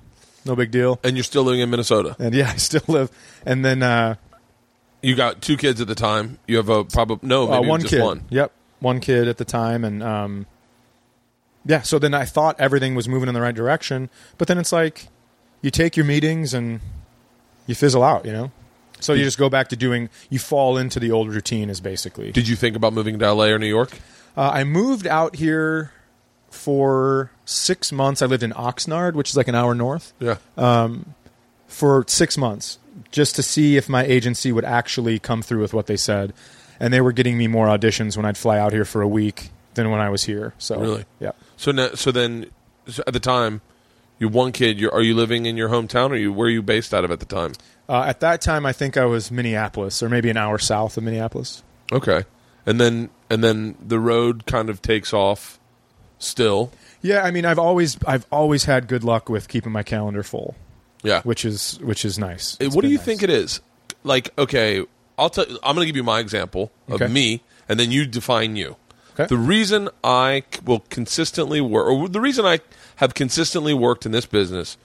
No 0.46 0.56
big 0.56 0.72
deal. 0.72 1.00
And 1.04 1.16
you're 1.16 1.24
still 1.24 1.44
living 1.44 1.60
in 1.60 1.70
Minnesota. 1.70 2.16
And 2.18 2.34
yeah, 2.34 2.50
I 2.54 2.56
still 2.56 2.82
live. 2.88 3.12
And 3.46 3.64
then 3.64 3.84
uh, 3.84 4.16
You 5.04 5.16
got 5.16 5.42
two 5.42 5.56
kids 5.58 5.82
at 5.82 5.88
the 5.88 5.96
time. 5.96 6.40
You 6.48 6.58
have 6.58 6.70
a 6.70 6.84
probably 6.84 7.28
no, 7.28 7.52
uh, 7.52 7.62
one 7.62 7.82
just 7.82 7.94
kid. 7.94 8.02
one. 8.02 8.24
Yep, 8.30 8.52
one 8.80 9.00
kid 9.02 9.28
at 9.28 9.38
the 9.38 9.46
time, 9.46 9.84
and 9.84 10.02
um, 10.02 10.46
yeah. 11.66 11.82
So 11.82 12.00
then 12.00 12.14
I 12.14 12.26
thought 12.26 12.56
everything 12.60 12.96
was 12.96 13.08
moving 13.10 13.28
in 13.28 13.36
the 13.36 13.42
right 13.42 13.54
direction, 13.56 14.10
but 14.38 14.48
then 14.48 14.58
it's 14.58 14.72
like 14.72 15.08
you 15.62 15.70
take 15.72 15.98
your 15.98 16.06
meetings 16.06 16.54
and 16.54 16.80
you 17.68 17.76
fizzle 17.76 18.04
out, 18.04 18.26
you 18.26 18.32
know. 18.32 18.52
So 19.02 19.14
you 19.14 19.24
just 19.24 19.38
go 19.38 19.50
back 19.50 19.70
to 19.70 19.76
doing. 19.76 20.10
You 20.30 20.40
fall 20.40 20.78
into 20.78 21.00
the 21.00 21.12
old 21.12 21.30
routine, 21.30 21.70
is 21.70 21.82
basically. 21.82 22.32
Did 22.32 22.48
you 22.48 22.56
think 22.56 22.76
about 22.76 22.94
moving 22.94 23.20
to 23.20 23.34
LA 23.34 23.46
or 23.46 23.60
New 23.60 23.68
York? 23.68 23.92
Uh, 24.38 24.50
I 24.54 24.64
moved 24.64 25.06
out 25.08 25.36
here 25.36 25.92
for 26.50 27.32
six 27.46 27.92
months. 27.92 28.22
I 28.22 28.26
lived 28.26 28.44
in 28.44 28.52
Oxnard, 28.52 29.14
which 29.14 29.30
is 29.30 29.38
like 29.38 29.48
an 29.48 29.56
hour 29.56 29.74
north, 29.76 30.14
Yeah. 30.20 30.38
for 31.68 32.04
six 32.08 32.38
months, 32.38 32.78
just 33.12 33.36
to 33.36 33.44
see 33.44 33.78
if 33.78 33.88
my 33.90 34.04
agency 34.04 34.52
would 34.52 34.66
actually 34.66 35.20
come 35.20 35.42
through 35.42 35.62
with 35.62 35.74
what 35.74 35.88
they 35.88 35.98
said. 35.98 36.34
And 36.80 36.94
they 36.94 37.02
were 37.02 37.12
getting 37.12 37.38
me 37.38 37.48
more 37.48 37.68
auditions 37.68 38.18
when 38.18 38.26
I'd 38.26 38.38
fly 38.38 38.58
out 38.58 38.74
here 38.74 38.86
for 38.86 39.02
a 39.02 39.08
week 39.08 39.50
than 39.76 39.90
when 39.92 40.02
I 40.02 40.10
was 40.10 40.24
here. 40.24 40.54
So 40.58 40.80
Really? 40.80 41.06
yeah. 41.20 41.32
so 41.56 41.72
now, 41.72 41.90
so 41.94 42.12
then 42.12 42.48
so 42.88 43.04
at 43.06 43.14
the 43.14 43.20
time, 43.20 43.62
you're 44.20 44.30
one 44.32 44.52
kid. 44.52 44.80
You're, 44.80 44.94
are 44.94 45.02
you 45.02 45.16
living 45.16 45.46
in 45.46 45.56
your 45.58 45.70
hometown, 45.70 46.10
or 46.10 46.16
you 46.16 46.34
where 46.34 46.48
are 46.48 46.52
you 46.52 46.62
based 46.62 46.94
out 46.94 47.06
of 47.06 47.12
at 47.12 47.20
the 47.20 47.26
time? 47.26 47.54
Uh, 47.92 48.04
at 48.04 48.22
that 48.22 48.40
time, 48.40 48.66
I 48.66 48.72
think 48.72 48.96
I 48.96 49.04
was 49.04 49.32
Minneapolis, 49.32 50.02
or 50.02 50.08
maybe 50.08 50.30
an 50.30 50.38
hour 50.38 50.58
south 50.58 50.96
of 50.96 51.04
Minneapolis. 51.04 51.62
Okay, 51.92 52.24
and 52.66 52.80
then 52.80 53.10
and 53.30 53.44
then 53.44 53.76
the 53.86 54.00
road 54.00 54.46
kind 54.46 54.70
of 54.70 54.82
takes 54.82 55.14
off. 55.14 55.60
Still, 56.20 56.72
Yeah, 57.02 57.24
I 57.24 57.32
mean, 57.32 57.46
I've 57.46 57.58
always 57.58 57.98
I've 58.06 58.28
always 58.32 58.66
had 58.66 58.88
good 58.88 59.04
luck 59.04 59.28
with 59.28 59.48
keeping 59.48 59.72
my 59.72 59.82
calendar 59.82 60.22
full, 60.22 60.56
yeah. 61.04 61.22
which 61.24 61.44
is 61.44 61.80
which 61.82 62.06
is 62.06 62.20
nice. 62.20 62.58
It's 62.60 62.76
what 62.76 62.84
do 62.84 62.90
you 62.90 62.98
nice. 62.98 63.06
think 63.06 63.24
it 63.24 63.32
is? 63.32 63.60
Like, 64.04 64.30
okay, 64.38 64.86
I'll 65.18 65.32
tell. 65.32 65.46
I'm 65.64 65.76
going 65.76 65.80
to 65.80 65.86
give 65.88 65.96
you 65.96 66.04
my 66.04 66.20
example 66.20 66.72
of 66.88 67.02
Okay. 67.02 67.12
me, 67.12 67.42
and 67.68 67.80
then 67.80 67.90
you 67.92 68.06
define 68.06 68.56
you. 68.56 68.76
Okay. 69.16 69.26
The 69.26 69.36
reason 69.38 69.90
I 70.04 70.44
will 70.64 70.82
consistently 70.90 71.60
work, 71.60 71.88
or 71.88 72.08
the 72.08 72.22
reason 72.22 72.46
I 72.46 72.60
have 72.98 73.16
consistently 73.16 73.74
worked 73.74 74.06
in 74.06 74.12
this 74.12 74.28
business, 74.28 74.78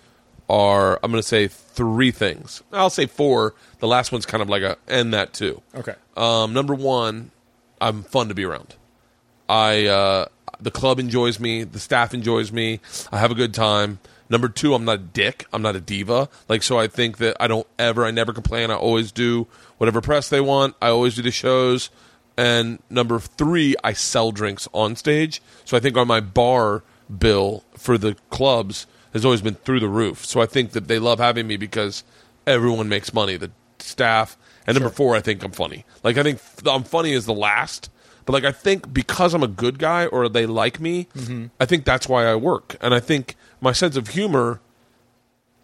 are 0.49 0.99
I'm 1.03 1.11
going 1.11 1.23
to 1.23 1.27
say 1.27 1.49
three 1.49 2.11
things. 2.11 2.63
I'll 2.73 2.91
say 2.91 3.07
four. 3.07 3.55
The 3.81 3.87
last 3.87 4.13
one's 4.13 4.27
kind 4.27 4.43
of 4.43 4.49
like 4.49 4.63
a 4.63 4.77
and 4.87 5.13
that 5.13 5.33
too. 5.33 5.63
Okay. 5.75 5.95
Um, 6.17 6.53
number 6.53 6.75
one, 6.75 7.31
I'm 7.81 8.03
fun 8.03 8.29
to 8.29 8.35
be 8.35 8.45
around. 8.45 8.75
I 9.49 9.87
uh, 9.87 10.27
the 10.61 10.71
club 10.71 10.99
enjoys 10.99 11.39
me, 11.39 11.65
the 11.65 11.79
staff 11.79 12.15
enjoys 12.15 12.53
me. 12.53 12.81
I 13.13 13.19
have 13.19 13.31
a 13.31 13.35
good 13.35 13.55
time. 13.55 13.99
Number 14.29 14.49
two, 14.49 14.75
I'm 14.75 14.85
not 14.85 14.95
a 14.95 15.03
dick. 15.03 15.47
I'm 15.53 15.63
not 15.63 15.77
a 15.77 15.81
diva. 15.81 16.29
Like 16.49 16.63
so, 16.63 16.79
I 16.79 16.89
think 16.89 17.19
that 17.19 17.37
I 17.39 17.47
don't 17.47 17.67
ever, 17.79 18.05
I 18.05 18.11
never 18.11 18.33
complain. 18.33 18.71
I 18.71 18.75
always 18.75 19.13
do 19.13 19.47
whatever 19.79 20.01
press 20.01 20.29
they 20.29 20.41
want. 20.41 20.75
I 20.83 20.89
always 20.89 21.15
do 21.15 21.23
the 21.23 21.31
shows. 21.31 21.91
And 22.37 22.81
number 22.91 23.19
three, 23.21 23.77
I 23.85 23.93
sell 23.93 24.33
drinks 24.33 24.69
on 24.75 24.97
stage. 24.97 25.41
So 25.65 25.77
I 25.77 25.81
think 25.81 25.97
on 25.97 26.09
my 26.09 26.21
bar 26.21 26.83
bill 27.19 27.65
for 27.77 27.97
the 27.97 28.17
clubs 28.31 28.87
has 29.17 29.25
always 29.25 29.43
been 29.43 29.55
through 29.55 29.81
the 29.81 29.89
roof. 29.89 30.25
So 30.25 30.41
I 30.41 30.47
think 30.47 30.73
that 30.73 30.89
they 30.89 30.99
love 30.99 31.19
having 31.19 31.47
me 31.47 31.57
because 31.57 32.05
everyone 32.47 32.89
makes 32.89 33.13
money. 33.13 33.37
The 33.37 33.51
staff. 33.79 34.37
And 34.67 34.75
number 34.75 34.91
four, 34.91 35.15
I 35.17 35.21
think 35.21 35.43
I'm 35.45 35.53
funny. 35.53 35.85
Like 36.03 36.17
I 36.19 36.23
think 36.23 36.41
I'm 36.67 36.85
funny 36.85 37.13
is 37.13 37.27
the 37.27 37.35
last. 37.35 37.91
But 38.25 38.33
like 38.33 38.45
I 38.45 38.53
think 38.53 38.93
because 38.93 39.35
I'm 39.35 39.43
a 39.43 39.49
good 39.49 39.79
guy 39.79 40.07
or 40.07 40.29
they 40.29 40.47
like 40.47 40.81
me, 40.81 41.07
I 41.61 41.67
think 41.67 41.85
that's 41.85 42.09
why 42.09 42.27
I 42.27 42.35
work. 42.35 42.77
And 42.81 42.93
I 42.95 43.01
think 43.01 43.37
my 43.61 43.73
sense 43.73 43.97
of 43.97 44.09
humor. 44.09 44.61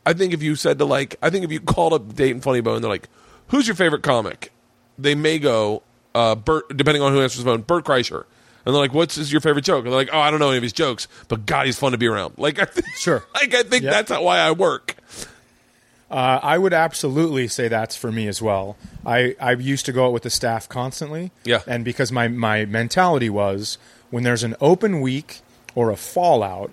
I 0.04 0.12
think 0.12 0.32
if 0.32 0.42
you 0.42 0.56
said 0.56 0.78
to 0.78 0.84
like, 0.84 1.16
I 1.22 1.30
think 1.30 1.44
if 1.44 1.52
you 1.52 1.60
called 1.60 1.92
up 1.92 2.14
Dayton 2.16 2.40
Funny 2.40 2.60
Bone, 2.60 2.82
they're 2.82 2.90
like, 2.90 3.08
"Who's 3.48 3.68
your 3.68 3.76
favorite 3.76 4.02
comic?" 4.02 4.52
They 4.98 5.14
may 5.14 5.38
go, 5.38 5.82
uh, 6.14 6.34
Bert, 6.34 6.76
depending 6.76 7.02
on 7.02 7.12
who 7.12 7.20
answers 7.20 7.44
the 7.44 7.50
phone, 7.50 7.62
Bert 7.62 7.84
Kreischer. 7.84 8.24
And 8.64 8.74
they're 8.74 8.80
like, 8.80 8.94
"What's 8.94 9.18
is 9.18 9.32
your 9.32 9.40
favorite 9.40 9.64
joke?" 9.64 9.84
And 9.84 9.92
they're 9.92 9.98
like, 10.00 10.10
"Oh, 10.12 10.18
I 10.20 10.30
don't 10.30 10.38
know 10.40 10.48
any 10.48 10.56
of 10.58 10.62
his 10.62 10.72
jokes, 10.72 11.08
but 11.28 11.46
God, 11.46 11.66
he's 11.66 11.78
fun 11.78 11.92
to 11.92 11.98
be 11.98 12.06
around." 12.06 12.34
Like, 12.38 12.58
I 12.60 12.64
think, 12.64 12.86
Sure. 12.96 13.24
Like, 13.34 13.54
I 13.54 13.62
think 13.64 13.82
Yeah. 13.84 13.90
that's 13.90 14.10
why 14.10 14.38
I 14.38 14.50
work. 14.52 14.96
Uh, 16.10 16.38
I 16.42 16.58
would 16.58 16.74
absolutely 16.74 17.48
say 17.48 17.68
that's 17.68 17.96
for 17.96 18.12
me 18.12 18.28
as 18.28 18.42
well. 18.42 18.76
I, 19.06 19.34
I 19.40 19.52
used 19.52 19.86
to 19.86 19.92
go 19.92 20.06
out 20.06 20.12
with 20.12 20.24
the 20.24 20.30
staff 20.30 20.68
constantly. 20.68 21.30
Yeah. 21.44 21.60
And 21.66 21.86
because 21.86 22.12
my, 22.12 22.28
my 22.28 22.66
mentality 22.66 23.30
was 23.30 23.78
when 24.10 24.22
there's 24.22 24.42
an 24.42 24.54
open 24.60 25.00
week 25.00 25.40
or 25.74 25.88
a 25.90 25.96
fallout, 25.96 26.70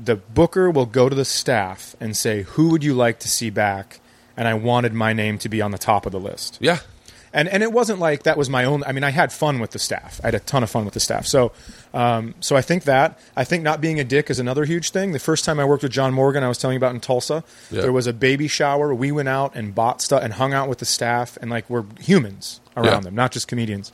the 0.00 0.16
booker 0.16 0.70
will 0.70 0.86
go 0.86 1.10
to 1.10 1.14
the 1.14 1.26
staff 1.26 1.96
and 2.00 2.16
say, 2.16 2.42
Who 2.42 2.70
would 2.70 2.82
you 2.82 2.94
like 2.94 3.18
to 3.20 3.28
see 3.28 3.50
back? 3.50 4.00
And 4.38 4.48
I 4.48 4.54
wanted 4.54 4.94
my 4.94 5.12
name 5.12 5.36
to 5.40 5.50
be 5.50 5.60
on 5.60 5.70
the 5.70 5.78
top 5.78 6.06
of 6.06 6.12
the 6.12 6.20
list. 6.20 6.56
Yeah, 6.60 6.78
and 7.32 7.48
and 7.48 7.62
it 7.62 7.72
wasn't 7.72 7.98
like 7.98 8.22
that 8.24 8.36
was 8.36 8.48
my 8.50 8.64
own. 8.64 8.82
I 8.86 8.92
mean, 8.92 9.04
I 9.04 9.10
had 9.10 9.32
fun 9.32 9.58
with 9.60 9.70
the 9.72 9.78
staff. 9.78 10.20
I 10.22 10.28
had 10.28 10.34
a 10.34 10.40
ton 10.40 10.62
of 10.62 10.70
fun 10.70 10.84
with 10.84 10.94
the 10.94 11.00
staff. 11.00 11.26
So, 11.26 11.52
um, 11.94 12.34
so 12.40 12.56
I 12.56 12.62
think 12.62 12.84
that 12.84 13.18
I 13.36 13.44
think 13.44 13.62
not 13.62 13.80
being 13.80 14.00
a 14.00 14.04
dick 14.04 14.30
is 14.30 14.38
another 14.38 14.64
huge 14.64 14.90
thing. 14.90 15.12
The 15.12 15.18
first 15.18 15.44
time 15.44 15.60
I 15.60 15.64
worked 15.64 15.82
with 15.82 15.92
John 15.92 16.12
Morgan, 16.14 16.42
I 16.42 16.48
was 16.48 16.58
telling 16.58 16.74
you 16.74 16.78
about 16.78 16.94
in 16.94 17.00
Tulsa, 17.00 17.44
Yeah. 17.70 17.82
there 17.82 17.92
was 17.92 18.06
a 18.06 18.12
baby 18.12 18.48
shower. 18.48 18.94
We 18.94 19.12
went 19.12 19.28
out 19.28 19.54
and 19.54 19.74
bought 19.74 20.00
stuff 20.02 20.22
and 20.22 20.32
hung 20.34 20.52
out 20.54 20.68
with 20.68 20.78
the 20.78 20.84
staff, 20.86 21.36
and 21.40 21.50
like 21.50 21.68
we're 21.68 21.84
humans 22.00 22.60
around 22.76 22.86
Yeah. 22.86 23.00
them, 23.00 23.14
not 23.14 23.32
just 23.32 23.48
comedians. 23.48 23.92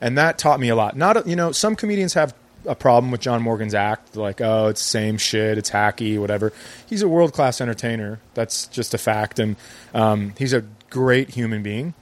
And 0.00 0.18
that 0.18 0.38
taught 0.38 0.60
me 0.60 0.68
a 0.68 0.76
lot. 0.76 0.96
Not 0.96 1.26
you 1.26 1.36
know, 1.36 1.52
some 1.52 1.76
comedians 1.76 2.14
have 2.14 2.34
a 2.66 2.74
problem 2.74 3.10
with 3.10 3.20
John 3.20 3.42
Morgan's 3.42 3.74
act, 3.74 4.16
like 4.16 4.40
oh, 4.40 4.68
it's 4.68 4.80
the 4.82 4.88
same 4.88 5.18
shit, 5.18 5.58
it's 5.58 5.70
hacky, 5.70 6.18
whatever. 6.18 6.52
He's 6.86 7.02
a 7.02 7.08
world 7.08 7.32
class 7.32 7.60
entertainer. 7.60 8.20
That's 8.34 8.66
just 8.68 8.94
a 8.94 8.98
fact, 8.98 9.38
and 9.38 9.56
um, 9.94 10.32
he's 10.38 10.52
a 10.52 10.64
great 10.90 11.30
human 11.30 11.62
being. 11.62 11.92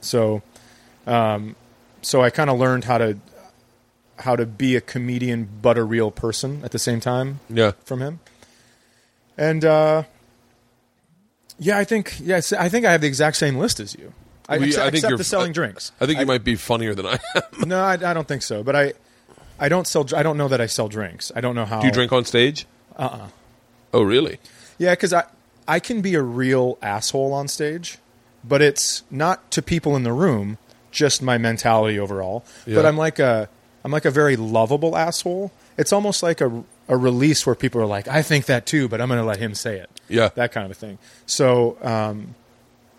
So, 0.00 0.42
um, 1.06 1.56
so 2.02 2.22
I 2.22 2.30
kind 2.30 2.50
of 2.50 2.58
learned 2.58 2.84
how 2.84 2.98
to 2.98 3.18
how 4.18 4.36
to 4.36 4.44
be 4.44 4.76
a 4.76 4.80
comedian 4.80 5.48
but 5.62 5.78
a 5.78 5.84
real 5.84 6.10
person 6.10 6.60
at 6.62 6.72
the 6.72 6.78
same 6.78 7.00
time 7.00 7.40
yeah. 7.48 7.72
from 7.84 8.00
him. 8.00 8.20
And 9.38 9.64
uh, 9.64 10.02
yeah, 11.58 11.78
I 11.78 11.84
think 11.84 12.16
yes, 12.20 12.52
I 12.52 12.68
think 12.68 12.84
I 12.86 12.92
have 12.92 13.00
the 13.00 13.06
exact 13.06 13.36
same 13.36 13.56
list 13.56 13.80
as 13.80 13.94
you. 13.94 14.12
I, 14.48 14.56
except, 14.56 14.86
I 14.86 14.90
think 14.90 15.02
you're- 15.04 15.16
the 15.16 15.24
selling 15.24 15.52
drinks. 15.52 15.92
I 16.00 16.06
think 16.06 16.18
you 16.18 16.26
might 16.26 16.42
be 16.42 16.56
funnier 16.56 16.94
than 16.94 17.06
I 17.06 17.18
am. 17.34 17.42
No, 17.68 17.80
I, 17.80 17.92
I 17.92 18.14
don't 18.14 18.26
think 18.26 18.42
so. 18.42 18.64
But 18.64 18.74
I, 18.74 18.94
I 19.60 19.68
don't 19.68 19.86
sell. 19.86 20.06
I 20.14 20.22
don't 20.22 20.36
know 20.36 20.48
that 20.48 20.60
I 20.60 20.66
sell 20.66 20.88
drinks. 20.88 21.30
I 21.36 21.40
don't 21.40 21.54
know 21.54 21.64
how. 21.64 21.80
Do 21.80 21.86
you 21.86 21.92
drink 21.92 22.12
on 22.12 22.24
stage? 22.24 22.66
Uh 22.96 23.02
uh 23.02 23.28
Oh, 23.92 24.02
really? 24.02 24.38
Yeah, 24.78 24.92
because 24.92 25.12
I 25.12 25.24
I 25.68 25.78
can 25.78 26.00
be 26.00 26.14
a 26.14 26.22
real 26.22 26.78
asshole 26.82 27.32
on 27.32 27.46
stage, 27.48 27.98
but 28.44 28.62
it's 28.62 29.02
not 29.10 29.50
to 29.52 29.62
people 29.62 29.96
in 29.96 30.02
the 30.02 30.12
room, 30.12 30.58
just 30.90 31.22
my 31.22 31.38
mentality 31.38 31.98
overall. 31.98 32.44
Yeah. 32.66 32.76
But 32.76 32.86
I'm 32.86 32.96
like 32.96 33.18
a 33.18 33.48
I'm 33.84 33.90
like 33.92 34.04
a 34.04 34.10
very 34.10 34.36
lovable 34.36 34.96
asshole. 34.96 35.52
It's 35.78 35.92
almost 35.92 36.22
like 36.22 36.40
a 36.40 36.64
a 36.88 36.96
release 36.96 37.46
where 37.46 37.54
people 37.54 37.80
are 37.80 37.86
like, 37.86 38.08
I 38.08 38.22
think 38.22 38.46
that 38.46 38.66
too, 38.66 38.88
but 38.88 39.00
I'm 39.00 39.06
going 39.08 39.20
to 39.20 39.24
let 39.26 39.38
him 39.38 39.54
say 39.54 39.76
it. 39.78 39.88
Yeah. 40.08 40.30
that 40.34 40.50
kind 40.50 40.64
of 40.64 40.72
a 40.72 40.74
thing. 40.74 40.98
So 41.26 41.78
um, 41.82 42.34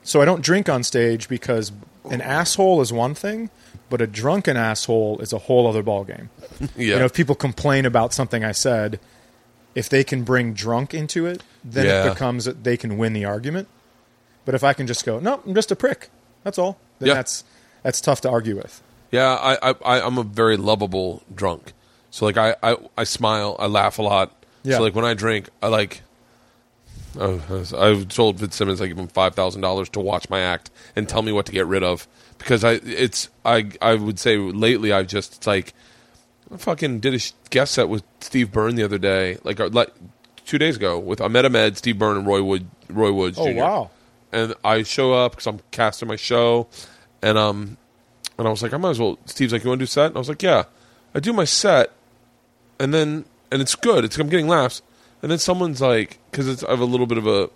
so 0.04 0.22
I 0.22 0.26
don't 0.26 0.42
drink 0.42 0.70
on 0.70 0.84
stage 0.84 1.28
because 1.28 1.72
an 2.10 2.22
asshole 2.22 2.80
is 2.82 2.94
one 2.94 3.14
thing, 3.14 3.50
but 3.90 4.02
a 4.02 4.08
drunken 4.08 4.56
asshole 4.58 5.20
is 5.20 5.34
a 5.34 5.38
whole 5.40 5.68
other 5.68 5.84
ballgame. 5.84 6.30
Yeah. 6.78 6.94
You 6.94 7.00
know, 7.00 7.06
if 7.06 7.14
people 7.14 7.36
complain 7.36 7.86
about 7.86 8.14
something 8.14 8.44
I 8.44 8.52
said, 8.54 9.00
if 9.76 9.90
they 9.90 10.04
can 10.04 10.24
bring 10.24 10.54
drunk 10.54 10.94
into 10.94 11.26
it, 11.26 11.44
then 11.64 11.86
Yeah. 11.86 12.06
it 12.06 12.10
becomes 12.14 12.46
that 12.46 12.64
they 12.64 12.78
can 12.78 12.98
win 12.98 13.14
the 13.14 13.26
argument. 13.26 13.68
But 14.52 14.56
if 14.58 14.66
I 14.66 14.74
can 14.74 14.86
just 14.86 15.06
go, 15.06 15.18
no, 15.18 15.42
I'm 15.48 15.56
just 15.56 15.72
a 15.72 15.78
prick. 15.78 16.10
That's 16.44 16.58
all. 16.58 16.78
Then 17.00 17.08
Yeah. 17.08 17.14
that's 17.14 17.46
that's 17.84 18.02
tough 18.02 18.20
to 18.22 18.30
argue 18.30 18.58
with. 18.58 18.82
Yeah, 19.10 19.30
I, 19.36 19.70
I, 19.86 20.02
I'm 20.02 20.18
a 20.18 20.24
very 20.24 20.58
lovable 20.58 21.24
drunk. 21.34 21.72
So 22.10 22.26
like 22.26 22.36
I, 22.36 22.58
I, 22.62 22.76
I 22.98 23.06
smile, 23.06 23.56
I 23.60 23.68
laugh 23.68 23.98
a 23.98 24.02
lot. 24.02 24.44
Yeah. 24.64 24.76
So 24.76 24.84
like 24.84 24.94
when 24.94 25.06
I 25.06 25.14
drink, 25.14 25.48
I 25.64 25.68
like. 25.70 26.02
Oh, 27.18 27.42
I 27.78 28.04
told 28.04 28.42
Fitzsimmons 28.42 28.82
I 28.82 28.88
give 28.88 29.00
him 29.00 29.08
five 29.08 29.36
thousand 29.36 29.62
dollars 29.62 29.88
to 29.92 30.02
watch 30.02 30.30
my 30.30 30.42
act 30.42 30.70
and 30.98 31.08
tell 31.08 31.22
me 31.22 31.32
what 31.32 31.46
to 31.46 31.54
get 31.54 31.66
rid 31.66 31.82
of 31.82 32.06
because 32.38 32.66
I 32.66 32.74
it's 32.84 33.30
I 33.46 33.72
I 33.82 33.96
would 33.96 34.20
say 34.20 34.36
lately 34.38 34.92
I've 34.92 35.08
just 35.08 35.38
it's 35.38 35.48
like 35.48 35.74
I 36.54 36.58
fucking 36.58 37.00
did 37.00 37.14
a 37.14 37.20
guest 37.52 37.74
set 37.76 37.88
with 37.88 38.04
Steve 38.20 38.52
Byrne 38.52 38.76
the 38.76 38.84
other 38.84 38.98
day 38.98 39.38
like 39.46 39.62
uh, 39.62 39.70
like 39.72 39.92
two 40.46 40.58
days 40.58 40.76
ago 40.76 41.00
with 41.00 41.22
I 41.22 41.30
met 41.30 41.46
Ahmed, 41.46 41.78
Steve 41.78 41.98
Byrne, 41.98 42.18
and 42.18 42.28
Roy 42.28 42.44
Wood 42.44 42.68
Roy 42.90 43.14
Woods. 43.14 43.38
Oh, 43.40 43.50
Jr. 43.50 43.58
wow. 43.60 43.90
And 44.32 44.56
I 44.64 44.84
show 44.84 45.14
up 45.14 45.34
because 45.34 45.48
I'm 45.48 45.60
casting 45.72 46.08
my 46.08 46.16
show, 46.16 46.68
and 47.22 47.38
um, 47.38 47.78
and 48.38 48.48
I 48.48 48.52
was 48.52 48.64
like, 48.64 48.74
I 48.74 48.78
might 48.78 48.92
as 48.92 49.00
well. 49.00 49.20
Steve's 49.26 49.54
like, 49.54 49.64
you 49.64 49.70
want 49.70 49.80
to 49.80 49.84
do 49.84 49.88
set? 49.88 50.08
And 50.08 50.16
I 50.16 50.20
was 50.20 50.30
like, 50.30 50.42
yeah. 50.42 50.64
I 51.14 51.20
do 51.20 51.34
my 51.34 51.44
set, 51.44 51.92
and 52.80 52.94
then 52.94 53.26
and 53.52 53.62
it's 53.62 53.76
good. 53.76 54.06
It's 54.06 54.18
I'm 54.18 54.30
getting 54.30 54.48
laughs, 54.48 54.82
and 55.22 55.30
then 55.30 55.38
someone's 55.38 55.82
like, 55.82 56.20
because 56.32 56.48
it's 56.48 56.64
I 56.64 56.72
have 56.72 56.80
a 56.80 56.86
little 56.86 57.06
bit 57.06 57.18
of 57.18 57.28
a, 57.28 57.50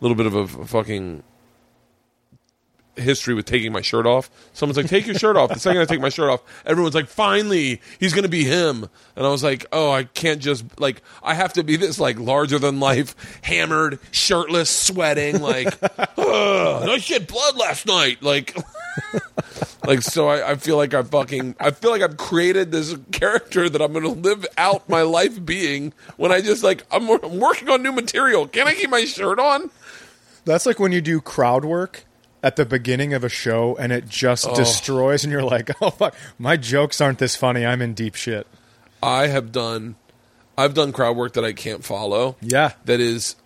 little 0.00 0.16
bit 0.16 0.26
of 0.26 0.34
a 0.34 0.46
fucking 0.66 1.22
history 2.96 3.34
with 3.34 3.46
taking 3.46 3.72
my 3.72 3.80
shirt 3.80 4.06
off. 4.06 4.30
Someone's 4.52 4.76
like, 4.76 4.88
"Take 4.88 5.06
your 5.06 5.14
shirt 5.14 5.36
off." 5.36 5.50
The 5.50 5.60
second 5.60 5.80
I 5.80 5.84
take 5.84 6.00
my 6.00 6.08
shirt 6.08 6.30
off, 6.30 6.42
everyone's 6.64 6.94
like, 6.94 7.08
"Finally, 7.08 7.80
he's 7.98 8.12
going 8.12 8.24
to 8.24 8.30
be 8.30 8.44
him." 8.44 8.88
And 9.16 9.26
I 9.26 9.30
was 9.30 9.42
like, 9.42 9.66
"Oh, 9.72 9.90
I 9.90 10.04
can't 10.04 10.40
just 10.40 10.64
like 10.78 11.02
I 11.22 11.34
have 11.34 11.52
to 11.54 11.62
be 11.62 11.76
this 11.76 11.98
like 11.98 12.18
larger 12.18 12.58
than 12.58 12.80
life, 12.80 13.14
hammered, 13.42 13.98
shirtless, 14.10 14.70
sweating, 14.70 15.40
like, 15.40 15.78
I 16.18 16.98
shed 16.98 17.26
blood 17.26 17.56
last 17.56 17.86
night, 17.86 18.22
like." 18.22 18.56
like 19.86 20.02
so 20.02 20.28
I, 20.28 20.52
I 20.52 20.54
feel 20.56 20.76
like 20.76 20.94
I 20.94 21.02
fucking 21.02 21.56
I 21.60 21.70
feel 21.70 21.90
like 21.90 22.02
I've 22.02 22.16
created 22.16 22.72
this 22.72 22.96
character 23.12 23.68
that 23.68 23.80
I'm 23.80 23.92
to 23.94 24.08
live 24.08 24.46
out 24.58 24.88
my 24.88 25.02
life 25.02 25.44
being 25.44 25.92
when 26.16 26.32
I 26.32 26.40
just 26.40 26.62
like 26.62 26.84
I'm, 26.90 27.08
I'm 27.08 27.38
working 27.38 27.68
on 27.68 27.82
new 27.82 27.92
material. 27.92 28.46
Can 28.46 28.66
I 28.66 28.74
keep 28.74 28.90
my 28.90 29.04
shirt 29.04 29.38
on? 29.38 29.70
That's 30.44 30.66
like 30.66 30.78
when 30.78 30.92
you 30.92 31.00
do 31.00 31.20
crowd 31.20 31.64
work 31.64 32.04
at 32.42 32.56
the 32.56 32.64
beginning 32.64 33.14
of 33.14 33.24
a 33.24 33.28
show 33.28 33.76
and 33.76 33.92
it 33.92 34.08
just 34.08 34.46
oh. 34.48 34.54
destroys, 34.54 35.24
and 35.24 35.32
you're 35.32 35.42
like, 35.42 35.70
oh 35.82 35.90
fuck, 35.90 36.14
my 36.38 36.56
jokes 36.56 37.00
aren't 37.00 37.18
this 37.18 37.36
funny. 37.36 37.64
I'm 37.64 37.82
in 37.82 37.94
deep 37.94 38.14
shit. 38.14 38.46
I 39.02 39.28
have 39.28 39.52
done 39.52 39.96
I've 40.60 40.74
done 40.74 40.92
crowd 40.92 41.16
work 41.16 41.32
that 41.34 41.44
I 41.44 41.54
can't 41.54 41.82
follow. 41.82 42.36
Yeah. 42.42 42.72
That 42.84 43.00
is 43.00 43.36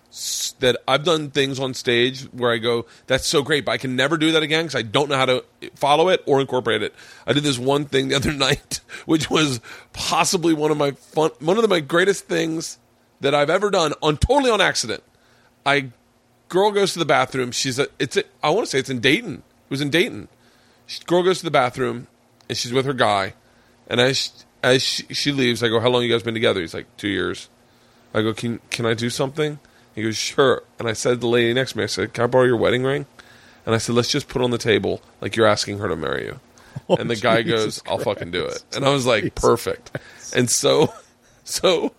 that 0.59 0.77
I've 0.87 1.03
done 1.03 1.29
things 1.29 1.59
on 1.59 1.73
stage 1.73 2.23
where 2.31 2.51
I 2.51 2.57
go, 2.57 2.85
that's 3.07 3.27
so 3.27 3.41
great, 3.41 3.65
but 3.65 3.73
I 3.73 3.77
can 3.77 3.97
never 3.97 4.17
do 4.17 4.31
that 4.31 4.43
again 4.43 4.65
because 4.65 4.75
I 4.75 4.81
don't 4.81 5.09
know 5.09 5.17
how 5.17 5.25
to 5.25 5.43
follow 5.75 6.09
it 6.09 6.23
or 6.25 6.39
incorporate 6.39 6.81
it. 6.83 6.93
I 7.27 7.33
did 7.33 7.43
this 7.43 7.57
one 7.57 7.85
thing 7.85 8.09
the 8.09 8.15
other 8.17 8.31
night, 8.31 8.79
which 9.05 9.29
was 9.29 9.59
possibly 9.93 10.53
one 10.53 10.71
of 10.71 10.77
my 10.77 10.91
fun, 10.91 11.31
one 11.39 11.57
of 11.57 11.63
the, 11.63 11.67
my 11.67 11.81
greatest 11.81 12.27
things 12.27 12.77
that 13.21 13.35
I've 13.35 13.49
ever 13.49 13.69
done 13.69 13.93
on 14.01 14.17
totally 14.17 14.51
on 14.51 14.61
accident. 14.61 15.03
I 15.65 15.91
girl 16.49 16.71
goes 16.71 16.93
to 16.93 16.99
the 16.99 17.05
bathroom. 17.05 17.51
She's 17.51 17.79
a, 17.79 17.87
it's 17.99 18.17
a, 18.17 18.23
I 18.43 18.49
want 18.49 18.65
to 18.65 18.71
say 18.71 18.79
it's 18.79 18.89
in 18.89 18.99
Dayton. 18.99 19.35
It 19.35 19.69
was 19.69 19.81
in 19.81 19.89
Dayton. 19.89 20.27
She, 20.87 21.03
girl 21.03 21.23
goes 21.23 21.39
to 21.39 21.45
the 21.45 21.51
bathroom 21.51 22.07
and 22.47 22.57
she's 22.57 22.73
with 22.73 22.85
her 22.85 22.93
guy. 22.93 23.33
And 23.87 23.99
as 23.99 24.45
as 24.63 24.81
she, 24.81 25.03
she 25.13 25.31
leaves, 25.31 25.63
I 25.63 25.69
go, 25.69 25.79
"How 25.79 25.89
long 25.89 26.03
you 26.03 26.11
guys 26.11 26.23
been 26.23 26.33
together?" 26.33 26.61
He's 26.61 26.73
like, 26.73 26.87
two 26.97 27.07
years." 27.07 27.49
I 28.13 28.21
go, 28.21 28.33
"Can 28.33 28.59
can 28.71 28.85
I 28.85 28.93
do 28.93 29.09
something?" 29.09 29.59
He 29.93 30.01
goes, 30.01 30.17
"Sure." 30.17 30.63
And 30.79 30.87
I 30.87 30.93
said 30.93 31.11
to 31.11 31.15
the 31.17 31.27
lady 31.27 31.53
next 31.53 31.73
to 31.73 31.77
me, 31.77 31.83
"I 31.83 31.87
said, 31.87 32.13
can 32.13 32.23
I 32.23 32.27
borrow 32.27 32.45
your 32.45 32.57
wedding 32.57 32.83
ring?" 32.83 33.05
And 33.65 33.75
I 33.75 33.77
said, 33.77 33.95
"Let's 33.95 34.09
just 34.11 34.27
put 34.27 34.41
it 34.41 34.45
on 34.45 34.51
the 34.51 34.57
table 34.57 35.01
like 35.21 35.35
you're 35.35 35.47
asking 35.47 35.79
her 35.79 35.87
to 35.87 35.95
marry 35.95 36.25
you." 36.25 36.39
and 36.99 37.09
the 37.09 37.15
guy 37.15 37.41
goes, 37.41 37.81
"I'll 37.87 37.99
fucking 37.99 38.31
do 38.31 38.45
it." 38.45 38.63
And 38.75 38.85
I 38.85 38.89
was 38.89 39.05
like, 39.05 39.35
"Perfect." 39.35 39.91
And 40.35 40.49
so, 40.49 40.93
so 41.43 41.93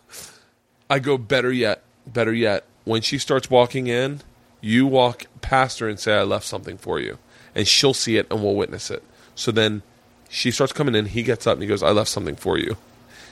I 0.91 0.99
go, 0.99 1.17
"Better 1.17 1.53
yet, 1.53 1.83
better 2.07 2.33
yet." 2.33 2.65
When 2.85 3.03
she 3.03 3.19
starts 3.19 3.51
walking 3.51 3.89
in, 3.89 4.21
you 4.61 4.87
walk 4.87 5.27
past 5.41 5.79
her 5.79 5.89
and 5.89 5.99
say, 5.99 6.15
"I 6.15 6.23
left 6.23 6.47
something 6.47 6.79
for 6.79 6.99
you," 6.99 7.19
and 7.55 7.67
she'll 7.67 7.95
see 7.95 8.17
it 8.17 8.27
and 8.31 8.43
we'll 8.43 8.55
witness 8.55 8.91
it. 8.91 9.03
So 9.35 9.53
then 9.53 9.83
she 10.29 10.51
starts 10.51 10.73
coming 10.73 10.95
in. 10.95 11.07
He 11.07 11.23
gets 11.23 11.47
up 11.47 11.55
and 11.55 11.63
he 11.63 11.69
goes, 11.69 11.83
"I 11.83 11.91
left 11.91 12.11
something 12.11 12.37
for 12.37 12.59
you." 12.59 12.77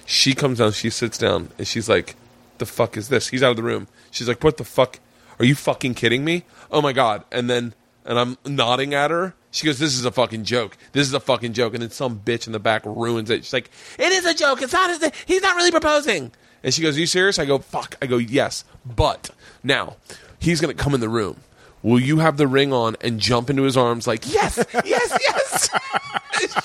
She 0.06 0.34
comes 0.34 0.58
down. 0.58 0.72
She 0.72 0.90
sits 0.90 1.18
down 1.18 1.50
and 1.58 1.66
she's 1.66 1.88
like, 1.88 2.16
"The 2.58 2.66
fuck 2.66 2.96
is 2.96 3.08
this?" 3.08 3.28
He's 3.28 3.42
out 3.42 3.50
of 3.50 3.56
the 3.56 3.62
room. 3.62 3.88
She's 4.10 4.28
like, 4.28 4.44
"What 4.44 4.58
the 4.58 4.64
fuck? 4.64 5.00
Are 5.38 5.44
you 5.44 5.54
fucking 5.54 5.94
kidding 5.94 6.24
me? 6.24 6.44
Oh 6.70 6.82
my 6.82 6.92
god!" 6.92 7.24
And 7.32 7.48
then 7.48 7.74
and 8.04 8.18
I'm 8.18 8.36
nodding 8.44 8.92
at 8.92 9.10
her. 9.10 9.34
She 9.50 9.66
goes, 9.66 9.78
"This 9.78 9.94
is 9.94 10.04
a 10.04 10.10
fucking 10.10 10.44
joke. 10.44 10.76
This 10.92 11.06
is 11.06 11.14
a 11.14 11.20
fucking 11.20 11.54
joke." 11.54 11.74
And 11.74 11.82
then 11.82 11.90
some 11.90 12.20
bitch 12.20 12.46
in 12.46 12.52
the 12.52 12.58
back 12.58 12.84
ruins 12.84 13.30
it. 13.30 13.44
She's 13.44 13.52
like, 13.52 13.70
"It 13.98 14.12
is 14.12 14.26
a 14.26 14.34
joke. 14.34 14.62
It's 14.62 14.72
not. 14.72 15.14
He's 15.26 15.42
not 15.42 15.56
really 15.56 15.70
proposing." 15.70 16.32
And 16.62 16.72
she 16.74 16.82
goes, 16.82 16.96
"Are 16.96 17.00
you 17.00 17.06
serious?" 17.06 17.38
I 17.38 17.46
go, 17.46 17.58
"Fuck." 17.58 17.96
I 18.02 18.06
go, 18.06 18.18
"Yes, 18.18 18.64
but 18.84 19.30
now 19.62 19.96
he's 20.44 20.60
gonna 20.60 20.74
come 20.74 20.94
in 20.94 21.00
the 21.00 21.08
room." 21.08 21.36
Will 21.84 22.00
you 22.00 22.16
have 22.20 22.38
the 22.38 22.46
ring 22.46 22.72
on 22.72 22.96
and 23.02 23.20
jump 23.20 23.50
into 23.50 23.62
his 23.62 23.76
arms 23.76 24.06
like, 24.06 24.26
yes, 24.32 24.56
yes, 24.86 25.18
yes? 25.20 25.68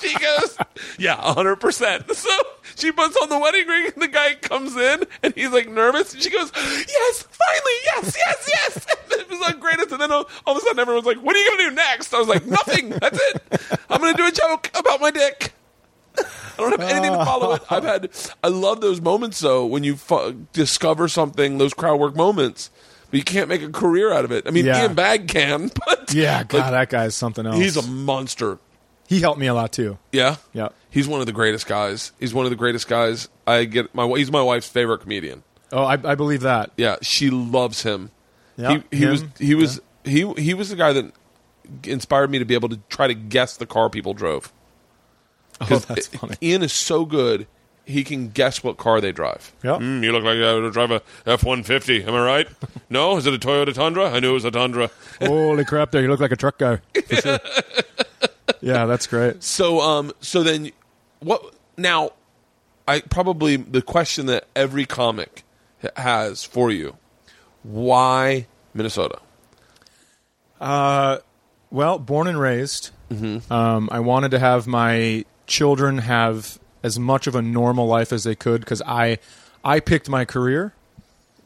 she 0.00 0.14
goes, 0.18 0.56
yeah, 0.98 1.16
100%. 1.16 2.14
So 2.20 2.30
she 2.74 2.90
puts 2.90 3.14
on 3.18 3.28
the 3.28 3.38
wedding 3.38 3.66
ring 3.68 3.92
and 3.92 4.02
the 4.02 4.08
guy 4.08 4.34
comes 4.36 4.74
in 4.74 5.04
and 5.22 5.34
he's 5.34 5.50
like 5.50 5.68
nervous. 5.68 6.14
And 6.14 6.22
she 6.22 6.30
goes, 6.30 6.50
yes, 6.56 7.22
finally, 7.22 7.72
yes, 7.84 8.16
yes, 8.16 8.48
yes. 8.48 8.86
And 9.12 9.20
it 9.20 9.28
was 9.28 9.40
like 9.40 9.60
greatest. 9.60 9.92
And 9.92 10.00
then 10.00 10.10
all, 10.10 10.26
all 10.46 10.56
of 10.56 10.62
a 10.62 10.64
sudden 10.64 10.78
everyone's 10.78 11.04
like, 11.04 11.18
what 11.18 11.36
are 11.36 11.38
you 11.38 11.46
going 11.48 11.58
to 11.58 11.68
do 11.68 11.74
next? 11.74 12.14
I 12.14 12.18
was 12.18 12.28
like, 12.28 12.46
nothing. 12.46 12.88
That's 12.88 13.18
it. 13.20 13.78
I'm 13.90 14.00
going 14.00 14.14
to 14.14 14.22
do 14.22 14.26
a 14.26 14.32
joke 14.32 14.70
about 14.74 15.02
my 15.02 15.10
dick. 15.10 15.52
I 16.16 16.22
don't 16.56 16.80
have 16.80 16.80
anything 16.80 17.12
to 17.12 17.24
follow 17.26 17.52
it. 17.52 17.62
I've 17.68 17.84
had, 17.84 18.10
I 18.42 18.48
love 18.48 18.80
those 18.80 19.02
moments 19.02 19.40
though 19.40 19.66
when 19.66 19.84
you 19.84 19.98
discover 20.54 21.08
something, 21.08 21.58
those 21.58 21.74
crowd 21.74 22.00
work 22.00 22.16
moments, 22.16 22.70
but 23.10 23.18
you 23.18 23.24
can't 23.24 23.48
make 23.48 23.62
a 23.62 23.68
career 23.70 24.12
out 24.12 24.24
of 24.24 24.32
it. 24.32 24.46
I 24.46 24.50
mean, 24.50 24.64
Yeah. 24.66 24.82
Ian 24.82 24.94
Bagg 24.94 25.28
can, 25.28 25.70
but 25.86 26.12
Yeah, 26.14 26.44
God, 26.44 26.70
that 26.70 26.88
guy's 26.90 27.14
something 27.14 27.44
else. 27.46 27.56
he's 27.56 27.76
a 27.76 27.82
monster. 27.82 28.58
he 29.08 29.20
helped 29.20 29.38
me 29.40 29.46
a 29.46 29.54
lot 29.54 29.72
too. 29.72 29.98
Yeah, 30.12 30.36
Yeah. 30.52 30.68
He's 30.90 31.06
one 31.06 31.20
of 31.20 31.26
the 31.26 31.32
greatest 31.32 31.66
guys. 31.66 32.10
He's 32.18 32.34
one 32.34 32.46
of 32.46 32.50
the 32.50 32.56
greatest 32.56 32.88
guys. 32.88 33.28
I 33.46 33.64
get 33.64 33.94
my. 33.94 34.06
He's 34.16 34.30
my 34.32 34.42
wife's 34.42 34.68
favorite 34.68 34.98
comedian. 35.02 35.44
Oh, 35.72 35.84
I, 35.84 35.92
I 35.92 36.16
believe 36.16 36.40
that. 36.40 36.70
Yeah, 36.76 36.96
she 37.00 37.30
loves 37.30 37.84
him. 37.84 38.10
Yeah, 38.56 38.80
he 38.90 38.96
he 38.98 39.06
was 39.06 39.24
he 39.38 39.54
was 39.54 39.80
he 40.04 40.32
he 40.34 40.52
was 40.54 40.68
the 40.70 40.74
guy 40.76 40.92
that 40.92 41.12
inspired 41.84 42.28
me 42.30 42.40
to 42.40 42.44
be 42.44 42.54
able 42.54 42.68
to 42.70 42.80
try 42.88 43.06
to 43.06 43.14
guess 43.14 43.56
the 43.56 43.66
car 43.66 43.88
people 43.88 44.14
drove. 44.14 44.52
Oh, 45.60 45.66
'Cause 45.66 45.84
that's 45.86 46.08
funny. 46.08 46.34
Ian 46.42 46.62
is 46.64 46.72
so 46.72 47.04
good. 47.04 47.46
He 47.90 48.04
can 48.04 48.28
guess 48.30 48.62
what 48.64 48.76
car 48.78 49.00
they 49.00 49.12
drive. 49.12 49.52
Yeah. 49.62 49.72
Mm, 49.78 50.02
you 50.02 50.12
look 50.12 50.24
like 50.24 50.36
you 50.36 50.62
would 50.62 50.72
drive 50.72 50.90
a 50.90 51.02
F 51.26 51.44
one 51.44 51.62
fifty. 51.62 52.02
Am 52.04 52.14
I 52.14 52.24
right? 52.24 52.48
no, 52.90 53.16
is 53.16 53.26
it 53.26 53.34
a 53.34 53.38
Toyota 53.38 53.74
Tundra? 53.74 54.10
I 54.10 54.20
knew 54.20 54.30
it 54.30 54.34
was 54.34 54.44
a 54.44 54.50
Tundra. 54.50 54.90
Holy 55.22 55.64
crap! 55.64 55.90
There, 55.90 56.00
you 56.02 56.08
look 56.08 56.20
like 56.20 56.32
a 56.32 56.36
truck 56.36 56.58
guy. 56.58 56.78
For 57.06 57.16
sure. 57.16 57.38
yeah, 58.60 58.86
that's 58.86 59.06
great. 59.06 59.42
So 59.42 59.80
um 59.80 60.12
so 60.20 60.42
then 60.42 60.70
what 61.20 61.54
now 61.76 62.10
I 62.88 63.00
probably 63.00 63.56
the 63.56 63.82
question 63.82 64.26
that 64.26 64.46
every 64.56 64.86
comic 64.86 65.44
has 65.96 66.44
for 66.44 66.70
you. 66.70 66.96
Why 67.62 68.46
Minnesota? 68.74 69.18
Uh, 70.60 71.18
Well, 71.70 71.98
born 71.98 72.26
and 72.26 72.38
raised. 72.40 72.90
Um, 73.50 73.88
I 73.90 73.98
wanted 74.00 74.30
to 74.32 74.38
have 74.38 74.66
my 74.68 75.24
children 75.48 75.98
have 75.98 76.58
as 76.82 76.98
much 76.98 77.26
of 77.26 77.34
a 77.34 77.42
normal 77.42 77.86
life 77.86 78.12
as 78.12 78.24
they 78.24 78.34
could 78.34 78.60
because 78.60 78.82
I, 78.86 79.18
I 79.64 79.80
picked 79.80 80.08
my 80.08 80.24
career. 80.24 80.72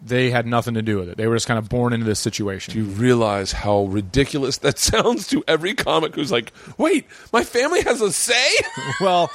They 0.06 0.30
had 0.30 0.46
nothing 0.46 0.74
to 0.74 0.82
do 0.82 0.98
with 0.98 1.08
it. 1.08 1.16
They 1.16 1.26
were 1.26 1.34
just 1.36 1.46
kind 1.46 1.58
of 1.58 1.68
born 1.70 1.94
into 1.94 2.04
this 2.04 2.20
situation. 2.20 2.74
Do 2.74 2.80
You 2.80 2.84
realize 2.84 3.52
how 3.52 3.84
ridiculous 3.84 4.58
that 4.58 4.78
sounds 4.90 5.26
to 5.28 5.42
every 5.48 5.74
comic 5.74 6.14
who's 6.14 6.30
like, 6.30 6.52
"Wait, 6.76 7.06
my 7.32 7.42
family 7.42 7.80
has 7.82 8.02
a 8.02 8.12
say?" 8.12 8.48
well, 9.00 9.30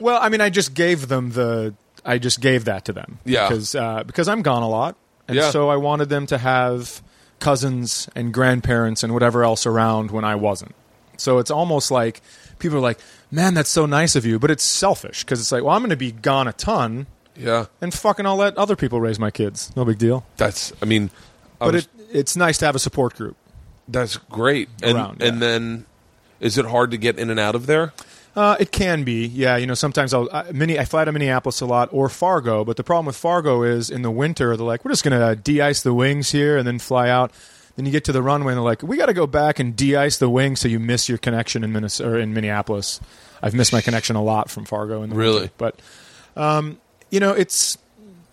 well, 0.00 0.18
I 0.20 0.28
mean, 0.28 0.42
I 0.42 0.50
just 0.50 0.74
gave 0.74 1.08
them 1.08 1.30
the. 1.32 1.74
I 2.04 2.18
just 2.18 2.40
gave 2.42 2.66
that 2.66 2.84
to 2.84 2.92
them. 2.92 3.18
Yeah. 3.24 3.48
Because 3.48 3.74
uh, 3.74 4.04
because 4.04 4.28
I'm 4.28 4.42
gone 4.42 4.62
a 4.62 4.68
lot, 4.68 4.96
and 5.28 5.36
Yeah. 5.36 5.50
so 5.50 5.70
I 5.70 5.76
wanted 5.76 6.10
them 6.10 6.26
to 6.26 6.36
have 6.36 7.00
cousins 7.40 8.06
and 8.14 8.34
grandparents 8.34 9.02
and 9.02 9.14
whatever 9.14 9.44
else 9.44 9.64
around 9.66 10.10
when 10.10 10.24
I 10.24 10.34
wasn't. 10.34 10.74
So 11.16 11.38
it's 11.38 11.50
almost 11.50 11.90
like 11.90 12.20
people 12.58 12.78
are 12.78 12.82
like, 12.82 12.98
"Man, 13.30 13.54
that's 13.54 13.70
so 13.70 13.86
nice 13.86 14.16
of 14.16 14.24
you," 14.26 14.38
but 14.38 14.50
it's 14.50 14.64
selfish 14.64 15.24
because 15.24 15.40
it's 15.40 15.52
like, 15.52 15.62
"Well, 15.62 15.74
I'm 15.74 15.80
going 15.82 15.90
to 15.90 15.96
be 15.96 16.12
gone 16.12 16.48
a 16.48 16.52
ton, 16.52 17.06
yeah, 17.36 17.66
and 17.80 17.92
fucking 17.92 18.26
I'll 18.26 18.36
let 18.36 18.56
other 18.56 18.76
people 18.76 19.00
raise 19.00 19.18
my 19.18 19.30
kids. 19.30 19.72
No 19.76 19.84
big 19.84 19.98
deal." 19.98 20.24
that's. 20.36 20.72
I 20.82 20.84
mean, 20.86 21.10
I 21.60 21.66
But 21.66 21.74
was- 21.74 21.84
it 21.84 21.90
it's 22.12 22.36
nice 22.36 22.58
to 22.58 22.66
have 22.66 22.74
a 22.76 22.78
support 22.78 23.14
group. 23.14 23.36
that's 23.88 24.16
great. 24.16 24.68
And 24.82 24.96
Around, 24.96 25.22
and 25.22 25.36
yeah. 25.36 25.48
then, 25.48 25.86
is 26.40 26.56
it 26.58 26.66
hard 26.66 26.90
to 26.92 26.96
get 26.96 27.18
in 27.18 27.30
and 27.30 27.38
out 27.40 27.54
of 27.54 27.66
there? 27.66 27.92
Uh, 28.36 28.54
it 28.60 28.70
can 28.70 29.02
be, 29.02 29.26
yeah. 29.26 29.56
You 29.56 29.66
know, 29.66 29.72
sometimes 29.74 30.12
I'll 30.12 30.28
I, 30.30 30.52
mini. 30.52 30.78
I 30.78 30.84
fly 30.84 31.04
to 31.06 31.10
Minneapolis 31.12 31.62
a 31.62 31.66
lot 31.66 31.88
or 31.90 32.08
Fargo, 32.10 32.64
but 32.66 32.76
the 32.76 32.84
problem 32.84 33.06
with 33.06 33.16
Fargo 33.16 33.62
is 33.62 33.88
in 33.88 34.02
the 34.02 34.10
winter 34.10 34.54
they're 34.58 34.66
like, 34.66 34.84
we're 34.84 34.90
just 34.92 35.04
going 35.04 35.18
to 35.18 35.34
de-ice 35.40 35.80
the 35.82 35.94
wings 35.94 36.32
here 36.32 36.58
and 36.58 36.66
then 36.66 36.78
fly 36.78 37.08
out. 37.08 37.32
Then 37.76 37.84
you 37.86 37.92
get 37.92 38.04
to 38.04 38.12
the 38.12 38.22
runway 38.22 38.52
and 38.52 38.56
they're 38.58 38.64
like, 38.64 38.82
we 38.82 38.96
got 38.96 39.06
to 39.06 39.14
go 39.14 39.26
back 39.26 39.58
and 39.58 39.76
de-ice 39.76 40.16
the 40.16 40.30
wings 40.30 40.60
so 40.60 40.68
you 40.68 40.80
miss 40.80 41.08
your 41.08 41.18
connection 41.18 41.62
in 41.62 41.72
Minnesota 41.72 42.10
or 42.10 42.18
in 42.18 42.32
Minneapolis. 42.32 43.00
I've 43.42 43.54
missed 43.54 43.72
my 43.72 43.82
connection 43.82 44.16
a 44.16 44.22
lot 44.22 44.48
from 44.50 44.64
Fargo 44.64 45.02
in 45.02 45.10
the 45.10 45.16
Really? 45.16 45.40
winter. 45.40 45.54
but 45.58 45.78
um, 46.36 46.78
you 47.10 47.20
know, 47.20 47.32
it's 47.32 47.76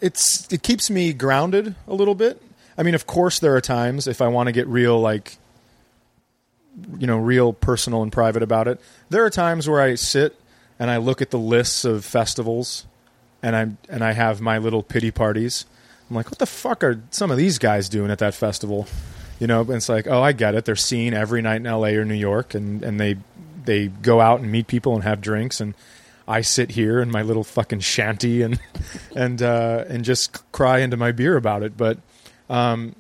it's 0.02 0.52
it 0.52 0.64
keeps 0.64 0.90
me 0.90 1.12
grounded 1.14 1.76
a 1.88 1.94
little 1.94 2.16
bit. 2.16 2.42
I 2.78 2.84
mean, 2.84 2.96
of 2.96 3.06
course, 3.06 3.40
there 3.40 3.56
are 3.56 3.62
times 3.62 4.08
if 4.08 4.22
I 4.22 4.28
want 4.28 4.48
to 4.48 4.52
get 4.54 4.66
real, 4.68 5.00
like 5.00 5.38
you 6.98 7.06
know, 7.06 7.18
real 7.18 7.54
personal 7.54 8.02
and 8.02 8.12
private 8.12 8.42
about 8.44 8.68
it. 8.68 8.80
There 9.10 9.24
are 9.26 9.30
times 9.30 9.70
where 9.70 9.80
I 9.82 9.96
sit 9.96 10.40
and 10.80 10.90
I 10.90 10.98
look 10.98 11.22
at 11.22 11.30
the 11.32 11.38
lists 11.38 11.86
of 11.86 12.04
festivals, 12.04 12.86
and 13.44 13.56
I 13.56 13.68
and 13.94 14.04
I 14.04 14.14
have 14.14 14.42
my 14.42 14.58
little 14.58 14.84
pity 14.84 15.12
parties. 15.12 15.66
I'm 16.10 16.16
like, 16.16 16.30
what 16.32 16.40
the 16.40 16.46
fuck 16.46 16.84
are 16.84 17.02
some 17.12 17.30
of 17.32 17.38
these 17.38 17.58
guys 17.60 17.90
doing 17.90 18.10
at 18.10 18.20
that 18.20 18.34
festival? 18.34 18.88
You 19.44 19.48
know, 19.48 19.60
it's 19.72 19.90
like, 19.90 20.08
oh, 20.08 20.22
I 20.22 20.32
get 20.32 20.56
it. 20.56 20.64
They're 20.64 20.78
seen 20.78 21.14
every 21.14 21.42
night 21.42 21.58
in 21.58 21.68
L.A. 21.68 21.98
or 21.98 22.06
New 22.06 22.14
York, 22.14 22.54
and 22.54 22.82
and 22.82 22.98
they 22.98 23.18
they 23.66 23.90
go 23.90 24.22
out 24.22 24.40
and 24.40 24.50
meet 24.50 24.68
people 24.68 24.96
and 24.96 25.04
have 25.04 25.20
drinks, 25.20 25.60
and 25.60 25.74
I 26.26 26.40
sit 26.40 26.72
here 26.72 27.02
in 27.02 27.12
my 27.12 27.24
little 27.24 27.44
fucking 27.44 27.82
shanty 27.82 28.42
and 28.42 28.58
and 29.18 29.42
uh, 29.42 29.84
and 29.90 30.06
just 30.06 30.50
cry 30.54 30.80
into 30.80 30.96
my 30.96 31.12
beer 31.12 31.36
about 31.36 31.62
it. 31.62 31.76
But 31.76 31.98
um, 32.50 32.96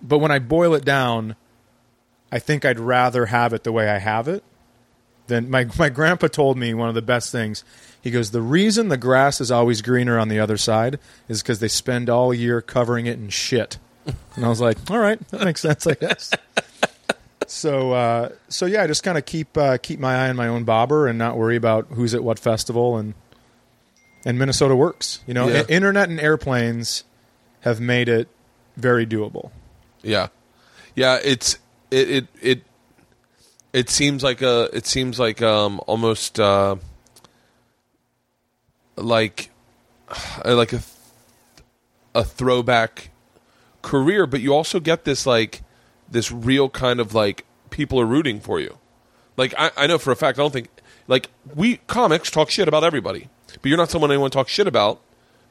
but 0.00 0.16
when 0.16 0.30
I 0.30 0.38
boil 0.38 0.72
it 0.72 0.86
down, 0.86 1.36
I 2.32 2.38
think 2.38 2.64
I'd 2.64 2.80
rather 2.80 3.26
have 3.26 3.52
it 3.52 3.62
the 3.62 3.70
way 3.70 3.90
I 3.90 3.98
have 3.98 4.28
it 4.28 4.42
than 5.26 5.50
my 5.50 5.66
my 5.78 5.90
grandpa 5.90 6.28
told 6.28 6.56
me 6.56 6.72
one 6.72 6.88
of 6.88 6.94
the 6.94 7.02
best 7.02 7.30
things. 7.30 7.64
He 8.00 8.10
goes, 8.10 8.30
"The 8.30 8.40
reason 8.40 8.88
the 8.88 8.96
grass 8.96 9.42
is 9.42 9.50
always 9.50 9.82
greener 9.82 10.18
on 10.18 10.30
the 10.30 10.40
other 10.40 10.56
side 10.56 10.98
is 11.28 11.42
because 11.42 11.60
they 11.60 11.68
spend 11.68 12.08
all 12.08 12.32
year 12.32 12.62
covering 12.62 13.04
it 13.04 13.18
in 13.18 13.28
shit." 13.28 13.76
And 14.36 14.44
I 14.44 14.48
was 14.48 14.60
like, 14.60 14.78
"All 14.90 14.98
right, 14.98 15.18
that 15.30 15.42
makes 15.44 15.60
sense, 15.60 15.86
I 15.86 15.94
guess." 15.94 16.32
so 17.46 17.92
uh, 17.92 18.28
so 18.48 18.66
yeah, 18.66 18.82
I 18.82 18.86
just 18.86 19.02
kind 19.02 19.18
of 19.18 19.24
keep 19.26 19.56
uh, 19.56 19.78
keep 19.78 19.98
my 20.00 20.26
eye 20.26 20.28
on 20.30 20.36
my 20.36 20.48
own 20.48 20.64
bobber 20.64 21.06
and 21.06 21.18
not 21.18 21.36
worry 21.36 21.56
about 21.56 21.86
who's 21.90 22.14
at 22.14 22.24
what 22.24 22.38
festival 22.38 22.96
and 22.96 23.14
and 24.24 24.38
Minnesota 24.38 24.74
works. 24.76 25.20
You 25.26 25.34
know, 25.34 25.48
Yeah. 25.48 25.60
I- 25.68 25.72
internet 25.72 26.08
and 26.08 26.18
airplanes 26.20 27.04
have 27.60 27.80
made 27.80 28.08
it 28.08 28.28
very 28.76 29.06
doable. 29.06 29.50
Yeah, 30.02 30.28
yeah. 30.96 31.18
It's 31.22 31.58
it 31.90 32.08
it 32.10 32.26
it 32.40 32.62
it 33.72 33.90
seems 33.90 34.22
like 34.22 34.42
a 34.42 34.68
it 34.72 34.86
seems 34.86 35.18
like 35.20 35.42
um 35.42 35.80
almost 35.86 36.40
uh 36.40 36.76
like 38.96 39.50
like 40.44 40.72
a 40.72 40.80
a 42.14 42.24
throwback 42.24 43.10
career, 43.82 44.26
but 44.26 44.40
you 44.40 44.54
also 44.54 44.80
get 44.80 45.04
this 45.04 45.26
like 45.26 45.62
this 46.08 46.30
real 46.32 46.68
kind 46.68 47.00
of 47.00 47.14
like 47.14 47.44
people 47.70 48.00
are 48.00 48.06
rooting 48.06 48.40
for 48.40 48.60
you. 48.60 48.78
Like 49.36 49.54
I, 49.58 49.70
I 49.76 49.86
know 49.86 49.98
for 49.98 50.12
a 50.12 50.16
fact, 50.16 50.38
I 50.38 50.42
don't 50.42 50.52
think 50.52 50.68
like 51.08 51.30
we 51.54 51.78
comics 51.86 52.30
talk 52.30 52.50
shit 52.50 52.68
about 52.68 52.84
everybody, 52.84 53.28
but 53.60 53.66
you're 53.66 53.78
not 53.78 53.90
someone 53.90 54.10
anyone 54.10 54.30
talks 54.30 54.50
shit 54.52 54.66
about. 54.66 55.00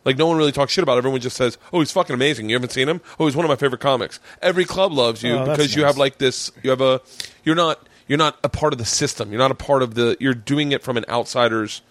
Like 0.04 0.18
no 0.18 0.26
one 0.26 0.38
really 0.38 0.52
talks 0.52 0.72
shit 0.72 0.82
about. 0.84 0.98
Everyone 0.98 1.20
just 1.22 1.38
says, 1.38 1.58
"Oh, 1.72 1.80
he's 1.80 1.92
fucking 1.92 2.14
amazing." 2.14 2.50
You 2.50 2.56
haven't 2.56 2.72
seen 2.72 2.90
him? 2.90 3.02
Oh, 3.20 3.26
he's 3.28 3.36
one 3.36 3.46
of 3.46 3.50
my 3.50 3.56
favorite 3.56 3.82
comics. 3.82 4.20
Every 4.42 4.66
club 4.66 4.92
loves 4.92 5.22
you 5.22 5.36
Oh, 5.36 5.46
because 5.46 5.76
you 5.76 5.84
have 5.84 5.98
like 5.98 6.18
this. 6.18 6.52
You 6.64 6.72
have 6.72 6.82
a. 6.82 7.02
You're 7.44 7.56
not. 7.56 7.88
You're 8.08 8.18
not 8.18 8.40
a 8.44 8.50
part 8.50 8.74
of 8.74 8.80
the 8.80 8.86
system. 8.86 9.30
You're 9.32 9.40
not 9.40 9.52
a 9.52 9.56
part 9.56 9.84
of 9.84 9.94
the. 9.94 10.18
You're 10.20 10.34
doing 10.34 10.72
it 10.72 10.82
from 10.82 10.98
an 10.98 11.06
outsider's. 11.08 11.82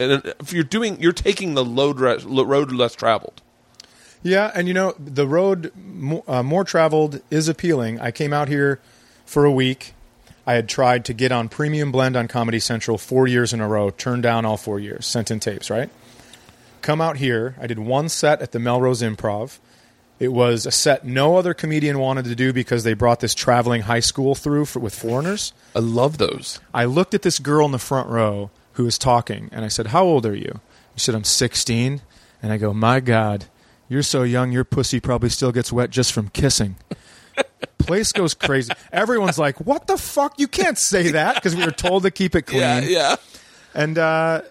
And 0.00 0.24
if 0.40 0.52
you're 0.52 0.64
doing, 0.64 1.00
you're 1.02 1.12
taking 1.12 1.54
the 1.54 1.64
load 1.64 2.00
road 2.00 2.72
less 2.72 2.94
traveled. 2.94 3.42
Yeah, 4.22 4.50
and 4.54 4.66
you 4.68 4.74
know 4.74 4.94
the 4.98 5.26
road 5.26 5.72
uh, 6.26 6.42
more 6.42 6.64
traveled 6.64 7.20
is 7.30 7.48
appealing. 7.48 8.00
I 8.00 8.10
came 8.10 8.32
out 8.32 8.48
here 8.48 8.80
for 9.24 9.44
a 9.44 9.52
week. 9.52 9.94
I 10.46 10.54
had 10.54 10.68
tried 10.68 11.04
to 11.06 11.12
get 11.12 11.30
on 11.30 11.48
Premium 11.48 11.92
Blend 11.92 12.16
on 12.16 12.26
Comedy 12.26 12.58
Central 12.58 12.96
four 12.96 13.26
years 13.28 13.52
in 13.52 13.60
a 13.60 13.68
row, 13.68 13.90
turned 13.90 14.22
down 14.22 14.44
all 14.44 14.56
four 14.56 14.80
years, 14.80 15.06
sent 15.06 15.30
in 15.30 15.40
tapes, 15.40 15.68
right? 15.68 15.90
Come 16.80 17.00
out 17.00 17.18
here. 17.18 17.54
I 17.60 17.66
did 17.66 17.78
one 17.78 18.08
set 18.08 18.40
at 18.40 18.52
the 18.52 18.58
Melrose 18.58 19.02
Improv. 19.02 19.58
It 20.18 20.32
was 20.32 20.66
a 20.66 20.70
set 20.70 21.04
no 21.04 21.36
other 21.36 21.54
comedian 21.54 21.98
wanted 21.98 22.24
to 22.24 22.34
do 22.34 22.52
because 22.52 22.82
they 22.82 22.94
brought 22.94 23.20
this 23.20 23.34
traveling 23.34 23.82
high 23.82 24.00
school 24.00 24.34
through 24.34 24.64
for, 24.64 24.80
with 24.80 24.94
foreigners. 24.94 25.52
I 25.76 25.80
love 25.80 26.18
those. 26.18 26.60
I 26.74 26.86
looked 26.86 27.14
at 27.14 27.22
this 27.22 27.38
girl 27.38 27.66
in 27.66 27.72
the 27.72 27.78
front 27.78 28.08
row 28.08 28.50
who 28.72 28.84
was 28.84 28.98
talking, 28.98 29.48
and 29.52 29.64
I 29.64 29.68
said, 29.68 29.88
How 29.88 30.04
old 30.04 30.26
are 30.26 30.34
you? 30.34 30.60
She 30.96 31.04
said, 31.04 31.14
I'm 31.14 31.24
16. 31.24 32.00
And 32.42 32.52
I 32.52 32.56
go, 32.56 32.72
My 32.72 33.00
God, 33.00 33.46
you're 33.88 34.02
so 34.02 34.22
young, 34.22 34.52
your 34.52 34.64
pussy 34.64 35.00
probably 35.00 35.30
still 35.30 35.52
gets 35.52 35.72
wet 35.72 35.90
just 35.90 36.12
from 36.12 36.28
kissing. 36.28 36.76
Place 37.78 38.12
goes 38.12 38.34
crazy. 38.34 38.72
Everyone's 38.92 39.38
like, 39.38 39.60
What 39.60 39.86
the 39.86 39.96
fuck? 39.96 40.38
You 40.38 40.48
can't 40.48 40.78
say 40.78 41.12
that 41.12 41.36
because 41.36 41.56
we 41.56 41.64
were 41.64 41.70
told 41.70 42.02
to 42.02 42.10
keep 42.10 42.34
it 42.34 42.42
clean. 42.46 42.60
Yeah, 42.60 42.80
yeah. 42.80 43.16
And 43.74 43.96
uh, 43.98 44.42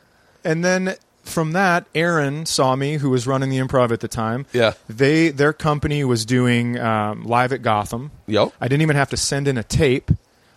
and 0.43 0.63
then 0.63 0.95
from 1.27 1.51
that, 1.51 1.85
Aaron 1.93 2.45
saw 2.45 2.75
me, 2.75 2.95
who 2.97 3.09
was 3.09 3.27
running 3.27 3.49
the 3.49 3.57
improv 3.57 3.91
at 3.91 3.99
the 3.99 4.07
time. 4.07 4.45
Yeah. 4.53 4.73
They 4.87 5.29
their 5.29 5.53
company 5.53 6.03
was 6.03 6.25
doing 6.25 6.79
um, 6.79 7.25
live 7.25 7.53
at 7.53 7.61
Gotham. 7.61 8.11
Yep. 8.27 8.53
I 8.59 8.67
didn't 8.67 8.81
even 8.81 8.95
have 8.95 9.09
to 9.11 9.17
send 9.17 9.47
in 9.47 9.57
a 9.57 9.63
tape. 9.63 10.11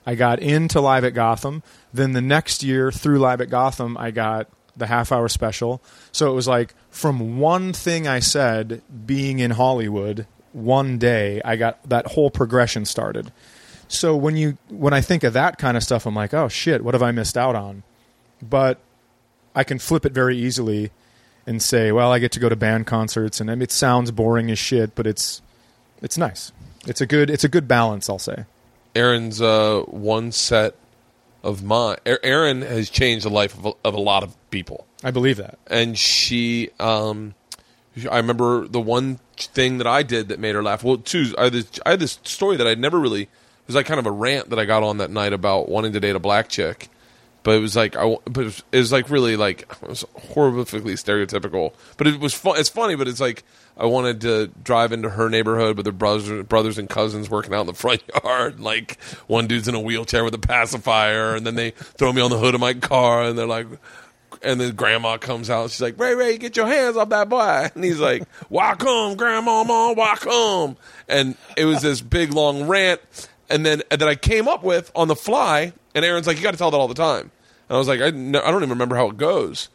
I 0.06 0.14
got 0.14 0.38
into 0.38 0.80
live 0.80 1.04
at 1.04 1.12
Gotham. 1.12 1.62
Then 1.92 2.12
the 2.12 2.22
next 2.22 2.62
year, 2.62 2.90
through 2.90 3.18
live 3.18 3.40
at 3.40 3.50
Gotham, 3.50 3.96
I 3.98 4.10
got 4.10 4.48
the 4.80 4.86
half 4.86 5.12
hour 5.12 5.28
special. 5.28 5.80
So 6.12 6.30
it 6.30 6.34
was 6.34 6.48
like 6.48 6.74
from 6.90 7.38
one 7.38 7.72
thing 7.72 8.08
I 8.08 8.18
said 8.18 8.82
being 9.06 9.38
in 9.38 9.52
Hollywood 9.52 10.26
one 10.52 10.98
day, 10.98 11.40
I 11.44 11.56
got 11.56 11.88
that 11.88 12.08
whole 12.08 12.30
progression 12.30 12.84
started. 12.84 13.32
So 13.88 14.16
when 14.16 14.36
you 14.36 14.58
when 14.68 14.92
I 14.92 15.00
think 15.00 15.24
of 15.24 15.32
that 15.32 15.58
kind 15.58 15.76
of 15.76 15.82
stuff, 15.82 16.06
I'm 16.06 16.14
like, 16.14 16.34
oh 16.34 16.48
shit, 16.48 16.82
what 16.82 16.94
have 16.94 17.02
I 17.02 17.12
missed 17.12 17.36
out 17.36 17.54
on? 17.54 17.82
But 18.42 18.78
I 19.54 19.64
can 19.64 19.78
flip 19.78 20.04
it 20.06 20.12
very 20.12 20.36
easily 20.36 20.90
and 21.46 21.62
say, 21.62 21.90
well, 21.90 22.12
I 22.12 22.18
get 22.18 22.32
to 22.32 22.40
go 22.40 22.48
to 22.48 22.56
band 22.56 22.86
concerts, 22.86 23.40
and 23.40 23.62
it 23.62 23.72
sounds 23.72 24.10
boring 24.10 24.50
as 24.50 24.58
shit, 24.58 24.94
but 24.94 25.06
it's 25.06 25.42
it's 26.02 26.16
nice. 26.16 26.52
It's 26.86 27.00
a 27.00 27.06
good 27.06 27.30
it's 27.30 27.44
a 27.44 27.48
good 27.48 27.66
balance, 27.66 28.08
I'll 28.08 28.18
say. 28.18 28.44
Aaron's 28.94 29.40
uh, 29.40 29.82
one 29.86 30.32
set 30.32 30.74
of 31.42 31.62
mine. 31.62 31.96
Aaron 32.06 32.62
has 32.62 32.90
changed 32.90 33.24
the 33.24 33.30
life 33.30 33.56
of 33.56 33.66
a, 33.66 33.72
of 33.84 33.94
a 33.94 34.00
lot 34.00 34.22
of 34.22 34.36
people, 34.50 34.86
I 35.02 35.10
believe 35.10 35.36
that. 35.38 35.58
and 35.66 35.98
she. 35.98 36.70
Um, 36.78 37.34
I 38.10 38.18
remember 38.18 38.68
the 38.68 38.80
one 38.80 39.18
thing 39.36 39.78
that 39.78 39.86
I 39.86 40.02
did 40.04 40.28
that 40.28 40.38
made 40.38 40.54
her 40.54 40.62
laugh. 40.62 40.84
Well, 40.84 40.96
two. 40.98 41.34
I 41.36 41.44
had 41.44 41.52
this, 41.52 41.80
I 41.84 41.90
had 41.90 42.00
this 42.00 42.20
story 42.22 42.56
that 42.56 42.66
I'd 42.66 42.78
never 42.78 42.98
really. 42.98 43.22
It 43.22 43.28
was 43.66 43.74
like 43.76 43.86
kind 43.86 44.00
of 44.00 44.06
a 44.06 44.10
rant 44.10 44.50
that 44.50 44.58
I 44.58 44.64
got 44.64 44.82
on 44.82 44.98
that 44.98 45.10
night 45.10 45.32
about 45.32 45.68
wanting 45.68 45.92
to 45.92 46.00
date 46.00 46.16
a 46.16 46.20
black 46.20 46.48
chick, 46.48 46.88
but 47.42 47.52
it 47.52 47.60
was 47.60 47.76
like 47.76 47.96
I. 47.96 48.16
But 48.24 48.42
it 48.42 48.44
was, 48.44 48.62
it 48.72 48.78
was 48.78 48.92
like 48.92 49.10
really 49.10 49.36
like 49.36 49.62
it 49.82 49.88
was 49.88 50.04
horrifically 50.16 50.94
stereotypical. 50.94 51.72
But 51.96 52.06
it 52.06 52.20
was 52.20 52.32
fun. 52.34 52.58
It's 52.58 52.68
funny, 52.68 52.94
but 52.94 53.08
it's 53.08 53.20
like 53.20 53.44
I 53.76 53.86
wanted 53.86 54.20
to 54.22 54.48
drive 54.62 54.92
into 54.92 55.08
her 55.10 55.28
neighborhood 55.30 55.76
with 55.76 55.86
her 55.86 55.92
brothers, 55.92 56.44
brothers 56.46 56.78
and 56.78 56.88
cousins 56.88 57.30
working 57.30 57.54
out 57.54 57.62
in 57.62 57.66
the 57.66 57.74
front 57.74 58.02
yard. 58.24 58.60
Like 58.60 59.02
one 59.26 59.46
dude's 59.46 59.68
in 59.68 59.74
a 59.74 59.80
wheelchair 59.80 60.24
with 60.24 60.34
a 60.34 60.38
pacifier, 60.38 61.34
and 61.34 61.46
then 61.46 61.54
they 61.54 61.70
throw 61.70 62.12
me 62.12 62.20
on 62.20 62.30
the 62.30 62.38
hood 62.38 62.54
of 62.54 62.60
my 62.60 62.74
car, 62.74 63.22
and 63.22 63.38
they're 63.38 63.46
like, 63.46 63.66
and 64.42 64.60
then 64.60 64.74
grandma 64.74 65.16
comes 65.18 65.50
out. 65.50 65.70
She's 65.70 65.80
like, 65.80 65.98
Ray 65.98 66.14
Ray, 66.14 66.38
get 66.38 66.56
your 66.56 66.66
hands 66.66 66.96
off 66.96 67.08
that 67.10 67.28
boy. 67.28 67.68
And 67.74 67.84
he's 67.84 68.00
like, 68.00 68.24
Welcome, 68.48 69.16
grandma, 69.16 69.64
mom, 69.64 69.96
welcome. 69.96 70.76
And 71.08 71.36
it 71.56 71.64
was 71.64 71.82
this 71.82 72.00
big 72.00 72.32
long 72.32 72.66
rant. 72.66 73.00
And 73.48 73.66
then 73.66 73.82
that 73.90 74.02
I 74.02 74.14
came 74.14 74.48
up 74.48 74.62
with 74.62 74.90
on 74.94 75.08
the 75.08 75.16
fly. 75.16 75.72
And 75.94 76.04
Aaron's 76.04 76.26
like, 76.26 76.36
You 76.36 76.42
got 76.42 76.52
to 76.52 76.56
tell 76.56 76.70
that 76.70 76.76
all 76.76 76.88
the 76.88 76.94
time. 76.94 77.30
And 77.68 77.76
I 77.76 77.78
was 77.78 77.88
like, 77.88 78.00
I, 78.00 78.06
I 78.06 78.10
don't 78.10 78.34
even 78.34 78.70
remember 78.70 78.96
how 78.96 79.08
it 79.10 79.16
goes. 79.16 79.68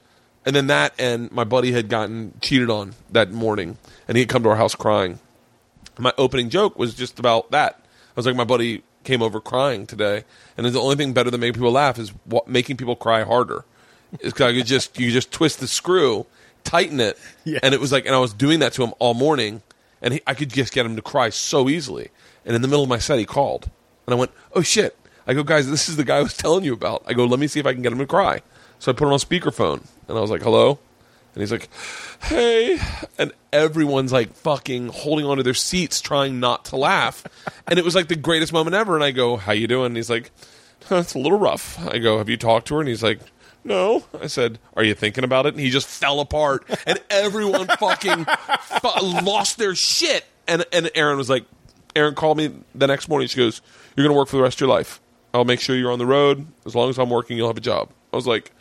And 0.46 0.56
then 0.56 0.68
that 0.68 0.94
and 1.00 1.32
my 1.32 1.44
buddy 1.44 1.72
had 1.72 1.90
gotten 1.90 2.38
cheated 2.42 2.70
on 2.70 2.94
that 3.12 3.32
morning, 3.32 3.78
and 4.08 4.16
he 4.18 4.22
had 4.22 4.30
come 4.30 4.44
to 4.44 4.50
our 4.50 4.56
house 4.56 4.76
crying. 4.76 5.20
My 5.98 6.14
opening 6.18 6.50
joke 6.50 6.78
was 6.78 6.94
just 6.94 7.20
about 7.20 7.52
that. 7.52 7.80
I 7.84 8.14
was 8.16 8.26
like, 8.26 8.36
my 8.36 8.44
buddy 8.44 8.84
came 9.04 9.22
over 9.22 9.40
crying 9.42 9.88
today, 9.88 10.24
and 10.58 10.66
the 10.66 10.80
only 10.80 10.96
thing 10.96 11.14
better 11.14 11.32
than 11.32 11.40
making 11.40 11.54
people 11.56 11.72
laugh 11.72 11.98
is 11.98 12.12
wa- 12.26 12.42
making 12.48 12.78
people 12.78 12.96
cry 12.96 13.24
harder. 13.24 13.66
It's 14.20 14.40
I 14.40 14.54
could 14.54 14.66
just 14.68 15.00
you 15.00 15.12
just 15.12 15.32
twist 15.32 15.60
the 15.60 15.68
screw, 15.68 16.26
tighten 16.64 17.00
it, 17.00 17.18
Yes. 17.44 17.60
and 17.64 17.74
it 17.74 17.80
was 17.82 17.92
like, 17.92 18.06
and 18.06 18.14
I 18.16 18.20
was 18.20 18.34
doing 18.34 18.60
that 18.60 18.74
to 18.74 18.84
him 18.84 18.94
all 19.00 19.14
morning, 19.16 19.62
and 20.02 20.14
he, 20.14 20.22
I 20.28 20.34
could 20.36 20.52
just 20.52 20.74
get 20.74 20.86
him 20.86 20.96
to 20.96 21.02
cry 21.02 21.30
so 21.30 21.70
easily. 21.70 22.10
And 22.46 22.56
in 22.56 22.62
the 22.62 22.68
middle 22.68 22.84
of 22.84 22.90
my 22.90 23.00
set, 23.00 23.18
he 23.18 23.26
called, 23.26 23.70
and 24.06 24.14
I 24.14 24.18
went, 24.18 24.32
"Oh 24.54 24.62
shit!" 24.62 24.96
I 25.28 25.34
go, 25.34 25.42
guys, 25.44 25.68
this 25.70 25.90
is 25.90 25.96
the 25.98 26.04
guy 26.04 26.18
I 26.18 26.22
was 26.22 26.38
telling 26.38 26.64
you 26.64 26.74
about. 26.74 27.02
I 27.08 27.14
go, 27.14 27.26
let 27.26 27.40
me 27.40 27.48
see 27.48 27.60
if 27.60 27.66
I 27.66 27.74
can 27.74 27.82
get 27.82 27.92
him 27.92 27.98
to 27.98 28.06
cry. 28.06 28.42
So 28.86 28.92
I 28.92 28.94
put 28.94 29.08
him 29.08 29.14
on 29.14 29.20
speakerphone, 29.20 29.84
and 30.08 30.16
I 30.16 30.22
was 30.22 30.30
like, 30.30 30.44
"Hello," 30.44 30.78
and 31.34 31.42
he's 31.42 31.52
like, 31.52 31.70
"Hey," 32.22 32.78
and 33.18 33.32
everyone's 33.52 34.14
like 34.14 34.36
fucking 34.36 34.90
holding 34.90 35.26
onto 35.26 35.42
their 35.42 35.56
seats, 35.56 36.00
trying 36.00 36.40
not 36.40 36.66
to 36.66 36.76
laugh, 36.76 37.24
and 37.66 37.80
it 37.80 37.84
was 37.84 37.96
like 37.96 38.10
the 38.10 38.16
greatest 38.16 38.54
moment 38.54 38.76
ever. 38.76 38.94
And 38.94 39.04
I 39.04 39.10
go, 39.10 39.38
"How 39.38 39.54
you 39.54 39.68
doing?" 39.68 39.88
And 39.88 39.96
he's 39.96 40.12
like, 40.12 40.30
"Huh, 40.84 40.98
"It's 40.98 41.16
a 41.16 41.18
little 41.18 41.40
rough." 41.40 41.80
I 41.84 41.98
go, 41.98 42.20
"Have 42.20 42.30
you 42.30 42.38
talked 42.38 42.68
to 42.68 42.76
her?" 42.76 42.80
And 42.82 42.88
he's 42.88 43.02
like. 43.02 43.22
No, 43.68 44.04
I 44.22 44.28
said, 44.28 44.60
"Are 44.76 44.84
you 44.84 44.94
thinking 44.94 45.24
about 45.24 45.48
it?" 45.48 45.56
And 45.56 45.60
he 45.60 45.72
just 45.72 45.88
fell 45.88 46.20
apart, 46.20 46.64
and 46.86 47.02
everyone 47.10 47.66
fucking 47.66 48.26
fu- 48.26 49.06
lost 49.24 49.58
their 49.58 49.74
shit. 49.74 50.24
And 50.48 50.64
and 50.72 50.92
Aaron 50.94 51.18
was 51.18 51.32
like, 51.32 51.46
Aaron 51.96 52.14
called 52.14 52.38
me 52.38 52.52
the 52.76 52.86
next 52.86 53.10
morning. 53.10 53.28
She 53.28 53.38
goes, 53.38 53.64
"You're 53.96 54.06
going 54.06 54.14
to 54.14 54.18
work 54.20 54.28
for 54.28 54.38
the 54.38 54.44
rest 54.44 54.58
of 54.58 54.68
your 54.68 54.70
life. 54.70 55.02
I'll 55.34 55.46
make 55.46 55.62
sure 55.62 55.76
you're 55.76 55.92
on 55.92 55.98
the 55.98 56.06
road. 56.06 56.46
As 56.68 56.76
long 56.76 56.92
as 56.92 57.00
I'm 57.00 57.10
working, 57.10 57.38
you'll 57.38 57.48
have 57.48 57.58
a 57.58 57.62
job." 57.62 57.90
I 58.14 58.16
was 58.16 58.28
like, 58.28 58.52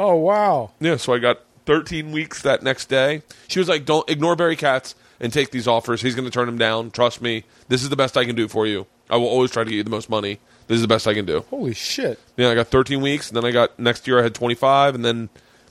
Oh 0.00 0.16
wow. 0.16 0.70
"Yeah." 0.80 0.96
So 0.96 1.12
I 1.12 1.18
got 1.18 1.40
13 1.66 2.10
weeks 2.10 2.40
that 2.42 2.62
next 2.62 2.86
day. 2.88 3.22
She 3.48 3.58
was 3.58 3.68
like, 3.68 3.84
"Don't 3.84 4.08
ignore 4.08 4.34
Barry 4.34 4.56
Katz 4.56 4.94
and 5.20 5.30
take 5.32 5.50
these 5.50 5.68
offers. 5.68 6.00
He's 6.00 6.14
going 6.14 6.24
to 6.24 6.30
turn 6.30 6.46
them 6.46 6.56
down. 6.56 6.90
Trust 6.90 7.20
me. 7.20 7.44
This 7.68 7.82
is 7.82 7.90
the 7.90 7.96
best 7.96 8.16
I 8.16 8.24
can 8.24 8.34
do 8.34 8.48
for 8.48 8.66
you. 8.66 8.86
I 9.10 9.16
will 9.18 9.28
always 9.28 9.50
try 9.50 9.62
to 9.62 9.68
get 9.70 9.76
you 9.76 9.82
the 9.84 9.90
most 9.90 10.08
money. 10.08 10.38
This 10.68 10.76
is 10.76 10.82
the 10.82 10.88
best 10.88 11.06
I 11.06 11.12
can 11.12 11.26
do." 11.26 11.44
Holy 11.50 11.74
shit. 11.74 12.18
Yeah, 12.38 12.48
I 12.48 12.54
got 12.54 12.68
13 12.68 13.02
weeks, 13.02 13.28
and 13.28 13.36
then 13.36 13.44
I 13.44 13.50
got 13.50 13.78
next 13.78 14.06
year 14.08 14.18
I 14.18 14.22
had 14.22 14.34
25, 14.34 14.94
and 14.94 15.04
then 15.04 15.28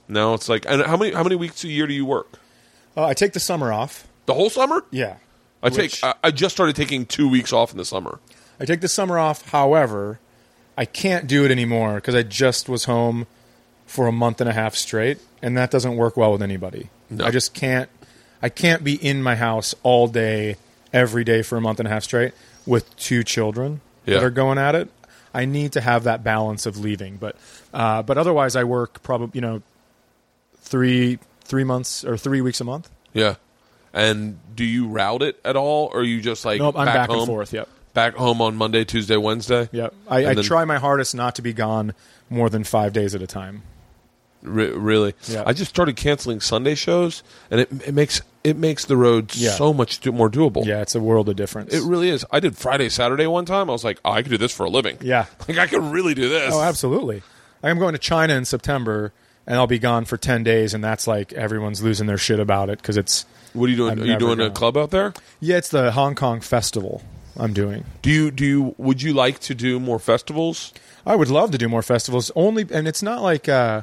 now 0.08 0.36
it's 0.36 0.48
like, 0.48 0.66
and 0.70 0.84
how 0.84 0.96
many 0.96 1.12
how 1.14 1.24
many 1.24 1.36
weeks 1.36 1.64
a 1.64 1.68
year 1.68 1.88
do 1.88 1.94
you 1.94 2.06
work? 2.06 2.38
Uh, 2.96 3.06
I 3.06 3.14
take 3.16 3.34
the 3.34 3.40
summer 3.40 3.74
off. 3.74 4.08
The 4.28 4.36
whole 4.36 4.52
summer? 4.52 4.86
Yeah. 4.92 5.16
I 5.64 5.70
Which- 5.70 6.02
take. 6.02 6.04
I, 6.04 6.14
I 6.26 6.32
just 6.32 6.54
started 6.54 6.76
taking 6.76 7.08
two 7.08 7.28
weeks 7.28 7.52
off 7.52 7.72
in 7.72 7.78
the 7.80 7.86
summer. 7.86 8.20
I 8.60 8.66
take 8.66 8.82
the 8.82 8.88
summer 8.88 9.18
off. 9.18 9.50
However, 9.50 10.20
I 10.78 10.86
can't 10.86 11.26
do 11.28 11.46
it 11.46 11.52
anymore 11.52 11.96
because 11.96 12.14
I 12.14 12.22
just 12.24 12.70
was 12.70 12.84
home 12.86 13.26
for 13.90 14.08
a 14.08 14.12
month 14.12 14.40
and 14.40 14.50
a 14.50 14.54
half 14.54 14.76
straight, 14.76 15.18
and 15.42 15.58
that 15.58 15.72
doesn't 15.72 15.96
work 15.96 16.16
well 16.16 16.32
with 16.32 16.42
anybody. 16.44 16.90
No. 17.10 17.26
I 17.26 17.32
just 17.32 17.54
can't. 17.54 17.90
I 18.42 18.50
can't 18.50 18.84
be 18.84 18.96
in 18.96 19.22
my 19.24 19.36
house 19.36 19.76
all 19.84 20.08
day, 20.08 20.56
every 20.94 21.24
day 21.24 21.42
for 21.42 21.58
a 21.58 21.62
month 21.62 21.80
and 21.80 21.88
a 21.88 21.92
half 21.92 22.04
straight 22.04 22.34
with 22.66 22.96
two 22.96 23.24
children. 23.24 23.82
Yeah. 24.06 24.16
that 24.16 24.24
are 24.24 24.30
going 24.32 24.58
at 24.58 24.74
it. 24.76 24.90
I 25.34 25.46
need 25.46 25.74
to 25.74 25.82
have 25.82 26.06
that 26.06 26.24
balance 26.24 26.66
of 26.66 26.78
leaving, 26.80 27.18
but 27.18 27.36
uh, 27.74 28.02
but 28.02 28.18
otherwise, 28.18 28.56
I 28.56 28.64
work 28.64 29.04
probably 29.04 29.32
you 29.34 29.42
know 29.42 29.62
three 30.58 31.20
three 31.44 31.64
months 31.64 32.04
or 32.06 32.18
three 32.18 32.42
weeks 32.42 32.62
a 32.62 32.64
month. 32.64 32.90
Yeah. 33.14 33.36
And 33.94 34.40
do 34.56 34.64
you 34.64 34.88
route 34.88 35.24
it 35.24 35.40
at 35.44 35.56
all, 35.56 35.90
or 35.94 36.02
are 36.02 36.04
you 36.04 36.22
just 36.22 36.46
like 36.46 36.60
Nope, 36.60 36.78
I'm 36.78 36.86
back, 36.86 37.10
home, 37.10 37.20
and 37.20 37.28
forth. 37.28 37.54
Yep, 37.54 37.68
back 37.96 38.14
home 38.14 38.40
on 38.42 38.56
Monday, 38.56 38.86
Tuesday, 38.86 39.18
Wednesday? 39.18 39.68
yep. 39.72 39.94
I, 40.08 40.28
I 40.28 40.34
then- 40.36 40.44
try 40.44 40.64
my 40.66 40.78
hardest 40.78 41.16
not 41.16 41.36
to 41.36 41.42
be 41.42 41.54
gone 41.54 41.94
more 42.30 42.50
than 42.52 42.64
five 42.64 42.94
days 42.94 43.16
at 43.16 43.22
a 43.24 43.28
time. 43.28 43.64
Re- 44.42 44.72
really? 44.72 45.14
Yeah. 45.28 45.44
I 45.46 45.54
just 45.54 45.70
started 45.70 45.96
canceling 45.96 46.40
Sunday 46.40 46.76
shows, 46.76 47.24
and 47.52 47.62
it, 47.62 47.70
it 47.88 47.94
makes 47.94 48.22
it 48.44 48.56
makes 48.56 48.86
the 48.86 48.96
road 48.96 49.36
Yeah. 49.36 49.52
so 49.52 49.74
much 49.74 50.00
do- 50.00 50.12
more 50.14 50.30
doable. 50.30 50.66
Yeah, 50.66 50.82
it's 50.82 50.96
a 50.96 51.00
world 51.02 51.28
of 51.28 51.36
difference. 51.36 51.74
It 51.74 51.84
really 51.84 52.10
is. 52.10 52.26
I 52.32 52.40
did 52.40 52.56
Friday, 52.58 52.88
Saturday 52.90 53.28
one 53.28 53.44
time. 53.46 53.70
I 53.70 53.74
was 53.74 53.84
like, 53.84 54.00
oh, 54.06 54.12
I 54.12 54.22
could 54.22 54.32
do 54.32 54.38
this 54.38 54.54
for 54.54 54.66
a 54.66 54.70
living. 54.70 54.98
yeah. 55.02 55.26
Like 55.48 55.58
I 55.58 55.68
could 55.68 55.84
really 55.84 56.14
do 56.14 56.30
this. 56.30 56.54
Oh, 56.54 56.62
absolutely. 56.62 57.22
I'm 57.62 57.78
going 57.80 57.92
to 57.94 58.00
China 58.00 58.34
in 58.36 58.46
September, 58.46 59.12
and 59.46 59.58
I'll 59.58 59.68
be 59.68 59.80
gone 59.80 60.06
for 60.06 60.16
ten 60.16 60.44
days, 60.44 60.74
and 60.74 60.82
that's 60.82 61.06
like 61.08 61.34
everyone's 61.34 61.84
losing 61.84 62.08
their 62.08 62.18
shit 62.18 62.40
about 62.40 62.70
it 62.70 62.78
because 62.82 62.96
it's 62.96 63.26
What 63.52 63.66
are 63.66 63.70
you 63.72 63.76
doing? 63.78 63.92
I'm 63.94 64.02
are 64.04 64.06
you 64.06 64.18
doing 64.18 64.34
a 64.40 64.44
gonna- 64.44 64.52
club 64.52 64.78
out 64.78 64.92
there? 64.92 65.14
yeah, 65.42 65.58
it's 65.58 65.70
the 65.70 65.92
Hong 65.92 66.16
Kong 66.16 66.40
festival. 66.40 67.02
I'm 67.36 67.52
doing. 67.54 67.84
Do 68.02 68.10
you 68.10 68.32
do 68.32 68.46
you 68.46 68.76
would 68.78 69.02
you 69.02 69.14
like 69.14 69.40
to 69.42 69.54
do 69.56 69.80
more 69.82 70.00
festivals? 70.00 70.74
I 71.06 71.16
would 71.16 71.30
love 71.30 71.52
to 71.52 71.58
do 71.58 71.68
more 71.70 71.82
festivals. 71.82 72.32
Only, 72.36 72.66
and 72.72 72.88
it's 72.88 73.02
not 73.04 73.22
like 73.22 73.48
uh, 73.50 73.82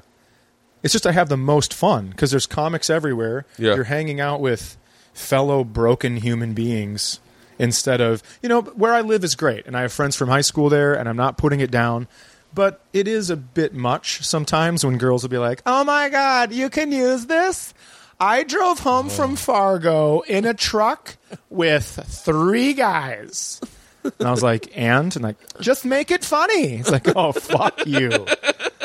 it's 0.87 0.93
just 0.93 1.05
I 1.05 1.11
have 1.11 1.29
the 1.29 1.37
most 1.37 1.75
fun 1.75 2.11
because 2.11 2.31
there's 2.31 2.47
comics 2.47 2.89
everywhere. 2.89 3.45
Yeah. 3.59 3.75
You're 3.75 3.85
hanging 3.85 4.21
out 4.21 4.41
with 4.41 4.77
fellow 5.13 5.65
broken 5.65 6.17
human 6.17 6.55
beings 6.55 7.19
instead 7.59 8.01
of 8.01 8.23
you 8.41 8.49
know 8.49 8.63
where 8.63 8.95
I 8.95 9.01
live 9.01 9.25
is 9.25 9.35
great, 9.35 9.67
and 9.67 9.77
I 9.77 9.83
have 9.83 9.93
friends 9.93 10.15
from 10.15 10.29
high 10.29 10.43
school 10.43 10.69
there, 10.69 10.95
and 10.95 11.09
I'm 11.09 11.17
not 11.17 11.39
putting 11.39 11.59
it 11.59 11.73
down. 11.73 12.07
But 12.55 12.81
it 12.93 13.09
is 13.09 13.31
a 13.31 13.37
bit 13.37 13.75
much 13.75 14.25
sometimes 14.25 14.85
when 14.85 14.97
girls 14.97 15.25
will 15.25 15.29
be 15.29 15.39
like, 15.39 15.61
"Oh 15.67 15.83
my 15.83 16.09
god, 16.09 16.53
you 16.53 16.71
can 16.71 16.93
use 16.93 17.27
this." 17.27 17.75
I 18.21 18.45
drove 18.45 18.79
home 18.79 19.09
from 19.09 19.35
Fargo 19.35 20.21
in 20.21 20.45
a 20.47 20.55
truck 20.55 21.17
with 21.51 21.85
three 21.85 22.75
guys. 22.75 23.61
And 24.05 24.29
I 24.29 24.31
was 24.31 24.43
like, 24.43 24.71
and? 24.75 25.15
And 25.17 25.23
like, 25.23 25.37
just 25.61 25.85
make 25.85 26.11
it 26.11 26.25
funny. 26.25 26.77
It's 26.77 26.91
like, 26.91 27.15
oh, 27.15 27.33
fuck 27.33 27.85
you. 27.87 28.09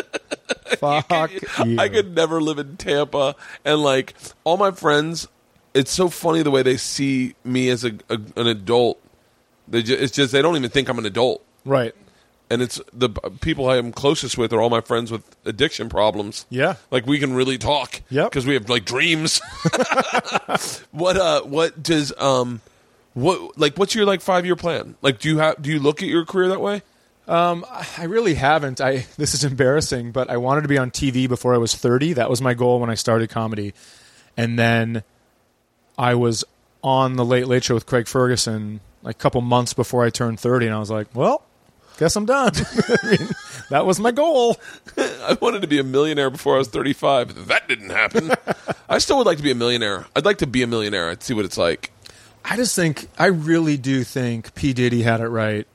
Fuck 0.80 1.32
you. 1.66 1.80
I 1.80 1.90
could 1.90 2.16
never 2.16 2.42
live 2.42 2.60
in 2.60 2.78
Tampa, 2.78 3.36
and 3.66 3.82
like 3.82 4.14
all 4.44 4.58
my 4.58 4.72
friends, 4.72 5.28
it's 5.74 5.92
so 5.92 6.10
funny 6.10 6.42
the 6.44 6.52
way 6.52 6.64
they 6.64 6.78
see 6.78 7.36
me 7.44 7.70
as 7.70 7.84
a, 7.86 7.92
a 8.10 8.20
an 8.36 8.48
adult. 8.48 9.00
They 9.68 9.84
ju- 9.84 9.98
it's 10.00 10.12
just 10.14 10.32
they 10.32 10.42
don't 10.42 10.56
even 10.58 10.70
think 10.70 10.90
I'm 10.90 11.00
an 11.00 11.06
adult, 11.06 11.44
Right. 11.66 11.94
and 12.50 12.62
it's 12.62 12.82
the 12.92 13.10
people 13.42 13.70
I 13.70 13.78
am 13.78 13.92
closest 13.94 14.38
with 14.38 14.52
are 14.54 14.60
all 14.62 14.70
my 14.70 14.82
friends 14.82 15.12
with 15.12 15.24
addiction 15.46 15.88
problems. 15.88 16.46
Yeah. 16.50 16.76
like 16.90 17.06
we 17.06 17.20
can 17.20 17.34
really 17.34 17.58
talk. 17.58 18.02
Yep. 18.10 18.32
because 18.32 18.46
we 18.46 18.54
have 18.56 18.70
like 18.70 18.84
dreams. 18.86 19.40
what 20.92 21.18
uh, 21.18 21.42
what 21.44 21.82
does 21.82 22.14
um, 22.18 22.62
what 23.14 23.58
like 23.58 23.78
what's 23.78 23.96
your 23.96 24.06
like 24.06 24.22
five 24.22 24.46
year 24.46 24.56
plan? 24.56 24.96
Like, 25.02 25.20
do 25.20 25.30
you 25.30 25.38
have 25.40 25.62
do 25.62 25.70
you 25.72 25.80
look 25.80 26.02
at 26.02 26.10
your 26.10 26.26
career 26.26 26.50
that 26.50 26.62
way? 26.62 26.82
Um, 27.32 27.66
I 27.98 28.04
really 28.04 28.34
haven't. 28.34 28.82
I 28.82 29.06
this 29.18 29.34
is 29.34 29.46
embarrassing, 29.46 30.12
but 30.12 30.30
I 30.30 30.36
wanted 30.38 30.62
to 30.64 30.68
be 30.68 30.78
on 30.78 30.92
TV 30.92 31.30
before 31.30 31.56
I 31.56 31.58
was 31.58 31.74
30. 31.74 32.14
That 32.14 32.30
was 32.30 32.42
my 32.42 32.54
goal 32.54 32.80
when 32.82 32.90
I 32.90 32.96
started 32.96 33.30
comedy. 33.30 33.74
And 34.36 34.60
then 34.60 35.04
I 35.98 36.16
was 36.16 36.44
on 36.84 37.16
the 37.16 37.24
Late 37.24 37.48
Late 37.48 37.64
Show 37.64 37.74
with 37.74 37.86
Craig 37.86 38.08
Ferguson 38.08 38.82
like 39.02 39.16
a 39.16 39.20
couple 39.20 39.42
months 39.42 39.74
before 39.74 40.04
I 40.04 40.10
turned 40.10 40.40
30 40.40 40.68
and 40.68 40.76
I 40.76 40.80
was 40.80 40.92
like, 40.92 41.08
well, 41.16 41.44
guess 41.98 42.16
I'm 42.18 42.26
done. 42.26 42.52
I 42.56 43.08
mean, 43.08 43.30
that 43.70 43.86
was 43.86 44.00
my 44.00 44.12
goal. 44.12 44.58
I 44.98 45.38
wanted 45.42 45.62
to 45.62 45.68
be 45.68 45.80
a 45.80 45.84
millionaire 45.84 46.30
before 46.30 46.56
I 46.56 46.58
was 46.58 46.68
35. 46.68 47.48
That 47.48 47.68
didn't 47.68 47.92
happen. 47.92 48.32
I 48.90 48.98
still 48.98 49.18
would 49.18 49.26
like 49.26 49.38
to 49.38 49.44
be 49.44 49.52
a 49.52 49.56
millionaire. 49.56 50.06
I'd 50.16 50.26
like 50.26 50.40
to 50.40 50.48
be 50.48 50.64
a 50.64 50.68
millionaire. 50.68 51.10
I'd 51.10 51.24
see 51.24 51.34
what 51.34 51.46
it's 51.46 51.58
like. 51.58 51.92
I 52.44 52.58
just 52.58 52.76
think 52.76 53.08
I 53.18 53.28
really 53.28 53.78
do 53.78 54.04
think 54.04 54.54
P 54.54 54.74
Diddy 54.74 55.04
had 55.04 55.22
it 55.22 55.30
right. 55.30 55.66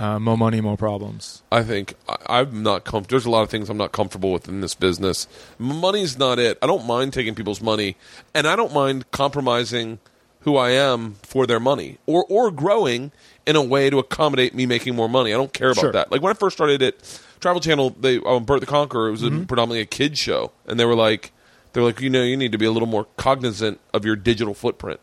Uh, 0.00 0.18
more 0.18 0.38
money, 0.38 0.62
more 0.62 0.78
problems. 0.78 1.42
I 1.52 1.62
think 1.62 1.92
I, 2.08 2.40
I'm 2.40 2.62
not 2.62 2.84
comfortable. 2.84 3.10
There's 3.18 3.26
a 3.26 3.30
lot 3.30 3.42
of 3.42 3.50
things 3.50 3.68
I'm 3.68 3.76
not 3.76 3.92
comfortable 3.92 4.32
with 4.32 4.48
in 4.48 4.62
this 4.62 4.74
business. 4.74 5.28
Money's 5.58 6.18
not 6.18 6.38
it. 6.38 6.56
I 6.62 6.66
don't 6.66 6.86
mind 6.86 7.12
taking 7.12 7.34
people's 7.34 7.60
money, 7.60 7.96
and 8.34 8.46
I 8.46 8.56
don't 8.56 8.72
mind 8.72 9.10
compromising 9.10 9.98
who 10.40 10.56
I 10.56 10.70
am 10.70 11.16
for 11.22 11.46
their 11.46 11.60
money, 11.60 11.98
or 12.06 12.24
or 12.30 12.50
growing 12.50 13.12
in 13.44 13.56
a 13.56 13.62
way 13.62 13.90
to 13.90 13.98
accommodate 13.98 14.54
me 14.54 14.64
making 14.64 14.96
more 14.96 15.08
money. 15.08 15.34
I 15.34 15.36
don't 15.36 15.52
care 15.52 15.70
about 15.70 15.80
Sure. 15.82 15.92
that. 15.92 16.10
Like 16.10 16.22
when 16.22 16.30
I 16.30 16.34
first 16.34 16.56
started 16.56 16.80
at 16.82 17.20
Travel 17.40 17.60
Channel, 17.60 17.90
they 18.00 18.20
on 18.20 18.44
Bert 18.44 18.60
the 18.60 18.66
Conqueror, 18.66 19.08
it 19.08 19.10
was 19.10 19.22
a, 19.22 19.30
predominantly 19.30 19.80
a 19.80 19.84
kids 19.86 20.18
show, 20.18 20.52
and 20.66 20.80
they 20.80 20.86
were 20.86 20.94
like, 20.96 21.32
they're 21.74 21.82
like, 21.82 22.00
you 22.00 22.08
know, 22.08 22.22
you 22.22 22.38
need 22.38 22.52
to 22.52 22.58
be 22.58 22.64
a 22.64 22.70
little 22.72 22.88
more 22.88 23.06
cognizant 23.18 23.80
of 23.92 24.06
your 24.06 24.16
digital 24.16 24.54
footprint. 24.54 25.00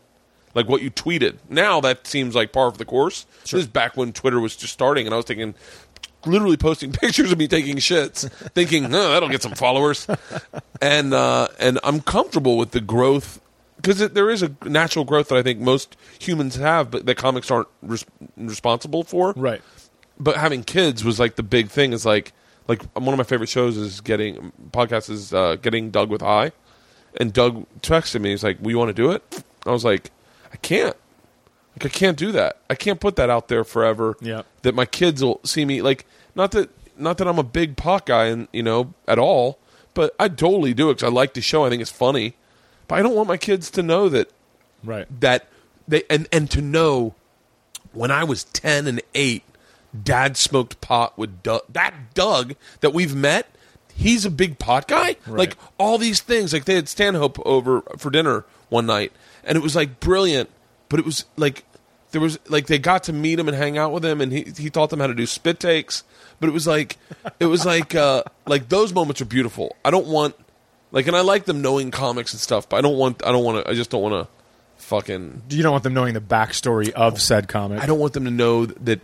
Like 0.58 0.68
what 0.68 0.82
you 0.82 0.90
tweeted. 0.90 1.36
Now 1.48 1.80
that 1.82 2.08
seems 2.08 2.34
like 2.34 2.52
par 2.52 2.72
for 2.72 2.76
the 2.76 2.84
course. 2.84 3.26
This 3.42 3.54
is 3.54 3.68
back 3.68 3.96
when 3.96 4.12
Twitter 4.12 4.40
was 4.40 4.56
just 4.56 4.72
starting, 4.72 5.06
and 5.06 5.14
I 5.14 5.16
was 5.16 5.24
taking, 5.24 5.54
literally 6.26 6.56
posting 6.56 6.90
pictures 7.04 7.30
of 7.30 7.38
me 7.38 7.46
taking 7.46 7.76
shits, 7.76 8.28
thinking, 8.54 8.86
oh, 8.86 9.10
that'll 9.12 9.28
get 9.28 9.40
some 9.40 9.54
followers, 9.54 10.08
and 10.82 11.14
uh, 11.14 11.46
and 11.60 11.78
I'm 11.84 12.00
comfortable 12.00 12.56
with 12.56 12.72
the 12.72 12.80
growth 12.80 13.40
because 13.76 13.98
there 13.98 14.30
is 14.30 14.42
a 14.42 14.50
natural 14.64 15.04
growth 15.04 15.28
that 15.28 15.38
I 15.38 15.44
think 15.44 15.60
most 15.60 15.96
humans 16.18 16.56
have, 16.56 16.90
but 16.90 17.06
that 17.06 17.14
comics 17.14 17.52
aren't 17.52 17.68
res- 17.82 18.04
responsible 18.36 19.04
for. 19.04 19.32
Right. 19.36 19.62
But 20.18 20.38
having 20.38 20.64
kids 20.64 21.04
was 21.04 21.20
like 21.20 21.36
the 21.36 21.44
big 21.44 21.68
thing. 21.68 21.92
Is 21.92 22.04
like 22.04 22.32
like 22.66 22.82
one 22.94 23.14
of 23.14 23.16
my 23.18 23.22
favorite 23.22 23.48
shows 23.48 23.76
is 23.76 24.00
getting 24.00 24.50
podcast 24.72 25.08
is 25.08 25.32
uh, 25.32 25.54
getting 25.62 25.92
Doug 25.92 26.10
with 26.10 26.22
High, 26.22 26.50
and 27.20 27.32
Doug 27.32 27.64
texted 27.80 28.20
me. 28.22 28.30
He's 28.30 28.42
like, 28.42 28.58
"We 28.60 28.74
want 28.74 28.88
to 28.88 28.92
do 28.92 29.12
it." 29.12 29.44
I 29.64 29.70
was 29.70 29.84
like, 29.84 30.10
"I 30.52 30.56
can't." 30.56 30.96
Like 31.76 31.86
I 31.86 31.88
can't 31.96 32.16
do 32.16 32.32
that. 32.32 32.58
I 32.68 32.74
can't 32.74 32.98
put 33.00 33.16
that 33.16 33.30
out 33.30 33.48
there 33.48 33.62
forever. 33.64 34.16
Yeah. 34.20 34.42
That 34.62 34.74
my 34.74 34.84
kids 34.86 35.22
will 35.22 35.40
see 35.44 35.64
me 35.64 35.80
like 35.82 36.06
not 36.34 36.50
that 36.52 36.70
not 36.96 37.18
that 37.18 37.28
I'm 37.28 37.38
a 37.38 37.44
big 37.44 37.76
pot 37.76 38.06
guy 38.06 38.26
and 38.26 38.48
you 38.52 38.62
know 38.62 38.92
at 39.06 39.18
all, 39.18 39.58
but 39.94 40.14
I 40.18 40.28
totally 40.28 40.74
do 40.74 40.90
it 40.90 40.94
because 40.94 41.08
I 41.08 41.12
like 41.12 41.34
the 41.34 41.40
show. 41.40 41.64
I 41.64 41.68
think 41.70 41.80
it's 41.82 41.92
funny, 41.92 42.34
but 42.88 42.96
I 42.98 43.02
don't 43.02 43.14
want 43.14 43.28
my 43.28 43.36
kids 43.36 43.70
to 43.72 43.82
know 43.82 44.08
that 44.08 44.30
Right. 44.84 45.06
that 45.20 45.46
they 45.86 46.02
and 46.10 46.26
and 46.32 46.50
to 46.50 46.60
know 46.60 47.14
when 47.92 48.10
I 48.10 48.24
was 48.24 48.42
ten 48.44 48.86
and 48.88 49.00
eight, 49.14 49.44
Dad 50.02 50.36
smoked 50.36 50.80
pot 50.80 51.16
with 51.16 51.42
Doug. 51.44 51.62
That 51.68 51.94
Doug 52.14 52.54
that 52.80 52.92
we've 52.92 53.14
met, 53.14 53.46
he's 53.94 54.24
a 54.24 54.30
big 54.30 54.58
pot 54.58 54.88
guy. 54.88 55.16
Like 55.28 55.56
all 55.78 55.96
these 55.98 56.20
things, 56.20 56.52
like 56.52 56.64
they 56.64 56.74
had 56.74 56.88
Stanhope 56.88 57.38
over 57.46 57.82
for 57.98 58.10
dinner 58.10 58.44
one 58.68 58.86
night, 58.86 59.12
and 59.48 59.56
it 59.56 59.62
was 59.62 59.74
like 59.74 59.98
brilliant. 59.98 60.50
But 60.88 61.00
it 61.00 61.06
was 61.06 61.24
like 61.36 61.64
there 62.12 62.20
was 62.20 62.38
like 62.48 62.66
they 62.66 62.78
got 62.78 63.04
to 63.04 63.12
meet 63.12 63.38
him 63.38 63.48
and 63.48 63.56
hang 63.56 63.76
out 63.76 63.92
with 63.92 64.04
him, 64.04 64.20
and 64.20 64.32
he 64.32 64.52
he 64.56 64.70
taught 64.70 64.90
them 64.90 65.00
how 65.00 65.08
to 65.08 65.14
do 65.14 65.26
spit 65.26 65.58
takes. 65.58 66.04
But 66.38 66.48
it 66.48 66.52
was 66.52 66.66
like 66.66 66.96
it 67.40 67.46
was 67.46 67.66
like 67.66 67.94
uh 67.94 68.22
like 68.46 68.68
those 68.68 68.92
moments 68.92 69.20
are 69.20 69.26
beautiful. 69.26 69.76
I 69.84 69.90
don't 69.90 70.06
want 70.06 70.36
like, 70.90 71.06
and 71.06 71.16
I 71.16 71.20
like 71.20 71.44
them 71.44 71.60
knowing 71.60 71.90
comics 71.90 72.32
and 72.32 72.40
stuff, 72.40 72.68
but 72.68 72.76
I 72.76 72.80
don't 72.80 72.96
want 72.96 73.26
I 73.26 73.32
don't 73.32 73.44
want 73.44 73.64
to 73.64 73.70
I 73.70 73.74
just 73.74 73.90
don't 73.90 74.02
want 74.02 74.14
to 74.26 74.37
fucking 74.88 75.42
You 75.50 75.62
don't 75.62 75.72
want 75.72 75.84
them 75.84 75.92
knowing 75.94 76.14
the 76.14 76.20
backstory 76.20 76.90
of 76.90 77.20
said 77.20 77.46
comic. 77.46 77.82
I 77.82 77.86
don't 77.86 77.98
want 77.98 78.14
them 78.14 78.24
to 78.24 78.30
know 78.30 78.64
that 78.66 79.00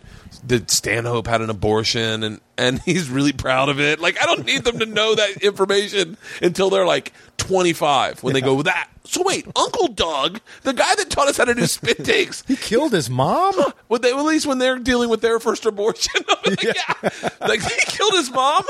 that 0.46 0.70
Stanhope 0.70 1.26
had 1.26 1.42
an 1.42 1.50
abortion 1.50 2.22
and 2.22 2.40
and 2.56 2.80
he's 2.84 3.08
really 3.10 3.32
proud 3.32 3.68
of 3.68 3.78
it. 3.78 4.00
Like 4.00 4.20
I 4.20 4.24
don't 4.26 4.46
need 4.46 4.64
them 4.64 4.78
to 4.78 4.86
know 4.86 5.14
that 5.14 5.42
information 5.42 6.16
until 6.42 6.70
they're 6.70 6.86
like 6.86 7.12
25 7.36 8.22
when 8.22 8.32
they 8.32 8.40
go 8.40 8.62
that. 8.62 8.88
So 9.04 9.22
wait, 9.22 9.46
Uncle 9.54 9.88
Doug, 9.88 10.40
the 10.62 10.72
guy 10.72 10.94
that 10.94 11.10
taught 11.10 11.28
us 11.28 11.36
how 11.36 11.44
to 11.44 11.54
do 11.54 11.66
spit 11.66 12.02
takes, 12.04 12.42
He 12.46 12.56
killed 12.56 12.92
his 12.92 13.10
mom. 13.10 13.54
would 13.90 14.00
they 14.00 14.10
at 14.10 14.24
least 14.24 14.46
when 14.46 14.58
they're 14.58 14.78
dealing 14.78 15.10
with 15.10 15.20
their 15.20 15.38
first 15.38 15.66
abortion? 15.66 16.24
like, 16.46 16.62
yeah. 16.62 16.94
like 17.42 17.60
he 17.60 17.74
killed 17.86 18.14
his 18.14 18.30
mom. 18.32 18.64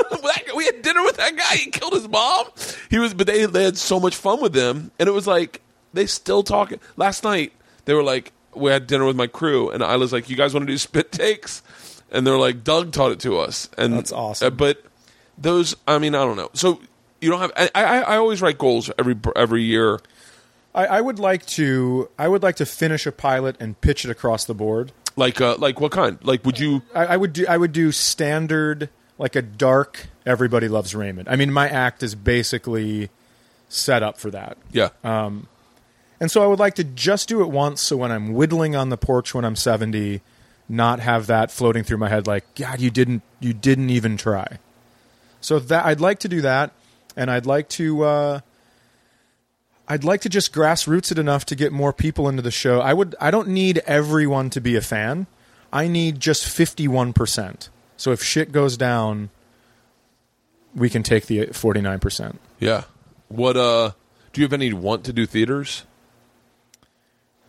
We 0.55 0.65
had 0.65 0.81
dinner 0.81 1.03
with 1.03 1.15
that 1.15 1.37
guy. 1.37 1.55
He 1.55 1.71
killed 1.71 1.93
his 1.93 2.09
mom. 2.09 2.47
He 2.89 2.99
was, 2.99 3.13
but 3.13 3.27
they 3.27 3.45
they 3.45 3.63
had 3.63 3.77
so 3.77 4.01
much 4.01 4.15
fun 4.17 4.41
with 4.41 4.51
them, 4.51 4.91
and 4.99 5.07
it 5.07 5.13
was 5.13 5.25
like 5.27 5.61
they 5.95 6.05
still 6.05 6.43
talking. 6.43 6.79
Last 6.97 7.23
night 7.23 7.53
they 7.85 7.93
were 7.93 8.03
like, 8.03 8.31
we 8.53 8.71
had 8.71 8.87
dinner 8.87 9.05
with 9.05 9.15
my 9.15 9.27
crew, 9.27 9.69
and 9.69 9.83
I 9.83 9.97
was 9.97 10.13
like, 10.13 10.29
"You 10.29 10.35
guys 10.35 10.53
want 10.53 10.67
to 10.67 10.71
do 10.71 10.77
spit 10.77 11.11
takes?" 11.11 11.61
And 12.11 12.25
they're 12.25 12.37
like, 12.37 12.63
"Doug 12.63 12.91
taught 12.91 13.11
it 13.11 13.19
to 13.21 13.39
us," 13.39 13.69
and 13.77 13.93
That's 13.93 14.11
awesome. 14.11 14.47
uh, 14.47 14.49
but 14.51 14.83
those, 15.37 15.75
I 15.87 15.97
mean, 15.97 16.15
I 16.15 16.19
don't 16.19 16.37
know. 16.37 16.49
So 16.53 16.79
you 17.21 17.29
don't 17.31 17.39
have. 17.41 17.51
I 17.55 17.69
I, 17.75 17.99
I 17.99 18.17
always 18.17 18.41
write 18.41 18.57
goals 18.57 18.91
every 18.97 19.15
every 19.35 19.63
year. 19.63 19.99
I, 20.73 20.85
I 20.85 21.01
would 21.01 21.19
like 21.19 21.45
to. 21.47 22.09
I 22.19 22.27
would 22.27 22.43
like 22.43 22.57
to 22.57 22.65
finish 22.65 23.05
a 23.05 23.11
pilot 23.11 23.55
and 23.59 23.79
pitch 23.81 24.05
it 24.05 24.11
across 24.11 24.45
the 24.45 24.53
board. 24.53 24.91
Like 25.15 25.39
uh, 25.41 25.55
like 25.57 25.79
what 25.79 25.91
kind? 25.91 26.17
Like 26.23 26.45
would 26.45 26.59
you? 26.59 26.81
I, 26.93 27.05
I 27.05 27.17
would 27.17 27.33
do. 27.33 27.45
I 27.47 27.57
would 27.57 27.71
do 27.71 27.91
standard, 27.91 28.89
like 29.17 29.35
a 29.35 29.41
dark. 29.41 30.07
Everybody 30.25 30.67
loves 30.67 30.93
Raymond. 30.95 31.29
I 31.29 31.35
mean, 31.35 31.51
my 31.51 31.69
act 31.69 32.03
is 32.03 32.15
basically 32.15 33.09
set 33.69 34.03
up 34.03 34.17
for 34.17 34.31
that. 34.31 34.57
Yeah. 34.71 34.89
And 36.19 36.31
so 36.31 36.43
I 36.43 36.47
would 36.47 36.59
like 36.59 36.75
to 36.75 36.83
just 36.83 37.27
do 37.27 37.41
it 37.41 37.49
once. 37.49 37.81
So 37.81 37.97
when 37.97 38.11
I'm 38.11 38.33
whittling 38.33 38.75
on 38.75 38.89
the 38.89 38.97
porch 38.97 39.33
when 39.33 39.43
I'm 39.43 39.55
70, 39.55 40.21
not 40.69 40.99
have 40.99 41.27
that 41.27 41.51
floating 41.51 41.83
through 41.83 41.97
my 41.97 42.09
head 42.09 42.27
like 42.27 42.55
God, 42.55 42.79
you 42.79 42.89
didn't 42.89 43.21
you 43.39 43.53
didn't 43.53 43.89
even 43.89 44.17
try. 44.17 44.59
So 45.41 45.59
that 45.59 45.85
I'd 45.85 46.01
like 46.01 46.19
to 46.19 46.27
do 46.27 46.41
that, 46.41 46.71
and 47.15 47.29
I'd 47.29 47.45
like 47.45 47.69
to. 47.69 48.03
Uh, 48.03 48.39
I'd 49.87 50.03
like 50.03 50.21
to 50.21 50.29
just 50.29 50.51
grassroots 50.51 51.11
it 51.11 51.19
enough 51.19 51.45
to 51.45 51.55
get 51.55 51.71
more 51.71 51.93
people 51.93 52.27
into 52.27 52.41
the 52.41 52.49
show. 52.49 52.81
I 52.81 52.93
would. 52.93 53.15
I 53.21 53.29
don't 53.29 53.49
need 53.49 53.77
everyone 53.85 54.49
to 54.51 54.61
be 54.61 54.75
a 54.75 54.81
fan. 54.81 55.27
I 55.71 55.87
need 55.87 56.19
just 56.19 56.47
fifty-one 56.47 57.13
percent. 57.13 57.69
So 57.97 58.11
if 58.11 58.23
shit 58.23 58.51
goes 58.51 58.77
down, 58.77 59.29
we 60.73 60.89
can 60.89 61.03
take 61.03 61.27
the 61.27 61.47
forty-nine 61.47 61.99
percent. 61.99 62.39
Yeah. 62.59 62.85
What 63.27 63.55
uh 63.55 63.91
do 64.33 64.41
you 64.41 64.45
have 64.45 64.53
any 64.53 64.73
want 64.73 65.03
to 65.05 65.13
do 65.13 65.27
theaters? 65.27 65.83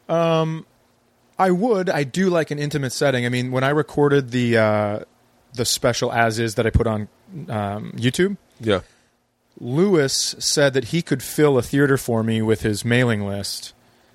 I 0.08 1.50
would. 1.50 1.90
I 1.90 2.04
do 2.04 2.30
like 2.30 2.50
an 2.50 2.58
intimate 2.58 2.92
setting. 2.92 3.26
I 3.26 3.28
mean, 3.28 3.50
when 3.52 3.64
I 3.64 3.70
recorded 3.70 4.30
the 4.30 4.56
uh, 4.56 4.98
the 5.54 5.64
special 5.64 6.12
as 6.12 6.38
is 6.38 6.54
that 6.54 6.66
I 6.66 6.70
put 6.70 6.86
on 6.86 7.08
um, 7.48 7.92
YouTube, 7.96 8.36
Yeah. 8.60 8.80
Louis 9.58 10.12
said 10.38 10.74
that 10.74 10.84
he 10.86 11.00
could 11.02 11.22
fill 11.22 11.56
a 11.56 11.62
theater 11.62 11.96
for 11.96 12.22
me 12.22 12.42
with 12.42 12.60
his 12.60 12.84
mailing 12.84 13.26
list, 13.26 13.72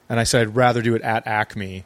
and 0.08 0.20
I 0.20 0.24
said 0.24 0.42
I'd 0.42 0.56
rather 0.56 0.82
do 0.84 0.94
it 0.96 1.02
at 1.02 1.26
Acme 1.26 1.84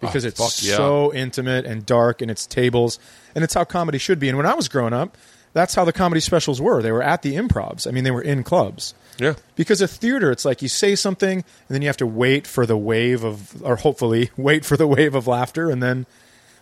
because 0.00 0.24
Oh, 0.24 0.28
it's 0.28 0.38
fuck 0.38 0.68
yeah. 0.68 0.76
so 0.76 1.14
intimate 1.14 1.64
and 1.64 1.86
dark, 1.86 2.20
and 2.22 2.30
it's 2.30 2.46
tables, 2.46 2.98
and 3.34 3.42
it's 3.42 3.54
how 3.54 3.64
comedy 3.64 3.96
should 3.98 4.18
be. 4.18 4.28
And 4.28 4.36
when 4.36 4.46
I 4.46 4.54
was 4.54 4.68
growing 4.68 4.92
up, 4.92 5.16
that's 5.52 5.74
how 5.74 5.84
the 5.84 5.92
comedy 5.92 6.20
specials 6.20 6.60
were. 6.60 6.82
They 6.82 6.92
were 6.92 7.02
at 7.02 7.22
the 7.22 7.34
improvs. 7.36 7.86
I 7.86 7.90
mean, 7.90 8.04
they 8.04 8.10
were 8.10 8.22
in 8.22 8.42
clubs. 8.44 8.94
Yeah. 9.18 9.34
Because 9.56 9.80
a 9.80 9.88
theater, 9.88 10.30
it's 10.30 10.44
like 10.44 10.62
you 10.62 10.68
say 10.68 10.94
something, 10.94 11.38
and 11.38 11.44
then 11.68 11.82
you 11.82 11.88
have 11.88 11.96
to 11.98 12.06
wait 12.06 12.46
for 12.46 12.66
the 12.66 12.76
wave 12.76 13.24
of, 13.24 13.60
or 13.62 13.76
hopefully 13.76 14.30
wait 14.36 14.64
for 14.64 14.76
the 14.76 14.86
wave 14.86 15.14
of 15.14 15.26
laughter, 15.26 15.70
and 15.70 15.82
then. 15.82 16.06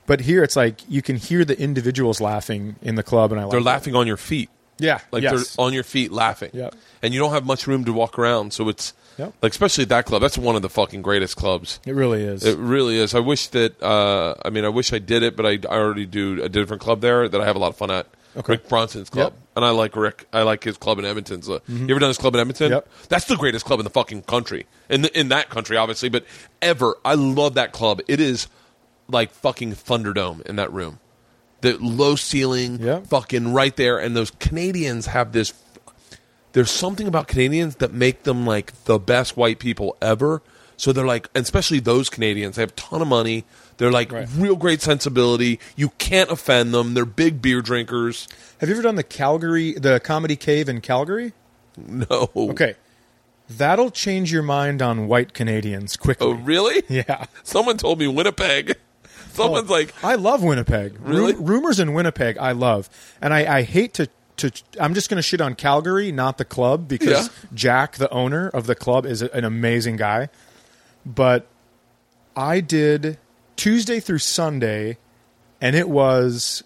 But 0.07 0.21
here, 0.21 0.45
it's 0.45 0.55
like 0.55 0.81
you 0.89 1.03
can 1.03 1.17
hear 1.17 1.45
the 1.45 1.59
individuals 1.61 2.21
laughing 2.21 2.77
in 2.81 2.95
the 2.95 3.03
club, 3.03 3.33
and 3.33 3.41
I 3.41 3.45
like 3.45 3.51
They're 3.51 3.61
laughing 3.61 3.95
on 3.97 4.07
your 4.07 4.17
feet. 4.17 4.49
Yeah, 4.79 5.01
Like 5.11 5.23
yes. 5.23 5.57
they're 5.57 5.65
on 5.67 5.73
your 5.73 5.83
feet 5.83 6.13
laughing. 6.13 6.51
Yep. 6.53 6.75
And 7.03 7.13
you 7.15 7.19
don't 7.19 7.33
have 7.33 7.47
much 7.47 7.67
room 7.67 7.85
to 7.87 7.93
walk 7.93 8.19
around, 8.19 8.53
so 8.53 8.69
it's 8.69 8.93
Yep. 9.19 9.33
like 9.41 9.53
especially 9.53 9.87
that 9.87 10.05
club. 10.05 10.21
That's 10.23 10.37
one 10.37 10.55
of 10.55 10.61
the 10.63 10.69
fucking 10.69 11.01
greatest 11.03 11.37
clubs. 11.37 11.81
It 11.87 11.95
really 11.95 12.23
is. 12.23 12.45
It 12.45 12.59
really 12.59 12.99
is. 12.99 13.15
I 13.15 13.21
wish 13.21 13.47
that. 13.49 13.83
Uh, 13.83 14.35
I 14.45 14.51
mean, 14.51 14.65
I 14.67 14.69
wish 14.69 14.93
I 14.93 14.99
did 14.99 15.23
it, 15.23 15.35
but 15.37 15.45
I, 15.47 15.59
I 15.69 15.77
already 15.79 16.05
do 16.07 16.43
a 16.43 16.49
different 16.51 16.83
club 16.83 17.01
there 17.01 17.27
that 17.29 17.41
I 17.41 17.45
have 17.47 17.57
a 17.57 17.59
lot 17.59 17.69
of 17.69 17.77
fun 17.77 17.91
at. 17.91 18.07
Okay. 18.37 18.53
Rick 18.55 18.69
Bronson's 18.69 19.09
club, 19.11 19.33
Yep. 19.33 19.43
and 19.57 19.65
I 19.65 19.71
like 19.71 19.97
Rick. 19.97 20.27
I 20.33 20.43
like 20.43 20.63
his 20.65 20.77
club 20.77 20.99
in 20.99 21.05
Edmonton. 21.05 21.43
So, 21.43 21.55
mm-hmm. 21.61 21.89
You 21.89 21.95
ever 21.95 22.01
done 22.01 22.09
his 22.11 22.19
club 22.19 22.35
in 22.35 22.41
Edmonton? 22.41 22.71
Yep. 22.73 22.89
That's 23.09 23.25
the 23.27 23.37
greatest 23.37 23.65
club 23.65 23.81
in 23.81 23.85
the 23.85 23.91
fucking 23.91 24.23
country. 24.23 24.67
In 24.91 25.03
the, 25.03 25.19
in 25.19 25.29
that 25.29 25.49
country, 25.49 25.77
obviously, 25.77 26.09
but 26.09 26.25
ever. 26.61 26.97
I 27.05 27.15
love 27.15 27.55
that 27.55 27.73
club. 27.73 28.01
It 28.09 28.21
is 28.21 28.47
like 29.09 29.33
fucking 29.33 29.73
Thunderdome 29.73 30.43
in 30.43 30.57
that 30.57 30.73
room. 30.73 30.99
The 31.63 31.79
low 31.79 32.17
ceiling, 32.17 32.81
Yep. 32.81 33.07
fucking 33.07 33.53
right 33.55 33.75
there, 33.77 33.99
and 33.99 34.15
those 34.17 34.31
Canadians 34.33 35.07
have 35.07 35.33
this 35.33 35.53
there's 36.53 36.71
something 36.71 37.07
about 37.07 37.29
Canadians 37.29 37.77
that 37.77 37.93
make 37.93 38.23
them 38.23 38.47
like 38.47 38.73
the 38.85 38.99
best 38.99 39.37
white 39.37 39.59
people 39.59 39.95
ever. 40.01 40.43
So 40.79 40.91
they're 40.93 41.07
like, 41.07 41.29
especially 41.35 41.81
those 41.81 42.09
Canadians, 42.09 42.57
they 42.57 42.63
have 42.63 42.71
a 42.71 42.75
ton 42.75 43.03
of 43.03 43.09
money. 43.09 43.45
They're 43.79 43.93
like 43.93 44.11
Right. 44.11 44.29
real 44.37 44.57
great 44.57 44.81
sensibility. 44.83 45.61
You 45.77 45.91
can't 45.99 46.31
offend 46.31 46.73
them. 46.73 46.95
They're 46.95 47.05
big 47.05 47.43
beer 47.43 47.61
drinkers. 47.61 48.27
Have 48.61 48.69
you 48.69 48.75
ever 48.75 48.83
done 48.83 48.95
the 48.97 49.03
Calgary, 49.03 49.73
the 49.73 50.01
Comedy 50.01 50.37
Cave 50.37 50.69
in 50.69 50.81
Calgary? 50.81 51.33
No. 51.77 52.31
Okay, 52.35 52.75
that'll 53.51 53.91
change 53.91 54.33
your 54.33 54.43
mind 54.43 54.81
on 54.81 55.09
white 55.09 55.35
Canadians 55.35 55.97
quickly. 55.97 56.27
Oh, 56.27 56.31
really? 56.33 56.83
Yeah. 56.89 57.27
Someone 57.43 57.77
told 57.77 57.99
me 57.99 58.07
Winnipeg. 58.07 58.77
Someone's 59.35 59.69
Oh, 59.71 59.75
like, 59.75 59.93
I 60.03 60.15
love 60.15 60.43
Winnipeg. 60.43 60.97
Really? 61.01 61.35
Ru- 61.35 61.43
rumors 61.43 61.79
in 61.79 61.93
Winnipeg, 61.93 62.39
I 62.39 62.53
love, 62.53 62.89
and 63.21 63.35
I, 63.35 63.59
I 63.59 63.63
hate 63.63 63.93
to. 63.95 64.09
To, 64.39 64.51
I'm 64.79 64.93
just 64.93 65.09
going 65.09 65.17
to 65.17 65.23
shit 65.23 65.41
on 65.41 65.55
Calgary, 65.55 66.13
not 66.13 66.37
the 66.37 66.45
club, 66.45 66.89
because 66.89 67.09
Yeah. 67.29 67.49
Jack, 67.55 67.97
the 67.97 68.11
owner 68.11 68.49
of 68.51 68.67
the 68.67 68.75
club, 68.75 69.07
is 69.07 69.23
an 69.23 69.45
amazing 69.47 69.97
guy. 69.97 70.29
But 71.07 71.47
I 72.37 72.61
did 72.61 73.17
Tuesday 73.57 74.01
through 74.01 74.19
Sunday, 74.19 74.99
and 75.61 75.75
it 75.77 75.89
was. 75.89 76.63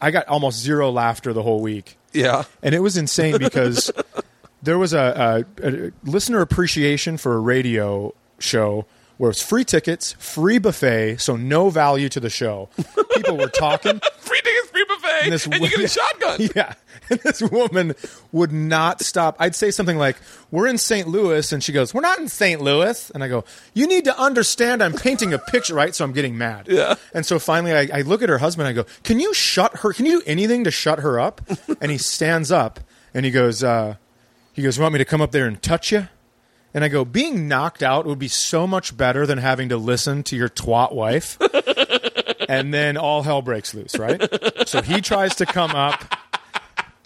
I 0.00 0.10
got 0.10 0.26
almost 0.26 0.58
zero 0.58 0.90
laughter 0.90 1.32
the 1.32 1.42
whole 1.42 1.60
week. 1.60 1.96
yeah, 2.12 2.44
and 2.62 2.74
it 2.74 2.80
was 2.80 2.96
insane 2.96 3.38
because 3.38 3.90
there 4.62 4.78
was 4.78 4.92
a, 4.92 5.44
a, 5.62 5.68
a 5.68 5.92
listener 6.04 6.40
appreciation 6.40 7.16
for 7.16 7.34
a 7.34 7.38
radio 7.38 8.12
show 8.38 8.86
where 9.18 9.30
it's 9.30 9.40
free 9.42 9.64
tickets, 9.64 10.14
free 10.18 10.58
buffet, 10.58 11.18
so 11.18 11.36
no 11.36 11.70
value 11.70 12.08
to 12.08 12.18
the 12.18 12.30
show. 12.30 12.68
People 13.14 13.36
were 13.36 13.46
talking. 13.46 14.00
free 14.18 14.40
tickets, 14.40 14.70
free 14.70 14.84
buffet, 14.88 15.20
and, 15.22 15.32
this 15.32 15.46
you 15.46 15.68
get 15.68 15.80
a 15.80 15.88
shotgun. 15.88 16.48
Yeah. 16.56 16.74
And 17.12 17.20
this 17.24 17.42
woman 17.42 17.94
would 18.32 18.52
not 18.52 19.02
stop. 19.02 19.36
I'd 19.38 19.54
say 19.54 19.70
something 19.70 19.98
like, 19.98 20.16
We're 20.50 20.66
in 20.66 20.78
St. 20.78 21.06
Louis. 21.06 21.52
And 21.52 21.62
she 21.62 21.72
goes, 21.72 21.92
We're 21.92 22.00
not 22.00 22.18
in 22.18 22.28
St. 22.28 22.60
Louis. 22.60 23.10
And 23.10 23.22
I 23.22 23.28
go, 23.28 23.44
You 23.74 23.86
need 23.86 24.04
to 24.04 24.18
understand 24.18 24.82
I'm 24.82 24.94
painting 24.94 25.34
a 25.34 25.38
picture, 25.38 25.74
right? 25.74 25.94
So 25.94 26.04
I'm 26.04 26.12
getting 26.12 26.38
mad. 26.38 26.68
Yeah. 26.68 26.94
And 27.12 27.26
so 27.26 27.38
finally 27.38 27.72
I, 27.72 27.98
I 27.98 28.00
look 28.02 28.22
at 28.22 28.30
her 28.30 28.38
husband. 28.38 28.66
I 28.66 28.72
go, 28.72 28.86
Can 29.04 29.20
you 29.20 29.34
shut 29.34 29.78
her? 29.78 29.92
Can 29.92 30.06
you 30.06 30.20
do 30.20 30.22
anything 30.26 30.64
to 30.64 30.70
shut 30.70 31.00
her 31.00 31.20
up? 31.20 31.42
and 31.80 31.90
he 31.90 31.98
stands 31.98 32.50
up 32.50 32.80
and 33.12 33.26
he 33.26 33.30
goes, 33.30 33.62
uh, 33.62 33.96
He 34.54 34.62
goes, 34.62 34.78
Want 34.78 34.94
me 34.94 34.98
to 34.98 35.04
come 35.04 35.20
up 35.20 35.32
there 35.32 35.46
and 35.46 35.60
touch 35.62 35.92
you? 35.92 36.08
And 36.74 36.82
I 36.82 36.88
go, 36.88 37.04
Being 37.04 37.46
knocked 37.46 37.82
out 37.82 38.06
would 38.06 38.18
be 38.18 38.28
so 38.28 38.66
much 38.66 38.96
better 38.96 39.26
than 39.26 39.36
having 39.36 39.68
to 39.68 39.76
listen 39.76 40.22
to 40.24 40.36
your 40.36 40.48
twat 40.48 40.94
wife. 40.94 41.36
and 42.48 42.72
then 42.72 42.96
all 42.96 43.22
hell 43.22 43.42
breaks 43.42 43.74
loose, 43.74 43.98
right? 43.98 44.22
So 44.66 44.80
he 44.80 45.02
tries 45.02 45.34
to 45.36 45.46
come 45.46 45.72
up. 45.72 46.02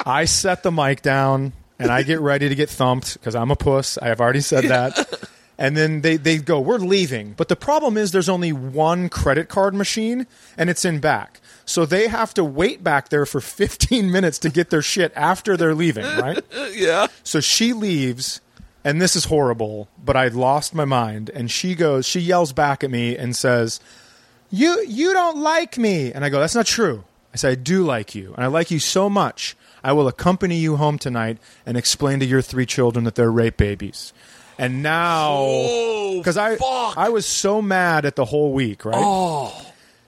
I 0.04 0.24
set 0.24 0.62
the 0.62 0.72
mic 0.72 1.02
down 1.02 1.52
and 1.78 1.90
I 1.90 2.02
get 2.02 2.20
ready 2.20 2.48
to 2.48 2.54
get 2.54 2.70
thumped 2.70 3.14
because 3.14 3.34
I'm 3.34 3.50
a 3.50 3.56
puss. 3.56 3.98
I 3.98 4.08
have 4.08 4.20
already 4.20 4.40
said 4.40 4.64
that. 4.64 5.28
And 5.58 5.76
then 5.76 6.02
they, 6.02 6.16
they 6.16 6.38
go, 6.38 6.60
We're 6.60 6.78
leaving. 6.78 7.32
But 7.32 7.48
the 7.48 7.56
problem 7.56 7.96
is 7.96 8.12
there's 8.12 8.28
only 8.28 8.52
one 8.52 9.08
credit 9.08 9.48
card 9.48 9.74
machine 9.74 10.26
and 10.56 10.68
it's 10.68 10.84
in 10.84 10.98
back. 11.00 11.40
So 11.64 11.84
they 11.84 12.08
have 12.08 12.34
to 12.34 12.44
wait 12.44 12.84
back 12.84 13.08
there 13.08 13.26
for 13.26 13.40
15 13.40 14.10
minutes 14.10 14.38
to 14.40 14.50
get 14.50 14.70
their 14.70 14.82
shit 14.82 15.12
after 15.16 15.56
they're 15.56 15.74
leaving, 15.74 16.04
right? 16.04 16.44
yeah. 16.72 17.08
So 17.24 17.40
she 17.40 17.72
leaves, 17.72 18.40
and 18.84 19.02
this 19.02 19.16
is 19.16 19.24
horrible, 19.24 19.88
but 20.02 20.16
I 20.16 20.28
lost 20.28 20.74
my 20.74 20.84
mind. 20.84 21.30
And 21.30 21.50
she 21.50 21.74
goes, 21.74 22.06
she 22.06 22.20
yells 22.20 22.52
back 22.52 22.84
at 22.84 22.90
me 22.90 23.16
and 23.16 23.34
says, 23.34 23.80
"You 24.50 24.84
you 24.86 25.12
don't 25.12 25.38
like 25.38 25.76
me." 25.76 26.12
And 26.12 26.24
I 26.24 26.28
go, 26.28 26.38
"That's 26.38 26.54
not 26.54 26.66
true." 26.66 27.02
I 27.34 27.36
say, 27.36 27.50
"I 27.50 27.54
do 27.56 27.84
like 27.84 28.14
you, 28.14 28.32
and 28.34 28.44
I 28.44 28.46
like 28.46 28.70
you 28.70 28.78
so 28.78 29.10
much. 29.10 29.56
I 29.88 29.92
will 29.92 30.08
accompany 30.08 30.56
you 30.56 30.76
home 30.76 30.98
tonight 30.98 31.38
and 31.64 31.76
explain 31.76 32.20
to 32.20 32.26
your 32.26 32.42
three 32.42 32.66
children 32.66 33.04
that 33.04 33.14
they're 33.14 33.30
rape 33.32 33.56
babies." 33.56 34.12
And 34.58 34.82
now, 34.82 35.34
Oh, 35.38 36.18
because 36.18 36.36
I 36.38 36.56
fuck. 36.56 36.96
I 36.96 37.08
was 37.10 37.26
so 37.26 37.60
mad 37.60 38.04
at 38.06 38.16
the 38.16 38.24
whole 38.24 38.52
week, 38.52 38.84
right? 38.86 38.96
Oh, 38.96 39.52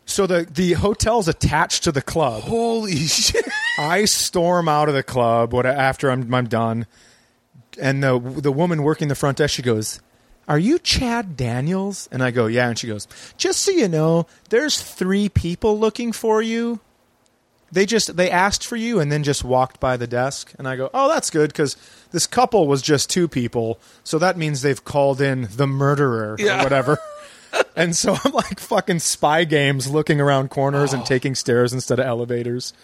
So 0.07 0.27
the 0.27 0.47
the 0.51 0.73
hotel's 0.73 1.29
attached 1.29 1.85
to 1.85 1.93
the 1.93 2.01
club. 2.03 2.43
holy 2.45 2.97
shit! 3.23 3.47
I 3.79 4.07
storm 4.07 4.67
out 4.69 4.89
of 4.89 4.95
the 4.95 5.03
club 5.03 5.53
what 5.53 5.67
after 5.67 6.11
I'm 6.11 6.33
I'm 6.35 6.49
done, 6.49 6.87
and 7.81 8.03
the 8.03 8.19
the 8.19 8.53
woman 8.53 8.83
working 8.83 9.09
the 9.09 9.15
front 9.15 9.37
desk 9.39 9.55
she 9.55 9.63
goes, 9.63 10.01
"Are 10.49 10.59
you 10.59 10.79
Chad 10.79 11.37
Daniels?" 11.37 12.09
And 12.11 12.23
I 12.23 12.31
go, 12.33 12.47
"Yeah." 12.47 12.69
And 12.71 12.79
she 12.79 12.87
goes, 12.89 13.07
"Just 13.37 13.61
so 13.63 13.71
you 13.71 13.87
know, 13.87 14.27
there's 14.49 14.81
three 14.81 15.29
people 15.29 15.79
looking 15.79 16.13
for 16.13 16.41
you. 16.41 16.81
They 17.71 17.87
just 17.87 18.17
they 18.17 18.31
asked 18.31 18.65
for 18.67 18.77
you 18.77 18.99
and 19.01 19.13
then 19.13 19.23
just 19.23 19.45
walked 19.45 19.81
by 19.81 19.97
the 19.97 20.07
desk." 20.07 20.53
And 20.59 20.67
I 20.67 20.77
go, 20.77 20.91
"Oh, 20.95 21.09
that's 21.09 21.31
good 21.31 21.51
because 21.51 21.77
this 22.13 22.27
couple 22.27 22.67
was 22.67 22.83
just 22.83 23.11
two 23.11 23.29
people, 23.29 23.79
so 24.05 24.19
that 24.19 24.37
means 24.37 24.63
they've 24.63 24.85
called 24.85 25.21
in 25.21 25.49
the 25.55 25.67
murderer 25.67 26.37
Yeah. 26.39 26.61
or 26.61 26.65
whatever." 26.65 26.99
And 27.75 27.97
so 27.97 28.15
I'm 28.25 28.33
like 28.33 28.61
fucking 28.61 28.99
spy 28.99 29.45
games 29.45 29.89
looking 29.89 30.21
around 30.21 30.51
corners 30.51 30.93
and 30.93 31.03
oh. 31.03 31.07
taking 31.07 31.35
stairs 31.35 31.73
instead 31.73 31.99
of 31.99 32.05
elevators 32.05 32.75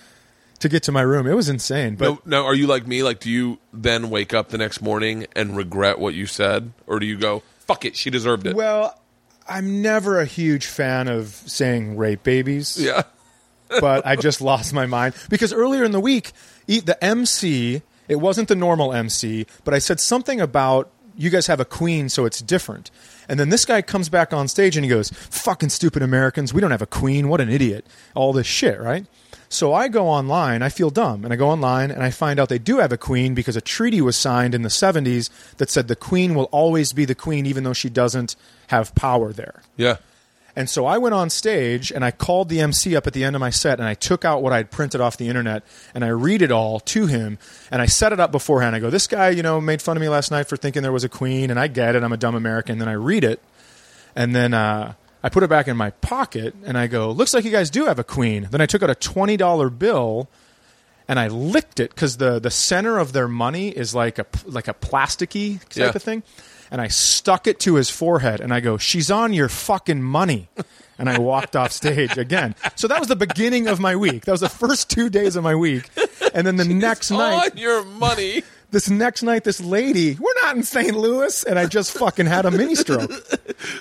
to 0.60 0.68
get 0.70 0.82
to 0.84 0.92
my 0.92 1.02
room. 1.02 1.26
It 1.26 1.34
was 1.34 1.48
insane. 1.50 1.96
But 1.96 2.26
no, 2.26 2.40
now, 2.40 2.46
are 2.46 2.54
you 2.54 2.66
like 2.66 2.86
me? 2.86 3.02
Like, 3.02 3.20
do 3.20 3.30
you 3.30 3.58
then 3.74 4.08
wake 4.08 4.32
up 4.32 4.48
the 4.48 4.56
next 4.56 4.80
morning 4.80 5.26
and 5.36 5.54
regret 5.56 5.98
what 5.98 6.14
you 6.14 6.26
said, 6.26 6.72
or 6.86 6.98
do 6.98 7.06
you 7.06 7.18
go, 7.18 7.42
"Fuck 7.66 7.84
it, 7.84 7.96
she 7.96 8.08
deserved 8.08 8.46
it"? 8.46 8.56
well, 8.56 8.98
I'm 9.46 9.82
never 9.82 10.18
a 10.20 10.24
huge 10.24 10.64
fan 10.66 11.08
of 11.08 11.28
saying 11.46 11.98
rape 11.98 12.22
babies, 12.22 12.78
yeah. 12.80 13.02
But 13.68 14.06
I 14.06 14.16
just 14.16 14.40
lost 14.40 14.72
my 14.72 14.86
mind 14.86 15.14
because 15.28 15.52
earlier 15.52 15.84
in 15.84 15.92
the 15.92 16.00
week, 16.00 16.32
the 16.66 16.96
MC, 17.02 17.82
it 18.08 18.16
wasn't 18.16 18.48
the 18.48 18.56
normal 18.56 18.92
MC, 18.92 19.46
but 19.64 19.74
I 19.74 19.78
said 19.78 20.00
something 20.00 20.40
about 20.40 20.90
you 21.16 21.30
guys 21.30 21.46
have 21.46 21.60
a 21.60 21.64
queen, 21.64 22.08
so 22.08 22.24
it's 22.24 22.40
different. 22.40 22.90
And 23.28 23.38
then 23.38 23.48
this 23.48 23.64
guy 23.64 23.82
comes 23.82 24.08
back 24.08 24.32
on 24.32 24.48
stage 24.48 24.76
and 24.76 24.84
he 24.84 24.88
goes, 24.88 25.10
"Fucking 25.10 25.68
stupid 25.68 26.02
Americans, 26.02 26.52
we 26.52 26.60
don't 26.60 26.72
have 26.72 26.82
a 26.82 26.86
queen. 26.86 27.28
What 27.28 27.40
an 27.40 27.48
idiot!" 27.48 27.86
All 28.14 28.32
this 28.32 28.46
shit, 28.46 28.80
right? 28.80 29.06
So 29.48 29.72
I 29.72 29.86
go 29.86 30.08
online, 30.08 30.62
I 30.62 30.68
feel 30.68 30.90
dumb, 30.90 31.22
and 31.22 31.32
I 31.32 31.36
go 31.36 31.48
online 31.48 31.92
and 31.92 32.02
I 32.02 32.10
find 32.10 32.40
out 32.40 32.48
they 32.48 32.58
do 32.58 32.78
have 32.78 32.90
a 32.90 32.96
queen 32.96 33.34
because 33.34 33.54
a 33.54 33.60
treaty 33.60 34.00
was 34.00 34.16
signed 34.16 34.54
in 34.54 34.62
the 34.62 34.68
70s 34.68 35.30
that 35.58 35.70
said 35.70 35.86
the 35.86 35.94
queen 35.94 36.34
will 36.34 36.46
always 36.46 36.92
be 36.92 37.04
the 37.04 37.14
queen 37.14 37.46
even 37.46 37.62
though 37.62 37.72
she 37.72 37.88
doesn't 37.88 38.34
have 38.68 38.92
power 38.96 39.32
there. 39.32 39.62
Yeah. 39.76 39.98
And 40.56 40.70
so 40.70 40.86
I 40.86 40.98
went 40.98 41.14
on 41.14 41.30
stage 41.30 41.90
and 41.90 42.04
I 42.04 42.12
called 42.12 42.48
the 42.48 42.60
MC 42.60 42.94
up 42.94 43.06
at 43.08 43.12
the 43.12 43.24
end 43.24 43.34
of 43.34 43.40
my 43.40 43.50
set 43.50 43.80
and 43.80 43.88
I 43.88 43.94
took 43.94 44.24
out 44.24 44.40
what 44.40 44.52
I'd 44.52 44.70
printed 44.70 45.00
off 45.00 45.16
the 45.16 45.28
internet 45.28 45.64
and 45.94 46.04
I 46.04 46.08
read 46.08 46.42
it 46.42 46.52
all 46.52 46.78
to 46.80 47.06
him 47.06 47.38
and 47.72 47.82
I 47.82 47.86
set 47.86 48.12
it 48.12 48.20
up 48.20 48.30
beforehand. 48.30 48.76
I 48.76 48.78
go, 48.78 48.88
this 48.88 49.08
guy, 49.08 49.30
you 49.30 49.42
know, 49.42 49.60
made 49.60 49.82
fun 49.82 49.96
of 49.96 50.00
me 50.00 50.08
last 50.08 50.30
night 50.30 50.46
for 50.48 50.56
thinking 50.56 50.82
there 50.82 50.92
was 50.92 51.02
a 51.02 51.08
queen 51.08 51.50
and 51.50 51.58
I 51.58 51.66
get 51.66 51.96
it. 51.96 52.04
I'm 52.04 52.12
a 52.12 52.16
dumb 52.16 52.36
American. 52.36 52.78
Then 52.78 52.88
I 52.88 52.92
read 52.92 53.24
it 53.24 53.42
and 54.14 54.32
then 54.34 54.54
uh, 54.54 54.92
I 55.24 55.28
put 55.28 55.42
it 55.42 55.50
back 55.50 55.66
in 55.66 55.76
my 55.76 55.90
pocket 55.90 56.54
and 56.64 56.78
I 56.78 56.86
go, 56.86 57.10
looks 57.10 57.34
like 57.34 57.44
you 57.44 57.50
guys 57.50 57.68
do 57.68 57.86
have 57.86 57.98
a 57.98 58.04
queen. 58.04 58.46
Then 58.50 58.60
I 58.60 58.66
took 58.66 58.82
out 58.84 58.90
a 58.90 58.94
$20 58.94 59.76
bill 59.76 60.28
and 61.08 61.18
I 61.18 61.26
licked 61.28 61.80
it 61.80 61.90
because 61.90 62.18
the, 62.18 62.38
the 62.38 62.50
center 62.52 62.98
of 62.98 63.12
their 63.12 63.26
money 63.26 63.70
is 63.70 63.92
like 63.92 64.20
a, 64.20 64.26
like 64.46 64.68
a 64.68 64.74
plasticky 64.74 65.58
type 65.68 65.76
Yeah. 65.76 65.92
of 65.94 66.02
thing. 66.02 66.22
And 66.74 66.80
I 66.80 66.88
stuck 66.88 67.46
it 67.46 67.60
to 67.60 67.76
his 67.76 67.88
forehead 67.88 68.40
and 68.40 68.52
I 68.52 68.58
go, 68.58 68.78
she's 68.78 69.08
on 69.08 69.32
your 69.32 69.48
fucking 69.48 70.02
money. 70.02 70.48
And 70.98 71.08
I 71.08 71.20
walked 71.20 71.54
off 71.54 71.70
stage 71.70 72.18
again. 72.18 72.56
So 72.74 72.88
that 72.88 72.98
was 72.98 73.06
the 73.06 73.14
beginning 73.14 73.68
of 73.68 73.78
my 73.78 73.94
week. 73.94 74.24
That 74.24 74.32
was 74.32 74.40
the 74.40 74.48
first 74.48 74.90
two 74.90 75.08
days 75.08 75.36
of 75.36 75.44
my 75.44 75.54
week. 75.54 75.88
And 76.34 76.44
then 76.44 76.56
the 76.56 76.64
next 76.64 77.12
night, 77.12 77.52
on 77.52 77.56
your 77.58 77.84
money. 77.84 78.42
this 78.72 78.90
next 78.90 79.22
night, 79.22 79.44
this 79.44 79.60
lady, 79.60 80.16
we're 80.16 80.34
not 80.42 80.56
in 80.56 80.64
St. 80.64 80.96
Louis. 80.96 81.44
And 81.44 81.60
I 81.60 81.66
just 81.66 81.92
fucking 81.92 82.26
had 82.26 82.44
a 82.44 82.50
mini 82.50 82.74
stroke. 82.74 83.08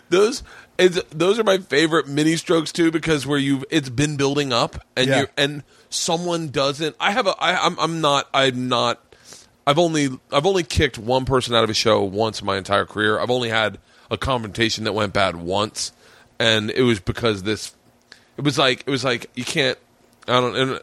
those 0.09 0.43
it's, 0.77 0.99
those 1.09 1.39
are 1.39 1.43
my 1.43 1.57
favorite 1.57 2.07
mini 2.07 2.35
strokes 2.35 2.71
too 2.71 2.91
because 2.91 3.25
where 3.25 3.39
you've 3.39 3.63
it's 3.71 3.89
been 3.89 4.17
building 4.17 4.53
up 4.53 4.83
and 4.95 5.07
Yeah. 5.07 5.19
you 5.21 5.27
and 5.35 5.63
someone 5.89 6.49
doesn't. 6.49 6.95
I 6.99 7.09
have 7.09 7.25
a 7.25 7.31
I, 7.41 7.65
I'm 7.65 7.79
I'm 7.79 8.01
not 8.01 8.29
I'm 8.35 8.67
not. 8.69 8.99
I've 9.65 9.79
only 9.79 10.09
I've 10.31 10.45
only 10.45 10.63
kicked 10.63 10.97
one 10.97 11.25
person 11.25 11.55
out 11.55 11.63
of 11.63 11.69
a 11.69 11.73
show 11.73 12.03
once 12.03 12.41
in 12.41 12.45
my 12.45 12.57
entire 12.57 12.85
career. 12.85 13.19
I've 13.19 13.31
only 13.31 13.49
had 13.49 13.79
a 14.11 14.17
confrontation 14.17 14.83
that 14.83 14.93
went 14.93 15.13
bad 15.13 15.35
once, 15.35 15.91
and 16.39 16.69
it 16.71 16.83
was 16.83 16.99
because 16.99 17.43
this. 17.43 17.73
It 18.37 18.43
was 18.43 18.57
like 18.57 18.83
it 18.85 18.89
was 18.89 19.03
like 19.03 19.29
you 19.35 19.45
can't. 19.45 19.77
I 20.27 20.41
don't. 20.41 20.55
And 20.55 20.81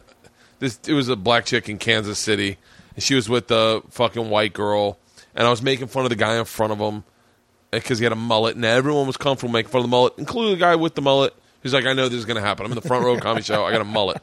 this 0.61 0.79
it 0.87 0.95
was 0.95 1.09
a 1.09 1.17
black 1.17 1.47
chick 1.47 1.69
in 1.69 1.79
Kansas 1.79 2.19
City, 2.19 2.57
and 2.95 3.03
she 3.03 3.15
was 3.15 3.29
with 3.29 3.49
the 3.49 3.83
fucking 3.91 4.31
white 4.31 4.53
girl, 4.53 4.99
and 5.35 5.47
I 5.47 5.51
was 5.51 5.61
making 5.61 5.89
fun 5.89 6.05
of 6.05 6.11
the 6.11 6.17
guy 6.17 6.39
in 6.39 6.45
front 6.45 6.73
of 6.73 6.79
him 6.79 7.05
because 7.71 7.99
he 7.99 8.05
had 8.05 8.13
a 8.13 8.17
mullet, 8.17 8.57
and 8.57 8.65
everyone 8.65 9.07
was 9.07 9.17
comfortable 9.17 9.53
making 9.53 9.71
fun 9.71 9.81
of 9.81 9.85
the 9.85 9.91
mullet, 9.91 10.15
including 10.17 10.53
the 10.53 10.61
guy 10.61 10.77
with 10.77 10.95
the 10.95 11.03
mullet. 11.03 11.35
Who's 11.63 11.75
like, 11.75 11.85
I 11.85 11.93
know 11.93 12.09
this 12.09 12.19
is 12.19 12.25
going 12.25 12.37
to 12.37 12.41
happen. 12.41 12.65
I'm 12.65 12.73
in 12.73 12.77
the 12.77 12.89
front 12.89 13.05
row 13.05 13.19
comedy 13.19 13.43
show. 13.43 13.67
I 13.67 13.73
got 13.73 13.83
a 13.83 13.85
mullet, 13.85 14.23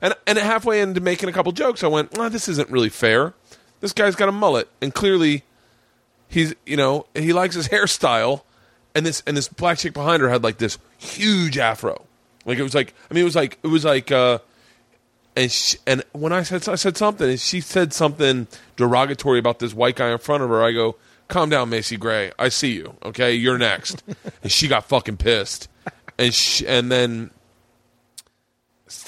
and 0.00 0.14
and 0.26 0.38
halfway 0.38 0.80
into 0.80 1.00
making 1.00 1.28
a 1.28 1.32
couple 1.32 1.50
jokes, 1.50 1.82
I 1.82 1.88
went, 1.88 2.16
well, 2.16 2.30
this 2.30 2.48
isn't 2.48 2.70
really 2.70 2.90
fair. 2.90 3.34
This 3.80 3.92
guy's 3.92 4.16
got 4.16 4.28
a 4.28 4.32
mullet, 4.32 4.68
and 4.80 4.92
clearly, 4.92 5.44
he's 6.28 6.54
you 6.66 6.76
know 6.76 7.06
he 7.14 7.32
likes 7.32 7.54
his 7.54 7.68
hairstyle, 7.72 8.42
and 8.94 9.06
this 9.06 9.22
and 9.26 9.36
this 9.36 9.48
black 9.48 9.78
chick 9.78 9.92
behind 9.92 10.22
her 10.22 10.28
had 10.28 10.42
like 10.42 10.58
this 10.58 10.78
huge 10.96 11.58
afro, 11.58 12.04
like 12.44 12.58
it 12.58 12.62
was 12.62 12.74
like 12.74 12.94
I 13.10 13.14
mean 13.14 13.22
it 13.22 13.24
was 13.24 13.36
like 13.36 13.58
it 13.62 13.68
was 13.68 13.84
like. 13.84 14.10
uh 14.10 14.38
and 15.36 15.52
she, 15.52 15.76
and 15.86 16.02
when 16.10 16.32
I 16.32 16.42
said 16.42 16.68
I 16.68 16.74
said 16.74 16.96
something, 16.96 17.30
and 17.30 17.38
she 17.38 17.60
said 17.60 17.92
something 17.92 18.48
derogatory 18.74 19.38
about 19.38 19.60
this 19.60 19.72
white 19.72 19.94
guy 19.94 20.10
in 20.10 20.18
front 20.18 20.42
of 20.42 20.48
her, 20.48 20.64
I 20.64 20.72
go, 20.72 20.96
"Calm 21.28 21.48
down, 21.48 21.70
Macy 21.70 21.96
Gray. 21.96 22.32
I 22.40 22.48
see 22.48 22.72
you. 22.72 22.96
Okay, 23.04 23.34
you're 23.34 23.56
next." 23.56 24.02
and 24.42 24.50
she 24.50 24.66
got 24.66 24.88
fucking 24.88 25.18
pissed, 25.18 25.68
and 26.18 26.34
she, 26.34 26.66
and 26.66 26.90
then 26.90 27.30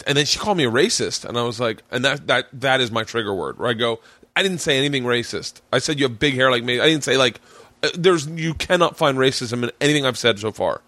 and 0.07 0.17
then 0.17 0.25
she 0.25 0.39
called 0.39 0.57
me 0.57 0.65
a 0.65 0.71
racist, 0.71 1.25
and 1.25 1.37
I 1.37 1.43
was 1.43 1.59
like, 1.59 1.83
and 1.91 2.05
that 2.05 2.29
that 2.29 2.47
that 2.53 2.81
is 2.81 2.93
my 2.93 3.03
trigger 3.03 3.35
word. 3.35 3.59
Where 3.59 3.69
I 3.69 3.75
go, 3.75 3.99
I 4.37 4.43
didn't 4.43 4.59
say 4.59 4.79
anything 4.79 5.05
racist. 5.05 5.61
I 5.73 5.79
said 5.79 5.99
you 5.99 6.07
have 6.07 6.19
big 6.19 6.35
hair 6.35 6.51
like 6.51 6.65
me. 6.65 6.81
I 6.81 6.87
didn't 6.87 7.05
say 7.05 7.17
like 7.17 7.41
uh, 7.83 7.89
there's 7.95 8.27
you 8.27 8.55
cannot 8.55 8.97
find 8.97 9.19
racism 9.19 9.63
in 9.63 9.71
anything 9.81 10.07
I've 10.07 10.19
said 10.19 10.39
so 10.39 10.53
far. 10.53 10.83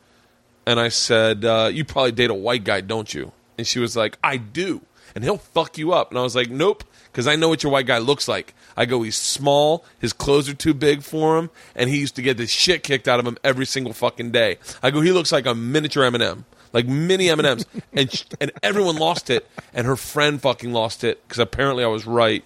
And 0.67 0.79
I 0.79 0.89
said, 0.89 1.45
uh, 1.45 1.71
you 1.73 1.85
probably 1.85 2.13
date 2.13 2.31
a 2.31 2.35
white 2.35 2.63
guy, 2.63 2.81
don't 2.83 3.13
you? 3.13 3.33
And 3.59 3.67
she 3.67 3.81
was 3.81 3.97
like, 3.97 4.17
I 4.23 4.37
do, 4.37 4.83
and 5.15 5.25
he'll 5.25 5.39
fuck 5.39 5.77
you 5.77 5.93
up. 5.93 6.11
And 6.11 6.19
I 6.19 6.23
was 6.23 6.37
like, 6.37 6.51
nope, 6.51 6.85
because 7.11 7.27
I 7.27 7.37
know 7.37 7.49
what 7.49 7.63
your 7.63 7.73
white 7.73 7.87
guy 7.87 7.99
looks 7.99 8.29
like. 8.29 8.55
I 8.77 8.87
go, 8.87 9.03
he's 9.03 9.17
small, 9.17 9.85
his 9.99 10.13
clothes 10.13 10.49
are 10.49 10.55
too 10.55 10.73
big 10.73 11.03
for 11.03 11.37
him, 11.37 11.51
and 11.75 11.91
he 11.91 11.99
used 11.99 12.17
to 12.17 12.23
get 12.23 12.37
the 12.37 12.47
shit 12.47 12.83
kicked 12.83 13.09
out 13.09 13.21
of 13.21 13.27
him 13.27 13.37
every 13.45 13.67
single 13.67 13.93
fucking 13.93 14.31
day. 14.31 14.59
I 14.83 14.91
go, 14.91 15.01
he 15.01 15.13
looks 15.13 15.33
like 15.33 15.47
a 15.47 15.55
miniature 15.55 16.09
Eminem, 16.09 16.45
like 16.73 16.87
mini 16.87 17.29
M 17.29 17.41
and 17.41 17.49
M's, 17.49 17.67
and 17.93 18.25
and 18.41 18.53
everyone 18.63 18.97
lost 18.97 19.31
it, 19.31 19.49
and 19.75 19.87
her 19.87 19.97
friend 19.97 20.41
fucking 20.41 20.73
lost 20.73 21.05
it 21.05 21.23
because 21.27 21.39
apparently 21.39 21.85
I 21.85 21.89
was 21.89 22.07
right, 22.07 22.45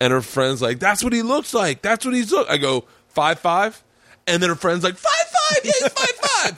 and 0.00 0.12
her 0.12 0.20
friend's 0.22 0.60
like, 0.62 0.78
that's 0.78 1.02
what 1.04 1.12
he 1.12 1.22
looks 1.22 1.54
like, 1.54 1.82
that's 1.82 2.04
what 2.04 2.14
he's 2.14 2.32
look. 2.32 2.48
I 2.50 2.56
go, 2.58 2.84
five 3.08 3.38
five. 3.38 3.82
And 4.26 4.42
then 4.42 4.48
her 4.48 4.56
friend's 4.56 4.82
like, 4.84 4.96
five 4.96 5.12
five, 5.12 5.64
yeah, 5.64 5.72
he's 5.80 5.88
five 5.88 6.10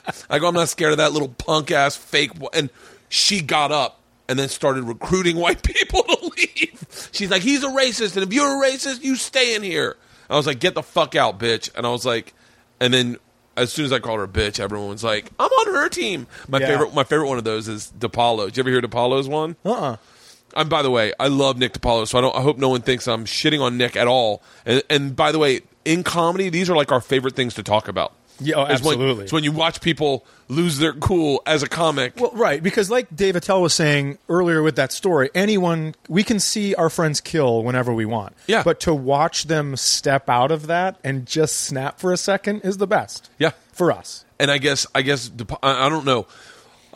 five. 0.04 0.26
I 0.30 0.38
go, 0.38 0.48
I'm 0.48 0.54
not 0.54 0.68
scared 0.68 0.92
of 0.92 0.98
that 0.98 1.12
little 1.12 1.28
punk 1.28 1.70
ass 1.70 1.96
fake. 1.96 2.30
And 2.52 2.70
she 3.08 3.40
got 3.40 3.72
up 3.72 4.00
and 4.28 4.38
then 4.38 4.48
started 4.48 4.84
recruiting 4.84 5.36
white 5.38 5.62
people 5.62 6.02
to 6.04 6.32
leave. 6.36 7.08
She's 7.12 7.30
like, 7.30 7.42
he's 7.42 7.62
a 7.64 7.68
racist, 7.68 8.16
and 8.16 8.24
if 8.26 8.32
you're 8.32 8.62
a 8.64 8.68
racist, 8.68 9.02
you 9.02 9.16
stay 9.16 9.54
in 9.54 9.62
here. 9.62 9.96
I 10.30 10.36
was 10.36 10.46
like, 10.46 10.58
get 10.60 10.74
the 10.74 10.82
fuck 10.82 11.14
out, 11.14 11.38
bitch. 11.38 11.70
And 11.76 11.86
I 11.86 11.90
was 11.90 12.04
like, 12.04 12.34
and 12.80 12.92
then 12.92 13.16
as 13.56 13.72
soon 13.72 13.84
as 13.84 13.92
I 13.92 14.00
called 14.00 14.18
her 14.18 14.24
a 14.24 14.28
bitch, 14.28 14.58
everyone 14.60 14.88
was 14.88 15.04
like, 15.04 15.30
I'm 15.38 15.46
on 15.50 15.74
her 15.74 15.88
team. 15.88 16.26
My 16.48 16.58
Yeah. 16.60 16.66
favorite, 16.66 16.94
my 16.94 17.04
favorite 17.04 17.28
one 17.28 17.38
of 17.38 17.44
those 17.44 17.68
is 17.68 17.92
DiPaolo. 17.98 18.46
Did 18.46 18.56
you 18.56 18.62
ever 18.62 18.70
hear 18.70 18.80
DiPaolo's 18.82 19.28
one? 19.28 19.56
Uh 19.64 19.72
uh 19.72 19.96
I'm 20.56 20.68
by 20.68 20.82
the 20.82 20.90
way, 20.90 21.12
I 21.20 21.28
love 21.28 21.58
Nick 21.58 21.72
DiPaolo, 21.74 22.08
so 22.08 22.18
I 22.18 22.20
don't. 22.20 22.34
I 22.34 22.40
hope 22.40 22.58
no 22.58 22.68
one 22.70 22.82
thinks 22.82 23.06
I'm 23.06 23.24
shitting 23.26 23.60
on 23.60 23.76
Nick 23.78 23.96
at 23.96 24.08
all. 24.08 24.42
And, 24.64 24.82
and 24.90 25.14
by 25.14 25.30
the 25.32 25.38
way, 25.38 25.60
in 25.84 26.02
comedy, 26.02 26.48
these 26.48 26.68
are 26.70 26.76
like 26.76 26.90
our 26.90 27.00
favorite 27.00 27.36
things 27.36 27.54
to 27.54 27.62
talk 27.62 27.86
about. 27.88 28.12
Yeah, 28.38 28.56
oh, 28.56 28.62
It's 28.64 28.82
when- 28.82 28.94
absolutely. 28.94 29.24
It's 29.24 29.32
when 29.32 29.44
you 29.44 29.52
watch 29.52 29.80
people 29.80 30.26
lose 30.48 30.76
their 30.78 30.92
cool 30.92 31.42
as 31.46 31.62
a 31.62 31.68
comic. 31.68 32.20
Well, 32.20 32.32
right, 32.34 32.62
because 32.62 32.90
like 32.90 33.14
Dave 33.16 33.34
Attell 33.34 33.62
was 33.62 33.72
saying 33.72 34.18
earlier 34.28 34.62
with 34.62 34.76
that 34.76 34.92
story, 34.92 35.30
anyone 35.34 35.94
we 36.08 36.22
can 36.22 36.38
see 36.38 36.74
our 36.74 36.90
friends 36.90 37.22
kill 37.22 37.62
whenever 37.64 37.94
we 37.94 38.04
want. 38.04 38.34
Yeah. 38.46 38.62
But 38.62 38.78
to 38.80 38.92
watch 38.92 39.44
them 39.44 39.74
step 39.76 40.28
out 40.28 40.50
of 40.50 40.66
that 40.66 40.98
and 41.02 41.24
just 41.26 41.60
snap 41.60 41.98
for 41.98 42.12
a 42.12 42.18
second 42.18 42.60
is 42.60 42.76
the 42.76 42.86
best. 42.86 43.30
Yeah. 43.38 43.52
For 43.72 43.90
us. 43.90 44.24
and 44.38 44.50
I 44.50 44.58
guess 44.58 44.86
I 44.94 45.00
guess 45.02 45.30
I 45.62 45.88
don't 45.88 46.04
know. 46.04 46.26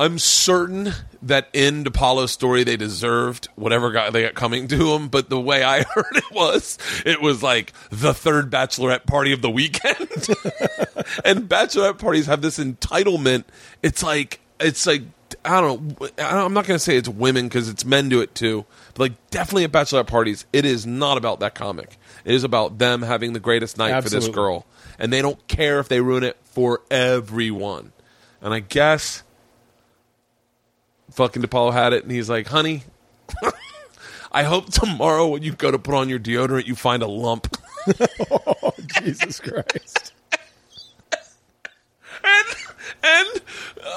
I'm 0.01 0.19
certain 0.19 0.95
that 1.21 1.49
in 1.53 1.85
DiPaolo's 1.85 2.31
story 2.31 2.65
they 2.65 2.79
deserved 2.79 3.49
whatever 3.55 3.93
guy 3.93 4.09
they 4.09 4.23
got 4.23 4.35
coming 4.35 4.67
to 4.69 4.77
them, 4.77 5.09
but 5.09 5.29
the 5.29 5.39
way 5.39 5.63
I 5.63 5.83
heard 5.95 6.17
it 6.17 6.33
was, 6.33 6.79
it 7.05 7.21
was 7.21 7.43
like 7.43 7.75
the 7.91 8.15
third 8.15 8.51
bachelorette 8.51 9.05
party 9.05 9.33
of 9.33 9.43
the 9.43 9.51
weekend. 9.51 9.99
and 11.23 11.51
bachelorette 11.51 11.99
parties 11.99 12.25
have 12.25 12.41
this 12.41 12.59
entitlement. 12.59 13.45
It's 13.83 14.03
like 14.03 14.41
it's 14.59 14.87
like 14.87 15.03
I 15.45 15.61
don't 15.61 16.01
know. 16.01 16.09
I'm 16.19 16.55
not 16.55 16.67
going 16.67 16.77
to 16.77 16.83
say 16.83 16.97
it's 16.97 17.09
women 17.09 17.49
because 17.49 17.69
it's 17.69 17.85
men 17.85 18.09
do 18.09 18.23
it 18.23 18.35
too. 18.35 18.65
But 18.95 19.01
like 19.01 19.31
definitely 19.31 19.65
at 19.65 19.73
bachelorette 19.73 20.07
parties, 20.07 20.47
it 20.51 20.65
is 20.65 20.87
not 20.87 21.19
about 21.19 21.41
that 21.41 21.55
comic. 21.55 21.99
It 22.25 22.35
is 22.35 22.43
about 22.43 22.79
them 22.79 23.03
having 23.03 23.35
the 23.35 23.41
greatest 23.41 23.77
night 23.77 24.03
for 24.03 24.09
this 24.09 24.29
girl, 24.29 24.65
and 24.99 25.13
they 25.13 25.21
don't 25.21 25.47
care 25.47 25.79
if 25.79 25.89
they 25.89 26.01
ruin 26.01 26.25
it 26.25 26.39
for 26.45 26.81
everyone. 26.91 27.93
And 28.41 28.55
I 28.55 28.61
guess 28.61 29.25
fucking 31.11 31.43
DiPaolo 31.43 31.73
had 31.73 31.93
it, 31.93 32.03
and 32.03 32.13
he's 32.13 32.29
like, 32.31 32.47
"Honey, 32.49 32.85
I 34.33 34.43
hope 34.45 34.71
tomorrow 34.73 35.27
when 35.29 35.43
you 35.43 35.53
go 35.53 35.71
to 35.71 35.79
put 35.79 35.95
on 35.95 36.09
your 36.09 36.19
deodorant, 36.19 36.67
you 36.67 36.75
find 36.75 37.03
a 37.03 37.09
lump." 37.09 37.57
Jesus 39.03 39.41
Christ. 39.41 40.13
and 42.23 42.47
and 43.03 43.29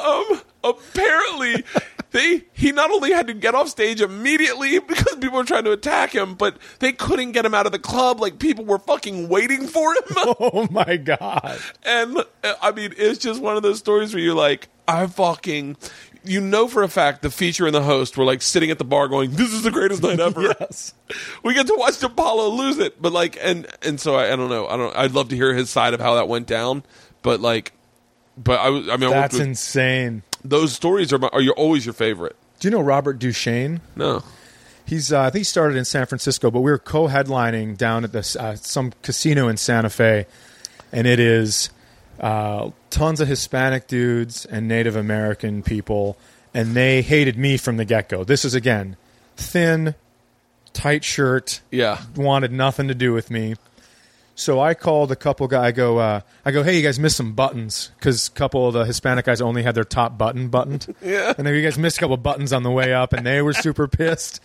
um, 0.06 0.41
apparently 0.64 1.64
they 2.11 2.44
he 2.53 2.72
not 2.72 2.91
only 2.91 3.11
had 3.11 3.27
to 3.27 3.34
get 3.34 3.56
off 3.56 3.68
stage 3.68 3.99
immediately 3.99 4.80
because 4.80 5.15
people 5.15 5.38
were 5.38 5.44
trying 5.44 5.65
to 5.65 5.72
attack 5.72 6.14
him, 6.14 6.35
but 6.35 6.57
they 6.80 6.94
couldn't 6.94 7.34
get 7.34 7.45
him 7.45 7.53
out 7.53 7.65
of 7.65 7.72
the 7.72 7.80
club. 7.80 8.22
Like 8.22 8.40
people 8.40 8.64
were 8.64 8.80
fucking 8.80 9.27
waiting 9.30 9.68
for 9.68 9.94
him. 9.94 10.03
Oh 10.40 10.68
my 10.72 10.98
God. 10.98 11.60
and 11.84 12.18
I 12.61 12.72
mean, 12.72 12.94
it's 12.98 13.19
just 13.19 13.41
one 13.41 13.57
of 13.57 13.64
those 13.64 13.80
stories 13.80 14.14
where 14.14 14.23
you're 14.23 14.35
like, 14.35 14.69
I 14.88 15.07
fucking. 15.07 15.76
You 16.26 16.40
know 16.40 16.68
for 16.68 16.84
a 16.84 16.88
fact 16.88 17.22
the 17.22 17.30
feature 17.30 17.66
and 17.66 17.76
the 17.76 17.82
host 17.84 18.18
were 18.18 18.24
like 18.24 18.41
sitting 18.41 18.72
at 18.72 18.78
the 18.78 18.86
bar 18.86 19.08
going, 19.08 19.32
"This 19.32 19.52
is 19.52 19.64
the 19.64 19.72
greatest 19.72 20.02
night 20.04 20.20
ever." 20.20 20.41
Yes. 20.60 20.94
we 21.44 21.54
get 21.54 21.68
to 21.68 21.76
watch 21.78 21.95
DiPaolo 21.95 22.56
lose 22.58 22.78
it, 22.80 23.02
but 23.02 23.12
like, 23.12 23.38
and 23.41 23.68
and 23.82 24.00
so 24.00 24.16
I, 24.16 24.32
I 24.32 24.36
don't 24.36 24.50
know. 24.50 24.68
I 24.68 24.78
don't. 24.78 24.95
I'd 24.95 25.12
love 25.12 25.30
to 25.30 25.36
hear 25.36 25.54
his 25.54 25.70
side 25.70 25.94
of 25.94 26.00
how 26.00 26.16
that 26.16 26.28
went 26.30 26.48
down, 26.48 26.84
but 27.24 27.40
like, 27.41 27.74
but 28.38 28.60
I, 28.60 28.70
was- 28.70 28.88
I 28.88 28.95
mean, 28.98 29.10
I 29.10 29.14
That's 29.14 29.34
with- 29.34 29.48
insane. 29.48 30.24
those 30.45 30.72
stories 30.74 31.12
are 31.12 31.20
my, 31.20 31.28
are 31.34 31.41
your, 31.41 31.54
always 31.56 31.86
your 31.86 31.94
favorite. 31.94 32.36
Do 32.60 32.68
you 32.68 32.72
know 32.72 32.82
Robert 32.82 33.20
Duchesne? 33.20 33.82
No, 33.98 34.24
He's 34.86 35.12
uh, 35.12 35.22
I 35.22 35.30
think 35.30 35.40
he 35.41 35.44
started 35.44 35.78
in 35.78 35.84
San 35.86 36.06
Francisco, 36.06 36.50
but 36.52 36.62
we 36.62 36.72
were 36.72 36.78
co-headlining 36.80 37.78
down 37.78 38.04
at 38.06 38.12
this 38.14 38.36
uh, 38.38 38.56
some 38.56 38.94
casino 39.02 39.48
in 39.50 39.58
Santa 39.58 39.90
Fe, 39.90 40.26
and 40.94 41.06
it 41.08 41.20
is 41.20 41.70
uh, 42.24 42.72
tons 42.90 43.20
of 43.20 43.28
Hispanic 43.28 43.86
dudes 43.86 44.45
and 44.45 44.66
Native 44.66 44.95
American 44.95 45.62
people, 45.62 46.18
and 46.54 46.74
they 46.74 47.02
hated 47.02 47.38
me 47.38 47.58
from 47.58 47.76
the 47.76 47.84
get-go. 47.84 48.24
This 48.24 48.45
is 48.45 48.56
again 48.56 48.95
thin, 49.36 49.94
tight 50.72 51.04
shirt, 51.04 51.60
yeah, 51.70 52.02
wanted 52.16 52.54
nothing 52.54 52.88
to 52.88 52.95
do 52.95 53.12
with 53.12 53.30
me. 53.30 53.56
So 54.36 54.62
I 54.62 54.74
called 54.74 55.12
a 55.12 55.16
couple 55.18 55.48
guys. 55.48 55.66
I 55.66 55.72
go, 55.74 55.98
uh, 55.98 56.22
I 56.45 56.52
go, 56.52 56.64
hey, 56.64 56.78
you 56.78 56.82
guys 56.82 56.98
missed 56.98 57.18
some 57.18 57.34
buttons 57.34 57.91
because 58.00 58.30
a 58.30 58.32
couple 58.32 58.68
of 58.68 58.74
the 58.74 58.86
Hispanic 58.86 59.26
guys 59.26 59.41
only 59.41 59.62
had 59.62 59.76
their 59.76 59.84
top 59.84 60.18
button 60.18 60.48
buttoned. 60.48 60.95
Yeah. 61.04 61.34
And 61.38 61.45
go, 61.45 61.52
you 61.52 61.62
guys 61.62 61.78
missed 61.78 61.98
a 61.98 62.00
couple 62.00 62.16
buttons 62.18 62.54
on 62.54 62.64
the 62.64 62.72
way 62.72 62.94
up, 62.94 63.12
and 63.14 63.26
they 63.26 63.41
were 63.41 63.54
super 63.54 63.88
pissed. 63.88 64.40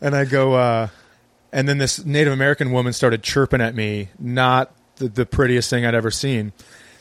And 0.00 0.14
I 0.14 0.26
go, 0.26 0.54
uh, 0.54 0.88
and 1.52 1.66
then 1.68 1.78
this 1.78 2.04
Native 2.04 2.32
American 2.32 2.70
woman 2.70 2.92
started 2.92 3.22
chirping 3.22 3.60
at 3.60 3.74
me, 3.74 4.10
not 4.18 4.72
the, 4.96 5.08
the 5.08 5.26
prettiest 5.26 5.70
thing 5.70 5.86
I'd 5.86 5.94
ever 5.94 6.10
seen. 6.10 6.52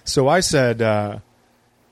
So 0.08 0.30
I 0.30 0.40
said, 0.40 0.82
uh, 0.82 1.20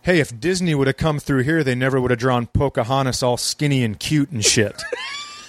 hey, 0.02 0.20
if 0.20 0.40
Disney 0.40 0.74
would 0.74 0.88
have 0.88 0.96
come 0.96 1.20
through 1.20 1.44
here, 1.44 1.66
they 1.66 1.76
never 1.76 2.00
would 2.00 2.12
have 2.12 2.20
drawn 2.20 2.48
Pocahontas 2.48 3.22
all 3.22 3.36
skinny 3.36 3.84
and 3.84 4.00
cute 4.00 4.32
and 4.32 4.44
shit. 4.44 4.82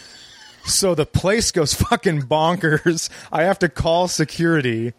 so 0.64 0.92
the 0.94 1.06
place 1.06 1.52
goes 1.52 1.74
fucking 1.88 2.22
bonkers. 2.22 3.08
I 3.30 3.44
have 3.44 3.60
to 3.60 3.68
call 3.68 4.08
security 4.08 4.94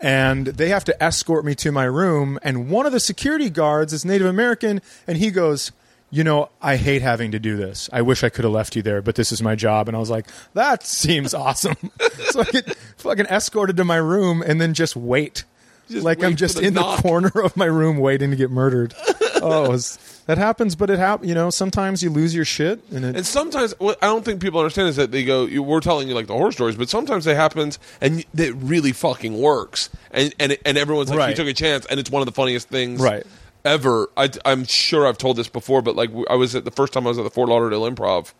and 0.00 0.46
they 0.46 0.68
have 0.68 0.84
to 0.84 1.02
escort 1.02 1.44
me 1.44 1.56
to 1.56 1.72
my 1.72 1.82
room. 1.82 2.38
And 2.44 2.70
one 2.70 2.86
of 2.86 2.92
the 2.92 3.00
security 3.00 3.50
guards 3.50 3.92
is 3.92 4.04
Native 4.04 4.28
American, 4.28 4.80
and 5.08 5.18
he 5.18 5.32
goes, 5.32 5.72
You 6.12 6.22
know, 6.22 6.50
I 6.62 6.76
hate 6.76 7.02
having 7.02 7.32
to 7.32 7.40
do 7.40 7.56
this. 7.56 7.90
I 7.92 8.02
wish 8.02 8.22
I 8.22 8.28
could 8.28 8.44
have 8.44 8.52
left 8.52 8.76
you 8.76 8.82
there, 8.82 9.02
but 9.02 9.16
this 9.16 9.32
is 9.32 9.42
my 9.42 9.56
job. 9.56 9.88
And 9.88 9.96
I 9.96 10.00
was 10.00 10.10
like, 10.10 10.26
That 10.54 10.82
seems 10.86 11.34
awesome. 11.34 11.90
so 12.30 12.42
I 12.42 12.44
get 12.44 12.76
fucking 12.98 13.26
escorted 13.26 13.76
to 13.78 13.84
my 13.84 13.96
room 13.96 14.40
and 14.46 14.60
then 14.60 14.72
just 14.74 14.94
wait. 14.94 15.42
Just 15.90 16.04
like 16.04 16.22
I'm 16.22 16.36
just 16.36 16.60
in 16.60 16.74
knock. 16.74 16.96
the 16.96 17.02
corner 17.02 17.32
of 17.42 17.56
my 17.56 17.64
room 17.66 17.98
waiting 17.98 18.30
to 18.30 18.36
get 18.36 18.50
murdered. 18.50 18.94
oh, 19.42 19.64
it 19.64 19.68
was, 19.68 19.98
that 20.26 20.38
happens, 20.38 20.76
but 20.76 20.90
it 20.90 20.98
happens. 20.98 21.28
You 21.28 21.34
know, 21.34 21.50
sometimes 21.50 22.02
you 22.02 22.10
lose 22.10 22.34
your 22.34 22.44
shit, 22.44 22.80
and 22.92 23.04
it, 23.04 23.16
And 23.16 23.26
sometimes 23.26 23.74
what 23.78 24.02
I 24.02 24.06
don't 24.06 24.24
think 24.24 24.40
people 24.42 24.60
understand 24.60 24.88
is 24.88 24.96
that 24.96 25.10
they 25.10 25.24
go, 25.24 25.48
"We're 25.62 25.80
telling 25.80 26.08
you 26.08 26.14
like 26.14 26.26
the 26.26 26.34
horror 26.34 26.52
stories," 26.52 26.76
but 26.76 26.88
sometimes 26.88 27.26
it 27.26 27.36
happens 27.36 27.78
and 28.00 28.24
it 28.36 28.54
really 28.56 28.92
fucking 28.92 29.40
works, 29.40 29.90
and 30.10 30.34
and 30.38 30.56
and 30.64 30.76
everyone's 30.76 31.10
like, 31.10 31.30
"You 31.30 31.36
took 31.36 31.48
a 31.48 31.54
chance," 31.54 31.86
and 31.86 31.98
it's 31.98 32.10
one 32.10 32.20
of 32.22 32.26
the 32.26 32.32
funniest 32.32 32.68
things, 32.68 33.00
Right. 33.00 33.24
Ever. 33.64 34.08
I, 34.16 34.30
I'm 34.44 34.64
sure 34.64 35.06
I've 35.06 35.18
told 35.18 35.36
this 35.36 35.48
before, 35.48 35.82
but 35.82 35.96
like 35.96 36.10
I 36.30 36.34
was 36.36 36.54
at 36.54 36.64
the 36.64 36.70
first 36.70 36.92
time 36.92 37.06
I 37.06 37.10
was 37.10 37.18
at 37.18 37.24
the 37.24 37.30
Fort 37.30 37.48
Lauderdale 37.48 37.90
Improv. 37.90 38.32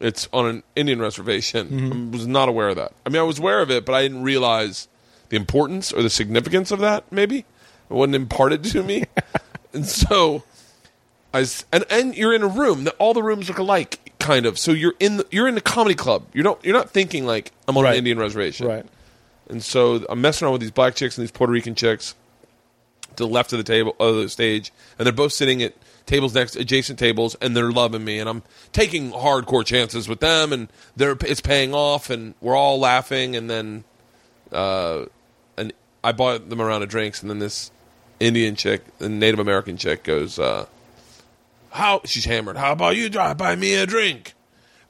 It's 0.00 0.28
on 0.32 0.46
an 0.46 0.62
Indian 0.74 1.00
reservation. 1.00 1.68
Mm-hmm. 1.68 2.08
I 2.08 2.16
was 2.16 2.26
not 2.26 2.48
aware 2.48 2.70
of 2.70 2.76
that. 2.76 2.92
I 3.06 3.10
mean, 3.10 3.20
I 3.20 3.24
was 3.24 3.38
aware 3.38 3.60
of 3.60 3.70
it, 3.70 3.84
but 3.84 3.94
I 3.94 4.02
didn't 4.02 4.22
realize 4.24 4.88
the 5.28 5.36
importance 5.36 5.92
or 5.92 6.02
the 6.02 6.10
significance 6.10 6.70
of 6.70 6.78
that. 6.80 7.10
Maybe 7.10 7.38
it 7.38 7.46
wasn't 7.88 8.16
imparted 8.16 8.64
to 8.64 8.82
me, 8.82 9.04
and 9.72 9.86
so 9.86 10.42
I 11.32 11.44
and 11.72 11.84
and 11.90 12.16
you're 12.16 12.32
in 12.34 12.42
a 12.42 12.48
room 12.48 12.84
that 12.84 12.94
all 12.98 13.14
the 13.14 13.22
rooms 13.22 13.48
look 13.48 13.58
alike, 13.58 14.12
kind 14.18 14.46
of. 14.46 14.58
So 14.58 14.70
you're 14.72 14.94
in 15.00 15.18
the, 15.18 15.26
you're 15.30 15.48
in 15.48 15.56
a 15.56 15.60
comedy 15.60 15.94
club. 15.94 16.24
You 16.32 16.42
don't 16.42 16.62
you're 16.64 16.76
not 16.76 16.90
thinking 16.90 17.26
like 17.26 17.52
I'm 17.68 17.76
on 17.76 17.84
Right. 17.84 17.92
an 17.92 17.98
Indian 17.98 18.18
reservation, 18.18 18.66
right. 18.66 18.86
And 19.48 19.62
so 19.62 20.04
I'm 20.08 20.20
messing 20.20 20.46
around 20.46 20.52
with 20.52 20.60
these 20.62 20.70
black 20.70 20.94
chicks 20.94 21.18
and 21.18 21.22
these 21.22 21.30
Puerto 21.30 21.52
Rican 21.52 21.74
chicks 21.74 22.14
to 23.16 23.24
the 23.24 23.28
left 23.28 23.52
of 23.52 23.58
the 23.58 23.64
table 23.64 23.94
of 24.00 24.16
the 24.16 24.28
stage, 24.28 24.72
and 24.98 25.04
they're 25.06 25.12
both 25.12 25.32
sitting 25.32 25.62
at 25.62 25.74
tables 26.06 26.34
next 26.34 26.56
adjacent 26.56 26.98
tables, 26.98 27.34
and 27.40 27.56
they're 27.56 27.70
loving 27.72 28.04
me, 28.04 28.18
and 28.18 28.28
I'm 28.28 28.42
taking 28.72 29.10
hardcore 29.12 29.64
chances 29.64 30.08
with 30.08 30.20
them, 30.20 30.52
and 30.52 30.68
they're 30.96 31.16
it's 31.22 31.40
paying 31.40 31.74
off, 31.74 32.10
and 32.10 32.34
we're 32.40 32.56
all 32.56 32.78
laughing, 32.78 33.36
and 33.36 33.48
then 33.50 33.84
uh, 34.54 35.06
and 35.56 35.72
I 36.02 36.12
bought 36.12 36.48
them 36.48 36.60
a 36.60 36.64
round 36.64 36.82
of 36.82 36.88
drinks, 36.88 37.20
and 37.20 37.30
then 37.30 37.38
this 37.38 37.70
Indian 38.20 38.56
chick, 38.56 38.82
the 38.98 39.08
Native 39.08 39.40
American 39.40 39.76
chick, 39.76 40.04
goes, 40.04 40.38
uh, 40.38 40.66
"How?" 41.70 42.00
She's 42.04 42.24
hammered. 42.24 42.56
How 42.56 42.72
about 42.72 42.96
you 42.96 43.08
drive? 43.08 43.36
Buy 43.36 43.56
me 43.56 43.74
a 43.74 43.86
drink. 43.86 44.34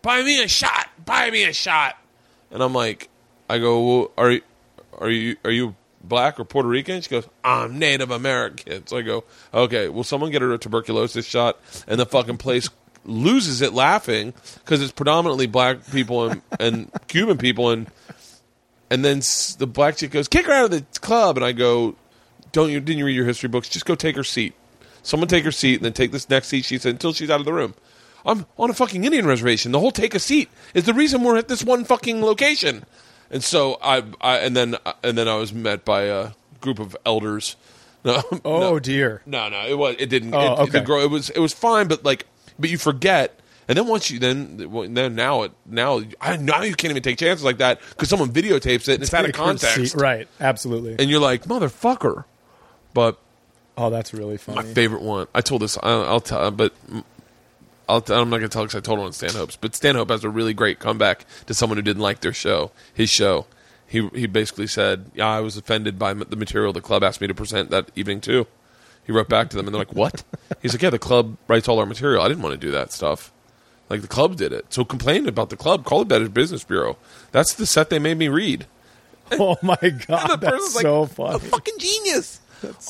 Buy 0.04 0.22
me 0.22 0.42
a 0.42 0.48
shot. 0.48 0.90
Buy 1.02 1.30
me 1.30 1.44
a 1.44 1.52
shot. 1.54 1.96
And 2.50 2.62
I'm 2.62 2.74
like, 2.74 3.08
I 3.48 3.58
go, 3.58 3.86
well, 3.86 4.10
are 4.18 4.32
you, 4.32 4.42
are 4.98 5.08
you, 5.08 5.36
are 5.44 5.50
you 5.50 5.74
black 6.02 6.38
or 6.38 6.44
Puerto 6.44 6.68
Rican? 6.68 7.00
She 7.00 7.08
goes, 7.08 7.26
I'm 7.42 7.78
Native 7.78 8.10
American. 8.10 8.86
So 8.86 8.98
I 8.98 9.02
go, 9.02 9.24
okay, 9.54 9.88
will 9.88 10.04
someone 10.04 10.30
get 10.30 10.42
her 10.42 10.52
a 10.52 10.58
tuberculosis 10.58 11.24
shot? 11.24 11.58
And 11.88 11.98
the 11.98 12.04
fucking 12.04 12.36
place 12.36 12.68
loses 13.06 13.62
it 13.62 13.72
laughing 13.72 14.34
because 14.58 14.82
it's 14.82 14.92
predominantly 14.92 15.46
black 15.46 15.90
people 15.90 16.30
and, 16.30 16.42
and 16.60 16.90
Cuban 17.08 17.38
people 17.38 17.70
and 17.70 17.86
and 18.90 19.04
then 19.04 19.18
s- 19.18 19.54
the 19.54 19.66
black 19.66 19.96
chick 19.96 20.10
goes, 20.10 20.28
"Kick 20.28 20.46
her 20.46 20.52
out 20.52 20.64
of 20.66 20.70
the 20.70 20.84
club." 21.00 21.36
And 21.36 21.44
I 21.44 21.52
go, 21.52 21.96
"Don't 22.52 22.70
you? 22.70 22.80
Didn't 22.80 22.98
you 22.98 23.06
read 23.06 23.16
your 23.16 23.26
history 23.26 23.48
books? 23.48 23.68
Just 23.68 23.84
go 23.86 23.94
take 23.94 24.16
her 24.16 24.24
seat. 24.24 24.54
Someone 25.02 25.28
take 25.28 25.44
her 25.44 25.52
seat, 25.52 25.76
and 25.76 25.84
then 25.84 25.92
take 25.92 26.12
this 26.12 26.28
next 26.30 26.48
seat." 26.48 26.64
She 26.64 26.78
said, 26.78 26.92
"Until 26.92 27.12
she's 27.12 27.30
out 27.30 27.40
of 27.40 27.46
the 27.46 27.52
room." 27.52 27.74
I'm 28.26 28.46
on 28.58 28.70
a 28.70 28.74
fucking 28.74 29.04
Indian 29.04 29.26
reservation. 29.26 29.72
The 29.72 29.80
whole 29.80 29.90
take 29.92 30.14
a 30.14 30.18
seat 30.18 30.48
is 30.72 30.84
the 30.84 30.94
reason 30.94 31.22
we're 31.22 31.36
at 31.36 31.48
this 31.48 31.62
one 31.62 31.84
fucking 31.84 32.22
location. 32.24 32.86
And 33.30 33.44
so 33.44 33.78
I, 33.82 34.02
I 34.20 34.38
and 34.38 34.56
then 34.56 34.76
and 35.02 35.18
then 35.18 35.28
I 35.28 35.34
was 35.36 35.52
met 35.52 35.84
by 35.84 36.02
a 36.04 36.30
group 36.60 36.78
of 36.78 36.96
elders. 37.04 37.56
No, 38.06 38.22
Oh 38.44 38.60
no. 38.60 38.78
dear. 38.78 39.22
No, 39.24 39.48
no, 39.48 39.66
it 39.66 39.78
was. 39.78 39.96
It 39.98 40.10
didn't. 40.10 40.34
Oh, 40.34 40.40
it, 40.40 40.58
okay. 40.64 40.70
the 40.72 40.80
grow, 40.82 41.00
it 41.00 41.08
was. 41.10 41.30
It 41.30 41.38
was 41.38 41.54
fine, 41.54 41.88
but 41.88 42.04
like, 42.04 42.26
but 42.58 42.68
you 42.68 42.76
forget, 42.76 43.40
and 43.68 43.78
then 43.78 43.86
once 43.86 44.10
you 44.10 44.18
then 44.18 44.68
then 44.94 45.14
now 45.14 45.42
it 45.42 45.52
now 45.66 46.02
I 46.20 46.36
now 46.36 46.62
you 46.62 46.74
can't 46.74 46.90
even 46.90 47.02
take 47.02 47.18
chances 47.18 47.44
like 47.44 47.58
that 47.58 47.80
because 47.90 48.08
someone 48.08 48.30
videotapes 48.30 48.88
it 48.88 48.94
and 48.94 49.02
it's 49.02 49.14
out 49.14 49.24
of 49.24 49.32
context. 49.32 49.94
Right. 49.94 50.28
Absolutely. 50.40 50.96
and 50.98 51.10
you're 51.10 51.20
like 51.20 51.44
motherfucker. 51.44 52.24
But 52.92 53.18
oh, 53.76 53.90
that's 53.90 54.14
really 54.14 54.36
funny. 54.36 54.56
my 54.56 54.74
favorite 54.74 55.02
one, 55.02 55.26
I 55.34 55.40
told 55.40 55.62
this. 55.62 55.78
I'll, 55.82 56.04
I'll 56.04 56.20
tell, 56.20 56.50
but. 56.50 56.72
I'll 57.86 58.00
t- 58.00 58.14
I'm 58.14 58.30
not 58.30 58.38
going 58.38 58.48
to 58.48 58.52
tell 58.52 58.62
because 58.62 58.76
I 58.76 58.80
told 58.80 58.98
on 59.00 59.12
Stanhope's, 59.12 59.56
but 59.56 59.74
Stanhope 59.74 60.08
has 60.08 60.24
a 60.24 60.30
really 60.30 60.54
great 60.54 60.78
comeback 60.78 61.26
to 61.44 61.52
someone 61.52 61.76
who 61.76 61.82
didn't 61.82 62.00
like 62.00 62.20
their 62.20 62.32
show, 62.32 62.70
his 62.94 63.10
show. 63.10 63.44
He 63.86 64.08
he 64.14 64.26
basically 64.26 64.66
said, 64.66 65.10
"Yeah, 65.14 65.28
I 65.28 65.40
was 65.40 65.58
offended 65.58 65.98
by 65.98 66.14
the 66.14 66.36
material 66.36 66.72
the 66.72 66.80
club 66.80 67.04
asked 67.04 67.20
me 67.20 67.26
to 67.26 67.34
present 67.34 67.68
that 67.70 67.90
evening 67.94 68.22
too." 68.22 68.46
He 69.04 69.12
wrote 69.12 69.28
back 69.28 69.50
to 69.50 69.56
them, 69.56 69.66
and 69.66 69.74
they're 69.74 69.80
like, 69.80 69.92
"What?" 69.92 70.24
He's 70.62 70.72
like, 70.72 70.80
"Yeah, 70.80 70.88
the 70.88 70.98
club 70.98 71.36
writes 71.46 71.68
all 71.68 71.78
our 71.78 71.84
material. 71.84 72.22
I 72.22 72.28
didn't 72.28 72.42
want 72.42 72.58
to 72.58 72.66
do 72.66 72.70
that 72.72 72.90
stuff. 72.90 73.33
Like 73.88 74.00
the 74.02 74.08
club 74.08 74.36
did 74.36 74.52
it. 74.52 74.72
So 74.72 74.84
complain 74.84 75.28
about 75.28 75.50
the 75.50 75.56
club. 75.56 75.84
Call 75.84 76.02
it 76.02 76.08
Better 76.08 76.28
Business 76.28 76.64
Bureau. 76.64 76.96
That's 77.32 77.52
the 77.52 77.66
set 77.66 77.90
they 77.90 77.98
made 77.98 78.18
me 78.18 78.28
read." 78.28 78.66
oh 79.32 79.56
my 79.62 79.76
god, 79.76 80.32
the 80.32 80.36
that's 80.40 80.52
person's 80.52 80.74
like, 80.76 80.82
so 80.82 81.02
"A 81.18 81.38
fucking 81.38 81.78
genius. 81.78 82.40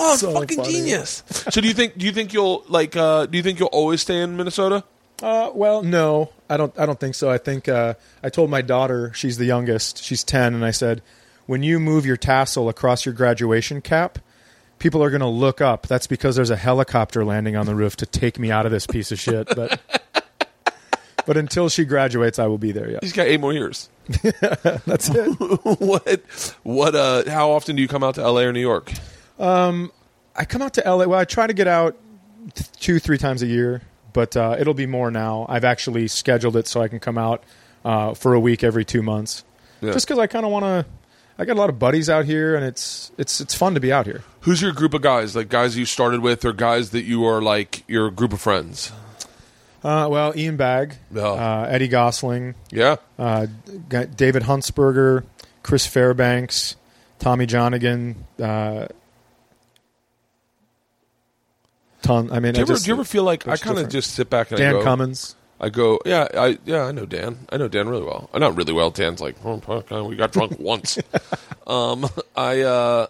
oh, 0.00 0.16
so 0.16 0.32
fucking 0.32 0.56
funny. 0.56 0.72
genius. 0.72 1.22
so 1.26 1.60
do 1.60 1.68
you 1.68 1.74
think? 1.74 1.96
Do 1.96 2.06
you 2.06 2.12
think 2.12 2.32
you'll 2.32 2.64
like? 2.68 2.96
uh 2.96 3.26
Do 3.26 3.36
you 3.36 3.42
think 3.42 3.58
you'll 3.58 3.68
always 3.68 4.00
stay 4.00 4.20
in 4.20 4.36
Minnesota? 4.36 4.84
Uh, 5.22 5.50
well, 5.54 5.82
no, 5.82 6.30
I 6.50 6.56
don't. 6.56 6.76
I 6.78 6.86
don't 6.86 6.98
think 6.98 7.14
so. 7.14 7.30
I 7.30 7.38
think 7.38 7.68
uh, 7.68 7.94
I 8.22 8.30
told 8.30 8.50
my 8.50 8.62
daughter, 8.62 9.12
she's 9.14 9.38
the 9.38 9.44
youngest, 9.44 10.02
she's 10.02 10.24
ten, 10.24 10.54
and 10.54 10.64
I 10.64 10.72
said, 10.72 11.02
when 11.46 11.62
you 11.62 11.78
move 11.78 12.04
your 12.04 12.16
tassel 12.16 12.68
across 12.68 13.06
your 13.06 13.14
graduation 13.14 13.80
cap, 13.80 14.18
people 14.78 15.02
are 15.04 15.10
going 15.10 15.20
to 15.20 15.26
look 15.26 15.60
up. 15.60 15.86
That's 15.86 16.06
because 16.08 16.34
there's 16.36 16.50
a 16.50 16.56
helicopter 16.56 17.24
landing 17.24 17.54
on 17.56 17.66
the 17.66 17.74
roof 17.74 17.96
to 17.96 18.06
take 18.06 18.38
me 18.38 18.50
out 18.50 18.66
of 18.66 18.72
this 18.72 18.86
piece 18.86 19.12
of 19.12 19.20
shit. 19.20 19.46
But 19.54 19.80
but 21.26 21.36
until 21.36 21.68
she 21.68 21.84
graduates, 21.84 22.38
I 22.38 22.46
will 22.46 22.59
be 22.59 22.72
there. 22.72 22.90
Yeah, 22.90 22.98
He's 23.02 23.12
got 23.12 23.26
eight 23.26 23.40
more 23.40 23.52
years. 23.52 23.88
that's 24.86 25.09
it. 25.10 25.26
what? 25.80 26.20
What? 26.62 26.94
Uh, 26.94 27.30
how 27.30 27.51
often 27.51 27.76
do 27.76 27.82
you 27.82 27.88
come 27.88 28.02
out 28.05 28.16
to 28.16 28.22
LA 28.30 28.42
or 28.42 28.52
New 28.52 28.60
York? 28.60 28.92
Um, 29.38 29.92
I 30.36 30.44
come 30.44 30.62
out 30.62 30.74
to 30.74 30.82
LA. 30.84 31.06
Well, 31.06 31.18
I 31.18 31.24
try 31.24 31.46
to 31.46 31.52
get 31.55 31.66
out 31.68 31.96
th- 32.55 32.70
two, 32.72 32.98
three 32.98 33.18
times 33.18 33.42
a 33.42 33.46
year, 33.46 33.82
but 34.12 34.36
uh, 34.36 34.56
it'll 34.59 34.74
be 34.74 34.86
more 34.86 35.10
now. 35.10 35.46
I've 35.48 35.64
actually 35.64 36.09
scheduled 36.09 36.56
it 36.56 36.66
so 36.66 36.80
I 36.82 36.88
can 36.88 37.01
come 37.01 37.18
out 37.18 37.42
uh, 37.84 38.14
for 38.14 38.34
a 38.34 38.40
week 38.40 38.62
every 38.64 38.84
two 38.84 39.02
months, 39.02 39.44
Yeah. 39.80 39.92
just 39.92 40.06
because 40.06 40.18
I 40.18 40.26
kind 40.26 40.44
of 40.44 40.52
want 40.52 40.64
to. 40.64 40.86
I 41.36 41.44
got 41.44 41.55
a 41.56 41.59
lot 41.60 41.68
of 41.68 41.80
buddies 41.80 42.09
out 42.09 42.26
here, 42.26 42.55
and 42.55 42.64
it's 42.64 43.10
it's 43.18 43.40
it's 43.40 43.55
fun 43.55 43.74
to 43.74 43.80
be 43.80 43.92
out 43.92 44.06
here. 44.06 44.22
Who's 44.42 44.62
your 44.62 44.70
group 44.72 44.94
of 44.94 45.02
guys? 45.02 45.34
Like 45.34 45.48
guys 45.48 45.76
you 45.76 45.84
started 45.84 46.20
with, 46.20 46.44
or 46.44 46.52
guys 46.52 46.90
that 46.90 47.02
you 47.02 47.24
are 47.24 47.42
like 47.42 47.82
your 47.88 48.10
group 48.12 48.32
of 48.32 48.40
friends? 48.40 48.92
Uh, 49.85 50.09
well, 50.11 50.32
Ian 50.35 50.56
Bagg, 50.56 50.94
uh, 51.15 51.65
Eddie 51.69 51.90
Gossling, 51.90 52.55
Yeah. 52.70 52.97
uh, 53.19 53.47
G- 53.90 54.06
David 54.16 54.44
Huntsberger, 54.44 55.24
Chris 55.62 55.86
Fairbanks, 55.86 56.77
Tommy 57.19 57.47
Johnagin. 57.47 58.15
Uh, 58.43 58.86
ton. 62.02 62.31
I 62.32 62.40
mean, 62.40 62.55
Do 62.55 62.61
you, 62.61 62.62
I 62.62 62.62
ever, 62.62 62.73
just- 62.73 62.85
do 62.85 62.89
you 62.90 62.94
ever 62.94 63.05
feel 63.05 63.24
like 63.24 63.43
I 63.47 63.56
kind 63.56 63.73
of 63.78 63.85
different- 63.86 63.93
just 63.93 64.11
sit 64.15 64.31
back 64.31 64.51
and 64.51 64.61
I 64.61 64.65
Dan 64.65 64.73
go, 64.74 64.82
Cummins? 64.82 65.36
I 65.61 65.69
go, 65.70 66.01
yeah, 66.05 66.28
I 66.36 66.59
yeah, 66.65 66.85
I 66.85 66.93
know 66.93 67.06
Dan. 67.06 67.47
I 67.51 67.56
know 67.56 67.69
Dan 67.69 67.89
really 67.89 68.05
well. 68.05 68.28
Uh, 68.35 68.39
Not 68.39 68.56
really 68.56 68.73
well. 68.73 68.90
Dan's 68.90 69.20
like, 69.20 69.36
oh, 69.44 69.61
fuck, 69.61 69.90
uh, 69.93 70.05
we 70.05 70.16
got 70.16 70.32
drunk 70.32 70.56
once. 70.59 70.98
Um, 71.66 72.06
I 72.36 72.61
uh, 72.61 73.06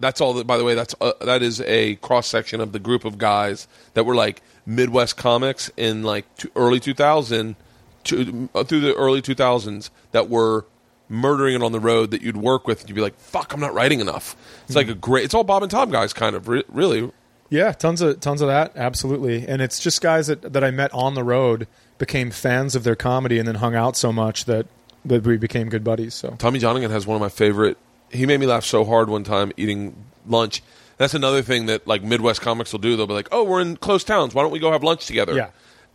that's 0.00 0.20
all. 0.20 0.34
That, 0.34 0.46
by 0.46 0.56
the 0.58 0.64
way, 0.64 0.74
that's 0.74 0.94
uh, 1.00 1.12
that 1.22 1.42
is 1.42 1.60
a 1.62 1.96
cross 1.96 2.26
section 2.26 2.60
of 2.60 2.72
the 2.72 2.78
group 2.78 3.04
of 3.04 3.18
guys 3.18 3.66
that 3.94 4.04
were 4.04 4.14
like 4.14 4.42
Midwest 4.66 5.16
comics 5.16 5.70
in 5.76 6.02
like 6.02 6.24
two, 6.36 6.50
early 6.56 6.80
2000 6.80 7.56
to, 8.04 8.48
uh, 8.54 8.64
through 8.64 8.80
the 8.80 8.94
early 8.94 9.20
2000s 9.22 9.90
that 10.12 10.28
were 10.28 10.64
murdering 11.08 11.54
it 11.54 11.62
on 11.62 11.72
the 11.72 11.80
road 11.80 12.10
that 12.10 12.22
you'd 12.22 12.36
work 12.36 12.66
with 12.66 12.80
and 12.80 12.88
you'd 12.88 12.96
be 12.96 13.00
like 13.00 13.16
fuck 13.18 13.52
i'm 13.52 13.60
not 13.60 13.72
writing 13.72 14.00
enough 14.00 14.34
it's 14.66 14.74
like 14.74 14.88
a 14.88 14.94
great 14.94 15.24
it's 15.24 15.34
all 15.34 15.44
bob 15.44 15.62
and 15.62 15.70
tom 15.70 15.88
guys 15.88 16.12
kind 16.12 16.34
of 16.34 16.48
re- 16.48 16.64
really 16.68 17.10
Yeah, 17.48 17.70
tons 17.70 18.00
of 18.00 18.18
tons 18.18 18.40
of 18.42 18.48
that, 18.48 18.72
absolutely. 18.74 19.46
And 19.46 19.62
it's 19.62 19.78
just 19.78 20.00
guys 20.02 20.26
that, 20.26 20.52
that 20.52 20.64
I 20.64 20.72
met 20.72 20.92
on 20.92 21.14
the 21.14 21.22
road 21.22 21.68
became 21.96 22.32
fans 22.32 22.74
of 22.74 22.82
their 22.82 22.96
comedy 22.96 23.38
and 23.38 23.46
then 23.46 23.56
hung 23.56 23.76
out 23.76 23.96
so 23.96 24.12
much 24.12 24.46
that 24.46 24.66
that 25.04 25.22
we 25.24 25.36
became 25.36 25.68
good 25.68 25.84
buddies. 25.84 26.12
So 26.14 26.30
Tommy 26.38 26.58
Johnagin 26.58 26.90
has 26.90 27.06
one 27.06 27.14
of 27.14 27.20
my 27.20 27.28
favorite 27.28 27.78
he 28.10 28.26
made 28.26 28.40
me 28.40 28.46
laugh 28.46 28.64
so 28.64 28.84
hard 28.84 29.08
one 29.08 29.24
time 29.24 29.52
eating 29.56 29.94
lunch. 30.26 30.62
That's 30.98 31.14
another 31.14 31.42
thing 31.42 31.66
that 31.66 31.86
like 31.86 32.02
Midwest 32.02 32.40
comics 32.40 32.72
will 32.72 32.80
do. 32.80 32.96
They'll 32.96 33.06
be 33.06 33.14
like, 33.14 33.28
"Oh, 33.32 33.44
we're 33.44 33.60
in 33.60 33.76
close 33.76 34.04
towns. 34.04 34.34
Why 34.34 34.42
don't 34.42 34.52
we 34.52 34.58
go 34.58 34.72
have 34.72 34.82
lunch 34.82 35.06
together?" 35.06 35.34
Yeah. 35.34 35.50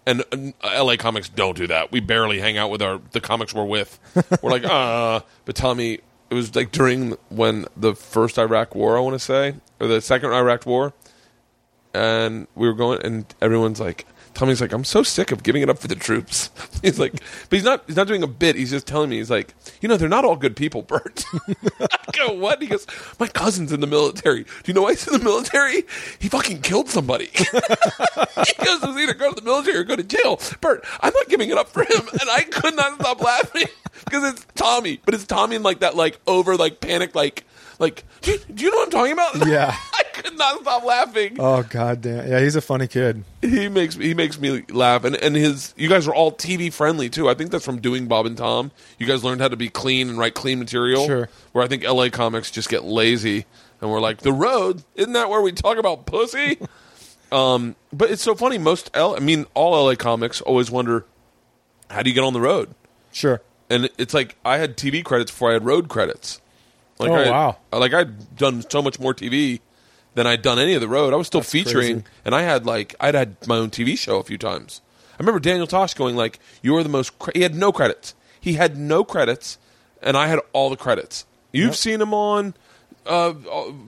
And, 0.05 0.23
and 0.31 0.53
uh, 0.61 0.83
LA 0.83 0.95
comics 0.95 1.29
don't 1.29 1.55
do 1.55 1.67
that. 1.67 1.91
We 1.91 1.99
barely 1.99 2.39
hang 2.39 2.57
out 2.57 2.71
with 2.71 2.81
our 2.81 2.99
the 3.11 3.21
comics 3.21 3.53
we're 3.53 3.65
with. 3.65 3.99
We're 4.41 4.51
like, 4.51 4.63
uh. 4.63 5.21
But 5.45 5.55
tell 5.55 5.75
me, 5.75 5.99
it 6.29 6.33
was 6.33 6.55
like 6.55 6.71
during 6.71 7.11
when 7.29 7.65
the 7.75 7.93
first 7.93 8.39
Iraq 8.39 8.73
War, 8.73 8.97
I 8.97 8.99
want 9.01 9.13
to 9.13 9.19
say, 9.19 9.55
or 9.79 9.87
the 9.87 10.01
second 10.01 10.31
Iraq 10.31 10.65
War, 10.65 10.93
and 11.93 12.47
we 12.55 12.67
were 12.67 12.73
going, 12.73 13.01
and 13.03 13.25
everyone's 13.41 13.79
like, 13.79 14.05
Tommy's 14.33 14.61
like, 14.61 14.71
I'm 14.71 14.83
so 14.83 15.03
sick 15.03 15.31
of 15.31 15.43
giving 15.43 15.61
it 15.61 15.69
up 15.69 15.77
for 15.77 15.87
the 15.87 15.95
troops. 15.95 16.49
he's 16.81 16.99
like, 16.99 17.13
but 17.13 17.21
he's 17.51 17.63
not. 17.63 17.83
He's 17.87 17.95
not 17.95 18.07
doing 18.07 18.23
a 18.23 18.27
bit. 18.27 18.55
He's 18.55 18.71
just 18.71 18.87
telling 18.87 19.09
me. 19.09 19.17
He's 19.17 19.29
like, 19.29 19.53
you 19.81 19.89
know, 19.89 19.97
they're 19.97 20.09
not 20.09 20.25
all 20.25 20.35
good 20.35 20.55
people, 20.55 20.81
Bert. 20.81 21.23
I 21.79 21.87
go, 22.13 22.33
what? 22.33 22.61
He 22.61 22.67
goes, 22.67 22.87
my 23.19 23.27
cousin's 23.27 23.71
in 23.71 23.79
the 23.81 23.87
military. 23.87 24.43
Do 24.43 24.49
you 24.65 24.73
know 24.73 24.83
why 24.83 24.91
he's 24.91 25.07
in 25.07 25.13
the 25.13 25.23
military? 25.23 25.83
He 26.19 26.29
fucking 26.29 26.61
killed 26.61 26.89
somebody. 26.89 27.29
he 27.35 28.65
goes, 28.65 28.83
either 28.83 29.13
go 29.13 29.29
to 29.29 29.35
the 29.35 29.41
military 29.43 29.77
or 29.77 29.83
go 29.83 29.95
to 29.95 30.03
jail. 30.03 30.39
Bert, 30.61 30.85
I'm 31.01 31.13
not 31.13 31.27
giving 31.27 31.49
it 31.49 31.57
up 31.57 31.69
for 31.69 31.81
him, 31.81 32.07
and 32.11 32.29
I 32.29 32.43
could 32.43 32.75
not 32.75 32.99
stop 32.99 33.21
laughing 33.21 33.67
because 34.05 34.33
it's 34.33 34.45
Tommy, 34.55 34.99
but 35.05 35.13
it's 35.13 35.25
Tommy 35.25 35.57
in 35.57 35.63
like 35.63 35.79
that, 35.81 35.95
like 35.95 36.19
over, 36.27 36.55
like 36.55 36.79
panic, 36.79 37.15
like. 37.15 37.45
Like, 37.79 38.03
do 38.21 38.33
you, 38.33 38.37
do 38.53 38.63
you 38.63 38.69
know 38.69 38.77
what 38.77 38.85
I'm 38.85 38.91
talking 38.91 39.13
about? 39.13 39.47
Yeah. 39.47 39.75
Could 40.23 40.37
not 40.37 40.61
stop 40.61 40.83
laughing 40.83 41.37
Oh 41.39 41.63
god 41.63 42.01
damn. 42.01 42.27
Yeah, 42.29 42.39
he's 42.39 42.55
a 42.55 42.61
funny 42.61 42.87
kid. 42.87 43.23
he 43.41 43.67
makes 43.69 43.95
he 43.95 44.13
makes 44.13 44.39
me 44.39 44.63
laugh 44.69 45.03
and 45.03 45.15
and 45.15 45.35
his 45.35 45.73
you 45.77 45.89
guys 45.89 46.07
are 46.07 46.13
all 46.13 46.31
TV 46.31 46.71
friendly 46.71 47.09
too. 47.09 47.29
I 47.29 47.33
think 47.33 47.51
that's 47.51 47.65
from 47.65 47.79
doing 47.79 48.07
Bob 48.07 48.25
and 48.25 48.37
Tom. 48.37 48.71
You 48.99 49.07
guys 49.07 49.23
learned 49.23 49.41
how 49.41 49.47
to 49.47 49.57
be 49.57 49.69
clean 49.69 50.09
and 50.09 50.17
write 50.17 50.33
clean 50.33 50.59
material. 50.59 51.05
Sure. 51.05 51.29
Where 51.51 51.63
I 51.63 51.67
think 51.67 51.83
LA 51.83 52.09
comics 52.09 52.51
just 52.51 52.69
get 52.69 52.83
lazy 52.83 53.45
and 53.81 53.89
we're 53.89 53.99
like 53.99 54.19
the 54.19 54.33
road 54.33 54.83
isn't 54.95 55.13
that 55.13 55.29
where 55.29 55.41
we 55.41 55.51
talk 55.51 55.77
about 55.77 56.05
pussy? 56.05 56.59
um, 57.31 57.75
but 57.93 58.11
it's 58.11 58.21
so 58.21 58.35
funny. 58.35 58.57
Most 58.57 58.91
L 58.93 59.15
I 59.15 59.19
mean 59.19 59.45
all 59.53 59.85
LA 59.85 59.95
comics 59.95 60.41
always 60.41 60.69
wonder 60.69 61.05
how 61.89 62.03
do 62.03 62.09
you 62.09 62.13
get 62.13 62.23
on 62.23 62.33
the 62.33 62.41
road? 62.41 62.73
Sure. 63.11 63.41
And 63.69 63.89
it's 63.97 64.13
like 64.13 64.35
I 64.43 64.57
had 64.57 64.77
TV 64.77 65.03
credits 65.03 65.31
before 65.31 65.49
I 65.49 65.53
had 65.53 65.65
road 65.65 65.89
credits. 65.89 66.41
Like 66.99 67.09
Oh, 67.09 67.15
I, 67.15 67.29
wow. 67.29 67.57
Like 67.71 67.93
I'd 67.93 68.35
done 68.35 68.63
so 68.69 68.81
much 68.81 68.99
more 68.99 69.13
TV 69.13 69.59
than 70.13 70.27
I'd 70.27 70.41
done 70.41 70.59
any 70.59 70.73
of 70.73 70.81
the 70.81 70.87
road. 70.87 71.13
I 71.13 71.17
was 71.17 71.27
still 71.27 71.41
featuring, 71.41 72.01
crazy. 72.01 72.15
and 72.25 72.35
I 72.35 72.41
had 72.41 72.65
like 72.65 72.95
I'd 72.99 73.15
had 73.15 73.47
my 73.47 73.57
own 73.57 73.69
TV 73.69 73.97
show 73.97 74.17
a 74.17 74.23
few 74.23 74.37
times. 74.37 74.81
I 75.13 75.17
remember 75.23 75.39
Daniel 75.39 75.67
Tosh 75.67 75.93
going 75.93 76.15
like, 76.15 76.39
"You 76.61 76.75
are 76.77 76.83
the 76.83 76.89
most." 76.89 77.17
Cre-. 77.19 77.31
He 77.35 77.41
had 77.41 77.55
no 77.55 77.71
credits. 77.71 78.15
He 78.39 78.53
had 78.53 78.77
no 78.77 79.03
credits, 79.03 79.57
and 80.01 80.17
I 80.17 80.27
had 80.27 80.39
all 80.53 80.69
the 80.69 80.77
credits. 80.77 81.25
You've 81.51 81.75
seen 81.75 82.01
him 82.01 82.13
on 82.13 82.53
uh, 83.05 83.33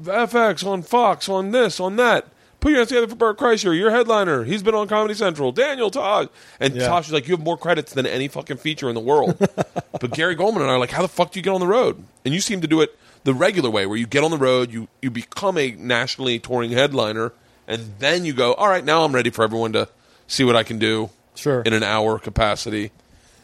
FX, 0.03 0.65
on 0.65 0.81
Fox, 0.81 1.29
on 1.29 1.51
this, 1.51 1.79
on 1.79 1.95
that. 1.95 2.27
Put 2.59 2.69
your 2.69 2.79
hands 2.79 2.89
together 2.89 3.07
for 3.07 3.15
Bert 3.15 3.37
Kreischer. 3.37 3.77
Your 3.77 3.91
headliner. 3.91 4.43
He's 4.45 4.63
been 4.63 4.73
on 4.75 4.87
Comedy 4.87 5.13
Central. 5.13 5.51
Daniel 5.51 5.89
Tosh. 5.91 6.27
And 6.61 6.73
Yeah. 6.75 6.87
Tosh 6.87 7.07
was 7.07 7.13
like, 7.13 7.27
You 7.27 7.35
have 7.35 7.43
more 7.43 7.57
credits 7.57 7.93
than 7.93 8.05
any 8.05 8.29
fucking 8.29 8.57
feature 8.57 8.87
in 8.87 8.95
the 8.95 9.01
world. 9.01 9.37
but 9.99 10.11
Gary 10.11 10.35
Gulman 10.35 10.61
and 10.61 10.69
I 10.69 10.75
are 10.75 10.79
like, 10.79 10.91
How 10.91 11.01
the 11.01 11.09
fuck 11.09 11.31
do 11.31 11.39
you 11.39 11.43
get 11.43 11.49
on 11.53 11.59
the 11.59 11.67
road? 11.67 12.01
And 12.23 12.33
you 12.33 12.39
seem 12.39 12.61
to 12.61 12.67
do 12.67 12.79
it 12.81 12.97
the 13.23 13.33
regular 13.33 13.69
way, 13.69 13.85
where 13.85 13.97
you 13.97 14.07
get 14.07 14.23
on 14.23 14.31
the 14.31 14.37
road, 14.37 14.71
you, 14.71 14.87
you 15.01 15.09
become 15.11 15.57
a 15.57 15.71
nationally 15.71 16.39
touring 16.39 16.71
headliner, 16.71 17.31
and 17.67 17.93
then 17.99 18.25
you 18.25 18.33
go, 18.33 18.53
All 18.53 18.67
right, 18.67 18.83
now 18.83 19.03
I'm 19.05 19.13
ready 19.13 19.29
for 19.29 19.43
everyone 19.43 19.73
to 19.73 19.87
see 20.27 20.43
what 20.43 20.55
I 20.55 20.63
can 20.63 20.79
do 20.79 21.09
Sure. 21.35 21.61
in 21.61 21.73
an 21.73 21.83
hour 21.83 22.19
capacity. 22.19 22.91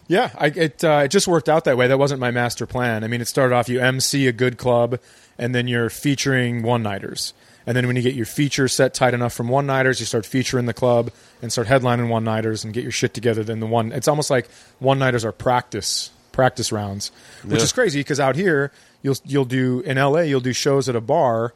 Yeah, 0.07 0.31
I, 0.37 0.47
it 0.47 0.83
uh, 0.83 1.01
it 1.05 1.09
just 1.09 1.27
worked 1.27 1.47
out 1.49 1.65
that 1.65 1.77
way. 1.77 1.87
That 1.87 1.99
wasn't 1.99 2.19
my 2.19 2.31
master 2.31 2.65
plan. 2.65 3.03
I 3.03 3.07
mean, 3.07 3.21
it 3.21 3.27
started 3.27 3.53
off 3.55 3.69
you 3.69 3.79
MC 3.79 4.25
a 4.27 4.31
good 4.31 4.57
club, 4.57 4.99
and 5.37 5.53
then 5.53 5.67
you're 5.67 5.89
featuring 5.89 6.63
one 6.63 6.81
nighters. 6.83 7.33
And 7.67 7.77
then 7.77 7.85
when 7.85 7.95
you 7.95 8.01
get 8.01 8.15
your 8.15 8.25
feature 8.25 8.67
set 8.67 8.95
tight 8.95 9.13
enough 9.13 9.33
from 9.33 9.47
one 9.49 9.67
nighters, 9.67 9.99
you 9.99 10.07
start 10.07 10.25
featuring 10.25 10.65
the 10.65 10.73
club 10.73 11.11
and 11.43 11.51
start 11.51 11.67
headlining 11.67 12.09
one 12.09 12.23
nighters 12.23 12.63
and 12.63 12.73
get 12.73 12.81
your 12.81 12.91
shit 12.91 13.13
together. 13.13 13.43
Then 13.43 13.59
the 13.59 13.67
one, 13.67 13.91
it's 13.91 14.07
almost 14.07 14.31
like 14.31 14.49
one 14.79 14.97
nighters 14.97 15.23
are 15.23 15.31
practice 15.31 16.09
practice 16.31 16.71
rounds, 16.71 17.11
which 17.43 17.57
Yeah. 17.59 17.63
is 17.63 17.71
crazy 17.73 17.99
because 17.99 18.19
out 18.19 18.35
here 18.35 18.71
you'll 19.01 19.15
you'll 19.25 19.45
do 19.45 19.79
in 19.81 19.97
LA 19.97 20.21
you'll 20.21 20.39
do 20.41 20.53
shows 20.53 20.87
at 20.89 20.95
a 20.95 21.01
bar, 21.01 21.53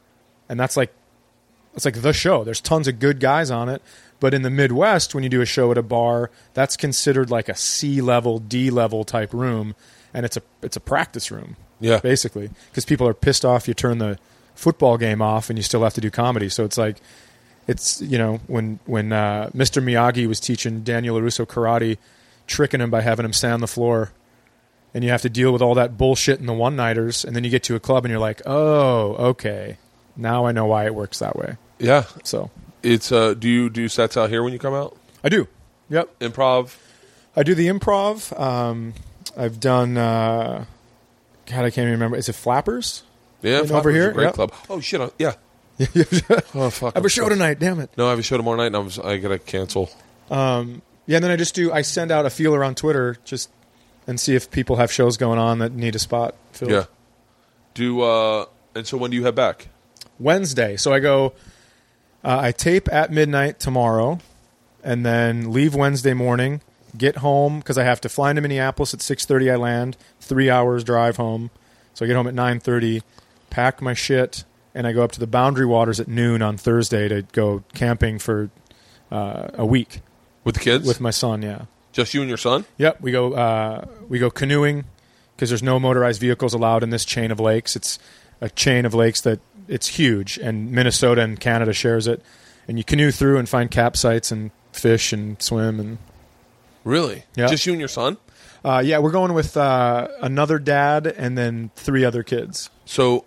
and 0.50 0.60
that's 0.60 0.78
like 0.78 0.94
it's 1.76 1.86
like 1.86 2.02
the 2.02 2.14
show. 2.14 2.44
There's 2.44 2.62
tons 2.62 2.88
of 2.88 3.00
good 3.00 3.20
guys 3.20 3.50
on 3.52 3.70
it. 3.70 3.82
But 4.20 4.34
in 4.34 4.42
the 4.44 4.50
Midwest, 4.50 5.14
when 5.14 5.24
you 5.24 5.30
do 5.30 5.42
a 5.42 5.46
show 5.46 5.70
at 5.72 5.78
a 5.78 5.82
bar, 5.84 6.32
that's 6.54 6.78
considered 6.78 7.30
like 7.30 7.50
a 7.50 7.56
C 7.56 8.00
level, 8.00 8.40
D 8.40 8.70
level 8.70 9.04
type 9.04 9.34
room, 9.34 9.76
and 10.14 10.26
it's 10.26 10.38
a 10.38 10.42
it's 10.62 10.78
a 10.78 10.80
practice 10.80 11.30
room, 11.30 11.58
Yeah. 11.82 12.00
basically, 12.00 12.50
because 12.70 12.86
people 12.86 13.06
are 13.08 13.14
pissed 13.14 13.44
off. 13.44 13.68
You 13.68 13.74
turn 13.74 13.98
the 13.98 14.18
football 14.56 14.98
game 14.98 15.22
off, 15.22 15.50
and 15.50 15.60
you 15.60 15.64
still 15.64 15.84
have 15.84 15.94
to 15.96 16.02
do 16.02 16.10
comedy. 16.10 16.48
So 16.48 16.64
it's 16.64 16.78
like 16.78 16.98
it's 17.68 18.02
you 18.02 18.18
know 18.18 18.40
when 18.48 18.80
when 18.86 19.12
uh, 19.12 19.50
Mr. 19.54 19.84
Miyagi 19.84 20.26
was 20.28 20.40
teaching 20.40 20.84
Daniel 20.84 21.20
LaRusso 21.20 21.46
karate, 21.46 21.98
tricking 22.48 22.80
him 22.80 22.90
by 22.92 23.02
having 23.02 23.26
him 23.26 23.34
stand 23.34 23.56
on 23.56 23.60
the 23.62 23.68
floor, 23.68 24.12
and 24.94 25.04
you 25.04 25.10
have 25.12 25.22
to 25.24 25.30
deal 25.30 25.52
with 25.52 25.62
all 25.62 25.76
that 25.76 25.98
bullshit 25.98 26.40
in 26.40 26.46
the 26.46 26.54
one 26.54 26.76
nighters, 26.76 27.24
and 27.26 27.36
then 27.36 27.44
you 27.44 27.50
get 27.50 27.64
to 27.64 27.76
a 27.76 27.80
club 27.80 28.06
and 28.06 28.12
you're 28.12 28.20
like, 28.20 28.42
oh, 28.46 29.16
okay, 29.30 29.78
now 30.16 30.46
I 30.46 30.52
know 30.52 30.66
why 30.66 30.86
it 30.86 30.94
works 30.96 31.20
that 31.20 31.36
way. 31.36 31.58
Yeah. 31.80 32.04
So 32.24 32.52
It's 32.84 33.12
uh 33.12 33.34
do 33.34 33.50
you 33.50 33.70
do 33.70 33.88
sets 33.88 34.16
out 34.18 34.30
here 34.30 34.44
when 34.44 34.54
you 34.54 34.60
come 34.60 34.74
out? 34.74 34.96
I 35.24 35.30
do. 35.30 35.48
Yep. 35.90 36.20
Improv? 36.20 36.76
I 37.36 37.44
do 37.44 37.56
the 37.56 37.68
improv. 37.68 38.40
Um, 38.40 38.94
I've 39.36 39.60
done. 39.60 39.98
Uh, 39.98 40.66
God, 41.48 41.60
I 41.66 41.70
can't 41.72 41.80
even 41.80 41.92
remember. 41.94 42.16
Is 42.18 42.30
it 42.30 42.34
Flappers? 42.36 43.04
Yeah, 43.42 43.60
Flappers 43.64 43.72
over 43.72 43.90
is 43.90 43.96
a 43.96 44.00
here? 44.00 44.12
great 44.14 44.26
Yep. 44.26 44.34
club. 44.36 44.54
Oh 44.70 44.80
shit! 44.80 45.02
uh, 45.02 45.10
yeah. 45.18 45.34
I 45.80 45.84
Oh 46.54 46.70
fuck! 46.70 46.94
have 46.94 46.98
I'm 47.02 47.06
a 47.06 47.10
show 47.10 47.24
so- 47.24 47.30
tonight. 47.30 47.58
Damn 47.60 47.80
it. 47.80 47.90
No, 47.98 48.06
I 48.08 48.12
have 48.12 48.20
a 48.20 48.24
show 48.24 48.38
tomorrow 48.38 48.58
night, 48.58 48.68
and 48.68 48.76
I 48.76 48.80
was 48.80 49.00
I 49.00 49.18
gotta 49.18 49.40
cancel. 49.40 49.90
Yeah, 50.30 51.18
and 51.18 51.24
then 51.24 51.32
I 51.32 51.36
just 51.36 51.54
do. 51.56 51.72
I 51.74 51.82
send 51.82 52.12
out 52.12 52.26
a 52.26 52.30
feeler 52.30 52.64
on 52.64 52.76
Twitter 52.76 53.18
just 53.26 53.50
and 54.08 54.20
see 54.20 54.36
if 54.36 54.50
people 54.52 54.76
have 54.78 54.92
shows 54.92 55.18
going 55.18 55.40
on 55.40 55.60
that 55.60 55.72
need 55.74 55.96
a 55.96 56.00
spot 56.00 56.36
filled. 56.52 56.72
Yeah. 56.72 56.86
Do 57.74 58.02
uh 58.02 58.46
and 58.76 58.86
so 58.88 58.98
when 58.98 59.12
do 59.12 59.18
you 59.18 59.24
head 59.24 59.36
back? 59.36 59.70
Wednesday. 60.20 60.78
So 60.78 60.94
I 60.94 61.00
go. 61.00 61.34
Uh, 62.24 62.40
I 62.42 62.52
tape 62.54 62.88
at 62.94 63.12
midnight 63.12 63.60
tomorrow, 63.60 64.20
and 64.82 65.06
then 65.06 65.52
leave 65.52 65.76
Wednesday 65.76 66.14
morning. 66.14 66.62
Get 66.98 67.18
home 67.18 67.60
because 67.60 67.78
I 67.78 67.84
have 67.84 68.00
to 68.02 68.10
fly 68.10 68.30
into 68.30 68.42
Minneapolis 68.42 68.94
at 68.94 69.02
six 69.02 69.26
thirty. 69.26 69.52
I 69.52 69.58
land 69.58 69.98
three 70.22 70.50
hours 70.50 70.84
drive 70.86 71.18
home, 71.18 71.50
so 71.94 72.06
I 72.06 72.08
get 72.08 72.16
home 72.16 72.28
at 72.28 72.34
nine 72.34 72.60
thirty. 72.62 73.02
Pack 73.50 73.82
my 73.82 73.94
shit, 73.94 74.46
and 74.74 74.88
I 74.88 74.94
go 74.94 75.04
up 75.04 75.12
to 75.14 75.20
the 75.20 75.28
Boundary 75.28 75.66
Waters 75.66 76.00
at 76.00 76.08
noon 76.08 76.42
on 76.42 76.56
Thursday 76.58 77.08
to 77.10 77.24
go 77.34 77.64
camping 77.74 78.20
for 78.20 78.50
uh, 79.12 79.50
a 79.56 79.66
week 79.66 80.00
With 80.44 80.56
the 80.56 80.62
kids? 80.62 80.88
with 80.88 81.02
my 81.02 81.12
son. 81.12 81.42
Yeah. 81.42 81.64
Just 81.94 82.14
you 82.14 82.20
and 82.22 82.28
your 82.30 82.38
son? 82.38 82.66
Yep, 82.78 83.00
we 83.02 83.12
go 83.12 83.34
uh, 83.34 83.86
we 84.10 84.20
go 84.20 84.30
canoeing 84.30 84.84
because 85.36 85.50
there's 85.50 85.64
no 85.64 85.80
motorized 85.80 86.20
vehicles 86.20 86.54
allowed 86.54 86.84
in 86.84 86.90
this 86.90 87.06
chain 87.06 87.32
of 87.32 87.40
lakes. 87.40 87.76
It's 87.76 87.98
a 88.42 88.50
chain 88.50 88.86
of 88.86 88.94
lakes 88.94 89.22
that 89.22 89.40
it's 89.68 89.88
huge, 89.88 90.38
and 90.38 90.72
Minnesota 90.72 91.22
and 91.22 91.40
Canada 91.40 91.72
shares 91.72 92.08
it. 92.08 92.22
And 92.68 92.78
you 92.78 92.84
canoe 92.84 93.12
through 93.12 93.38
and 93.38 93.48
find 93.48 93.70
campsites 93.72 94.32
and 94.32 94.52
fish 94.74 95.14
and 95.14 95.42
swim 95.42 95.80
and 95.80 95.98
Really? 96.84 97.24
Yeah. 97.36 97.48
Just 97.48 97.66
you 97.66 97.72
and 97.74 97.80
your 97.80 97.88
son? 97.88 98.18
uh, 98.66 98.82
yeah, 98.84 99.00
we're 99.00 99.12
going 99.12 99.34
with 99.34 99.56
uh, 99.56 100.08
another 100.22 100.60
dad 100.60 101.06
and 101.08 101.38
then 101.38 101.72
three 101.76 102.04
other 102.06 102.24
kids. 102.24 102.70
So 102.86 103.26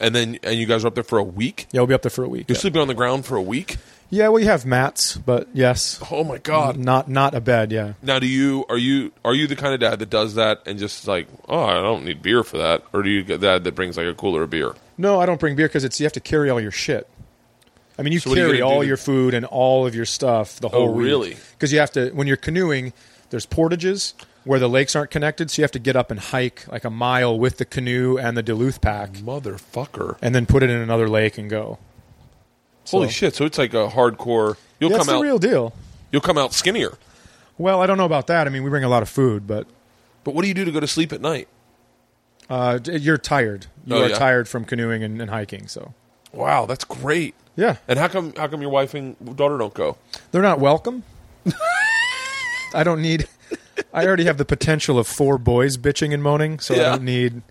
and 0.00 0.14
then 0.14 0.38
and 0.42 0.56
you 0.56 0.66
guys 0.66 0.84
are 0.84 0.88
up 0.88 0.94
there 0.94 1.04
for 1.04 1.18
a 1.18 1.22
week? 1.24 1.66
Yeah, 1.72 1.80
we'll 1.80 1.86
be 1.88 1.94
up 1.94 2.02
there 2.02 2.10
for 2.10 2.24
a 2.24 2.28
week. 2.28 2.46
You're 2.48 2.56
Yeah, 2.56 2.60
sleeping 2.60 2.80
on 2.80 2.88
the 2.88 2.94
ground 2.94 3.24
for 3.26 3.36
a 3.36 3.42
week? 3.42 3.76
Yeah 4.12 4.28
well, 4.28 4.38
you 4.40 4.46
have 4.46 4.64
mats, 4.66 5.16
but 5.16 5.48
yes, 5.54 5.98
Oh 6.12 6.22
my 6.22 6.38
god. 6.38 6.76
not 6.76 7.08
not 7.08 7.34
a 7.34 7.40
bed. 7.40 7.72
Yeah, 7.72 7.94
Now 8.02 8.18
do 8.20 8.26
you 8.28 8.64
are 8.68 8.76
you 8.78 9.10
are 9.24 9.34
you 9.34 9.46
the 9.48 9.56
kind 9.56 9.74
of 9.74 9.80
dad 9.80 9.98
that 9.98 10.10
does 10.10 10.34
that 10.36 10.62
and 10.66 10.78
just 10.78 11.08
like, 11.08 11.26
oh 11.48 11.64
I 11.64 11.74
don't 11.74 12.04
need 12.04 12.22
beer 12.22 12.44
for 12.44 12.58
that? 12.58 12.84
Or 12.92 13.02
do 13.02 13.10
you 13.10 13.24
get 13.24 13.40
dad 13.40 13.64
that 13.64 13.74
brings 13.74 13.96
like 13.96 14.06
a 14.06 14.14
cooler 14.14 14.42
of 14.42 14.50
beer? 14.50 14.74
no, 14.98 15.18
I 15.20 15.26
don't 15.26 15.40
bring 15.40 15.56
beer 15.56 15.66
because 15.66 15.82
it's 15.84 15.98
you 15.98 16.04
have 16.04 16.12
to 16.12 16.20
carry 16.20 16.50
all 16.50 16.60
your 16.60 16.70
shit. 16.70 17.08
I 17.98 18.02
mean, 18.02 18.12
you 18.12 18.20
So 18.20 18.30
what 18.30 18.38
are 18.38 18.42
you 18.42 18.46
carry 18.48 18.58
gonna 18.60 18.70
all 18.74 18.80
do? 18.82 18.86
your 18.88 18.96
food 18.96 19.34
and 19.34 19.44
all 19.46 19.86
of 19.86 19.94
your 19.94 20.04
stuff 20.06 20.60
the 20.60 20.68
oh, 20.68 20.70
whole 20.70 20.88
Oh, 20.90 20.94
really? 20.94 21.36
Because 21.52 21.72
you 21.72 21.78
have 21.80 21.90
to 21.92 22.10
when 22.10 22.26
you're 22.26 22.36
canoeing. 22.36 22.92
There's 23.30 23.46
portages 23.46 24.12
where 24.44 24.58
the 24.58 24.68
lakes 24.68 24.94
aren't 24.94 25.10
connected, 25.10 25.50
so 25.50 25.62
you 25.62 25.64
have 25.64 25.70
to 25.72 25.78
get 25.78 25.96
up 25.96 26.10
and 26.10 26.20
hike 26.20 26.68
like 26.68 26.84
a 26.84 26.90
mile 26.90 27.38
with 27.38 27.56
the 27.56 27.64
canoe 27.64 28.18
and 28.18 28.36
the 28.36 28.42
Duluth 28.42 28.82
pack, 28.82 29.12
Motherfucker. 29.12 30.18
and 30.20 30.34
then 30.34 30.44
put 30.44 30.62
it 30.62 30.68
in 30.68 30.76
another 30.76 31.08
lake 31.08 31.38
and 31.38 31.48
go. 31.48 31.78
Holy 32.88 33.08
So- 33.08 33.12
shit, 33.12 33.34
so 33.36 33.44
it's 33.44 33.58
like 33.58 33.74
a 33.74 33.88
hardcore 33.88 34.56
you'll 34.80 34.90
That's 34.90 35.06
come 35.06 35.14
the 35.14 35.18
out 35.18 35.22
real 35.22 35.38
deal. 35.38 35.72
you'll 36.10 36.22
come 36.22 36.36
out 36.38 36.52
skinnier. 36.52 36.98
Well, 37.58 37.80
I 37.80 37.86
don't 37.86 37.98
know 37.98 38.04
about 38.06 38.26
that. 38.28 38.46
I 38.46 38.50
mean, 38.50 38.62
we 38.64 38.70
bring 38.70 38.84
a 38.84 38.88
lot 38.88 39.02
of 39.02 39.08
food, 39.08 39.46
but 39.46 39.66
But 40.24 40.34
what 40.34 40.42
do 40.42 40.48
you 40.48 40.54
do 40.54 40.64
to 40.64 40.70
go 40.72 40.80
to 40.80 40.86
sleep 40.86 41.12
at 41.12 41.20
night? 41.20 41.48
uh, 42.50 42.78
you're 42.84 43.18
tired. 43.18 43.66
You 43.86 43.96
Oh, 43.96 44.02
are 44.04 44.08
yeah. 44.08 44.16
tired 44.18 44.48
from 44.48 44.64
canoeing 44.64 45.02
and, 45.02 45.20
and 45.20 45.30
hiking. 45.30 45.68
So 45.68 45.94
Wow, 46.32 46.66
that's 46.66 46.84
great. 46.84 47.34
yeah, 47.56 47.76
And 47.88 47.98
how 47.98 48.08
come 48.08 48.32
how 48.36 48.48
come 48.48 48.60
your 48.62 48.70
wife 48.70 48.94
and 48.94 49.16
daughter 49.36 49.58
don't 49.58 49.74
go? 49.74 49.96
they're 50.32 50.42
not 50.42 50.58
welcome. 50.60 51.04
I 52.74 52.82
don't 52.84 53.02
need. 53.02 53.28
I 53.92 54.06
already 54.06 54.24
have 54.24 54.38
the 54.38 54.44
potential 54.44 54.98
of 54.98 55.06
four 55.06 55.36
boys 55.38 55.76
bitching 55.76 56.12
and 56.14 56.22
moaning, 56.22 56.58
so 56.58 56.74
Yeah. 56.74 56.80
I 56.80 56.90
don't 56.96 57.04
need. 57.04 57.42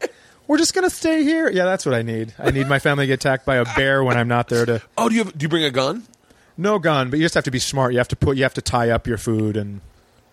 We're 0.52 0.58
just 0.58 0.74
gonna 0.74 0.90
stay 0.90 1.24
here. 1.24 1.50
Yeah, 1.50 1.64
that's 1.64 1.86
what 1.86 1.96
I 1.96 2.02
need. 2.02 2.34
I 2.38 2.52
need 2.52 2.68
my 2.68 2.78
family 2.78 3.04
to 3.04 3.08
get 3.08 3.14
attacked 3.14 3.46
by 3.46 3.56
a 3.56 3.64
bear 3.78 4.04
when 4.04 4.18
I'm 4.18 4.28
not 4.28 4.50
there 4.50 4.66
to. 4.66 4.82
Oh, 4.98 5.08
do 5.08 5.16
you 5.16 5.24
have, 5.24 5.38
do 5.38 5.46
you 5.46 5.48
bring 5.48 5.64
a 5.64 5.72
gun? 5.72 6.04
No 6.58 6.78
gun, 6.78 7.10
but 7.10 7.20
you 7.20 7.24
just 7.24 7.36
have 7.36 7.46
to 7.46 7.52
be 7.52 7.58
smart. 7.58 7.94
You 7.94 8.00
have 8.00 8.10
to 8.10 8.18
put. 8.18 8.36
You 8.36 8.44
have 8.44 8.56
to 8.56 8.62
tie 8.62 8.90
up 8.90 9.08
your 9.08 9.18
food 9.18 9.56
and. 9.56 9.80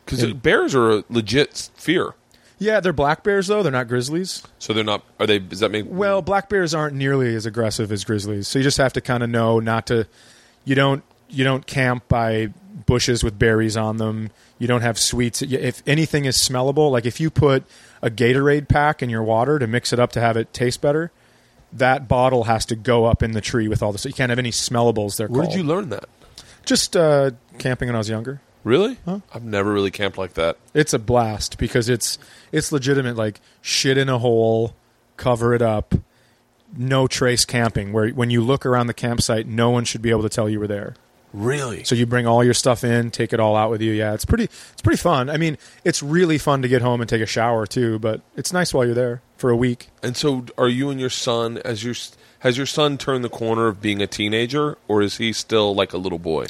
Because 0.04 0.32
bears 0.32 0.74
are 0.74 0.90
a 0.90 1.04
legit 1.08 1.70
fear. 1.76 2.14
Yeah, 2.58 2.80
they're 2.80 2.92
black 2.92 3.22
bears 3.22 3.46
though. 3.46 3.62
They're 3.62 3.70
not 3.70 3.86
grizzlies. 3.86 4.42
So 4.58 4.72
they're 4.72 4.82
not. 4.82 5.04
Are 5.20 5.26
they? 5.28 5.38
Does 5.38 5.60
that 5.60 5.70
make? 5.70 5.84
Well, 5.88 6.20
black 6.20 6.48
bears 6.48 6.74
aren't 6.74 6.96
nearly 6.96 7.36
as 7.36 7.46
aggressive 7.46 7.92
as 7.92 8.02
grizzlies, 8.02 8.48
so 8.48 8.58
you 8.58 8.64
just 8.64 8.78
have 8.78 8.94
to 8.94 9.00
kind 9.00 9.22
of 9.22 9.30
know 9.30 9.60
not 9.60 9.86
to. 9.86 10.08
You 10.64 10.74
don't. 10.74 11.04
You 11.28 11.44
don't 11.44 11.64
camp 11.64 12.08
by 12.08 12.48
bushes 12.86 13.22
with 13.24 13.38
berries 13.38 13.76
on 13.76 13.96
them. 13.98 14.30
You 14.58 14.66
don't 14.66 14.82
have 14.82 14.98
sweets. 14.98 15.42
If 15.42 15.82
anything 15.86 16.24
is 16.24 16.36
smellable, 16.36 16.90
like 16.90 17.06
if 17.06 17.20
you 17.20 17.30
put 17.30 17.64
a 18.02 18.10
Gatorade 18.10 18.68
pack 18.68 19.02
in 19.02 19.10
your 19.10 19.22
water 19.22 19.58
to 19.58 19.66
mix 19.66 19.92
it 19.92 19.98
up 19.98 20.12
to 20.12 20.20
have 20.20 20.36
it 20.36 20.52
taste 20.52 20.80
better, 20.80 21.10
that 21.72 22.08
bottle 22.08 22.44
has 22.44 22.64
to 22.66 22.76
go 22.76 23.04
up 23.04 23.22
in 23.22 23.32
the 23.32 23.40
tree 23.40 23.68
with 23.68 23.82
all 23.82 23.92
this. 23.92 24.04
You 24.04 24.12
can't 24.12 24.30
have 24.30 24.38
any 24.38 24.50
smellables. 24.50 25.16
They're 25.16 25.28
where 25.28 25.42
called. 25.42 25.52
did 25.52 25.58
you 25.58 25.64
learn 25.64 25.88
that? 25.90 26.08
Just 26.64 26.96
uh, 26.96 27.32
camping 27.58 27.88
when 27.88 27.94
I 27.94 27.98
was 27.98 28.08
younger. 28.08 28.40
Really? 28.64 28.98
I've 29.06 29.44
never 29.44 29.72
really 29.72 29.90
camped 29.90 30.18
like 30.18 30.34
that. 30.34 30.58
It's 30.74 30.92
a 30.92 30.98
blast 30.98 31.58
because 31.58 31.88
it's 31.88 32.18
it's 32.52 32.72
legitimate. 32.72 33.16
Like 33.16 33.40
shit 33.62 33.96
in 33.96 34.08
a 34.08 34.18
hole, 34.18 34.74
cover 35.16 35.54
it 35.54 35.62
up. 35.62 35.94
No 36.76 37.06
trace 37.06 37.44
camping. 37.46 37.92
Where 37.92 38.10
when 38.10 38.30
you 38.30 38.42
look 38.42 38.66
around 38.66 38.88
the 38.88 38.94
campsite, 38.94 39.46
no 39.46 39.70
one 39.70 39.84
should 39.84 40.02
be 40.02 40.10
able 40.10 40.22
to 40.22 40.28
tell 40.28 40.48
you 40.48 40.58
were 40.60 40.66
there. 40.66 40.94
Really? 41.32 41.84
So 41.84 41.94
you 41.94 42.06
bring 42.06 42.26
all 42.26 42.42
your 42.42 42.54
stuff 42.54 42.84
in, 42.84 43.10
take 43.10 43.32
it 43.32 43.40
all 43.40 43.54
out 43.54 43.70
with 43.70 43.82
you. 43.82 43.92
Yeah, 43.92 44.14
it's 44.14 44.24
pretty. 44.24 44.44
It's 44.44 44.82
pretty 44.82 44.96
fun. 44.96 45.28
I 45.28 45.36
mean, 45.36 45.58
it's 45.84 46.02
really 46.02 46.38
fun 46.38 46.62
to 46.62 46.68
get 46.68 46.80
home 46.80 47.00
and 47.00 47.08
take 47.08 47.20
a 47.20 47.26
shower 47.26 47.66
too. 47.66 47.98
But 47.98 48.22
it's 48.36 48.52
nice 48.52 48.72
while 48.72 48.86
you're 48.86 48.94
there 48.94 49.22
for 49.36 49.50
a 49.50 49.56
week. 49.56 49.88
And 50.02 50.16
so, 50.16 50.46
are 50.56 50.68
you 50.68 50.90
and 50.90 50.98
your 50.98 51.10
son 51.10 51.58
as 51.64 51.84
your 51.84 51.94
has 52.40 52.56
your 52.56 52.66
son 52.66 52.98
turned 52.98 53.24
the 53.24 53.28
corner 53.28 53.66
of 53.66 53.82
being 53.82 54.00
a 54.00 54.06
teenager, 54.06 54.78
or 54.86 55.02
is 55.02 55.18
he 55.18 55.32
still 55.32 55.74
like 55.74 55.92
a 55.92 55.98
little 55.98 56.18
boy? 56.18 56.46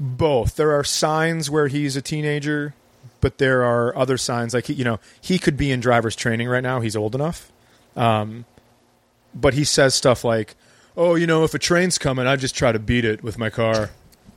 Both. 0.00 0.56
There 0.56 0.72
are 0.72 0.84
signs 0.84 1.50
where 1.50 1.68
he's 1.68 1.94
a 1.96 2.02
teenager, 2.02 2.74
but 3.20 3.38
there 3.38 3.62
are 3.62 3.96
other 3.96 4.16
signs 4.16 4.54
like 4.54 4.66
he, 4.66 4.74
you 4.74 4.84
know 4.84 5.00
he 5.20 5.38
could 5.38 5.56
be 5.56 5.70
in 5.70 5.80
driver's 5.80 6.16
training 6.16 6.48
right 6.48 6.62
now. 6.62 6.80
He's 6.80 6.96
old 6.96 7.14
enough, 7.14 7.52
um, 7.94 8.46
but 9.34 9.54
he 9.54 9.64
says 9.64 9.94
stuff 9.94 10.24
like, 10.24 10.54
"Oh, 10.96 11.14
you 11.14 11.26
know, 11.26 11.44
if 11.44 11.54
a 11.54 11.58
train's 11.58 11.98
coming, 11.98 12.26
I 12.26 12.36
just 12.36 12.54
try 12.54 12.72
to 12.72 12.78
beat 12.78 13.04
it 13.04 13.22
with 13.22 13.38
my 13.38 13.50
car." 13.50 13.90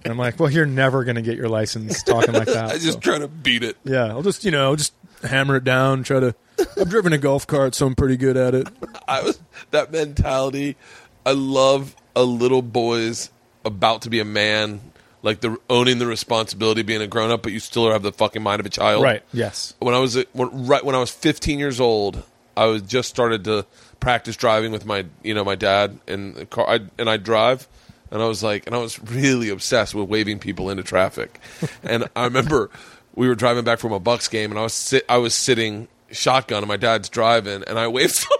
And 0.03 0.11
I'm 0.11 0.18
like, 0.18 0.40
"Well, 0.40 0.49
you're 0.49 0.65
never 0.65 1.03
going 1.03 1.15
to 1.15 1.22
get 1.22 1.38
your 1.38 1.49
license 1.49 2.03
talking 2.03 2.34
like 2.34 2.48
that." 2.48 2.65
I 2.72 2.77
just 2.77 2.94
so. 2.94 2.99
try 2.99 3.18
to 3.18 3.27
beat 3.27 3.64
it. 3.64 3.77
Yeah, 3.84 4.06
I'll 4.06 4.23
just 4.23 4.45
you 4.45 4.52
know 4.52 4.76
just 4.76 4.94
hammer 5.23 5.57
it 5.57 5.64
down. 5.64 6.03
Try 6.03 6.19
to. 6.19 6.36
I've 6.80 6.90
driven 6.90 7.14
a 7.14 7.18
golf 7.18 7.45
cart, 7.48 7.76
so 7.76 7.88
I'm 7.88 7.95
pretty 7.95 8.18
good 8.18 8.38
at 8.38 8.56
it. 8.56 8.68
I 9.07 9.22
was 9.23 9.40
that 9.72 9.91
mentality. 9.91 10.77
I 11.26 11.32
love 11.32 11.95
a 12.15 12.23
little 12.23 12.61
boy's 12.61 13.32
about 13.65 14.03
to 14.03 14.10
be 14.10 14.19
a 14.19 14.26
man, 14.26 14.80
like 15.23 15.41
the 15.41 15.57
owning 15.69 15.98
the 15.98 16.06
responsibility 16.06 16.82
of 16.82 16.88
being 16.88 17.02
a 17.02 17.07
grown 17.07 17.32
up, 17.32 17.41
but 17.41 17.52
you 17.52 17.60
still 17.60 17.91
have 17.91 18.03
the 18.03 18.11
fucking 18.11 18.44
mind 18.44 18.60
of 18.60 18.65
a 18.65 18.69
child. 18.69 19.03
Right. 19.03 19.23
Yes. 19.34 19.73
When 19.80 19.95
I 19.95 19.99
was 19.99 20.18
when, 20.34 20.68
right 20.68 20.86
when 20.86 20.95
I 20.95 20.99
was 20.99 21.11
15 21.11 21.60
years 21.60 21.80
old, 21.82 22.23
I 22.56 22.65
was 22.65 22.84
just 22.84 23.10
started 23.10 23.44
to 23.45 23.65
practice 23.99 24.35
driving 24.35 24.72
with 24.72 24.85
my 24.85 25.05
you 25.23 25.34
know 25.34 25.43
my 25.43 25.55
dad 25.55 25.99
in 26.07 26.34
the 26.34 26.45
car, 26.45 26.69
I, 26.69 26.80
and 26.97 27.09
I 27.09 27.17
drive. 27.17 27.67
And 28.11 28.22
I 28.22 28.27
was 28.27 28.43
like, 28.43 28.67
and 28.67 28.76
I 28.76 28.77
was 28.77 29.01
really 29.01 29.49
obsessed 29.49 29.95
with 29.95 30.07
waving 30.07 30.39
people 30.39 30.69
into 30.69 30.84
traffic. 30.84 31.39
and 31.84 32.07
I 32.15 32.26
remember 32.26 32.69
we 33.15 33.27
were 33.27 33.35
driving 33.35 33.63
back 33.63 33.80
from 33.80 33.91
a 33.91 33.99
Bucs 33.99 34.30
game, 34.30 34.51
and 34.51 34.59
I 34.59 34.63
was 34.63 34.73
sit, 34.73 35.03
I 35.09 35.17
was 35.17 35.34
sitting 35.34 35.88
shotgun, 36.11 36.59
and 36.59 36.67
my 36.67 36.77
dad's 36.77 37.09
driving, 37.09 37.63
and 37.65 37.80
I 37.80 37.88
waved 37.88 38.13
someone 38.15 38.39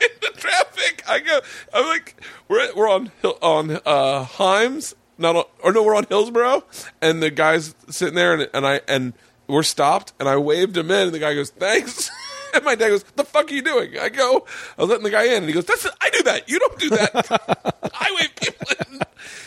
into 0.00 0.40
traffic. 0.40 1.02
I 1.08 1.18
go, 1.18 1.40
I'm 1.74 1.86
like, 1.86 2.14
we're 2.48 2.74
we're 2.74 2.88
on 2.88 3.10
on 3.42 3.72
uh, 3.72 4.24
Himes, 4.24 4.94
not 5.18 5.36
on, 5.36 5.44
or 5.62 5.72
no, 5.72 5.82
we're 5.82 5.96
on 5.96 6.04
Hillsborough, 6.04 6.64
and 7.02 7.22
the 7.22 7.30
guy's 7.30 7.74
sitting 7.90 8.14
there, 8.14 8.34
and, 8.34 8.48
and 8.54 8.66
I 8.66 8.80
and 8.86 9.14
we're 9.48 9.62
stopped, 9.62 10.12
and 10.18 10.28
I 10.28 10.36
waved 10.36 10.76
him 10.76 10.90
in, 10.90 11.06
and 11.06 11.12
the 11.12 11.18
guy 11.18 11.34
goes, 11.34 11.50
thanks. 11.50 12.10
And 12.56 12.64
my 12.64 12.74
dad 12.74 12.88
goes, 12.88 13.02
"The 13.14 13.24
fuck 13.24 13.50
are 13.50 13.54
you 13.54 13.62
doing?" 13.62 13.98
I 13.98 14.08
go, 14.08 14.46
"I 14.78 14.82
was 14.82 14.90
letting 14.90 15.04
the 15.04 15.10
guy 15.10 15.24
in," 15.24 15.34
and 15.38 15.46
he 15.46 15.52
goes, 15.52 15.66
"That's 15.66 15.86
I 16.00 16.10
do 16.10 16.22
that. 16.24 16.48
You 16.48 16.58
don't 16.58 16.78
do 16.78 16.90
that. 16.90 17.90
I 17.94 18.16
wave 18.18 18.34
people 18.36 18.66
in." 18.80 19.00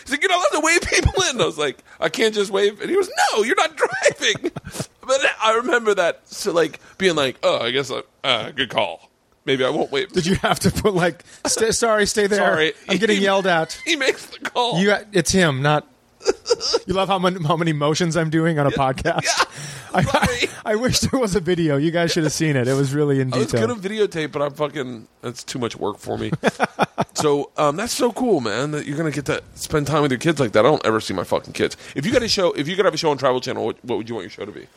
He's 0.04 0.12
like, 0.12 0.22
"You're 0.22 0.32
not 0.32 0.52
allowed 0.54 0.62
to 0.62 0.66
wave 0.66 0.82
people 0.82 1.24
in." 1.30 1.42
I 1.42 1.46
was 1.46 1.58
like, 1.58 1.84
"I 2.00 2.10
can't 2.10 2.34
just 2.34 2.52
wave," 2.52 2.80
and 2.80 2.90
he 2.90 2.96
goes, 2.96 3.10
"No, 3.34 3.44
you're 3.44 3.56
not 3.56 3.76
driving." 3.76 4.52
But 5.10 5.22
I 5.42 5.56
remember 5.56 5.96
that, 5.96 6.22
so 6.26 6.52
like 6.52 6.80
being 7.00 7.16
like, 7.16 7.40
"Oh, 7.42 7.58
I 7.58 7.72
guess, 7.72 7.90
I, 7.92 8.04
uh, 8.24 8.52
good 8.52 8.70
call. 8.70 9.10
Maybe 9.44 9.66
I 9.66 9.72
won't 9.72 9.92
wave." 9.92 10.12
Did 10.12 10.28
you 10.28 10.36
have 10.36 10.60
to 10.60 10.72
put 10.72 10.94
like, 10.94 11.24
stay, 11.48 11.72
sorry, 11.72 12.06
stay 12.06 12.28
there. 12.28 12.38
Sorry. 12.38 12.74
I'm 12.88 12.98
getting 13.00 13.20
yelled 13.20 13.48
at. 13.48 13.74
He 13.86 13.96
makes 13.96 14.28
the 14.28 14.38
call. 14.38 14.80
You, 14.80 14.96
it's 15.12 15.32
him, 15.32 15.64
not. 15.64 15.88
You 16.86 16.94
love 16.94 17.08
how 17.08 17.20
many, 17.20 17.42
how 17.44 17.56
many 17.56 17.72
motions 17.72 18.18
I'm 18.18 18.30
doing 18.30 18.60
on 18.60 18.68
a 18.68 18.72
podcast. 18.72 19.24
I, 19.94 20.50
I, 20.66 20.72
I 20.74 20.76
wish 20.76 21.00
there 21.00 21.20
was 21.20 21.36
a 21.36 21.40
video. 21.40 21.78
You 21.78 21.92
guys 21.92 22.12
should 22.12 22.24
have 22.24 22.34
seen 22.34 22.56
it. 22.56 22.68
It 22.68 22.74
was 22.74 22.94
really 22.94 23.22
in 23.22 23.34
I 23.34 23.38
was 23.38 23.48
detail. 23.48 23.68
gonna 23.68 23.80
videotape, 23.80 24.32
but 24.32 24.42
I'm 24.42 24.54
fucking. 24.54 25.08
That's 25.22 25.44
too 25.44 25.58
much 25.60 25.76
work 25.78 26.00
for 26.00 26.18
me. 26.18 26.32
so 27.14 27.52
um, 27.58 27.76
that's 27.76 27.94
so 27.94 28.12
cool, 28.12 28.42
man. 28.42 28.72
That 28.72 28.86
you're 28.88 28.98
gonna 28.98 29.12
get 29.12 29.26
to 29.26 29.42
spend 29.56 29.88
time 29.88 30.02
with 30.02 30.12
your 30.12 30.20
kids 30.20 30.40
like 30.40 30.52
that. 30.54 30.66
I 30.66 30.70
don't 30.70 30.86
ever 30.86 31.00
see 31.00 31.14
my 31.14 31.24
fucking 31.24 31.54
kids. 31.54 31.78
If 31.96 32.06
you 32.06 32.12
got 32.12 32.24
a 32.24 32.28
show, 32.28 32.52
if 32.54 32.68
you 32.68 32.76
could 32.76 32.86
have 32.86 32.94
a 32.94 32.98
show 32.98 33.12
on 33.12 33.18
Travel 33.18 33.40
Channel, 33.40 33.66
what, 33.66 33.86
what 33.86 33.98
would 33.98 34.10
you 34.10 34.16
want 34.16 34.24
your 34.26 34.32
show 34.32 34.46
to 34.46 34.52
be? 34.52 34.68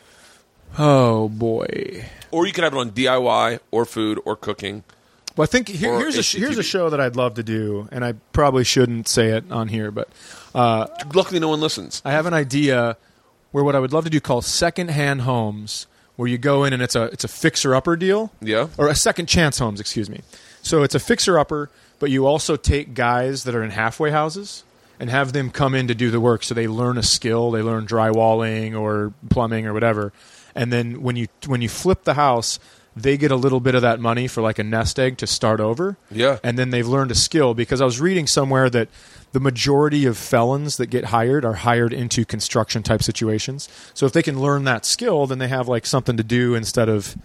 oh 0.77 1.29
boy. 1.29 2.05
Or 2.31 2.47
you 2.47 2.53
could 2.53 2.63
have 2.63 2.73
it 2.73 2.77
on 2.79 2.91
DIY 2.91 3.59
or 3.71 3.85
food 3.85 4.19
or 4.25 4.35
cooking. 4.35 4.83
Well, 5.35 5.43
I 5.43 5.47
think 5.47 5.67
here, 5.67 5.97
here's 5.97 6.17
a 6.17 6.37
here's 6.37 6.57
a 6.59 6.63
show 6.63 6.89
that 6.91 7.01
I'd 7.01 7.15
love 7.15 7.35
to 7.35 7.43
do, 7.43 7.89
and 7.91 8.05
I 8.05 8.13
probably 8.33 8.63
shouldn't 8.63 9.07
say 9.07 9.29
it 9.29 9.51
on 9.51 9.67
here, 9.67 9.89
but 9.89 10.07
Uh, 10.53 10.87
Luckily, 11.13 11.39
no 11.39 11.49
one 11.49 11.59
listens. 11.59 12.01
I 12.05 12.11
have 12.11 12.25
an 12.25 12.33
idea 12.33 12.97
where 13.51 13.63
what 13.63 13.75
I 13.75 13.79
would 13.79 13.93
love 13.93 14.03
to 14.03 14.09
do 14.09 14.19
called 14.19 14.45
secondhand 14.45 15.21
homes, 15.21 15.87
where 16.15 16.27
you 16.27 16.37
go 16.37 16.63
in 16.63 16.73
and 16.73 16.81
it's 16.81 16.95
a 16.95 17.03
it's 17.05 17.23
a 17.23 17.27
fixer 17.27 17.73
upper 17.75 17.95
deal. 17.95 18.31
Yeah. 18.41 18.67
or 18.77 18.87
a 18.87 18.95
second 18.95 19.27
chance 19.27 19.59
homes, 19.59 19.79
excuse 19.79 20.09
me. 20.09 20.21
So 20.61 20.83
it's 20.83 20.95
a 20.95 20.99
fixer 20.99 21.37
upper, 21.39 21.69
but 21.99 22.09
you 22.11 22.25
also 22.25 22.55
take 22.55 22.93
guys 22.93 23.43
that 23.43 23.53
are 23.55 23.63
in 23.63 23.71
halfway 23.71 24.11
houses 24.11 24.63
and 24.99 25.09
have 25.09 25.33
them 25.33 25.49
come 25.49 25.75
in 25.75 25.87
to 25.87 25.95
do 25.95 26.11
the 26.11 26.19
work 26.19 26.43
so 26.43 26.53
they 26.53 26.67
learn 26.67 26.97
a 26.97 27.03
skill, 27.03 27.51
they 27.51 27.61
learn 27.61 27.85
drywalling 27.87 28.79
or 28.79 29.13
plumbing 29.29 29.65
or 29.67 29.73
whatever. 29.73 30.13
And 30.55 30.71
then 30.71 31.01
when 31.01 31.15
you 31.15 31.27
when 31.47 31.61
you 31.61 31.69
flip 31.69 32.03
the 32.03 32.13
house, 32.13 32.59
they 32.95 33.17
get 33.17 33.31
a 33.31 33.35
little 33.35 33.59
bit 33.59 33.75
of 33.75 33.81
that 33.81 33.99
money 33.99 34.27
for 34.27 34.41
like 34.41 34.59
a 34.59 34.63
nest 34.63 34.99
egg 34.99 35.17
to 35.17 35.27
start 35.27 35.59
over. 35.59 35.97
Yeah. 36.11 36.37
And 36.43 36.57
then 36.59 36.69
they've 36.69 36.87
learned 36.87 37.11
a 37.11 37.15
skill 37.15 37.53
because 37.53 37.81
I 37.81 37.85
was 37.85 37.99
reading 37.99 38.27
somewhere 38.27 38.69
that 38.69 38.87
the 39.31 39.39
majority 39.39 40.05
of 40.05 40.15
felons 40.17 40.77
that 40.77 40.87
get 40.87 41.05
hired 41.05 41.43
are 41.43 41.53
hired 41.53 41.91
into 41.91 42.23
construction 42.23 42.83
type 42.83 43.01
situations. 43.01 43.67
So 43.95 44.05
if 44.05 44.13
they 44.13 44.21
can 44.21 44.39
learn 44.39 44.63
that 44.65 44.85
skill, 44.85 45.25
then 45.25 45.39
they 45.39 45.47
have 45.47 45.67
like 45.67 45.85
something 45.87 46.17
to 46.17 46.23
do 46.23 46.53
instead 46.53 46.87
of 46.87 47.17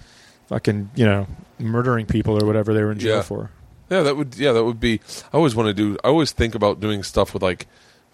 fucking, 0.48 0.90
you 0.94 1.04
know, 1.04 1.26
murdering 1.58 2.06
people 2.06 2.42
or 2.42 2.46
whatever 2.46 2.72
they 2.72 2.82
were 2.82 2.92
in 2.92 2.98
jail 2.98 3.16
Yeah. 3.16 3.22
for. 3.22 3.50
Yeah, 3.90 4.02
that 4.02 4.16
would. 4.16 4.36
Yeah, 4.36 4.52
that 4.52 4.64
would 4.64 4.80
be. 4.80 5.00
I 5.32 5.36
always 5.38 5.54
want 5.54 5.68
to 5.68 5.74
do. 5.74 5.96
I 6.04 6.08
always 6.08 6.32
think 6.32 6.54
about 6.54 6.78
doing 6.80 7.02
stuff 7.02 7.32
with 7.32 7.42
like 7.42 7.66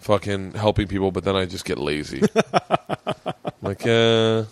fucking 0.05 0.53
helping 0.53 0.87
people, 0.87 1.11
but 1.11 1.23
then 1.23 1.35
I 1.35 1.45
just 1.45 1.65
get 1.65 1.79
lazy. 1.79 2.21
like, 3.63 3.85
I, 3.87 3.89
eh, 3.89 4.43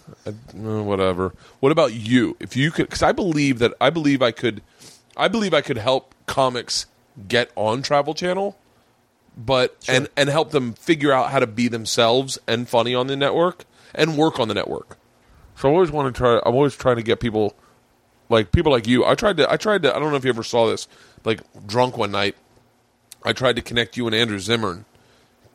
whatever. 0.51 1.35
What 1.59 1.71
about 1.71 1.93
you? 1.93 2.35
If 2.39 2.57
you 2.57 2.71
could, 2.71 2.87
because 2.87 3.03
I 3.03 3.11
believe 3.11 3.59
that 3.59 3.73
I 3.79 3.91
believe 3.91 4.23
I 4.23 4.31
could, 4.31 4.63
I 5.15 5.27
believe 5.27 5.53
I 5.53 5.61
could 5.61 5.77
help 5.77 6.15
comics 6.25 6.87
get 7.27 7.51
on 7.55 7.83
Travel 7.83 8.15
Channel, 8.15 8.57
but 9.37 9.77
and 9.87 10.09
and 10.17 10.27
help 10.27 10.49
them 10.49 10.73
figure 10.73 11.11
out 11.11 11.29
how 11.29 11.39
to 11.39 11.47
be 11.47 11.67
themselves 11.67 12.39
and 12.47 12.67
funny 12.67 12.95
on 12.95 13.05
the 13.05 13.15
network 13.15 13.65
and 13.93 14.17
work 14.17 14.39
on 14.39 14.47
the 14.47 14.55
network. 14.55 14.97
So 15.55 15.69
I 15.69 15.71
always 15.71 15.91
want 15.91 16.13
to 16.13 16.17
try. 16.17 16.41
I'm 16.43 16.55
always 16.55 16.75
trying 16.75 16.95
to 16.95 17.03
get 17.03 17.19
people 17.19 17.55
like 18.27 18.51
people 18.51 18.71
like 18.71 18.87
you. 18.87 19.05
I 19.05 19.13
tried 19.13 19.37
to. 19.37 19.51
I 19.51 19.57
tried 19.57 19.83
to. 19.83 19.95
I 19.95 19.99
don't 19.99 20.09
know 20.09 20.17
if 20.17 20.23
you 20.23 20.31
ever 20.31 20.41
saw 20.41 20.67
this. 20.67 20.87
Like 21.23 21.41
drunk 21.67 21.95
one 21.95 22.09
night, 22.09 22.35
I 23.23 23.33
tried 23.33 23.55
to 23.57 23.61
connect 23.61 23.97
you 23.97 24.07
and 24.07 24.15
Andrew 24.15 24.39
Zimmern 24.39 24.85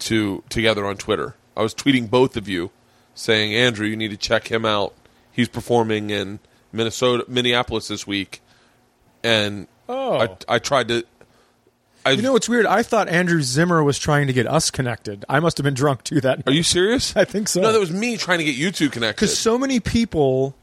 to 0.00 0.42
together 0.48 0.86
on 0.86 0.96
Twitter. 0.96 1.34
I 1.56 1.62
was 1.62 1.74
tweeting 1.74 2.08
both 2.10 2.36
of 2.36 2.48
you, 2.48 2.70
saying, 3.14 3.54
"Andrew, 3.54 3.86
you 3.86 3.96
need 3.96 4.10
to 4.10 4.16
check 4.16 4.48
him 4.50 4.64
out. 4.64 4.94
He's 5.32 5.48
performing 5.48 6.10
in 6.10 6.38
Minnesota, 6.72 7.24
Minneapolis 7.28 7.88
this 7.88 8.06
week." 8.06 8.40
And 9.24 9.66
Oh. 9.88 10.18
I, 10.20 10.36
I 10.48 10.58
tried 10.58 10.88
to. 10.88 11.04
I, 12.06 12.12
You 12.12 12.22
know 12.22 12.32
what's 12.32 12.48
weird? 12.48 12.66
I 12.66 12.82
thought 12.82 13.08
Andrew 13.08 13.40
Zimmern 13.42 13.84
was 13.84 13.98
trying 13.98 14.26
to 14.28 14.32
get 14.32 14.46
us 14.46 14.70
connected. 14.70 15.24
I 15.28 15.40
must 15.40 15.56
have 15.58 15.64
been 15.64 15.74
drunk 15.74 16.04
too 16.04 16.20
that 16.20 16.42
are 16.46 16.52
you 16.52 16.62
serious? 16.62 17.16
I 17.16 17.24
think 17.24 17.48
so. 17.48 17.60
No, 17.60 17.72
that 17.72 17.80
was 17.80 17.90
me 17.90 18.16
trying 18.16 18.38
to 18.38 18.44
get 18.44 18.54
you 18.54 18.70
two 18.70 18.88
connected. 18.90 19.16
because 19.16 19.36
so 19.38 19.58
many 19.58 19.80
people 19.80 20.54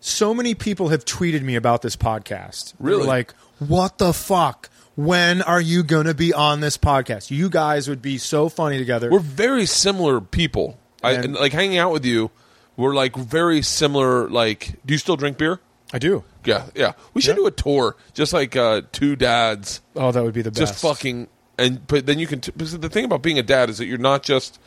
so 0.00 0.32
many 0.34 0.54
people 0.54 0.88
have 0.88 1.04
tweeted 1.04 1.42
me 1.42 1.54
about 1.54 1.82
this 1.82 1.94
podcast 1.94 2.74
Really? 2.80 3.04
like 3.06 3.32
what 3.60 3.98
the 3.98 4.12
fuck 4.12 4.68
when 4.94 5.40
are 5.42 5.60
you 5.60 5.82
going 5.82 6.06
to 6.06 6.14
be 6.14 6.32
on 6.34 6.60
this 6.60 6.76
podcast 6.76 7.30
you 7.30 7.48
guys 7.48 7.88
would 7.88 8.02
be 8.02 8.18
so 8.18 8.48
funny 8.48 8.78
together 8.78 9.10
we're 9.10 9.18
very 9.18 9.66
similar 9.66 10.20
people. 10.20 10.78
I, 11.02 11.12
And- 11.12 11.34
like 11.34 11.52
hanging 11.52 11.78
out 11.78 11.92
with 11.92 12.04
you, 12.04 12.30
we're 12.76 12.94
like 12.94 13.16
very 13.16 13.60
similar. 13.62 14.28
Like, 14.30 14.74
do 14.86 14.94
you 14.94 14.98
still 14.98 15.16
drink 15.16 15.36
beer? 15.38 15.60
I 15.92 15.98
do. 15.98 16.22
Yeah, 16.44 16.66
yeah. 16.74 16.92
We 17.12 17.20
should 17.20 17.30
Yeah. 17.36 17.42
do 17.42 17.46
a 17.48 17.50
tour, 17.50 17.96
just 18.14 18.32
like 18.32 18.54
uh, 18.56 18.82
two 18.92 19.16
dads, 19.16 19.80
Oh, 19.96 20.10
that 20.12 20.22
would 20.22 20.32
be 20.32 20.42
the 20.42 20.50
best. 20.50 20.58
just 20.60 20.80
fucking. 20.80 21.26
And 21.58 21.86
but 21.86 22.06
then 22.06 22.18
you 22.18 22.26
can. 22.26 22.40
T- 22.40 22.52
the 22.56 22.88
thing 22.88 23.04
about 23.04 23.20
being 23.22 23.38
a 23.38 23.42
dad 23.42 23.68
is 23.68 23.78
that 23.78 23.86
you're 23.86 23.98
not 23.98 24.22
just 24.22 24.58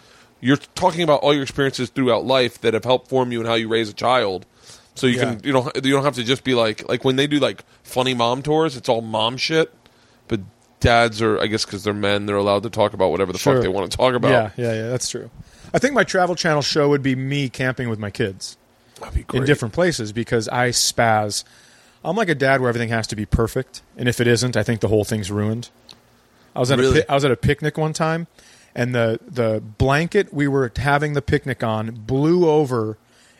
you're 0.42 0.58
talking 0.76 1.02
about 1.02 1.22
all 1.22 1.34
your 1.34 1.42
experiences 1.44 1.90
throughout 1.90 2.26
life 2.26 2.62
that 2.62 2.74
have 2.76 2.84
helped 2.84 3.08
form 3.08 3.32
you 3.32 3.40
and 3.40 3.48
how 3.48 3.56
you 3.56 3.68
raise 3.70 3.90
a 3.90 3.94
child. 3.94 4.46
So 4.94 5.08
you 5.08 5.16
Yeah. 5.18 5.36
can 5.36 5.42
you 5.44 5.52
don't 5.54 5.76
you 5.84 5.92
don't 5.94 6.04
have 6.04 6.16
to 6.16 6.24
just 6.24 6.44
be 6.44 6.54
like 6.54 6.88
like 6.88 7.04
when 7.04 7.16
they 7.16 7.28
do 7.28 7.40
like 7.40 7.64
funny 7.84 8.14
mom 8.14 8.42
tours, 8.44 8.76
it's 8.78 8.88
all 8.90 9.02
mom 9.02 9.38
shit. 9.38 9.74
But 10.28 10.42
dads 10.80 11.22
are, 11.22 11.40
I 11.40 11.48
guess, 11.48 11.66
because 11.66 11.84
they're 11.84 11.94
men, 11.94 12.26
they're 12.26 12.36
allowed 12.36 12.64
to 12.64 12.70
talk 12.70 12.94
about 12.94 13.12
whatever 13.12 13.32
the 13.32 13.38
Sure. 13.40 13.56
fuck 13.56 13.62
they 13.64 13.68
want 13.70 13.92
to 13.92 13.98
talk 13.98 14.14
about. 14.14 14.30
Yeah, 14.32 14.50
yeah, 14.58 14.74
yeah. 14.74 14.90
That's 14.90 15.10
true. 15.10 15.30
I 15.74 15.80
think 15.80 15.94
my 15.94 16.04
Travel 16.04 16.36
Channel 16.36 16.62
show 16.62 16.90
would 16.90 17.04
be 17.04 17.16
me 17.16 17.50
camping 17.50 17.90
with 17.90 18.00
my 18.00 18.10
kids 18.10 18.58
That'd 19.00 19.14
be 19.16 19.24
great. 19.24 19.42
in 19.42 19.46
different 19.46 19.74
places 19.74 20.12
because 20.14 20.48
I 20.50 20.70
spaz. 20.70 21.44
I'm 22.04 22.16
like 22.16 22.30
a 22.30 22.36
dad 22.36 22.62
where 22.62 22.70
everything 22.70 22.90
has 22.90 23.08
to 23.08 23.16
be 23.16 23.26
perfect, 23.26 23.82
and 23.98 24.08
if 24.08 24.22
it 24.22 24.28
isn't, 24.28 24.56
I 24.56 24.64
think 24.64 24.80
the 24.82 24.88
whole 24.90 25.04
thing's 25.04 25.32
ruined. 25.32 25.70
I 26.56 26.60
was 26.60 26.72
at 26.72 26.80
Really? 26.80 27.00
a 27.00 27.04
pi- 27.04 27.12
I 27.12 27.16
was 27.16 27.26
at 27.26 27.32
a 27.32 27.36
picnic 27.36 27.78
one 27.78 27.94
time, 27.94 28.28
and 28.76 28.94
the 28.96 29.20
the 29.28 29.62
blanket 29.78 30.34
we 30.34 30.48
were 30.48 30.72
having 30.78 31.14
the 31.14 31.22
picnic 31.22 31.64
on 31.64 31.92
blew 32.06 32.48
over 32.48 32.98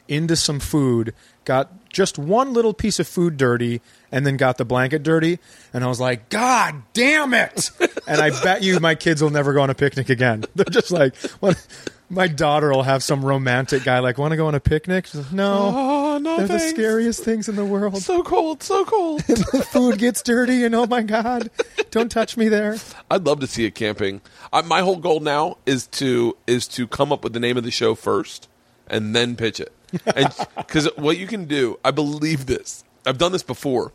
into 0.08 0.36
some 0.36 0.60
food, 0.60 1.14
got 1.46 1.72
just 1.96 2.20
one 2.20 2.54
little 2.54 2.74
piece 2.74 3.00
of 3.00 3.08
food 3.08 3.38
dirty, 3.38 3.82
and 4.12 4.28
then 4.28 4.36
got 4.36 4.58
the 4.58 4.66
blanket 4.66 5.02
dirty. 5.02 5.40
And 5.74 5.82
I 5.82 5.88
was 5.88 6.00
like, 6.00 6.28
God 6.28 6.84
damn 6.94 7.34
it! 7.34 7.72
and 8.08 8.20
I 8.20 8.32
bet 8.44 8.62
you 8.62 8.80
my 8.82 8.96
kids 8.96 9.24
will 9.24 9.30
never 9.30 9.54
go 9.54 9.62
on 9.62 9.70
a 9.70 9.74
picnic 9.76 10.10
again. 10.10 10.44
They're 10.56 10.66
just 10.66 10.92
like, 10.92 11.16
what? 11.40 11.66
My 12.08 12.28
daughter 12.28 12.70
will 12.70 12.84
have 12.84 13.02
some 13.02 13.26
romantic 13.26 13.84
guy 13.84 13.98
like, 13.98 14.20
want 14.20 14.32
to 14.32 14.38
go 14.38 14.46
on 14.46 14.54
a 14.54 14.60
picnic? 14.60 15.08
She's 15.08 15.22
like, 15.22 15.34
no, 15.34 15.72
Oh 15.74 16.18
no! 16.20 16.38
they're 16.38 16.48
the 16.48 16.60
scariest 16.60 17.24
things 17.24 17.50
in 17.50 17.56
the 17.56 17.66
world. 17.66 17.98
So 17.98 18.22
cold, 18.22 18.62
so 18.62 18.86
cold. 18.86 19.22
the 19.28 19.66
food 19.68 19.98
gets 19.98 20.22
dirty, 20.22 20.66
and 20.66 20.76
oh 20.76 20.86
my 20.86 21.02
god, 21.02 21.50
don't 21.90 22.12
touch 22.12 22.38
me 22.38 22.48
there. 22.48 22.76
I'd 23.10 23.26
love 23.26 23.40
to 23.40 23.48
see 23.48 23.66
it 23.66 23.74
camping. 23.74 24.22
I, 24.54 24.62
my 24.62 24.82
whole 24.82 24.98
goal 24.98 25.20
now 25.22 25.58
is 25.66 25.88
to 25.88 26.38
is 26.46 26.68
to 26.70 26.86
come 26.88 27.12
up 27.12 27.24
with 27.24 27.34
the 27.34 27.40
name 27.40 27.58
of 27.58 27.64
the 27.64 27.72
show 27.72 27.96
first 27.96 28.50
and 28.88 29.16
then 29.16 29.36
pitch 29.36 29.60
it. 29.60 29.72
And 30.16 30.34
because 30.58 30.88
what 30.96 31.18
you 31.18 31.28
can 31.28 31.46
do, 31.46 31.80
I 31.84 31.92
believe 31.92 32.46
this. 32.46 32.84
I've 33.06 33.18
done 33.18 33.32
this 33.32 33.44
before. 33.44 33.92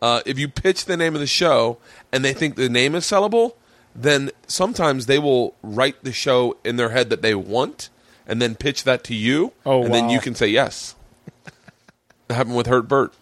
Uh, 0.00 0.20
if 0.26 0.38
you 0.38 0.48
pitch 0.48 0.84
the 0.84 0.96
name 0.96 1.14
of 1.14 1.20
the 1.20 1.26
show 1.26 1.78
and 2.12 2.24
they 2.24 2.32
think 2.32 2.56
the 2.56 2.68
name 2.68 2.94
is 2.94 3.04
sellable, 3.04 3.54
then 3.94 4.30
sometimes 4.46 5.06
they 5.06 5.18
will 5.18 5.54
write 5.62 6.04
the 6.04 6.12
show 6.12 6.56
in 6.64 6.76
their 6.76 6.90
head 6.90 7.10
that 7.10 7.22
they 7.22 7.34
want 7.34 7.88
and 8.26 8.42
then 8.42 8.54
pitch 8.54 8.84
that 8.84 9.04
to 9.04 9.14
you. 9.14 9.52
Oh, 9.64 9.84
and 9.84 9.94
then 9.94 10.10
you 10.10 10.20
can 10.20 10.34
say 10.34 10.48
yes. 10.48 10.94
It 12.28 12.34
happened 12.34 12.56
with 12.56 12.66
Hurt 12.66 12.88
Bert. 12.88 13.14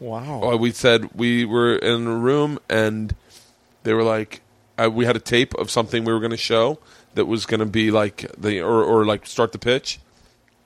Wow. 0.00 0.42
Uh, 0.42 0.56
we 0.56 0.72
said 0.72 1.08
we 1.14 1.44
were 1.44 1.76
in 1.76 2.06
a 2.06 2.16
room 2.16 2.58
and 2.68 3.14
they 3.84 3.94
were 3.94 4.02
like, 4.02 4.42
uh, 4.76 4.90
we 4.92 5.04
had 5.04 5.16
a 5.16 5.20
tape 5.20 5.54
of 5.54 5.70
something 5.70 6.04
we 6.04 6.12
were 6.12 6.18
going 6.18 6.30
to 6.32 6.36
show 6.36 6.78
that 7.14 7.26
was 7.26 7.46
going 7.46 7.60
to 7.60 7.66
be 7.66 7.90
like 7.90 8.30
the 8.36 8.60
or, 8.60 8.82
or 8.82 9.06
like 9.06 9.24
start 9.24 9.52
the 9.52 9.58
pitch, 9.58 10.00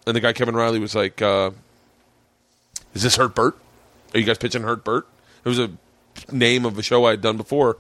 and 0.09 0.17
the 0.17 0.21
guy 0.21 0.33
Kevin 0.33 0.57
Riley 0.57 0.79
was 0.81 0.95
like, 0.95 1.23
uh, 1.23 1.51
"Is 2.95 3.03
this 3.03 3.17
Hurt 3.17 3.35
Bert? 3.35 3.57
Are 4.15 4.19
you 4.19 4.25
guys 4.27 4.39
pitching 4.39 4.63
Hurt 4.63 4.83
Bert?" 4.85 5.07
It 5.45 5.49
was 5.49 5.59
a 5.59 5.71
name 6.33 6.65
of 6.65 6.77
a 6.79 6.83
show 6.83 7.05
I 7.05 7.11
had 7.13 7.21
done 7.21 7.37
before, 7.37 7.77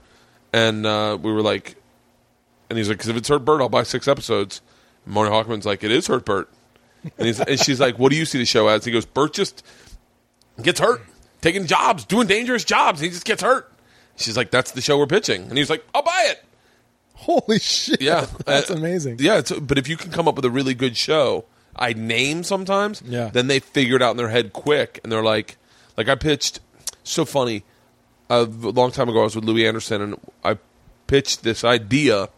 and 0.52 0.86
uh, 0.86 1.18
we 1.20 1.32
were 1.32 1.42
like, 1.42 1.76
and 2.70 2.78
he's 2.78 2.88
like, 2.88 2.98
"Because 2.98 3.08
if 3.10 3.16
it's 3.16 3.28
Hurt 3.28 3.44
Bert, 3.44 3.60
I'll 3.60 3.68
buy 3.68 3.82
six 3.82 4.06
episodes." 4.06 4.60
And 5.04 5.14
Moni 5.14 5.30
Hawkman's 5.30 5.66
like, 5.66 5.82
"It 5.82 5.90
is 5.90 6.06
Hurt 6.06 6.24
Bert," 6.24 6.48
and, 7.18 7.26
he's, 7.26 7.40
and 7.40 7.58
she's 7.58 7.80
like, 7.80 7.98
"What 7.98 8.10
do 8.12 8.16
you 8.16 8.24
see 8.24 8.38
the 8.38 8.44
show 8.46 8.68
as?" 8.68 8.84
He 8.84 8.92
goes, 8.92 9.04
"Bert 9.06 9.32
just." 9.34 9.64
gets 10.62 10.80
hurt, 10.80 11.00
taking 11.40 11.66
jobs, 11.66 12.04
doing 12.04 12.26
dangerous 12.26 12.64
jobs. 12.64 12.98
He 13.00 13.10
just 13.10 13.24
gets 13.24 13.42
hurt. 13.42 13.72
She's 14.16 14.36
like, 14.36 14.50
"That's 14.50 14.72
the 14.72 14.80
show 14.80 14.98
we're 14.98 15.06
pitching," 15.06 15.42
and 15.48 15.56
he's 15.56 15.70
like, 15.70 15.84
"I'll 15.94 16.02
buy 16.02 16.26
it." 16.30 16.44
Holy 17.14 17.58
shit. 17.60 18.00
Yeah, 18.00 18.26
That's 18.44 18.70
Uh, 18.70 18.74
amazing. 18.74 19.16
Yeah, 19.20 19.38
it's, 19.38 19.52
but 19.52 19.78
if 19.78 19.88
you 19.88 19.96
can 19.96 20.10
come 20.10 20.26
up 20.28 20.34
with 20.36 20.44
a 20.44 20.50
really 20.50 20.74
good 20.74 20.96
show, 20.96 21.44
I 21.78 21.92
name 21.92 22.42
sometimes. 22.42 23.02
Yeah. 23.04 23.30
Then 23.32 23.46
they 23.46 23.60
figure 23.60 23.96
it 23.96 24.02
out 24.02 24.12
in 24.12 24.16
their 24.16 24.28
head 24.28 24.52
quick, 24.52 25.00
and 25.02 25.12
they're 25.12 25.22
like, 25.22 25.56
like 25.96 26.08
I 26.08 26.14
pitched. 26.14 26.60
So 27.04 27.24
funny. 27.24 27.64
A 28.30 28.42
long 28.42 28.90
time 28.90 29.08
ago, 29.08 29.20
I 29.20 29.24
was 29.24 29.34
with 29.34 29.44
Louie 29.44 29.66
Anderson, 29.66 30.02
and 30.02 30.20
I 30.44 30.58
pitched 31.06 31.42
this 31.42 31.64
idea 31.64 32.28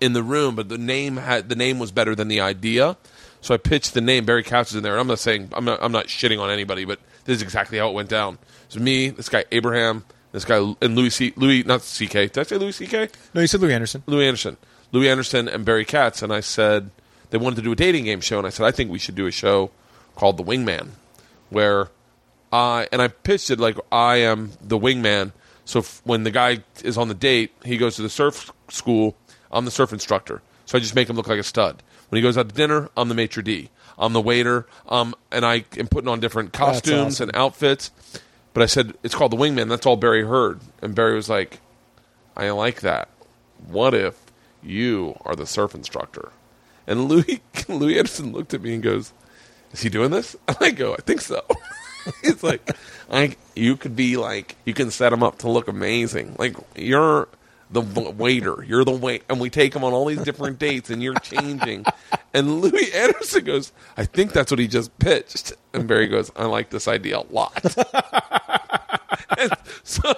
in 0.00 0.12
the 0.12 0.22
room, 0.22 0.54
but 0.54 0.68
the 0.68 0.78
name 0.78 1.16
had 1.16 1.48
the 1.48 1.56
name 1.56 1.78
was 1.78 1.90
better 1.90 2.14
than 2.14 2.28
the 2.28 2.40
idea. 2.40 2.96
So 3.40 3.54
I 3.54 3.56
pitched 3.58 3.94
the 3.94 4.00
name. 4.00 4.24
Barry 4.24 4.42
Katz 4.42 4.70
is 4.70 4.76
in 4.76 4.82
there, 4.82 4.92
and 4.92 5.00
I'm 5.00 5.06
not 5.06 5.18
saying 5.18 5.50
I'm 5.52 5.64
not 5.64 5.82
I'm 5.82 5.92
not 5.92 6.06
shitting 6.06 6.40
on 6.40 6.50
anybody, 6.50 6.84
but 6.84 7.00
this 7.24 7.36
is 7.36 7.42
exactly 7.42 7.78
how 7.78 7.88
it 7.88 7.94
went 7.94 8.08
down. 8.08 8.38
Was 8.68 8.78
me, 8.78 9.10
this 9.10 9.28
guy 9.28 9.44
Abraham, 9.52 10.04
this 10.32 10.44
guy 10.44 10.58
and 10.80 10.94
Louis 10.94 11.10
C. 11.10 11.32
Louis 11.36 11.64
not 11.64 11.82
C. 11.82 12.06
K. 12.06 12.26
Did 12.26 12.38
I 12.38 12.42
say 12.44 12.56
Louis 12.56 12.76
C. 12.76 12.86
K. 12.86 13.08
No, 13.34 13.40
you 13.40 13.46
said 13.46 13.60
Louie 13.60 13.74
Anderson. 13.74 14.02
Louie 14.06 14.26
Anderson, 14.26 14.56
Louie 14.92 15.08
Anderson, 15.08 15.48
and 15.48 15.64
Barry 15.64 15.84
Katz, 15.84 16.22
and 16.22 16.32
I 16.32 16.40
said 16.40 16.90
they 17.34 17.38
wanted 17.38 17.56
to 17.56 17.62
do 17.62 17.72
a 17.72 17.76
dating 17.76 18.04
game 18.04 18.20
show, 18.20 18.38
and 18.38 18.46
I 18.46 18.50
said 18.50 18.64
I 18.64 18.70
think 18.70 18.92
we 18.92 19.00
should 19.00 19.16
do 19.16 19.26
a 19.26 19.32
show 19.32 19.72
called 20.14 20.36
The 20.36 20.44
Wingman, 20.44 20.90
where 21.50 21.88
I 22.52 22.86
and 22.92 23.02
I 23.02 23.08
pitched 23.08 23.50
it 23.50 23.58
like 23.58 23.76
I 23.90 24.18
am 24.18 24.52
the 24.62 24.78
wingman. 24.78 25.32
So 25.64 25.80
f- 25.80 26.00
when 26.04 26.22
the 26.22 26.30
guy 26.30 26.62
is 26.84 26.96
on 26.96 27.08
the 27.08 27.14
date, 27.14 27.50
he 27.64 27.76
goes 27.76 27.96
to 27.96 28.02
the 28.02 28.08
surf 28.08 28.52
school. 28.68 29.16
I'm 29.50 29.64
the 29.64 29.72
surf 29.72 29.92
instructor, 29.92 30.42
so 30.64 30.78
I 30.78 30.80
just 30.80 30.94
make 30.94 31.10
him 31.10 31.16
look 31.16 31.26
like 31.26 31.40
a 31.40 31.42
stud. 31.42 31.82
When 32.10 32.18
he 32.18 32.22
goes 32.22 32.38
out 32.38 32.48
to 32.48 32.54
dinner, 32.54 32.88
I'm 32.96 33.08
the 33.08 33.16
maitre 33.16 33.42
d. 33.42 33.70
I'm 33.98 34.12
the 34.12 34.20
waiter. 34.20 34.66
Um, 34.88 35.16
and 35.32 35.44
I 35.44 35.64
am 35.76 35.88
putting 35.88 36.06
on 36.06 36.20
different 36.20 36.52
costumes 36.52 37.14
awesome. 37.16 37.30
and 37.30 37.36
outfits. 37.36 37.90
But 38.52 38.62
I 38.62 38.66
said 38.66 38.94
it's 39.02 39.16
called 39.16 39.32
the 39.32 39.36
wingman. 39.36 39.68
That's 39.68 39.86
all 39.86 39.96
Barry 39.96 40.24
heard, 40.24 40.60
and 40.80 40.94
Barry 40.94 41.16
was 41.16 41.28
like, 41.28 41.58
"I 42.36 42.50
like 42.50 42.82
that. 42.82 43.08
What 43.66 43.92
if 43.92 44.16
you 44.62 45.16
are 45.24 45.34
the 45.34 45.46
surf 45.48 45.74
instructor?" 45.74 46.30
And 46.86 47.06
Louis 47.08 47.40
Louie 47.68 47.98
Anderson 47.98 48.32
looked 48.32 48.54
at 48.54 48.62
me 48.62 48.74
and 48.74 48.82
goes, 48.82 49.12
"Is 49.72 49.82
he 49.82 49.88
doing 49.88 50.10
this?" 50.10 50.36
And 50.48 50.56
I 50.60 50.70
go, 50.70 50.94
"I 50.94 50.98
think 50.98 51.20
so." 51.20 51.42
He's 52.22 52.42
like, 52.42 52.70
"I 53.10 53.36
you 53.54 53.76
could 53.76 53.96
be 53.96 54.16
like 54.16 54.56
you 54.64 54.74
can 54.74 54.90
set 54.90 55.12
him 55.12 55.22
up 55.22 55.38
to 55.38 55.50
look 55.50 55.68
amazing. 55.68 56.36
Like 56.38 56.56
you're 56.76 57.28
the 57.70 57.80
waiter, 57.80 58.62
you're 58.66 58.84
the 58.84 58.92
wait, 58.92 59.24
and 59.28 59.40
we 59.40 59.50
take 59.50 59.74
him 59.74 59.82
on 59.84 59.92
all 59.92 60.06
these 60.06 60.22
different 60.22 60.58
dates, 60.58 60.90
and 60.90 61.02
you're 61.02 61.14
changing." 61.14 61.84
And 62.32 62.60
Louie 62.60 62.92
Anderson 62.92 63.44
goes, 63.44 63.72
"I 63.96 64.04
think 64.04 64.32
that's 64.32 64.50
what 64.50 64.58
he 64.58 64.68
just 64.68 64.96
pitched." 64.98 65.54
And 65.72 65.88
Barry 65.88 66.06
goes, 66.08 66.30
"I 66.36 66.44
like 66.44 66.70
this 66.70 66.88
idea 66.88 67.18
a 67.18 67.26
lot." 67.30 67.62
so 69.82 70.14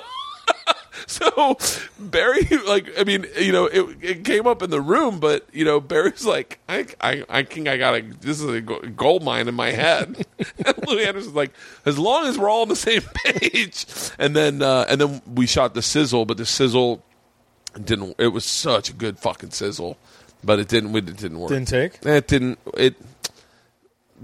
so 1.08 1.56
Barry, 1.98 2.42
like, 2.66 2.98
I 2.98 3.04
mean, 3.04 3.26
you 3.38 3.52
know, 3.52 3.66
it, 3.66 3.96
it 4.02 4.24
came 4.24 4.46
up 4.46 4.62
in 4.62 4.70
the 4.70 4.80
room, 4.80 5.20
but 5.20 5.46
you 5.52 5.64
know, 5.64 5.80
Barry's 5.80 6.26
like, 6.26 6.58
I, 6.68 6.86
I, 7.00 7.24
I 7.28 7.42
think 7.44 7.68
I 7.68 7.76
got 7.76 7.94
a 7.94 8.02
this 8.02 8.40
is 8.40 8.48
a 8.48 8.60
go- 8.60 8.80
gold 8.80 9.22
mine 9.22 9.46
in 9.48 9.54
my 9.54 9.70
head. 9.70 10.26
and 10.66 10.88
Louie 10.88 11.04
Anderson's 11.04 11.34
like, 11.34 11.52
as 11.84 11.98
long 11.98 12.26
as 12.26 12.36
we're 12.38 12.50
all 12.50 12.62
on 12.62 12.68
the 12.68 12.76
same 12.76 13.02
page. 13.24 13.86
And 14.18 14.34
then, 14.36 14.62
uh, 14.62 14.84
and 14.88 15.00
then 15.00 15.22
we 15.32 15.46
shot 15.46 15.74
the 15.74 15.82
sizzle, 15.82 16.24
but 16.26 16.36
the 16.36 16.46
sizzle 16.46 17.02
didn't. 17.82 18.16
It 18.18 18.28
was 18.28 18.44
such 18.44 18.90
a 18.90 18.92
good 18.92 19.18
fucking 19.18 19.50
sizzle, 19.50 19.96
but 20.42 20.58
it 20.58 20.68
didn't. 20.68 20.94
It 20.96 21.16
didn't 21.16 21.38
work. 21.38 21.50
Didn't 21.50 21.68
take? 21.68 21.98
It 22.04 22.26
didn't. 22.28 22.58
It. 22.76 22.96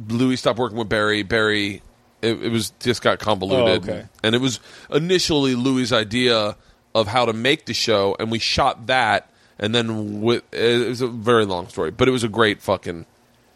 Louis 0.09 0.37
stopped 0.37 0.59
working 0.59 0.79
with 0.79 0.89
Barry. 0.89 1.23
Barry. 1.23 1.83
It, 2.23 2.41
it 2.43 2.49
was 2.53 2.71
just 2.81 3.03
got 3.03 3.19
convoluted, 3.19 3.89
Oh, 3.89 3.93
okay. 3.93 4.07
and 4.23 4.35
it 4.37 4.41
was 4.41 4.61
initially 4.93 5.57
Louis' 5.57 5.91
idea 5.93 6.57
of 6.95 7.09
how 7.09 7.25
to 7.25 7.33
make 7.33 7.67
the 7.67 7.75
show, 7.75 8.17
and 8.19 8.31
we 8.31 8.39
shot 8.39 8.87
that, 8.87 9.29
and 9.59 9.75
then 9.75 10.21
with 10.21 10.43
it 10.53 10.87
was 10.89 11.01
a 11.01 11.07
very 11.09 11.45
long 11.47 11.69
story, 11.69 11.91
but 11.91 12.09
it 12.09 12.11
was 12.11 12.25
a 12.25 12.29
great 12.29 12.61
fucking. 12.63 13.07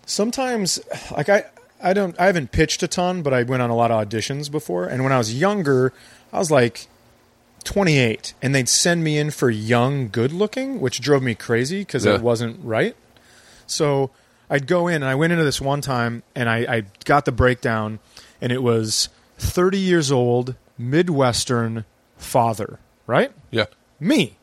Sometimes, 0.07 0.79
like 1.11 1.29
I, 1.29 1.45
I 1.83 1.93
don't, 1.93 2.19
I 2.21 2.27
haven't 2.27 2.53
pitched 2.53 2.83
a 2.83 2.89
ton, 2.89 3.23
but 3.23 3.35
I 3.35 3.43
went 3.43 3.61
on 3.63 3.71
a 3.71 3.77
lot 3.77 3.91
of 3.91 4.09
auditions 4.09 4.51
before. 4.51 4.87
And 4.87 5.03
when 5.03 5.13
I 5.13 5.19
was 5.19 5.35
younger, 5.39 5.93
I 6.33 6.39
was 6.39 6.51
like 6.51 6.87
28, 7.65 8.35
and 8.41 8.55
they'd 8.55 8.69
send 8.69 9.03
me 9.03 9.19
in 9.19 9.31
for 9.33 9.51
young, 9.51 10.09
good 10.09 10.33
looking, 10.33 10.81
which 10.81 11.01
drove 11.01 11.23
me 11.23 11.35
crazy 11.35 11.81
because 11.81 12.05
Yeah. 12.07 12.15
it 12.15 12.21
wasn't 12.23 12.59
right. 12.65 12.95
So 13.67 14.11
I'd 14.49 14.67
go 14.69 14.87
in, 14.87 14.97
and 14.97 15.07
I 15.07 15.17
went 15.17 15.33
into 15.33 15.45
this 15.45 15.61
one 15.61 15.81
time, 15.81 16.23
and 16.37 16.49
I, 16.49 16.59
I 16.77 16.83
got 17.05 17.25
the 17.25 17.33
breakdown, 17.33 17.99
and 18.41 18.53
it 18.53 18.63
was 18.63 19.09
30 19.39 19.79
years 19.79 20.13
old, 20.13 20.55
Midwestern 20.79 21.85
father, 22.17 22.79
right? 23.07 23.33
Yeah, 23.51 23.67
me. 24.01 24.37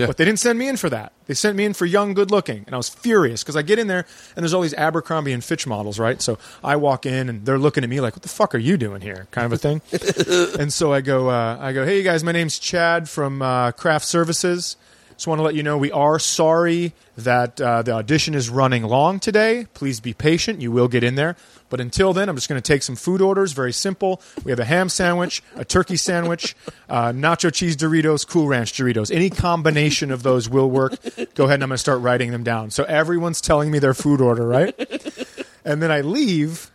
Yeah. 0.00 0.06
But 0.06 0.16
they 0.16 0.24
didn't 0.24 0.38
send 0.38 0.58
me 0.58 0.66
in 0.66 0.78
for 0.78 0.88
that. 0.88 1.12
They 1.26 1.34
sent 1.34 1.58
me 1.58 1.66
in 1.66 1.74
for 1.74 1.84
young, 1.84 2.14
good 2.14 2.30
looking. 2.30 2.64
And 2.64 2.74
I 2.74 2.78
was 2.78 2.88
furious 2.88 3.42
because 3.42 3.54
I 3.54 3.60
get 3.60 3.78
in 3.78 3.86
there 3.86 4.06
and 4.34 4.42
there's 4.42 4.54
all 4.54 4.62
these 4.62 4.72
Abercrombie 4.74 5.32
and 5.32 5.44
Fitch 5.44 5.66
models, 5.66 5.98
right? 5.98 6.22
So 6.22 6.38
I 6.64 6.76
walk 6.76 7.04
in 7.04 7.28
and 7.28 7.44
they're 7.44 7.58
looking 7.58 7.84
at 7.84 7.90
me 7.90 8.00
like, 8.00 8.14
what 8.14 8.22
the 8.22 8.30
fuck 8.30 8.54
are 8.54 8.58
you 8.58 8.78
doing 8.78 9.02
here? 9.02 9.26
Kind 9.30 9.44
of 9.44 9.52
a 9.52 9.58
thing. 9.58 9.82
and 10.58 10.72
so 10.72 10.90
I 10.90 11.02
go, 11.02 11.28
uh, 11.28 11.58
I 11.60 11.74
go, 11.74 11.84
hey, 11.84 11.98
you 11.98 12.02
guys, 12.02 12.24
my 12.24 12.32
name's 12.32 12.58
Chad 12.58 13.10
from 13.10 13.42
uh, 13.42 13.72
Craft 13.72 14.06
Services. 14.06 14.76
Just 15.20 15.28
want 15.28 15.38
to 15.38 15.42
let 15.42 15.54
you 15.54 15.62
know 15.62 15.76
we 15.76 15.92
are 15.92 16.18
sorry 16.18 16.94
that 17.18 17.60
uh, 17.60 17.82
the 17.82 17.92
audition 17.92 18.32
is 18.32 18.48
running 18.48 18.84
long 18.84 19.20
today. 19.20 19.66
Please 19.74 20.00
be 20.00 20.14
patient. 20.14 20.62
You 20.62 20.72
will 20.72 20.88
get 20.88 21.04
in 21.04 21.14
there. 21.14 21.36
But 21.68 21.78
until 21.78 22.14
then, 22.14 22.30
I'm 22.30 22.36
just 22.36 22.48
going 22.48 22.58
to 22.58 22.66
take 22.66 22.82
some 22.82 22.96
food 22.96 23.20
orders. 23.20 23.52
Very 23.52 23.74
simple. 23.74 24.22
We 24.44 24.50
have 24.50 24.58
a 24.58 24.64
ham 24.64 24.88
sandwich, 24.88 25.42
a 25.56 25.64
turkey 25.66 25.96
sandwich, 25.96 26.56
uh, 26.88 27.12
nacho 27.12 27.52
cheese 27.52 27.76
Doritos, 27.76 28.26
Cool 28.26 28.48
Ranch 28.48 28.72
Doritos. 28.72 29.14
Any 29.14 29.28
combination 29.28 30.10
of 30.10 30.22
those 30.22 30.48
will 30.48 30.70
work. 30.70 30.92
Go 31.34 31.44
ahead 31.44 31.56
and 31.56 31.64
I'm 31.64 31.68
going 31.68 31.72
to 31.72 31.76
start 31.76 32.00
writing 32.00 32.30
them 32.30 32.42
down. 32.42 32.70
So 32.70 32.84
everyone's 32.84 33.42
telling 33.42 33.70
me 33.70 33.78
their 33.78 33.92
food 33.92 34.22
order, 34.22 34.46
right? 34.46 34.74
And 35.66 35.82
then 35.82 35.90
I 35.90 36.00
leave 36.00 36.70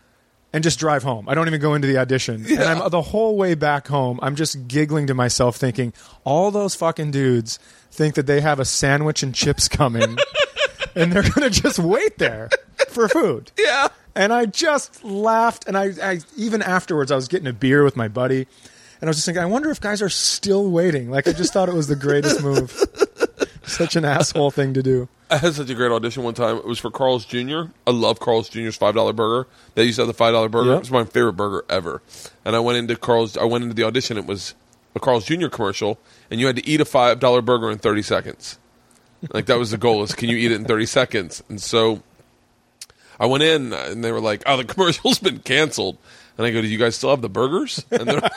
and 0.55 0.63
just 0.63 0.79
drive 0.79 1.03
home. 1.03 1.27
I 1.27 1.35
don't 1.35 1.47
even 1.47 1.59
go 1.59 1.73
into 1.73 1.85
the 1.85 1.97
audition. 1.97 2.45
And 2.49 2.63
I'm 2.63 2.89
the 2.89 3.01
whole 3.01 3.35
way 3.35 3.55
back 3.55 3.89
home, 3.89 4.21
I'm 4.23 4.37
just 4.37 4.69
giggling 4.69 5.07
to 5.07 5.13
myself 5.13 5.57
thinking, 5.57 5.91
all 6.23 6.49
those 6.49 6.75
fucking 6.75 7.11
dudes 7.11 7.59
think 7.91 8.15
that 8.15 8.25
they 8.25 8.39
have 8.39 8.61
a 8.61 8.63
sandwich 8.63 9.21
and 9.21 9.35
chips 9.35 9.67
coming 9.67 10.17
and 10.95 11.11
they're 11.11 11.23
going 11.23 11.41
to 11.41 11.49
just 11.49 11.77
wait 11.77 12.19
there 12.19 12.49
for 12.87 13.09
food. 13.09 13.51
Yeah. 13.59 13.89
And 14.15 14.31
I 14.31 14.45
just 14.45 15.03
laughed 15.03 15.67
and 15.67 15.77
I, 15.77 15.91
I 16.01 16.19
even 16.37 16.61
afterwards 16.61 17.11
I 17.11 17.15
was 17.17 17.27
getting 17.27 17.47
a 17.47 17.53
beer 17.53 17.83
with 17.83 17.97
my 17.97 18.07
buddy 18.07 18.47
and 19.01 19.03
I 19.03 19.07
was 19.09 19.17
just 19.17 19.25
thinking, 19.25 19.43
I 19.43 19.47
wonder 19.47 19.69
if 19.71 19.81
guys 19.81 20.01
are 20.01 20.07
still 20.07 20.71
waiting. 20.71 21.11
Like 21.11 21.27
I 21.27 21.33
just 21.33 21.51
thought 21.51 21.67
it 21.67 21.75
was 21.75 21.87
the 21.87 21.97
greatest 21.97 22.41
move. 22.41 22.71
Such 23.63 23.97
an 23.97 24.05
asshole 24.05 24.51
thing 24.51 24.73
to 24.75 24.81
do. 24.81 25.09
I 25.35 25.39
had 25.39 25.53
such 25.53 25.69
a 25.69 25.75
great 25.75 25.91
audition 25.91 26.23
one 26.23 26.33
time. 26.33 26.55
It 26.55 26.65
was 26.65 26.79
for 26.79 26.89
Carl's 26.89 27.25
Jr. 27.25 27.63
I 27.85 27.91
love 27.91 28.21
Carl's 28.21 28.47
Jr.'s 28.47 28.77
five 28.77 28.95
dollar 28.95 29.11
burger. 29.11 29.49
They 29.73 29.83
used 29.83 29.97
to 29.97 30.03
have 30.03 30.07
the 30.07 30.13
five 30.13 30.31
dollar 30.31 30.47
burger. 30.47 30.69
Yeah. 30.69 30.75
It 30.77 30.79
was 30.79 30.91
my 30.91 31.03
favorite 31.03 31.33
burger 31.33 31.65
ever. 31.69 32.01
And 32.45 32.55
I 32.55 32.59
went 32.59 32.77
into 32.77 32.95
Carl's. 32.95 33.35
I 33.35 33.43
went 33.43 33.63
into 33.65 33.75
the 33.75 33.83
audition. 33.83 34.17
It 34.17 34.25
was 34.25 34.53
a 34.95 34.99
Carl's 35.01 35.25
Jr. 35.25 35.49
commercial, 35.49 35.99
and 36.31 36.39
you 36.39 36.47
had 36.47 36.55
to 36.55 36.65
eat 36.65 36.79
a 36.79 36.85
five 36.85 37.19
dollar 37.19 37.41
burger 37.41 37.69
in 37.69 37.79
thirty 37.79 38.01
seconds. 38.01 38.57
Like 39.33 39.47
that 39.47 39.59
was 39.59 39.71
the 39.71 39.77
goal: 39.77 40.03
is 40.03 40.13
can 40.15 40.29
you 40.29 40.37
eat 40.37 40.51
it 40.51 40.55
in 40.55 40.63
thirty 40.63 40.85
seconds? 40.85 41.43
And 41.49 41.61
so 41.61 42.01
I 43.19 43.25
went 43.25 43.43
in, 43.43 43.73
and 43.73 44.05
they 44.05 44.13
were 44.13 44.21
like, 44.21 44.43
"Oh, 44.45 44.55
the 44.55 44.63
commercial's 44.63 45.19
been 45.19 45.39
canceled." 45.39 45.97
And 46.37 46.47
I 46.47 46.51
go, 46.51 46.61
"Do 46.61 46.67
you 46.67 46.77
guys 46.77 46.95
still 46.95 47.09
have 47.09 47.21
the 47.21 47.29
burgers?" 47.29 47.83
And 47.91 48.07
they're, 48.07 48.21
they're 48.21 48.29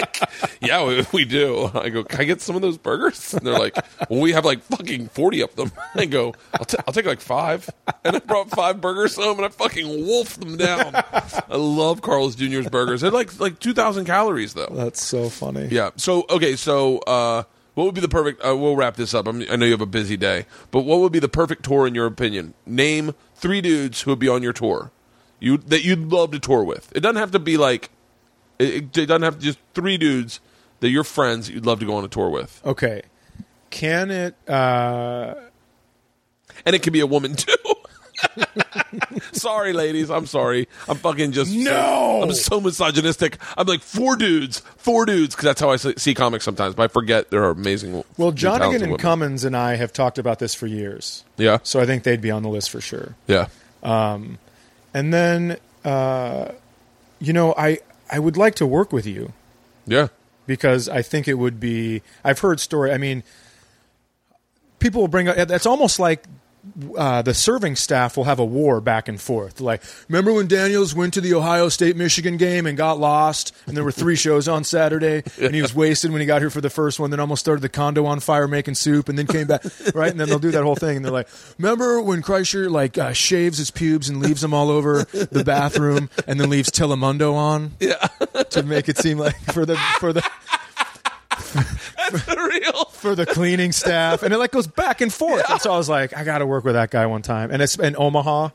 like, 0.00 0.20
"Yeah, 0.60 0.84
we, 0.86 1.06
we 1.12 1.24
do." 1.24 1.70
I 1.74 1.88
go, 1.88 2.04
"Can 2.04 2.20
I 2.20 2.24
get 2.24 2.40
some 2.40 2.56
of 2.56 2.62
those 2.62 2.78
burgers?" 2.78 3.34
And 3.34 3.46
they're 3.46 3.58
like, 3.58 3.76
"Well, 4.08 4.20
we 4.20 4.32
have 4.32 4.44
like 4.44 4.62
fucking 4.62 5.08
forty 5.08 5.40
of 5.40 5.54
them." 5.56 5.72
I 5.94 6.06
go, 6.06 6.34
"I'll, 6.54 6.64
t- 6.64 6.78
I'll 6.86 6.92
take 6.92 7.06
like 7.06 7.20
five. 7.20 7.68
And 8.04 8.16
I 8.16 8.18
brought 8.20 8.50
five 8.50 8.80
burgers 8.80 9.16
home, 9.16 9.38
and 9.38 9.46
I 9.46 9.48
fucking 9.48 10.06
wolfed 10.06 10.40
them 10.40 10.56
down. 10.56 10.92
I 10.94 11.56
love 11.56 12.02
Carl's 12.02 12.36
Jr.'s 12.36 12.68
burgers. 12.68 13.00
They're 13.00 13.10
like 13.10 13.38
like 13.40 13.58
two 13.58 13.74
thousand 13.74 14.04
calories 14.06 14.54
though. 14.54 14.72
That's 14.72 15.02
so 15.02 15.28
funny. 15.28 15.68
Yeah. 15.70 15.90
So 15.96 16.24
okay. 16.30 16.56
So 16.56 16.98
uh, 16.98 17.44
what 17.74 17.84
would 17.84 17.94
be 17.94 18.00
the 18.00 18.08
perfect? 18.08 18.42
Uh, 18.42 18.56
we'll 18.56 18.76
wrap 18.76 18.96
this 18.96 19.12
up. 19.14 19.26
I'm, 19.26 19.42
I 19.50 19.56
know 19.56 19.66
you 19.66 19.72
have 19.72 19.80
a 19.80 19.86
busy 19.86 20.16
day, 20.16 20.46
but 20.70 20.82
what 20.82 21.00
would 21.00 21.12
be 21.12 21.18
the 21.18 21.28
perfect 21.28 21.64
tour 21.64 21.86
in 21.86 21.94
your 21.94 22.06
opinion? 22.06 22.54
Name 22.64 23.14
three 23.34 23.60
dudes 23.60 24.00
who 24.02 24.12
would 24.12 24.18
be 24.18 24.28
on 24.28 24.42
your 24.42 24.52
tour. 24.54 24.92
You 25.40 25.58
that 25.58 25.84
you'd 25.84 26.10
love 26.10 26.30
to 26.30 26.38
tour 26.38 26.64
with. 26.64 26.90
It 26.96 27.00
doesn't 27.00 27.16
have 27.16 27.32
to 27.32 27.38
be 27.38 27.56
like. 27.56 27.90
It, 28.58 28.96
it 28.96 29.06
doesn't 29.06 29.22
have 29.22 29.38
to 29.38 29.40
just 29.44 29.58
three 29.74 29.96
dudes 29.98 30.40
that 30.80 30.88
you're 30.90 31.04
friends 31.04 31.46
that 31.46 31.54
you'd 31.54 31.66
love 31.66 31.80
to 31.80 31.86
go 31.86 31.96
on 31.96 32.04
a 32.04 32.08
tour 32.08 32.28
with, 32.30 32.60
Okay. 32.64 33.02
Can 33.70 34.10
it 34.10 34.34
uh 34.48 35.34
and 36.64 36.74
it 36.74 36.82
can 36.82 36.92
be 36.92 37.00
a 37.00 37.06
woman 37.06 37.34
too. 37.34 37.54
sorry, 39.32 39.72
ladies. 39.72 40.10
I'm 40.10 40.26
sorry. 40.26 40.68
I'm 40.88 40.96
fucking 40.96 41.32
just 41.32 41.52
No! 41.54 42.20
I'm 42.22 42.32
so 42.32 42.60
misogynistic. 42.60 43.38
I'm 43.56 43.66
like 43.66 43.82
four 43.82 44.16
dudes, 44.16 44.60
four 44.76 45.04
dudes, 45.04 45.34
because 45.34 45.44
that's 45.44 45.60
how 45.60 45.70
I 45.70 45.76
see 45.76 46.14
comics 46.14 46.44
sometimes. 46.44 46.74
But 46.74 46.84
I 46.84 46.88
forget 46.88 47.30
there 47.30 47.44
are 47.44 47.50
amazing. 47.50 48.02
Well, 48.16 48.32
Johnagin 48.32 48.82
and. 48.82 48.98
Cummins 48.98 49.44
and 49.44 49.56
I 49.56 49.76
have 49.76 49.92
talked 49.92 50.18
about 50.18 50.38
this 50.38 50.54
for 50.54 50.66
years. 50.66 51.24
Yeah, 51.36 51.58
So 51.62 51.80
I 51.80 51.86
think 51.86 52.04
they'd 52.04 52.20
be 52.22 52.30
on 52.30 52.42
the 52.42 52.48
list 52.48 52.70
for 52.70 52.80
sure. 52.80 53.14
yeah. 53.26 53.48
And 53.82 54.38
then 55.12 55.58
uh 55.84 56.52
you 57.20 57.32
know, 57.32 57.54
I 57.56 57.78
I 58.10 58.18
would 58.18 58.36
like 58.36 58.54
to 58.56 58.66
work 58.66 58.92
with 58.92 59.06
you 59.06 59.32
Yeah. 59.86 60.08
because 60.46 60.88
I 60.88 61.02
think 61.02 61.26
it 61.28 61.34
would 61.34 61.58
be 61.60 62.02
I've 62.24 62.38
heard 62.40 62.60
story 62.60 62.92
I 62.92 62.98
mean 62.98 63.22
people 64.78 65.00
will 65.00 65.08
bring 65.08 65.28
up 65.28 65.48
that's 65.48 65.66
almost 65.66 65.98
like 65.98 66.24
uh, 66.96 67.22
the 67.22 67.34
serving 67.34 67.76
staff 67.76 68.16
will 68.16 68.24
have 68.24 68.38
a 68.38 68.44
war 68.44 68.80
back 68.80 69.08
and 69.08 69.20
forth. 69.20 69.60
Like, 69.60 69.82
remember 70.08 70.32
when 70.32 70.46
Daniels 70.48 70.94
went 70.94 71.14
to 71.14 71.20
the 71.20 71.34
Ohio 71.34 71.68
State 71.68 71.96
Michigan 71.96 72.36
game 72.36 72.66
and 72.66 72.76
got 72.76 72.98
lost, 72.98 73.54
and 73.66 73.76
there 73.76 73.84
were 73.84 73.92
three 73.92 74.16
shows 74.26 74.48
on 74.48 74.64
Saturday, 74.64 75.22
and 75.40 75.54
he 75.54 75.62
was 75.62 75.74
wasted 75.74 76.10
when 76.12 76.20
he 76.20 76.26
got 76.26 76.40
here 76.42 76.50
for 76.50 76.60
the 76.60 76.70
first 76.70 76.98
one, 77.00 77.10
then 77.10 77.20
almost 77.20 77.40
started 77.40 77.60
the 77.62 77.68
condo 77.68 78.04
on 78.06 78.20
fire 78.20 78.48
making 78.48 78.74
soup, 78.74 79.08
and 79.08 79.18
then 79.18 79.26
came 79.26 79.46
back, 79.46 79.62
right? 79.94 80.10
And 80.10 80.18
then 80.20 80.28
they'll 80.28 80.38
do 80.38 80.50
that 80.52 80.62
whole 80.64 80.74
thing, 80.76 80.96
and 80.96 81.04
they're 81.04 81.12
like, 81.12 81.28
remember 81.58 82.00
when 82.02 82.22
Kreischer 82.22 82.70
like 82.70 82.98
uh, 82.98 83.12
shaves 83.12 83.58
his 83.58 83.70
pubes 83.70 84.08
and 84.08 84.20
leaves 84.20 84.40
them 84.40 84.52
all 84.54 84.70
over 84.70 85.04
the 85.04 85.44
bathroom, 85.44 86.10
and 86.26 86.38
then 86.40 86.50
leaves 86.50 86.70
Telemundo 86.70 87.34
on, 87.34 87.72
Yeah. 87.80 88.06
to 88.50 88.62
make 88.62 88.88
it 88.88 88.98
seem 88.98 89.18
like 89.18 89.36
for 89.52 89.64
the 89.64 89.76
for 90.00 90.12
the 90.12 90.22
Real. 92.36 92.84
for 92.86 93.14
the 93.14 93.26
cleaning 93.26 93.72
staff, 93.72 94.22
and 94.22 94.32
it 94.32 94.38
like 94.38 94.50
goes 94.52 94.66
back 94.66 95.00
and 95.00 95.12
forth. 95.12 95.48
And 95.50 95.60
so 95.60 95.72
I 95.72 95.76
was 95.76 95.88
like, 95.88 96.16
I 96.16 96.24
got 96.24 96.38
to 96.38 96.46
work 96.46 96.64
with 96.64 96.74
that 96.74 96.90
guy 96.90 97.06
one 97.06 97.22
time. 97.22 97.50
And 97.50 97.62
it's 97.62 97.78
in 97.78 97.94
Omaha. 97.98 98.50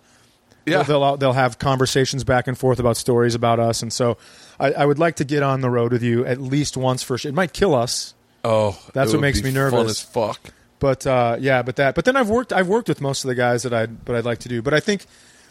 Yeah. 0.65 0.83
they'll 0.83 1.17
they'll 1.17 1.33
have 1.33 1.57
conversations 1.57 2.23
back 2.23 2.47
and 2.47 2.55
forth 2.57 2.79
about 2.79 2.95
stories 2.95 3.33
about 3.33 3.59
us, 3.59 3.81
and 3.81 3.91
so 3.91 4.17
I, 4.59 4.71
I 4.73 4.85
would 4.85 4.99
like 4.99 5.15
to 5.15 5.23
get 5.25 5.41
on 5.41 5.61
the 5.61 5.69
road 5.71 5.91
with 5.91 6.03
you 6.03 6.23
at 6.25 6.39
least 6.39 6.77
once 6.77 7.01
for. 7.01 7.15
It 7.15 7.33
might 7.33 7.51
kill 7.51 7.73
us, 7.73 8.13
Oh, 8.43 8.79
That's 8.93 9.11
what 9.11 9.21
makes 9.21 9.39
me 9.39 9.45
Fun 9.49 9.53
nervous. 9.55 9.89
as 9.91 10.01
fuck. 10.01 10.39
but 10.79 11.07
uh, 11.07 11.37
yeah, 11.39 11.63
but 11.63 11.77
that. 11.77 11.95
But 11.95 12.05
then 12.05 12.15
I've 12.15 12.29
worked 12.29 12.53
I've 12.53 12.67
worked 12.67 12.89
with 12.89 13.01
most 13.01 13.23
of 13.23 13.27
the 13.29 13.35
guys 13.35 13.63
that 13.63 13.73
I 13.73 13.87
but 13.87 14.15
I'd 14.15 14.25
like 14.25 14.39
to 14.39 14.49
do. 14.49 14.61
But 14.61 14.75
I 14.75 14.79
think 14.79 15.05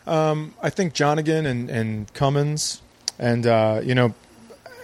um, 0.06 0.54
I 0.62 0.70
think 0.70 0.94
Johnagin 0.94 1.44
and 1.44 1.68
and 1.68 2.12
Cummins 2.14 2.80
and 3.18 3.46
uh, 3.48 3.80
you 3.82 3.94
know. 3.96 4.14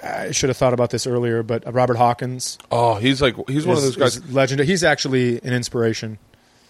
I 0.07 0.31
should 0.33 0.49
have 0.51 0.57
thought 0.57 0.73
about 0.73 0.91
this 0.91 1.07
earlier, 1.07 1.43
but 1.43 1.63
Robert 1.73 1.97
Hawkins 1.97 2.59
Oh, 2.71 2.95
he's 2.97 3.21
like 3.23 3.35
he's 3.49 3.67
one 3.67 3.77
of 3.77 3.83
those 3.83 3.97
guys. 3.97 4.17
is 4.17 4.33
legendary. 4.33 4.67
He's 4.67 4.85
actually 4.85 5.39
an 5.43 5.53
inspiration. 5.53 6.19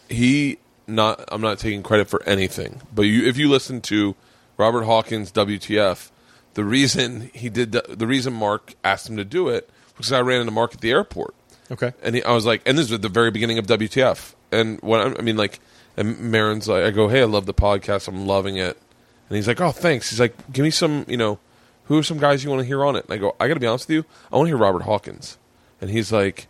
He 0.08 0.58
not. 0.86 1.24
I'm 1.28 1.40
not 1.40 1.58
taking 1.58 1.82
credit 1.82 2.08
for 2.08 2.22
anything, 2.24 2.80
but 2.94 3.02
you, 3.02 3.26
if 3.26 3.36
you 3.36 3.48
listen 3.48 3.80
to 3.82 4.14
Robert 4.56 4.84
Hawkins 4.84 5.32
WTF, 5.32 6.10
the 6.54 6.64
reason 6.64 7.30
he 7.34 7.48
did 7.48 7.72
the, 7.72 7.84
the 7.88 8.06
reason 8.06 8.32
Marc 8.32 8.74
asked 8.84 9.08
him 9.08 9.16
to 9.16 9.24
do 9.24 9.48
it 9.48 9.68
because 9.96 10.12
I 10.12 10.20
ran 10.20 10.40
into 10.40 10.52
Marc 10.52 10.74
at 10.74 10.80
the 10.80 10.90
airport. 10.90 11.34
Okay. 11.70 11.92
And 12.02 12.14
he, 12.14 12.22
I 12.22 12.32
was 12.32 12.46
like, 12.46 12.62
and 12.64 12.78
this 12.78 12.84
was 12.86 12.92
at 12.92 13.02
the 13.02 13.08
very 13.08 13.30
beginning 13.32 13.58
of 13.58 13.66
WTF. 13.66 14.34
And 14.52 14.80
what 14.80 15.00
I, 15.00 15.18
I 15.18 15.22
mean, 15.22 15.36
like, 15.36 15.58
and 15.96 16.18
Maron's 16.30 16.68
like, 16.68 16.84
I 16.84 16.90
go, 16.92 17.08
hey, 17.08 17.22
I 17.22 17.24
love 17.24 17.46
the 17.46 17.54
podcast. 17.54 18.06
I'm 18.06 18.26
loving 18.26 18.56
it. 18.56 18.78
And 19.28 19.34
he's 19.36 19.48
like, 19.48 19.60
oh, 19.60 19.72
thanks. 19.72 20.10
He's 20.10 20.20
like, 20.20 20.34
give 20.52 20.62
me 20.62 20.70
some, 20.70 21.04
you 21.08 21.16
know, 21.16 21.40
who 21.86 21.98
are 21.98 22.02
some 22.02 22.18
guys 22.18 22.44
you 22.44 22.50
want 22.50 22.60
to 22.60 22.66
hear 22.66 22.84
on 22.84 22.96
it? 22.96 23.04
And 23.04 23.12
I 23.12 23.16
go, 23.16 23.34
I 23.40 23.48
got 23.48 23.54
to 23.54 23.60
be 23.60 23.66
honest 23.66 23.88
with 23.88 23.94
you, 23.94 24.04
I 24.32 24.36
want 24.36 24.46
to 24.46 24.50
hear 24.50 24.56
Robert 24.56 24.82
Hawkins. 24.82 25.38
And 25.80 25.90
he's 25.90 26.12
like, 26.12 26.46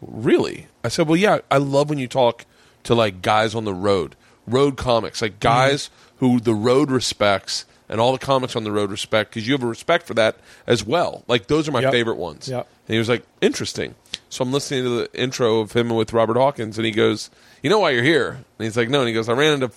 really? 0.00 0.66
I 0.84 0.88
said, 0.88 1.08
well, 1.08 1.16
yeah, 1.16 1.38
I 1.50 1.58
love 1.58 1.88
when 1.88 1.98
you 1.98 2.08
talk 2.08 2.44
to 2.84 2.94
like 2.94 3.22
guys 3.22 3.54
on 3.54 3.64
the 3.64 3.74
road, 3.74 4.16
road 4.46 4.76
comics, 4.76 5.22
like 5.22 5.32
mm-hmm. 5.32 5.40
guys 5.40 5.90
who 6.18 6.40
the 6.40 6.54
road 6.54 6.90
respects 6.90 7.64
and 7.88 8.00
all 8.00 8.12
the 8.12 8.18
comics 8.18 8.56
on 8.56 8.64
the 8.64 8.72
road 8.72 8.90
respect 8.90 9.30
because 9.30 9.46
you 9.46 9.54
have 9.54 9.62
a 9.62 9.66
respect 9.66 10.06
for 10.06 10.14
that 10.14 10.36
as 10.66 10.84
well. 10.84 11.24
Like 11.28 11.46
those 11.46 11.68
are 11.68 11.72
my 11.72 11.82
Yep. 11.82 11.92
favorite 11.92 12.16
ones. 12.16 12.48
Yep. 12.48 12.66
And 12.88 12.92
he 12.94 12.98
was 12.98 13.08
like, 13.08 13.24
interesting. 13.40 13.94
So 14.28 14.42
I'm 14.42 14.52
listening 14.52 14.84
to 14.84 14.90
the 14.90 15.20
intro 15.20 15.60
of 15.60 15.72
him 15.72 15.88
with 15.90 16.12
Robert 16.12 16.36
Hawkins, 16.36 16.78
and 16.78 16.84
he 16.84 16.92
goes, 16.92 17.30
you 17.62 17.70
know 17.70 17.78
why 17.78 17.90
you're 17.90 18.02
here? 18.02 18.30
And 18.30 18.64
he's 18.64 18.76
like, 18.76 18.88
no. 18.88 19.00
And 19.00 19.08
he 19.08 19.14
goes, 19.14 19.28
I 19.28 19.32
ran 19.32 19.54
into 19.54 19.70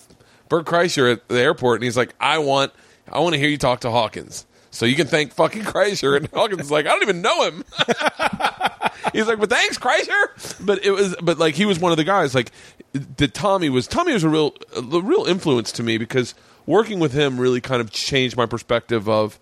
Bert 0.48 0.66
Kreischer 0.66 1.12
at 1.12 1.28
the 1.28 1.40
airport, 1.40 1.76
and 1.76 1.84
he's 1.84 1.96
like, 1.96 2.14
I 2.20 2.38
want, 2.38 2.72
I 3.10 3.20
want 3.20 3.34
to 3.34 3.38
hear 3.38 3.48
you 3.48 3.58
talk 3.58 3.80
to 3.80 3.90
Hawkins. 3.90 4.44
So 4.72 4.86
you 4.86 4.94
can 4.94 5.06
thank 5.08 5.32
fucking 5.32 5.62
Kreischer. 5.62 6.16
And 6.16 6.28
Hawkins 6.28 6.62
is 6.62 6.70
like, 6.70 6.86
I 6.86 6.90
don't 6.90 7.02
even 7.02 7.22
know 7.22 7.42
him. 7.44 7.64
He's 9.12 9.26
like, 9.26 9.38
but 9.40 9.50
thanks, 9.50 9.78
Kreischer. 9.78 10.64
But 10.64 10.84
it 10.84 10.90
was, 10.92 11.16
but 11.22 11.38
like 11.38 11.54
he 11.54 11.66
was 11.66 11.78
one 11.78 11.90
of 11.90 11.98
the 11.98 12.04
guys. 12.04 12.34
Like 12.34 12.52
that 12.92 13.34
Tommy 13.34 13.68
was. 13.70 13.86
Tommy 13.86 14.12
was 14.12 14.24
a 14.24 14.28
real, 14.28 14.54
a 14.76 14.82
real 14.82 15.24
influence 15.24 15.72
to 15.72 15.82
me 15.82 15.98
because 15.98 16.34
working 16.66 17.00
with 17.00 17.12
him 17.12 17.38
really 17.40 17.60
kind 17.60 17.80
of 17.80 17.90
changed 17.90 18.36
my 18.36 18.46
perspective 18.46 19.08
of 19.08 19.38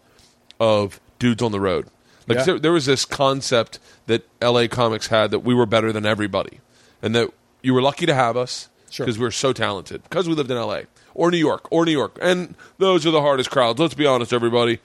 of 0.61 1.01
dudes 1.19 1.43
on 1.43 1.53
the 1.53 1.61
road. 1.61 1.87
Like 2.27 2.39
Yeah. 2.39 2.45
there, 2.45 2.59
there 2.59 2.73
was 2.73 2.87
this 2.87 3.05
concept 3.05 3.79
that 4.07 4.27
L.A. 4.41 4.69
comics 4.69 5.09
had 5.09 5.31
that 5.31 5.41
we 5.41 5.55
were 5.55 5.67
better 5.67 5.93
than 5.93 6.07
everybody, 6.07 6.61
and 7.03 7.15
that 7.15 7.31
you 7.63 7.75
were 7.75 7.83
lucky 7.83 8.07
to 8.07 8.15
have 8.15 8.37
us 8.37 8.69
Sure. 8.91 9.05
because 9.05 9.19
we 9.19 9.25
were 9.25 9.31
so 9.31 9.53
talented 9.53 10.03
because 10.05 10.27
we 10.29 10.35
lived 10.35 10.51
in 10.51 10.57
L.A. 10.57 10.85
or 11.15 11.31
New 11.31 11.37
York 11.39 11.67
or 11.71 11.85
New 11.85 11.93
York, 11.93 12.19
and 12.23 12.55
those 12.79 13.07
are 13.07 13.11
the 13.11 13.21
hardest 13.21 13.51
crowds. 13.51 13.79
Let's 13.79 13.95
be 13.95 14.07
honest, 14.07 14.33
everybody. 14.33 14.79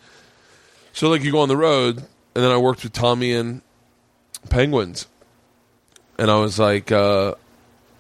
So 0.94 1.10
like 1.10 1.24
you 1.24 1.32
go 1.32 1.40
on 1.40 1.50
the 1.50 1.58
road, 1.58 1.98
and 1.98 2.44
then 2.44 2.52
I 2.52 2.58
worked 2.58 2.84
with 2.84 2.94
Tommy 2.94 3.34
and 3.34 3.62
Penguins, 4.50 5.08
and 6.18 6.30
I 6.32 6.40
was 6.40 6.58
like, 6.60 6.92
uh, 6.92 7.34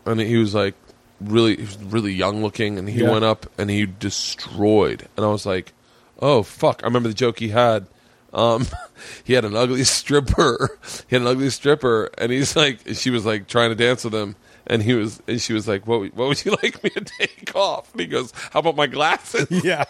and 0.05 0.19
he 0.19 0.37
was 0.37 0.53
like 0.55 0.75
really, 1.19 1.55
he 1.55 1.61
was 1.63 1.77
really 1.77 2.13
young 2.13 2.41
looking, 2.43 2.77
and 2.77 2.87
he 2.87 3.01
Yeah. 3.01 3.11
went 3.11 3.25
up 3.25 3.47
and 3.57 3.69
he 3.69 3.85
destroyed, 3.85 5.07
and 5.17 5.25
I 5.25 5.29
was 5.29 5.45
like, 5.45 5.73
oh 6.21 6.43
fuck! 6.43 6.81
I 6.83 6.85
remember 6.87 7.09
the 7.09 7.15
joke 7.15 7.39
he 7.39 7.49
had. 7.49 7.87
Um, 8.33 8.65
he 9.23 9.33
had 9.33 9.45
an 9.45 9.55
ugly 9.55 9.83
stripper. 9.85 10.77
He 11.07 11.15
had 11.15 11.21
an 11.23 11.27
ugly 11.27 11.49
stripper, 11.49 12.09
and 12.17 12.31
he's 12.31 12.55
like, 12.55 12.79
she 12.93 13.09
was 13.09 13.25
like 13.25 13.47
trying 13.47 13.69
to 13.69 13.75
dance 13.75 14.03
with 14.03 14.13
him, 14.15 14.35
And 14.65 14.81
he 14.83 14.93
was, 14.93 15.21
and 15.27 15.41
she 15.41 15.53
was 15.53 15.67
like, 15.67 15.85
"What? 15.87 16.13
What 16.15 16.27
would 16.29 16.45
you 16.45 16.51
like 16.63 16.83
me 16.83 16.89
to 16.91 17.01
take 17.01 17.55
off?" 17.55 17.91
And 17.91 18.01
he 18.01 18.07
goes, 18.07 18.31
"How 18.51 18.59
about 18.59 18.75
my 18.75 18.87
glasses?" 18.87 19.47
Yeah. 19.63 19.83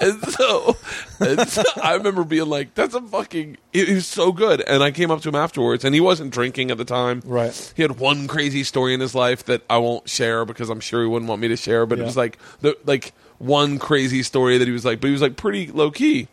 And 0.00 0.22
so, 0.22 0.76
and 1.18 1.48
so 1.48 1.62
I 1.82 1.94
remember 1.94 2.22
being 2.22 2.48
like, 2.48 2.74
"That's 2.74 2.94
a 2.94 3.00
fucking." 3.00 3.56
He 3.72 3.94
was 3.94 4.06
so 4.06 4.30
good, 4.30 4.60
and 4.60 4.82
I 4.82 4.92
came 4.92 5.10
up 5.10 5.22
to 5.22 5.28
him 5.28 5.34
afterwards, 5.34 5.84
and 5.84 5.94
he 5.94 6.00
wasn't 6.00 6.32
drinking 6.32 6.70
at 6.70 6.78
the 6.78 6.84
time. 6.84 7.22
Right. 7.24 7.72
He 7.76 7.82
had 7.82 7.98
one 7.98 8.28
crazy 8.28 8.62
story 8.62 8.94
in 8.94 9.00
his 9.00 9.14
life 9.14 9.44
that 9.46 9.62
I 9.68 9.78
won't 9.78 10.08
share 10.08 10.44
because 10.44 10.70
I'm 10.70 10.80
sure 10.80 11.02
he 11.02 11.08
wouldn't 11.08 11.28
want 11.28 11.40
me 11.40 11.48
to 11.48 11.56
share. 11.56 11.84
But 11.84 11.98
it 11.98 12.04
was 12.04 12.16
like 12.16 12.38
the 12.60 12.76
like 12.84 13.12
one 13.38 13.78
crazy 13.78 14.22
story 14.22 14.58
that 14.58 14.68
he 14.68 14.72
was 14.72 14.84
like, 14.84 15.00
but 15.00 15.08
he 15.08 15.12
was 15.12 15.22
like 15.22 15.36
pretty 15.36 15.66
low 15.72 15.90
key. 15.90 16.28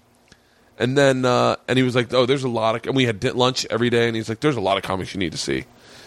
And 0.77 0.97
then, 0.97 1.23
uh, 1.23 1.55
and 1.67 1.77
he 1.77 1.83
was 1.83 1.95
like, 1.95 2.13
"Oh, 2.13 2.25
there's 2.25 2.43
a 2.43 2.49
lot 2.49 2.75
of," 2.75 2.85
and 2.85 2.95
we 2.95 3.05
had 3.05 3.23
lunch 3.33 3.65
every 3.69 3.89
day, 3.89 4.07
and 4.07 4.15
he's 4.15 4.27
like, 4.27 4.41
"There's 4.41 4.57
a 4.57 4.61
lot 4.61 4.77
of 4.77 4.83
comics 4.83 5.13
you 5.13 5.19
need 5.19 5.31
to 5.31 5.37
see." 5.37 5.65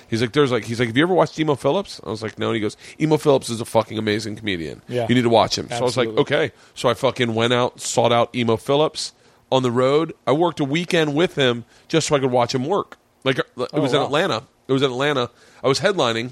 He's 0.09 0.21
like, 0.21 0.33
"There's 0.33 0.51
like," 0.51 0.65
he's 0.65 0.79
like, 0.81 0.89
"Have 0.89 0.97
you 0.97 1.03
ever 1.03 1.15
watched 1.15 1.39
Emo 1.39 1.55
Philips?" 1.55 2.01
I 2.05 2.11
was 2.11 2.23
like, 2.23 2.39
"No." 2.39 2.49
And 2.49 2.55
he 2.57 2.61
goes, 2.61 2.77
"Emo 3.01 3.17
Philips 3.19 3.51
is 3.51 3.61
a 3.61 3.65
fucking 3.65 3.99
amazing 3.99 4.37
comedian. 4.37 4.83
Yeah. 4.89 5.07
you 5.09 5.15
need 5.15 5.23
to 5.23 5.29
watch 5.29 5.57
him." 5.59 5.67
Absolutely. 5.71 5.93
So 5.93 6.01
I 6.01 6.05
was 6.05 6.17
like, 6.17 6.19
"Okay." 6.21 6.53
So 6.75 6.89
I 6.89 6.95
fucking 6.95 7.35
went 7.35 7.53
out, 7.53 7.81
sought 7.81 8.13
out 8.13 8.35
Emo 8.35 8.57
Philips 8.57 9.13
on 9.53 9.63
the 9.63 9.71
road. 9.71 10.15
I 10.27 10.33
worked 10.33 10.61
a 10.61 10.65
weekend 10.65 11.15
with 11.15 11.35
him 11.35 11.65
just 11.89 12.09
so 12.09 12.17
I 12.17 12.19
could 12.21 12.31
watch 12.31 12.55
him 12.55 12.65
work. 12.65 12.97
Like 13.25 13.39
uh, 13.39 13.43
it 13.63 13.71
oh, 13.73 13.81
was 13.81 13.95
Oh, 13.95 13.99
in. 14.01 14.07
Atlanta. 14.07 14.45
It 14.67 14.73
was 14.73 14.83
in 14.83 14.91
Atlanta. 14.91 15.31
I 15.63 15.69
was 15.69 15.81
headlining, 15.81 16.31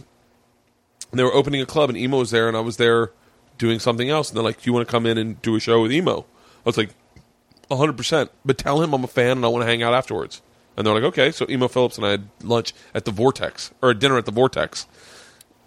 and 1.10 1.18
they 1.18 1.22
were 1.24 1.32
opening 1.34 1.60
a 1.60 1.66
club, 1.66 1.88
and 1.90 1.98
Emo 1.98 2.18
was 2.18 2.30
there, 2.30 2.48
and 2.48 2.56
I 2.56 2.60
was 2.60 2.76
there 2.76 3.12
doing 3.58 3.78
something 3.78 4.08
else. 4.10 4.28
And 4.30 4.36
they're 4.36 4.44
like, 4.44 4.62
"Do 4.62 4.68
you 4.70 4.72
want 4.72 4.86
to 4.86 4.90
come 4.90 5.06
in 5.06 5.16
and 5.18 5.40
do 5.42 5.56
a 5.56 5.60
show 5.60 5.82
with 5.82 5.92
Emo?" 5.92 6.20
I 6.20 6.68
was 6.68 6.76
like, 6.76 6.90
hundred 7.70 7.96
percent. 7.96 8.30
But 8.44 8.58
tell 8.58 8.82
him 8.82 8.92
I'm 8.92 9.04
a 9.04 9.08
fan 9.08 9.32
and 9.38 9.44
I 9.44 9.48
want 9.48 9.62
to 9.62 9.66
hang 9.66 9.82
out 9.82 9.94
afterwards. 9.94 10.42
And 10.76 10.86
they're 10.86 10.94
like, 10.94 11.04
okay. 11.04 11.30
So 11.30 11.46
Emo 11.48 11.68
Philips 11.68 11.96
and 11.96 12.06
I 12.06 12.10
had 12.10 12.28
lunch 12.42 12.74
at 12.94 13.04
the 13.04 13.10
Vortex 13.10 13.70
or 13.82 13.94
dinner 13.94 14.18
at 14.18 14.26
the 14.26 14.32
Vortex, 14.32 14.86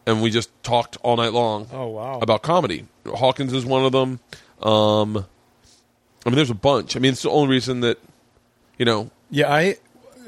and 0.06 0.22
we 0.22 0.30
just 0.30 0.52
talked 0.64 0.98
all 1.02 1.18
night 1.18 1.34
long. 1.34 1.68
Oh, 1.72 1.88
wow. 1.88 2.20
About 2.20 2.44
comedy. 2.44 2.86
Hawkins 3.08 3.54
is 3.54 3.66
one 3.66 3.86
of 3.86 3.92
them. 3.92 4.20
Um, 4.62 5.26
I 6.26 6.30
mean, 6.30 6.36
there's 6.36 6.50
a 6.50 6.56
bunch. 6.56 6.96
I 6.96 7.00
mean, 7.00 7.14
it's 7.14 7.24
the 7.24 7.30
only 7.30 7.50
reason 7.50 7.80
that 7.82 7.98
you 8.78 8.86
know. 8.86 9.10
Yeah, 9.32 9.52
I 9.52 9.78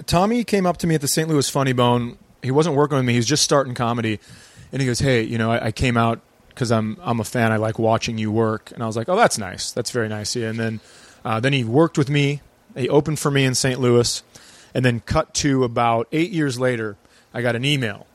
Tommy 0.05 0.43
came 0.43 0.65
up 0.65 0.77
to 0.77 0.87
me 0.87 0.95
at 0.95 1.01
the 1.01 1.07
St. 1.07 1.27
Louis 1.27 1.49
Funny 1.49 1.73
Bone. 1.73 2.17
He 2.41 2.51
wasn't 2.51 2.75
working 2.75 2.97
with 2.97 3.05
me. 3.05 3.13
He 3.13 3.19
was 3.19 3.25
just 3.27 3.43
starting 3.43 3.73
comedy, 3.73 4.19
and 4.71 4.81
he 4.81 4.87
goes, 4.87 4.99
"Hey, 4.99 5.23
you 5.23 5.37
know, 5.37 5.51
I, 5.51 5.67
I 5.67 5.71
came 5.71 5.97
out 5.97 6.21
because 6.49 6.71
I'm 6.71 6.97
I'm 7.01 7.19
a 7.19 7.23
fan. 7.23 7.51
I 7.51 7.57
like 7.57 7.77
watching 7.77 8.17
you 8.17 8.31
work." 8.31 8.71
And 8.71 8.81
I 8.81 8.87
was 8.87 8.95
like, 8.95 9.09
"Oh, 9.09 9.15
that's 9.15 9.37
nice. 9.37 9.71
That's 9.71 9.91
very 9.91 10.07
nice." 10.07 10.35
Yeah. 10.35 10.49
And 10.49 10.59
then 10.59 10.79
uh, 11.25 11.39
then 11.39 11.53
he 11.53 11.63
worked 11.63 11.97
with 11.97 12.09
me. 12.09 12.41
He 12.75 12.87
opened 12.87 13.19
for 13.19 13.29
me 13.29 13.43
in 13.43 13.53
St. 13.53 13.79
Louis, 13.79 14.23
and 14.73 14.85
then 14.85 15.01
cut 15.01 15.33
to 15.35 15.63
about 15.63 16.07
eight 16.11 16.31
years 16.31 16.59
later. 16.59 16.97
I 17.33 17.41
got 17.41 17.55
an 17.55 17.65
email 17.65 18.07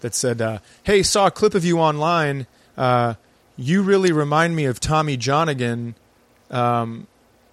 that 0.00 0.14
said, 0.14 0.40
uh, 0.40 0.58
"Hey, 0.82 1.02
saw 1.02 1.26
a 1.26 1.30
clip 1.30 1.54
of 1.54 1.64
you 1.64 1.78
online. 1.78 2.46
Uh, 2.76 3.14
you 3.56 3.82
really 3.82 4.12
remind 4.12 4.56
me 4.56 4.64
of 4.64 4.80
Tommy 4.80 5.16
Johnagin." 5.16 5.94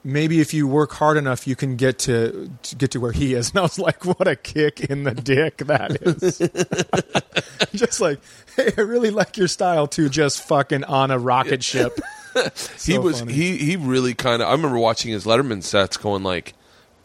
maybe 0.03 0.41
if 0.41 0.53
you 0.53 0.67
work 0.67 0.93
hard 0.93 1.17
enough, 1.17 1.47
you 1.47 1.55
can 1.55 1.75
get 1.75 1.99
to, 1.99 2.49
to 2.63 2.75
get 2.75 2.91
to 2.91 2.99
where 2.99 3.11
he 3.11 3.33
is. 3.33 3.49
And 3.51 3.59
I 3.59 3.61
was 3.63 3.79
like, 3.79 4.05
what 4.05 4.27
a 4.27 4.35
kick 4.35 4.79
in 4.79 5.03
the 5.03 5.13
dick 5.13 5.57
that 5.57 6.01
is. 6.01 6.37
just 7.73 7.99
like, 7.99 8.19
hey, 8.55 8.71
I 8.77 8.81
really 8.81 9.09
like 9.09 9.37
your 9.37 9.47
style 9.47 9.87
too. 9.87 10.09
Just 10.09 10.43
fucking 10.47 10.83
on 10.85 11.11
a 11.11 11.19
rocket 11.19 11.63
ship. 11.63 11.99
he 12.81 12.97
was 12.97 13.19
funny. 13.19 13.33
he 13.33 13.57
he 13.57 13.75
really 13.75 14.13
kind 14.13 14.41
of. 14.41 14.47
I 14.47 14.51
remember 14.53 14.77
watching 14.77 15.11
his 15.11 15.25
Letterman 15.25 15.63
sets, 15.63 15.97
going 15.97 16.23
like, 16.23 16.53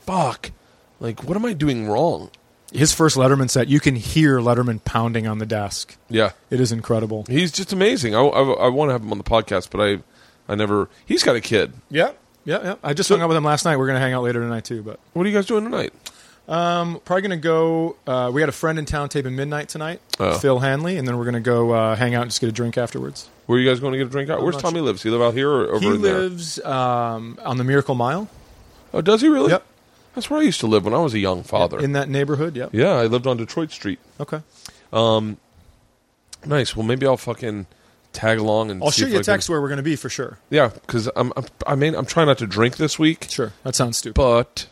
"Fuck, 0.01 0.53
like 1.01 1.25
what 1.25 1.37
am 1.37 1.45
I 1.45 1.53
doing 1.53 1.89
wrong?" 1.89 2.31
His 2.73 2.93
first 2.93 3.17
Letterman 3.17 3.49
set, 3.49 3.69
you 3.69 3.79
can 3.79 3.95
hear 3.95 4.39
Letterman 4.41 4.83
pounding 4.85 5.27
on 5.29 5.39
the 5.39 5.47
desk. 5.47 5.97
Yeah, 6.11 6.33
It 6.51 6.61
is 6.61 6.73
incredible. 6.73 7.25
he's 7.29 7.53
just 7.53 7.73
amazing. 7.73 8.15
I, 8.17 8.21
I, 8.21 8.43
I 8.43 8.69
want 8.69 8.89
to 8.89 8.93
have 8.93 9.03
him 9.03 9.13
on 9.13 9.19
the 9.19 9.25
podcast, 9.25 9.69
but 9.71 9.81
I 9.81 9.99
I 10.53 10.57
never. 10.57 10.89
He's 11.07 11.23
got 11.23 11.37
a 11.37 11.41
kid. 11.41 11.73
Yeah. 11.91 12.11
Yeah, 12.45 12.61
yeah. 12.63 12.75
I 12.83 12.93
just 12.95 13.09
hung 13.09 13.21
out 13.21 13.29
with 13.29 13.37
him 13.37 13.45
last 13.45 13.65
night. 13.65 13.77
We're 13.77 13.87
going 13.87 13.97
to 13.97 14.01
hang 14.01 14.13
out 14.13 14.23
later 14.23 14.41
tonight 14.41 14.65
too, 14.65 14.83
but 14.83 15.01
What 15.15 15.27
are 15.27 15.29
you 15.29 15.35
guys 15.35 15.47
doing 15.47 15.65
tonight? 15.65 15.93
um, 16.49 17.01
probably 17.05 17.23
going 17.23 17.31
to 17.41 17.43
go. 17.43 17.97
Uh, 18.07 18.31
we 18.33 18.41
got 18.41 18.49
a 18.49 18.53
friend 18.53 18.79
in 18.79 18.85
town 18.85 19.09
taping 19.09 19.35
midnight 19.35 19.69
tonight, 19.69 20.01
Oh. 20.21 20.39
Phil 20.39 20.61
Hanley, 20.61 20.97
and 20.97 21.07
then 21.09 21.17
we're 21.19 21.25
going 21.25 21.35
to 21.35 21.41
go 21.41 21.73
uh, 21.73 21.97
hang 21.97 22.15
out 22.15 22.23
and 22.23 22.31
just 22.31 22.41
get 22.41 22.49
a 22.49 22.53
drink 22.53 22.79
afterwards. 22.79 23.29
Where 23.47 23.59
are 23.59 23.61
you 23.61 23.69
guys 23.69 23.81
going 23.81 23.93
to 23.93 23.99
get 23.99 24.07
a 24.07 24.11
drink 24.11 24.31
out? 24.31 24.43
Where's 24.43 24.57
Tommy 24.57 24.81
lives? 24.81 25.03
He 25.03 25.11
live 25.11 25.23
out 25.23 25.35
here 25.35 25.51
or 25.51 25.69
over 25.75 25.81
there? 25.81 25.91
he 25.91 25.97
in 25.97 26.03
there? 26.03 26.19
lives 26.21 26.61
um, 26.61 27.39
on 27.45 27.57
the 27.59 27.65
Miracle 27.65 27.97
Mile. 27.97 28.29
Oh, 28.95 29.01
does 29.01 29.21
he 29.23 29.29
really? 29.29 29.51
Yep. 29.51 29.65
That's 30.17 30.29
where 30.29 30.41
I 30.41 30.43
used 30.43 30.59
to 30.61 30.67
live 30.67 30.85
when 30.85 30.95
I 30.95 30.99
was 30.99 31.15
a 31.15 31.19
young 31.21 31.45
father. 31.45 31.79
in 31.79 31.93
that 31.93 32.09
neighborhood. 32.09 32.57
yeah. 32.57 32.69
yeah, 32.73 32.93
I 32.95 33.07
lived 33.07 33.29
on 33.29 33.37
Detroit 33.37 33.71
Street. 33.71 34.01
Okay. 34.19 34.41
Nice. 36.45 36.77
Well, 36.77 36.87
maybe 36.87 37.07
I'll 37.07 37.17
fucking 37.17 37.67
tag 38.13 38.39
along 38.39 38.71
and. 38.71 38.83
I'll 38.83 38.91
shoot 38.91 39.05
if 39.07 39.13
you 39.13 39.17
a 39.17 39.19
can- 39.19 39.25
text 39.35 39.49
where 39.49 39.61
we're 39.61 39.69
going 39.69 39.79
to 39.79 39.83
be 39.83 39.97
for 39.97 40.09
sure. 40.09 40.39
Yeah, 40.51 40.69
because 40.69 41.09
I'm, 41.17 41.33
I'm. 41.37 41.45
I 41.67 41.75
mean, 41.75 41.95
I'm 41.95 42.07
trying 42.07 42.27
not 42.27 42.39
to 42.39 42.47
drink 42.47 42.77
this 42.77 42.99
week, 42.99 43.27
Sure. 43.29 43.53
That 43.65 43.75
sounds 43.75 43.99
stupid. 43.99 44.15
but 44.15 44.67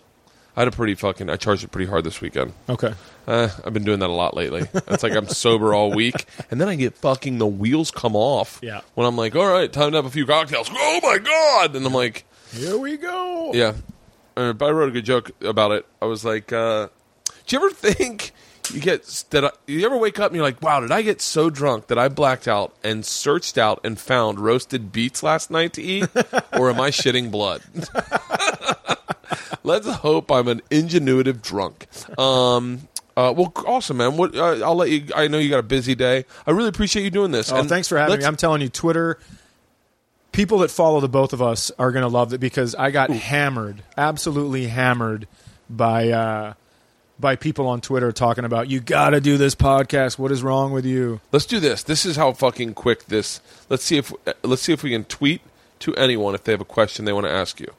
I 0.57 0.61
had 0.61 0.69
a 0.69 0.71
pretty 0.71 0.95
fucking. 0.95 1.29
I 1.31 1.37
charged 1.37 1.65
it 1.65 1.69
pretty 1.73 1.91
hard 1.91 2.05
this 2.05 2.21
weekend. 2.21 2.53
okay. 2.69 2.95
Uh, 3.27 3.49
I've 3.65 3.73
been 3.73 3.85
doing 3.85 4.01
that 4.01 4.11
a 4.11 4.12
lot 4.12 4.35
lately. 4.37 4.69
It's 4.89 5.03
like 5.03 5.15
I'm 5.15 5.27
sober 5.29 5.73
all 5.75 5.91
week, 5.93 6.27
and 6.51 6.61
then 6.61 6.69
I 6.69 6.75
get 6.77 6.95
fucking 6.97 7.39
the 7.39 7.47
wheels 7.47 7.91
come 7.91 8.15
off. 8.15 8.61
Yeah. 8.62 8.83
When 8.95 9.07
I'm 9.07 9.16
like, 9.16 9.35
all 9.35 9.49
right, 9.51 9.73
time 9.73 9.93
to 9.93 9.97
have 9.97 10.05
a 10.07 10.11
few 10.11 10.27
cocktails. 10.27 10.69
Oh 10.71 11.01
my 11.03 11.19
god! 11.19 11.75
And 11.75 11.85
I'm 11.87 11.95
like, 11.95 12.25
Here 12.53 12.77
we 12.79 12.97
go. 12.99 13.53
yeah. 13.55 13.73
Uh, 14.36 14.52
but 14.52 14.66
I 14.66 14.70
wrote 14.70 14.89
a 14.89 14.93
good 14.93 15.05
joke 15.05 15.31
about 15.43 15.73
it. 15.73 15.86
I 16.02 16.06
was 16.06 16.24
like, 16.24 16.52
uh, 16.52 16.89
do 17.47 17.56
you 17.56 17.65
ever 17.65 17.74
think 17.74 18.32
you 18.73 18.81
get 18.81 19.05
that? 19.31 19.44
I, 19.44 19.51
you 19.66 19.85
ever 19.86 19.97
wake 19.97 20.19
up 20.19 20.28
and 20.28 20.36
you're 20.36 20.44
like, 20.44 20.61
wow, 20.62 20.81
did 20.81 20.90
I 20.90 21.02
get 21.02 21.20
so 21.20 21.51
drunk 21.51 21.86
that 21.89 21.98
I 21.98 22.09
blacked 22.09 22.48
out 22.48 22.74
and 22.82 23.05
searched 23.05 23.59
out 23.59 23.81
and 23.85 23.98
found 23.98 24.40
roasted 24.40 24.90
beets 24.93 25.23
last 25.23 25.51
night 25.51 25.73
to 25.74 25.82
eat, 25.82 26.09
or 26.52 26.70
am 26.70 26.81
I 26.81 26.90
shitting 26.90 27.31
blood? 27.31 27.62
Let's 29.62 29.89
hope 29.89 30.31
I'm 30.31 30.48
an 30.48 30.61
ingenuitive 30.70 31.40
drunk. 31.40 31.86
Um, 32.19 32.89
uh, 33.16 33.32
well, 33.36 33.52
awesome, 33.66 33.97
man. 33.98 34.16
What 34.16 34.35
uh, 34.36 34.65
I'll 34.65 34.74
let 34.74 34.90
you. 34.90 35.06
I 35.15 35.28
know 35.28 35.39
you 35.39 35.48
got 35.51 35.61
a 35.61 35.62
busy 35.62 35.94
day. 35.94 36.24
I 36.47 36.51
really 36.51 36.69
appreciate 36.69 37.02
you 37.02 37.11
doing 37.11 37.31
this. 37.31 37.51
Oh, 37.51 37.56
And 37.56 37.69
thanks 37.69 37.89
for 37.89 37.97
having 37.97 38.19
me. 38.19 38.24
I'm 38.24 38.36
telling 38.36 38.61
you, 38.61 38.69
Twitter. 38.69 39.19
People 40.35 40.59
that 40.59 40.70
follow 40.73 40.98
the 40.98 41.09
both 41.09 41.32
of 41.32 41.40
us 41.40 41.70
are 41.78 41.93
going 41.93 42.02
to 42.02 42.09
love 42.09 42.32
it 42.32 42.39
because 42.39 42.74
I 42.74 42.90
got 42.90 43.09
hammered, 43.09 43.85
absolutely 43.97 44.66
hammered 44.66 45.28
by 45.70 46.09
uh, 46.09 46.55
by 47.20 47.36
people 47.36 47.69
on 47.69 47.81
Twitter 47.81 48.11
talking 48.11 48.44
about 48.44 48.69
you 48.69 48.81
got 48.81 49.11
to 49.11 49.20
do 49.20 49.39
this 49.39 49.55
podcast. 49.55 50.19
What 50.19 50.32
is 50.32 50.43
wrong 50.43 50.73
with 50.73 50.85
you? 50.85 51.20
Let's 51.31 51.47
do 51.47 51.61
this. 51.61 51.85
This 51.85 52.05
is 52.05 52.16
how 52.16 52.32
fucking 52.32 52.74
quick 52.74 53.05
this. 53.05 53.40
Let's 53.69 53.85
see 53.85 53.97
if 53.97 54.12
let's 54.43 54.62
see 54.62 54.73
if 54.73 54.82
we 54.82 54.90
can 54.90 55.05
tweet 55.05 55.40
to 55.78 55.94
anyone 55.94 56.35
if 56.35 56.43
they 56.43 56.51
have 56.51 56.61
a 56.61 56.65
question 56.65 57.05
they 57.05 57.12
want 57.12 57.27
to 57.27 57.32
ask 57.32 57.61
you. 57.61 57.73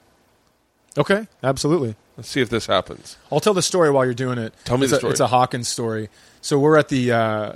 Okay, 0.97 1.27
absolutely. 1.43 1.95
Let's 2.15 2.29
see 2.29 2.39
if 2.39 2.49
this 2.49 2.67
happens. 2.67 3.17
I'll 3.29 3.41
tell 3.41 3.53
the 3.53 3.61
story 3.61 3.91
while 3.91 4.05
you're 4.05 4.13
doing 4.13 4.37
it. 4.37 4.53
Tell 4.63 4.77
me 4.77 4.83
it's 4.83 4.91
the 4.91 4.95
a, 4.95 4.99
story. 4.99 5.11
It's 5.11 5.19
a 5.19 5.27
Hawkins 5.27 5.67
story. 5.67 6.07
So 6.39 6.57
we're 6.57 6.77
at 6.77 6.87
the 6.87 7.11
uh, 7.11 7.53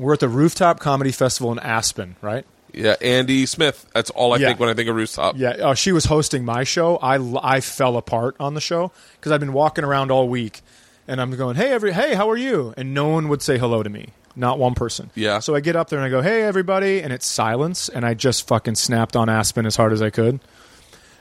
we're 0.00 0.14
at 0.14 0.20
the 0.20 0.28
Rooftop 0.28 0.80
Comedy 0.80 1.12
Festival 1.12 1.52
in 1.52 1.60
Aspen, 1.60 2.16
right? 2.20 2.44
Yeah, 2.72 2.94
Andy 3.00 3.46
Smith. 3.46 3.86
That's 3.94 4.10
all 4.10 4.32
I 4.32 4.36
Yeah. 4.36 4.48
think 4.48 4.60
when 4.60 4.68
I 4.68 4.74
think 4.74 4.88
of 4.88 4.96
rooftop. 4.96 5.36
Yeah, 5.36 5.50
uh, 5.50 5.74
she 5.74 5.92
was 5.92 6.04
hosting 6.04 6.44
my 6.44 6.64
show. 6.64 6.96
I, 6.98 7.18
I 7.42 7.60
fell 7.60 7.96
apart 7.96 8.36
on 8.40 8.54
the 8.54 8.60
show 8.60 8.92
because 9.14 9.32
I've 9.32 9.40
been 9.40 9.52
walking 9.52 9.84
around 9.84 10.10
all 10.10 10.28
week, 10.28 10.60
and 11.08 11.20
I'm 11.20 11.30
going, 11.36 11.56
"Hey, 11.56 11.70
every 11.72 11.92
hey, 11.92 12.14
how 12.14 12.30
are 12.30 12.36
you?" 12.36 12.72
And 12.76 12.94
no 12.94 13.08
one 13.08 13.28
would 13.28 13.42
say 13.42 13.58
hello 13.58 13.82
to 13.82 13.90
me. 13.90 14.08
Not 14.36 14.58
one 14.58 14.74
person. 14.74 15.10
Yeah. 15.16 15.40
So 15.40 15.54
I 15.56 15.60
get 15.60 15.74
up 15.74 15.88
there 15.88 15.98
and 15.98 16.06
I 16.06 16.08
go, 16.10 16.22
"Hey, 16.22 16.42
everybody," 16.42 17.00
and 17.02 17.12
it's 17.12 17.26
silence, 17.26 17.88
and 17.88 18.06
I 18.06 18.14
just 18.14 18.46
fucking 18.46 18.76
snapped 18.76 19.16
on 19.16 19.28
Aspen 19.28 19.66
as 19.66 19.74
hard 19.76 19.92
as 19.92 20.00
I 20.00 20.10
could. 20.10 20.38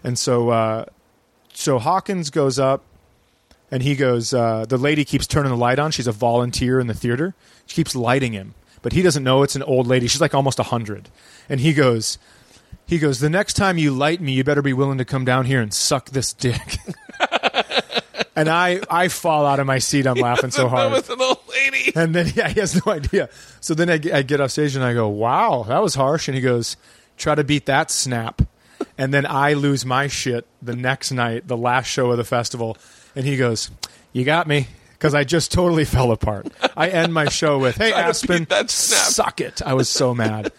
And 0.03 0.17
so, 0.17 0.49
uh, 0.49 0.85
so 1.53 1.79
Hawkins 1.79 2.29
goes 2.29 2.59
up, 2.59 2.83
and 3.71 3.81
he 3.83 3.95
goes. 3.95 4.33
Uh, 4.33 4.65
the 4.69 4.77
lady 4.77 5.03
keeps 5.05 5.25
turning 5.27 5.49
the 5.51 5.57
light 5.57 5.79
on. 5.79 5.91
She's 5.91 6.07
a 6.07 6.11
volunteer 6.11 6.79
in 6.79 6.87
the 6.87 6.93
theater. 6.93 7.33
She 7.65 7.75
keeps 7.75 7.95
lighting 7.95 8.33
him, 8.33 8.53
but 8.81 8.93
he 8.93 9.01
doesn't 9.01 9.23
know 9.23 9.43
it's 9.43 9.55
an 9.55 9.63
old 9.63 9.87
lady. 9.87 10.07
She's 10.07 10.21
like 10.21 10.33
almost 10.33 10.59
a 10.59 10.63
hundred, 10.63 11.09
and 11.47 11.59
he 11.59 11.73
goes. 11.73 12.17
He 12.85 12.97
goes, 12.97 13.19
The 13.19 13.29
next 13.29 13.53
time 13.53 13.77
you 13.77 13.91
light 13.91 14.19
me, 14.19 14.31
you 14.31 14.43
better 14.43 14.63
be 14.63 14.73
willing 14.73 14.97
to 14.97 15.05
come 15.05 15.23
down 15.23 15.45
here 15.45 15.61
and 15.61 15.71
suck 15.71 16.09
this 16.09 16.33
dick. 16.33 16.79
and 18.35 18.49
I, 18.49 18.81
I 18.89 19.09
fall 19.09 19.45
out 19.45 19.59
of 19.59 19.67
my 19.67 19.77
seat. 19.77 20.07
I'm 20.07 20.15
laughing 20.15 20.49
so 20.49 20.63
that 20.63 20.69
hard. 20.69 20.91
was 20.93 21.09
an 21.09 21.21
old 21.21 21.37
lady. 21.49 21.91
And 21.95 22.15
then, 22.15 22.31
yeah, 22.35 22.49
he 22.49 22.59
has 22.59 22.83
no 22.83 22.91
idea. 22.91 23.29
So 23.61 23.75
then 23.75 23.91
I, 23.91 24.17
I 24.17 24.23
get 24.23 24.41
off 24.41 24.51
stage 24.51 24.75
and 24.75 24.83
I 24.83 24.93
go, 24.93 25.07
Wow, 25.07 25.65
that 25.67 25.83
was 25.83 25.93
harsh. 25.93 26.27
And 26.27 26.35
he 26.35 26.41
goes, 26.41 26.77
Try 27.17 27.35
to 27.35 27.43
beat 27.43 27.67
that 27.67 27.91
snap. 27.91 28.41
And 28.97 29.13
then 29.13 29.25
I 29.25 29.53
lose 29.53 29.85
my 29.85 30.07
shit 30.07 30.47
the 30.61 30.75
next 30.75 31.11
night, 31.11 31.47
the 31.47 31.57
last 31.57 31.87
show 31.87 32.11
of 32.11 32.17
the 32.17 32.23
festival. 32.23 32.77
And 33.15 33.25
he 33.25 33.37
goes, 33.37 33.69
You 34.13 34.23
got 34.23 34.47
me. 34.47 34.67
Because 34.99 35.13
I 35.15 35.23
just 35.23 35.51
totally 35.51 35.85
fell 35.95 36.11
apart. 36.11 36.47
I 36.77 36.89
end 36.89 37.13
my 37.13 37.29
show 37.29 37.57
with, 37.57 37.77
Hey, 37.77 37.93
Aspen, 37.93 38.43
that 38.49 38.69
snap." 38.69 39.05
suck 39.07 39.41
it. 39.41 39.61
I 39.65 39.73
was 39.73 39.87
so 39.89 40.13
mad. 40.13 40.51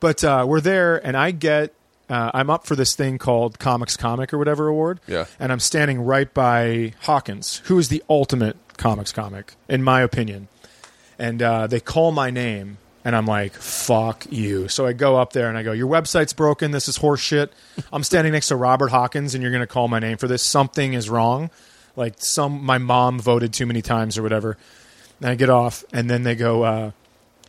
But 0.00 0.24
uh, 0.24 0.44
we're 0.48 0.60
there, 0.62 0.96
and 1.06 1.16
I 1.16 1.30
get. 1.30 1.72
Uh, 2.10 2.30
I'm 2.34 2.50
up 2.50 2.66
for 2.66 2.76
this 2.76 2.94
thing 2.94 3.16
called 3.16 3.58
Comics 3.58 3.96
Comic 3.96 4.34
or 4.34 4.38
whatever 4.38 4.68
award. 4.68 5.00
Yeah. 5.06 5.24
And 5.38 5.50
I'm 5.50 5.60
standing 5.60 6.02
right 6.02 6.32
by 6.32 6.92
Hawkins, 7.02 7.62
who 7.64 7.78
is 7.78 7.88
the 7.88 8.02
ultimate 8.10 8.56
comics 8.76 9.10
comic, 9.12 9.54
in 9.68 9.82
my 9.82 10.02
opinion. 10.02 10.48
and 11.18 11.40
uh, 11.42 11.66
they 11.66 11.80
call 11.80 12.10
my 12.12 12.28
name, 12.30 12.76
and 13.06 13.16
I'm 13.16 13.24
like, 13.26 13.54
"Fuck 13.54 14.26
you!" 14.30 14.68
So 14.68 14.84
I 14.86 14.92
go 14.92 15.16
up 15.16 15.32
there 15.32 15.48
and 15.48 15.56
I 15.56 15.62
go, 15.62 15.72
"Your 15.72 15.88
website's 15.88 16.32
broken. 16.34 16.72
This 16.72 16.88
is 16.88 16.98
horseshit. 16.98 17.48
I'm 17.92 18.02
standing 18.02 18.32
next 18.34 18.48
to 18.48 18.56
Robert 18.56 18.88
Hawkins, 18.88 19.34
and 19.34 19.42
you're 19.42 19.52
going 19.52 19.60
to 19.62 19.66
call 19.66 19.88
my 19.88 19.98
name 19.98 20.16
for 20.18 20.28
this. 20.28 20.42
Something 20.42 20.92
is 20.94 21.08
wrong. 21.08 21.50
Like 21.96 22.14
some 22.18 22.64
my 22.64 22.78
mom 22.78 23.20
voted 23.20 23.52
too 23.52 23.66
many 23.66 23.82
times 23.82 24.18
or 24.18 24.22
whatever." 24.22 24.56
And 25.20 25.30
I 25.30 25.34
get 25.34 25.50
off, 25.50 25.84
and 25.92 26.10
then 26.10 26.22
they 26.22 26.34
go. 26.34 26.62
Uh, 26.62 26.90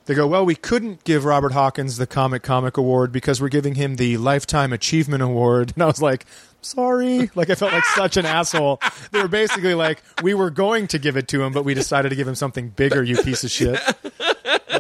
they 0.06 0.14
go, 0.14 0.28
well, 0.28 0.46
we 0.46 0.54
couldn't 0.56 1.04
give 1.04 1.26
Robert 1.26 1.52
Hawkins 1.52 1.98
the 1.98 2.06
Comic 2.06 2.44
Comic 2.44 2.78
Award 2.78 3.12
because 3.12 3.42
we're 3.42 3.50
giving 3.50 3.74
him 3.74 3.96
the 3.96 4.18
Lifetime 4.18 4.72
Achievement 4.72 5.24
Award. 5.24 5.74
And 5.76 5.84
I 5.84 5.88
was 5.88 6.02
like, 6.02 6.26
sorry. 6.62 7.32
Like, 7.36 7.50
I 7.50 7.56
felt 7.56 7.74
like 7.74 7.84
such 7.86 8.16
an 8.16 8.26
asshole. 8.26 8.80
They 9.12 9.22
were 9.22 9.28
basically 9.28 9.74
like, 9.74 10.04
we 10.22 10.36
were 10.36 10.52
going 10.52 10.88
to 10.88 11.00
give 11.00 11.18
it 11.18 11.28
to 11.30 11.42
him, 11.44 11.54
but 11.54 11.66
we 11.66 11.74
decided 11.74 12.10
to 12.10 12.16
give 12.16 12.28
him 12.28 12.36
something 12.36 12.70
bigger, 12.70 13.02
you 13.04 13.18
piece 13.18 13.44
of 13.44 13.50
shit. 13.50 13.80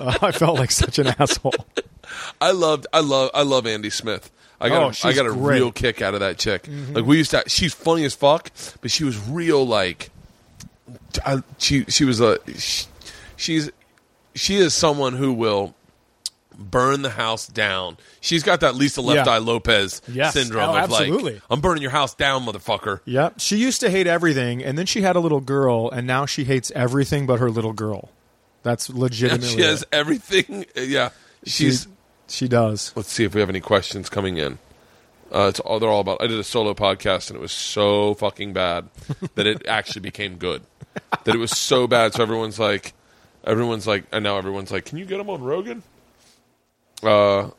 Uh, 0.01 0.17
I 0.21 0.31
felt 0.31 0.57
like 0.59 0.71
such 0.71 0.99
an 0.99 1.07
asshole. 1.07 1.53
I 2.39 2.51
loved, 2.51 2.87
I 2.93 2.99
love, 3.01 3.31
I 3.33 3.43
love 3.43 3.65
Andy 3.67 3.89
Smith. 3.89 4.31
I 4.59 4.69
got, 4.69 4.83
Oh, 4.83 5.07
a, 5.07 5.07
I 5.09 5.13
got 5.13 5.25
a 5.25 5.33
great. 5.33 5.59
real 5.59 5.71
kick 5.71 6.01
out 6.01 6.13
of 6.13 6.21
that 6.21 6.37
chick. 6.37 6.67
Like 6.91 7.05
we 7.05 7.17
used 7.17 7.31
to, 7.31 7.43
she's 7.47 7.73
funny 7.73 8.05
as 8.05 8.13
fuck, 8.15 8.51
but 8.81 8.89
she 8.91 9.03
was 9.03 9.19
real. 9.27 9.65
Like, 9.67 10.09
I, 11.25 11.41
she, 11.57 11.83
she 11.85 12.05
was 12.05 12.21
a, 12.21 12.37
she, 12.57 12.85
she's, 13.35 13.69
she 14.33 14.55
is 14.55 14.73
someone 14.73 15.13
who 15.13 15.33
will 15.33 15.75
burn 16.57 17.01
the 17.01 17.09
house 17.09 17.47
down. 17.47 17.97
She's 18.21 18.43
got 18.43 18.61
that 18.61 18.75
Lisa 18.75 19.01
Left 19.01 19.27
Yeah. 19.27 19.33
Eye 19.33 19.37
Lopes 19.39 20.01
Yes. 20.07 20.33
syndrome 20.33 20.69
Oh, 20.69 20.77
of 20.77 20.89
like, 20.89 21.01
absolutely. 21.01 21.41
I'm 21.49 21.59
burning 21.59 21.81
your 21.81 21.91
house 21.91 22.13
down, 22.15 22.45
motherfucker. 22.45 23.01
Yep. 23.03 23.39
She 23.41 23.57
used 23.57 23.81
to 23.81 23.89
hate 23.89 24.07
everything, 24.07 24.63
and 24.63 24.77
then 24.77 24.85
she 24.85 25.01
had 25.01 25.17
a 25.17 25.19
little 25.19 25.41
girl, 25.41 25.89
and 25.91 26.07
now 26.07 26.25
she 26.25 26.45
hates 26.45 26.71
everything 26.73 27.25
but 27.25 27.39
her 27.41 27.51
little 27.51 27.73
girl. 27.73 28.09
That's 28.65 28.89
legitimately. 28.89 29.47
she 29.47 29.61
has 29.61 29.83
it. 29.83 29.89
everything. 29.91 30.65
Yeah, 30.75 31.11
she's. 31.45 31.83
She, 31.83 31.89
she 32.27 32.47
does. 32.47 32.91
Let's 32.95 33.11
see 33.11 33.23
if 33.23 33.35
we 33.35 33.39
have 33.39 33.49
any 33.49 33.59
questions 33.59 34.09
coming 34.09 34.37
in. 34.37 34.57
Uh, 35.31 35.49
it's 35.49 35.59
all 35.59 35.79
they're 35.79 35.87
all 35.87 36.01
about. 36.01 36.19
I 36.19 36.25
did 36.25 36.39
a 36.39 36.43
solo 36.43 36.73
podcast 36.73 37.29
and 37.29 37.37
it 37.37 37.41
was 37.41 37.51
so 37.51 38.15
fucking 38.15 38.53
bad 38.53 38.89
that 39.35 39.45
it 39.45 39.67
actually 39.67 40.01
became 40.01 40.37
good. 40.37 40.63
That 41.25 41.35
it 41.35 41.37
was 41.37 41.51
so 41.51 41.85
bad, 41.85 42.15
so 42.15 42.23
everyone's 42.23 42.57
like, 42.57 42.93
everyone's 43.43 43.85
like, 43.85 44.05
and 44.11 44.23
now 44.23 44.35
everyone's 44.39 44.71
like, 44.71 44.85
can 44.85 44.97
you 44.97 45.05
get 45.05 45.19
him 45.19 45.29
on 45.29 45.43
Rogan? 45.43 45.83
Uh, 47.03 47.49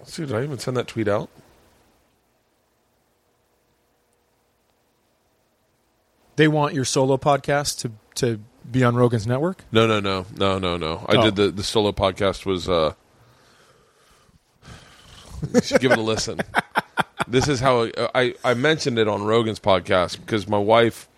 let's 0.00 0.12
see. 0.14 0.26
Did 0.26 0.34
I 0.34 0.42
even 0.42 0.58
send 0.58 0.76
that 0.76 0.88
tweet 0.88 1.06
out? 1.06 1.30
They 6.34 6.48
want 6.48 6.74
your 6.74 6.84
solo 6.84 7.16
podcast 7.16 7.78
to 7.82 7.92
to 8.16 8.40
be 8.70 8.82
on 8.84 8.94
Rogan's 8.96 9.26
network. 9.26 9.64
No, 9.72 9.86
no, 9.86 10.00
no, 10.00 10.26
no, 10.36 10.58
no, 10.58 10.76
no. 10.76 11.04
I 11.08 11.16
Oh. 11.16 11.22
did 11.24 11.36
the 11.36 11.50
the 11.50 11.62
solo 11.62 11.92
podcast 11.92 12.44
was. 12.46 12.68
uh 12.68 12.94
You 15.54 15.60
should 15.60 15.80
give 15.80 15.92
it 15.92 15.98
a 15.98 16.02
listen. 16.14 16.40
this 17.28 17.48
is 17.48 17.60
how 17.60 17.88
I 18.14 18.34
I 18.44 18.54
mentioned 18.54 18.98
it 18.98 19.08
on 19.08 19.22
Rogan's 19.24 19.60
podcast 19.60 20.20
because 20.20 20.48
my 20.48 20.58
wife. 20.58 21.08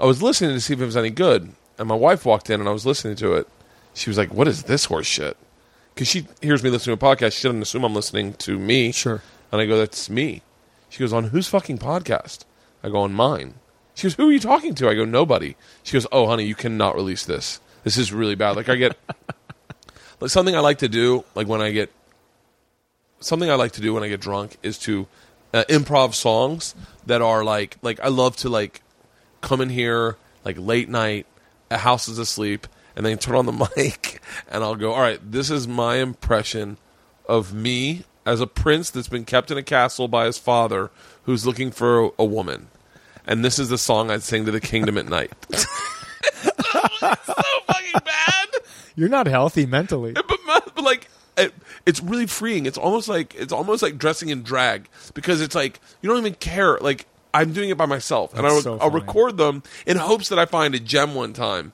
I 0.00 0.06
was 0.06 0.22
listening 0.22 0.52
to 0.52 0.60
see 0.60 0.74
if 0.74 0.80
it 0.80 0.84
was 0.86 0.96
any 0.96 1.10
good, 1.10 1.50
and 1.76 1.88
my 1.88 1.94
wife 1.96 2.24
walked 2.24 2.50
in 2.50 2.60
and 2.60 2.68
I 2.68 2.72
was 2.72 2.86
listening 2.86 3.16
to 3.16 3.34
it. 3.34 3.48
She 3.94 4.08
was 4.10 4.16
like, 4.16 4.32
"What 4.32 4.46
is 4.48 4.62
this 4.64 4.84
horse 4.86 5.06
shit?" 5.06 5.36
Because 5.94 6.06
she 6.08 6.26
hears 6.40 6.62
me 6.62 6.70
listening 6.70 6.96
to 6.96 7.04
a 7.06 7.10
podcast, 7.16 7.32
she 7.32 7.48
doesn't 7.48 7.60
assume 7.62 7.82
I'm 7.84 7.94
listening 7.94 8.34
to 8.34 8.56
me. 8.58 8.92
Sure. 8.92 9.20
And 9.50 9.60
I 9.60 9.66
go, 9.66 9.76
"That's 9.76 10.08
me." 10.08 10.42
She 10.88 11.00
goes, 11.00 11.12
"On 11.12 11.24
whose 11.24 11.48
fucking 11.48 11.78
podcast?" 11.78 12.44
I 12.82 12.88
go, 12.90 12.98
"On 13.00 13.12
mine." 13.12 13.54
She 13.98 14.04
goes, 14.04 14.14
"Who 14.14 14.28
are 14.28 14.32
you 14.32 14.38
talking 14.38 14.76
to?" 14.76 14.88
I 14.88 14.94
go, 14.94 15.04
"Nobody." 15.04 15.56
She 15.82 15.94
goes, 15.94 16.06
"Oh, 16.12 16.28
honey, 16.28 16.44
you 16.44 16.54
cannot 16.54 16.94
release 16.94 17.24
this. 17.24 17.60
This 17.82 17.98
is 17.98 18.12
really 18.12 18.36
bad." 18.36 18.54
Like 18.54 18.68
I 18.68 18.76
get 18.76 18.96
like 20.20 20.30
something 20.30 20.54
I 20.54 20.60
like 20.60 20.78
to 20.78 20.88
do, 20.88 21.24
like 21.34 21.48
when 21.48 21.60
I 21.60 21.72
get 21.72 21.90
something 23.18 23.50
I 23.50 23.56
like 23.56 23.72
to 23.72 23.80
do 23.80 23.92
when 23.92 24.04
I 24.04 24.08
get 24.08 24.20
drunk 24.20 24.56
is 24.62 24.78
to 24.80 25.08
uh, 25.52 25.64
improv 25.68 26.14
songs 26.14 26.76
that 27.06 27.22
are 27.22 27.42
like 27.42 27.76
like 27.82 27.98
I 27.98 28.06
love 28.06 28.36
to 28.36 28.48
like 28.48 28.82
come 29.40 29.60
in 29.60 29.68
here 29.68 30.16
like 30.44 30.56
late 30.60 30.88
night, 30.88 31.26
a 31.68 31.78
house 31.78 32.06
is 32.06 32.20
asleep, 32.20 32.68
and 32.94 33.04
then 33.04 33.18
turn 33.18 33.34
on 33.34 33.46
the 33.46 33.68
mic 33.76 34.22
and 34.48 34.62
I'll 34.62 34.76
go, 34.76 34.92
"All 34.92 35.00
right, 35.00 35.18
this 35.28 35.50
is 35.50 35.66
my 35.66 35.96
impression 35.96 36.76
of 37.26 37.52
me 37.52 38.04
as 38.24 38.40
a 38.40 38.46
prince 38.46 38.90
that's 38.90 39.08
been 39.08 39.24
kept 39.24 39.50
in 39.50 39.58
a 39.58 39.62
castle 39.64 40.06
by 40.06 40.26
his 40.26 40.38
father 40.38 40.92
who's 41.24 41.44
looking 41.44 41.72
for 41.72 42.04
a, 42.04 42.10
a 42.20 42.24
woman." 42.24 42.68
And 43.28 43.44
this 43.44 43.58
is 43.60 43.68
the 43.68 43.78
song 43.78 44.10
I'd 44.10 44.22
sing 44.24 44.46
to 44.46 44.50
the 44.50 44.60
kingdom 44.60 44.98
at 44.98 45.06
night. 45.06 45.32
so 45.52 45.66
fucking 47.66 48.00
bad. 48.04 48.48
You're 48.96 49.08
not 49.08 49.26
healthy 49.26 49.66
mentally. 49.66 50.12
but, 50.12 50.38
my- 50.46 50.60
but 50.74 50.82
like 50.82 51.08
it, 51.36 51.54
it's 51.86 52.02
really 52.02 52.26
freeing. 52.26 52.66
It's 52.66 52.78
almost 52.78 53.08
like 53.08 53.34
it's 53.36 53.52
almost 53.52 53.82
like 53.82 53.98
dressing 53.98 54.30
in 54.30 54.42
drag 54.42 54.88
because 55.14 55.40
it's 55.40 55.54
like 55.54 55.78
you 56.02 56.08
don't 56.08 56.18
even 56.18 56.34
care. 56.34 56.78
Like 56.78 57.06
i'm 57.34 57.52
doing 57.52 57.68
it 57.68 57.76
by 57.76 57.86
myself. 57.86 58.34
And 58.34 58.46
I'll, 58.46 58.60
so 58.62 58.78
I'll 58.78 58.90
record 58.90 59.36
them 59.36 59.62
in 59.86 59.98
hopes 59.98 60.30
that 60.30 60.38
i 60.38 60.46
find 60.46 60.74
a 60.74 60.80
gem 60.80 61.14
one 61.14 61.34
time. 61.34 61.72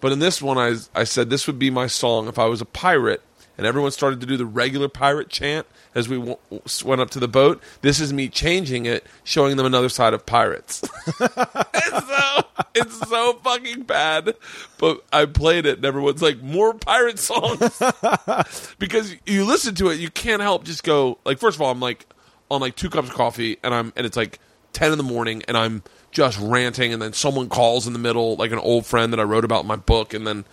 But 0.00 0.10
in 0.12 0.18
this 0.18 0.42
one 0.42 0.58
I, 0.58 0.74
I 0.94 1.04
said 1.04 1.30
this 1.30 1.46
would 1.46 1.58
be 1.58 1.70
my 1.70 1.86
song 1.86 2.26
if 2.28 2.38
i 2.38 2.44
was 2.46 2.60
a 2.60 2.64
pirate 2.66 3.22
and 3.56 3.66
everyone 3.66 3.90
started 3.90 4.20
to 4.20 4.26
do 4.26 4.36
the 4.36 4.46
regular 4.46 4.88
pirate 4.88 5.28
chant 5.28 5.66
as 5.94 6.08
we 6.08 6.18
w- 6.18 6.36
went 6.84 7.00
up 7.00 7.10
to 7.10 7.18
the 7.18 7.28
boat 7.28 7.62
this 7.82 8.00
is 8.00 8.12
me 8.12 8.28
changing 8.28 8.86
it 8.86 9.04
showing 9.24 9.56
them 9.56 9.66
another 9.66 9.88
side 9.88 10.14
of 10.14 10.26
pirates 10.26 10.82
it's 11.20 12.06
so 12.06 12.46
it's 12.76 13.08
so 13.08 13.32
fucking 13.42 13.82
bad. 13.84 14.34
But 14.78 15.02
I 15.12 15.24
played 15.26 15.66
it, 15.66 15.78
and 15.78 15.84
everyone's 15.84 16.22
like, 16.22 16.42
"More 16.42 16.74
pirate 16.74 17.18
songs," 17.18 17.82
because 18.78 19.14
you 19.24 19.44
listen 19.44 19.74
to 19.76 19.88
it, 19.88 19.98
you 19.98 20.10
can't 20.10 20.42
help 20.42 20.64
just 20.64 20.84
go 20.84 21.18
like. 21.24 21.38
First 21.38 21.56
of 21.56 21.62
all, 21.62 21.70
I'm 21.70 21.80
like 21.80 22.06
on 22.50 22.60
like 22.60 22.76
two 22.76 22.90
cups 22.90 23.08
of 23.08 23.14
coffee, 23.14 23.58
and 23.62 23.74
I'm 23.74 23.92
and 23.96 24.06
it's 24.06 24.16
like 24.16 24.38
ten 24.72 24.92
in 24.92 24.98
the 24.98 25.04
morning, 25.04 25.42
and 25.48 25.56
I'm 25.56 25.82
just 26.10 26.38
ranting, 26.40 26.92
and 26.92 27.00
then 27.00 27.12
someone 27.12 27.48
calls 27.48 27.86
in 27.86 27.92
the 27.92 27.98
middle, 27.98 28.36
like 28.36 28.52
an 28.52 28.58
old 28.58 28.86
friend 28.86 29.12
that 29.12 29.20
I 29.20 29.24
wrote 29.24 29.44
about 29.44 29.62
in 29.62 29.66
my 29.66 29.76
book, 29.76 30.14
and 30.14 30.26
then 30.26 30.44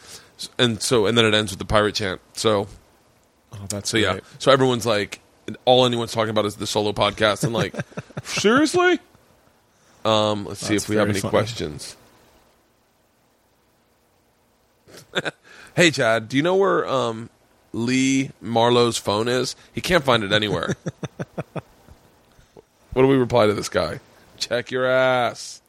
and 0.58 0.82
so 0.82 1.06
and 1.06 1.18
then 1.18 1.26
it 1.26 1.34
ends 1.34 1.52
with 1.52 1.60
the 1.60 1.66
pirate 1.66 1.96
chant. 1.96 2.22
So 2.34 2.68
Oh, 3.54 3.66
that's 3.70 3.90
so 3.92 3.98
yeah, 3.98 4.14
great. 4.14 4.24
so 4.40 4.52
everyone's 4.52 4.86
like, 4.86 5.20
all 5.66 5.86
anyone's 5.86 6.12
talking 6.12 6.30
about 6.32 6.46
is 6.46 6.56
the 6.56 6.68
solo 6.68 6.92
podcast, 6.94 7.44
and 7.44 7.54
like, 7.54 7.74
seriously. 8.24 9.00
Um, 10.06 10.46
let's 10.46 10.60
see 10.60 10.74
That's 10.74 10.84
if 10.86 10.90
we 10.90 10.96
have 10.98 11.06
very 11.08 11.14
any 11.16 11.22
funny. 11.22 11.30
questions. 11.32 11.96
hey, 15.76 15.92
Chad, 15.92 16.28
do 16.30 16.38
you 16.38 16.44
know 16.44 16.56
where 16.56 16.88
um, 16.88 17.30
Lee 17.72 18.32
Marlowe's 18.42 18.98
phone 18.98 19.28
is? 19.28 19.56
He 19.74 19.82
can't 19.82 20.04
find 20.04 20.24
it 20.24 20.32
anywhere. 20.32 20.76
what 22.94 23.02
do 23.04 23.08
we 23.08 23.16
reply 23.16 23.48
to 23.48 23.54
this 23.54 23.70
guy? 23.70 24.00
Check 24.38 24.72
your 24.72 24.86
ass. 24.86 25.62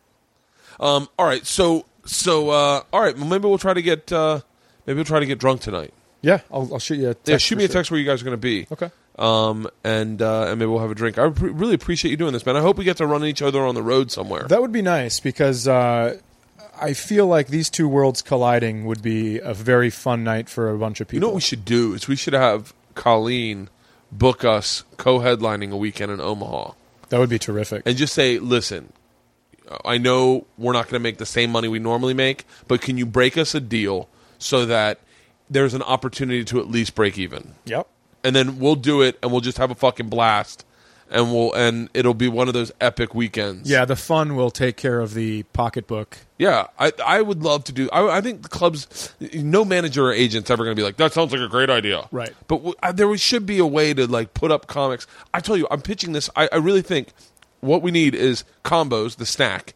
Um, 0.81 1.09
all 1.19 1.27
right, 1.27 1.47
so 1.47 1.85
so 2.05 2.51
uh, 2.51 2.83
all 2.93 3.01
right, 3.01 3.17
well, 3.17 3.27
maybe 3.27 3.47
we'll 3.47 3.59
try 3.59 3.75
to 3.75 3.83
get 3.83 4.11
uh, 4.13 4.41
maybe 4.87 4.97
we'll 4.97 5.05
try 5.05 5.21
to 5.21 5.27
get 5.27 5.39
drunk 5.39 5.61
tonight. 5.61 5.95
Yeah, 6.25 6.41
I'll, 6.51 6.69
I'll 6.73 6.79
shoot 6.79 6.99
you 6.99 7.11
a 7.11 7.15
text. 7.15 7.29
Yeah, 7.29 7.37
shoot 7.37 7.59
me 7.59 7.65
a 7.65 7.67
sure. 7.67 7.75
text 7.75 7.91
where 7.91 8.01
you 8.01 8.07
guys 8.07 8.23
are 8.23 8.25
going 8.25 8.33
to 8.33 8.39
be. 8.39 8.67
Okay. 8.73 8.91
Um, 9.19 9.69
and 9.85 10.21
uh, 10.23 10.47
and 10.49 10.59
maybe 10.59 10.71
we'll 10.71 10.81
have 10.81 10.91
a 10.91 10.95
drink. 10.95 11.19
I 11.19 11.29
pre- 11.29 11.51
really 11.51 11.75
appreciate 11.75 12.11
you 12.11 12.17
doing 12.17 12.33
this, 12.33 12.47
man. 12.47 12.57
I 12.57 12.63
hope 12.63 12.79
we 12.79 12.85
get 12.85 12.97
to 12.97 13.07
run 13.07 13.25
each 13.25 13.43
other 13.43 13.61
on 13.65 13.75
the 13.75 13.83
road 13.83 14.11
somewhere. 14.11 14.45
That 14.45 14.63
would 14.63 14.73
be 14.73 14.83
nice 14.83 15.21
because 15.21 15.69
uh, 15.69 16.19
I 16.81 16.95
feel 16.95 17.27
like 17.27 17.49
these 17.49 17.69
two 17.69 17.87
worlds 17.87 18.23
colliding 18.23 18.87
would 18.87 19.03
be 19.03 19.39
a 19.39 19.53
very 19.53 19.91
fun 19.91 20.25
night 20.25 20.49
for 20.49 20.71
a 20.71 20.79
bunch 20.79 21.01
of 21.01 21.09
people. 21.09 21.17
you 21.17 21.21
know 21.21 21.29
what 21.29 21.37
we 21.37 21.41
should 21.43 21.65
do 21.65 21.93
is 21.93 22.09
we 22.09 22.17
should 22.17 22.33
have 22.33 22.73
Colleen 22.95 23.69
book 24.11 24.45
us 24.45 24.85
co-headlining 24.97 25.73
a 25.73 25.77
weekend 25.77 26.11
in 26.11 26.21
Omaha, 26.21 26.73
that 27.11 27.19
would 27.19 27.31
be 27.31 27.39
terrific. 27.39 27.83
and 27.85 27.97
just 27.97 28.15
say, 28.15 28.39
"Listen, 28.39 28.93
I 29.85 29.99
know 29.99 30.47
we're 30.57 30.73
not 30.73 30.87
going 30.87 30.95
to 30.95 31.01
make 31.01 31.19
the 31.19 31.27
same 31.27 31.51
money 31.53 31.69
we 31.69 31.79
normally 31.79 32.15
make, 32.15 32.47
but 32.67 32.81
can 32.81 32.97
you 32.99 33.07
break 33.07 33.37
us 33.37 33.55
a 33.55 33.61
deal 33.61 34.09
so 34.39 34.67
that 34.67 35.01
there's 35.51 35.75
an 35.75 35.83
opportunity 35.83 36.45
to 36.45 36.61
at 36.61 36.69
least 36.69 36.95
break 36.95 37.19
even?" 37.19 37.55
yep. 37.65 37.87
and 38.23 38.35
then 38.35 38.59
we'll 38.59 38.75
do 38.77 39.03
it 39.03 39.19
and 39.23 39.31
we'll 39.33 39.41
just 39.41 39.59
have 39.59 39.71
a 39.71 39.75
fucking 39.75 40.09
blast 40.09 40.65
and 41.11 41.31
we'll 41.33 41.53
and 41.53 41.91
it'll 41.93 42.15
be 42.15 42.29
one 42.29 42.49
of 42.49 42.55
those 42.55 42.73
epic 42.81 43.15
weekends 43.15 43.69
Yeah, 43.71 43.85
the 43.85 43.95
fun 43.95 44.37
will 44.37 44.51
take 44.51 44.79
care 44.79 45.01
of 45.01 45.13
the 45.13 45.43
pocketbook. 45.53 46.17
yeah 46.39 46.69
i 46.79 46.93
i 47.05 47.21
would 47.21 47.43
love 47.43 47.63
to 47.65 47.73
do 47.73 47.91
i, 47.93 48.17
I 48.17 48.21
think 48.23 48.41
the 48.43 48.49
clubs 48.49 49.13
no 49.35 49.67
manager 49.67 50.07
or 50.07 50.13
agent's 50.15 50.51
ever 50.51 50.65
going 50.65 50.75
to 50.75 50.81
be 50.81 50.83
like 50.85 50.97
that 50.97 51.13
sounds 51.13 51.31
like 51.33 51.43
a 51.43 51.49
great 51.49 51.69
idea 51.69 52.09
Right. 52.11 52.33
but 52.49 52.57
w- 52.57 52.75
uh, 52.83 52.91
there 52.93 53.15
should 53.19 53.45
be 53.45 53.59
a 53.59 53.67
way 53.67 53.93
to 53.93 54.07
like 54.07 54.33
put 54.33 54.51
up 54.51 54.67
comics 54.67 55.07
i 55.35 55.41
tell 55.41 55.59
you 55.59 55.69
i'm 55.71 55.83
pitching 55.83 56.13
this 56.15 56.31
i, 56.37 56.49
I 56.51 56.57
really 56.57 56.83
think 56.83 57.09
what 57.61 57.83
we 57.83 57.91
need 57.91 58.15
is 58.15 58.43
combos 58.65 59.17
the 59.17 59.27
snack 59.27 59.75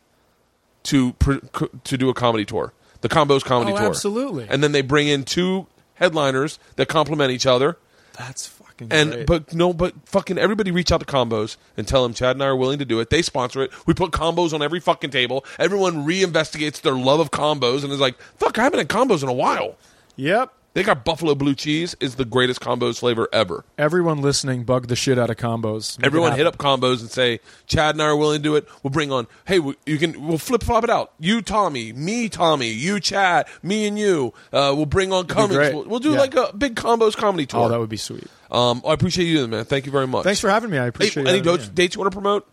to 0.85 1.13
pr- 1.15 1.45
to 1.85 1.99
do 1.99 2.09
a 2.09 2.15
comedy 2.15 2.47
tour 2.47 2.73
the 3.01 3.09
combos 3.09 3.45
comedy 3.45 3.73
Oh, 3.73 3.77
tour 3.79 3.87
absolutely. 3.87 4.47
and 4.49 4.63
then 4.63 4.73
they 4.73 4.83
bring 4.83 5.09
in 5.09 5.25
two 5.25 5.67
headliners 5.95 6.59
that 6.77 6.87
complement 6.89 7.31
each 7.33 7.47
other 7.47 7.77
That's 8.17 8.47
fucking 8.47 8.89
and 8.93 9.11
great. 9.13 9.27
but 9.27 9.53
no, 9.55 9.73
but 9.73 9.95
fucking 10.05 10.39
everybody 10.39 10.71
reach 10.71 10.91
out 10.93 11.01
to 11.01 11.07
combos 11.07 11.57
and 11.77 11.87
tell 11.89 12.03
them 12.03 12.15
Chad 12.15 12.37
and 12.37 12.43
I 12.43 12.47
are 12.47 12.57
willing 12.57 12.79
to 12.79 12.85
do 12.85 13.01
it. 13.01 13.11
They 13.11 13.23
sponsor 13.23 13.63
it. 13.63 13.71
We 13.87 13.95
put 13.95 14.13
combos 14.13 14.53
on 14.53 14.63
every 14.63 14.79
fucking 14.81 15.11
table. 15.11 15.45
Everyone 15.59 16.07
reinvestigates 16.07 16.81
their 16.81 16.95
love 16.95 17.19
of 17.21 17.31
combos 17.33 17.83
and 17.85 17.93
is 17.93 17.99
like, 18.01 18.19
fuck, 18.37 18.59
I 18.59 18.63
haven't 18.65 18.79
had 18.79 18.89
combos 18.89 19.23
in 19.23 19.29
a 19.29 19.33
while. 19.33 19.77
Yep. 20.17 20.53
They 20.75 20.85
got 20.85 21.05
buffalo 21.05 21.35
blue 21.35 21.55
cheese 21.57 21.97
is 21.99 22.15
the 22.17 22.25
greatest 22.25 22.61
combos 22.61 23.01
flavor 23.01 23.29
ever. 23.33 23.65
Everyone 23.77 24.21
listening, 24.21 24.63
bug 24.63 24.87
the 24.87 24.95
shit 24.95 25.19
out 25.19 25.29
of 25.29 25.37
combos. 25.37 25.99
Make 25.99 26.05
it 26.05 26.07
Everyone 26.07 26.37
hit 26.37 26.47
up 26.47 26.57
combos 26.59 27.01
and 27.01 27.11
say, 27.11 27.41
Chad 27.67 27.95
and 27.97 28.03
I 28.03 28.07
are 28.07 28.17
willing 28.17 28.39
to 28.39 28.43
do 28.43 28.55
it. 28.55 28.69
We'll 28.85 28.91
bring 28.93 29.11
on, 29.11 29.27
hey, 29.47 29.59
we- 29.59 29.75
you 29.87 29.99
can, 29.99 30.27
we'll 30.29 30.39
flip 30.39 30.63
flop 30.63 30.85
it 30.85 30.91
out. 30.91 31.13
You, 31.19 31.43
Tommy, 31.43 31.93
me, 31.93 32.29
Tommy, 32.29 32.69
you, 32.71 33.01
Chad, 33.01 33.47
me 33.63 33.89
and 33.89 33.99
you. 33.99 34.35
Uh, 34.53 34.73
we'll 34.77 34.87
bring 34.87 35.13
on 35.13 35.27
Cummins. 35.27 35.57
great. 35.57 35.75
We'll, 35.75 35.85
we'll 35.87 36.01
do 36.01 36.13
Yeah. 36.13 36.19
like 36.19 36.35
a 36.37 36.53
big 36.57 36.77
combos 36.77 37.17
comedy 37.17 37.47
tour. 37.47 37.65
Oh, 37.65 37.69
that 37.71 37.81
would 37.81 37.89
be 37.89 37.97
sweet. 37.97 38.27
um, 38.53 38.81
I 38.87 38.93
appreciate 38.93 39.27
you, 39.27 39.49
man. 39.49 39.65
Thank 39.65 39.87
you 39.87 39.91
very 39.91 40.07
much. 40.07 40.23
Thanks 40.25 40.39
for 40.41 40.51
having 40.51 40.71
me. 40.71 40.79
I 40.79 40.83
Hey, 40.83 40.89
appreciate 40.89 41.27
any 41.27 41.39
it. 41.39 41.45
dates, 41.45 41.69
dates 41.69 41.95
you 41.97 42.01
want 42.03 42.13
to 42.13 42.17
promote? 42.17 42.47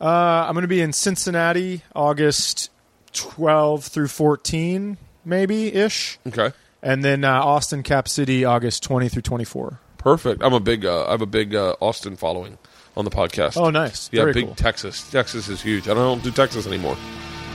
Uh, 0.00 0.06
I'm 0.46 0.52
going 0.52 0.62
to 0.62 0.68
be 0.68 0.82
in 0.82 0.92
Cincinnati 0.92 1.82
August 1.94 2.68
12 3.14 3.84
through 3.84 4.08
14, 4.08 4.98
maybe 5.24 5.72
ish, 5.72 6.18
Okay. 6.26 6.52
And 6.84 7.02
then 7.04 7.24
uh, 7.24 7.32
Austin 7.42 7.82
Cap 7.82 8.06
City 8.08 8.44
August 8.44 8.82
20 8.84 9.08
through 9.08 9.22
24. 9.22 9.80
Perfect. 9.98 10.42
I'm 10.44 10.52
a 10.52 10.60
big. 10.60 10.84
Uh, 10.84 11.06
I 11.06 11.10
have 11.12 11.22
a 11.22 11.26
big 11.26 11.54
uh, 11.54 11.74
Austin 11.80 12.14
following 12.16 12.58
on 12.96 13.04
the 13.04 13.10
podcast. 13.10 13.56
Oh, 13.56 13.70
nice. 13.70 14.08
yeah, 14.12 14.20
Very 14.22 14.32
big 14.34 14.44
cool. 14.46 14.54
Texas. 14.54 15.10
Texas 15.10 15.48
is 15.48 15.60
huge. 15.62 15.88
I 15.88 15.94
don't 15.94 16.22
do 16.22 16.30
Texas 16.30 16.66
anymore. 16.66 16.96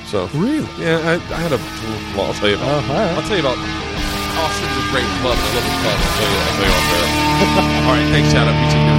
So 0.07 0.26
Really? 0.34 0.68
yeah, 0.81 0.97
I, 1.06 1.14
I 1.14 1.39
had 1.39 1.53
a. 1.53 1.57
Well, 2.18 2.26
I'll 2.27 2.34
tell 2.34 2.49
you 2.49 2.56
about. 2.56 2.68
Oh, 2.68 2.91
all 2.91 2.99
right. 2.99 3.11
I'll 3.15 3.22
tell 3.22 3.38
you 3.38 3.45
about. 3.45 3.57
Austin's 4.39 4.72
a 4.72 4.85
great 4.91 5.06
club, 5.22 5.38
I 5.38 5.47
love 5.53 5.64
this 5.64 5.80
club. 5.84 5.99
I'll 5.99 6.15
tell 6.18 6.30
you. 6.31 6.39
I'll 6.39 6.56
tell 6.57 6.65
you 6.65 6.73
off 6.73 6.88
there. 6.89 7.07
All 7.85 7.93
right, 7.93 8.07
thanks, 8.11 8.31
Chad. 8.34 8.47
I 8.47 8.51
appreciate 8.51 8.93
you. 8.93 8.99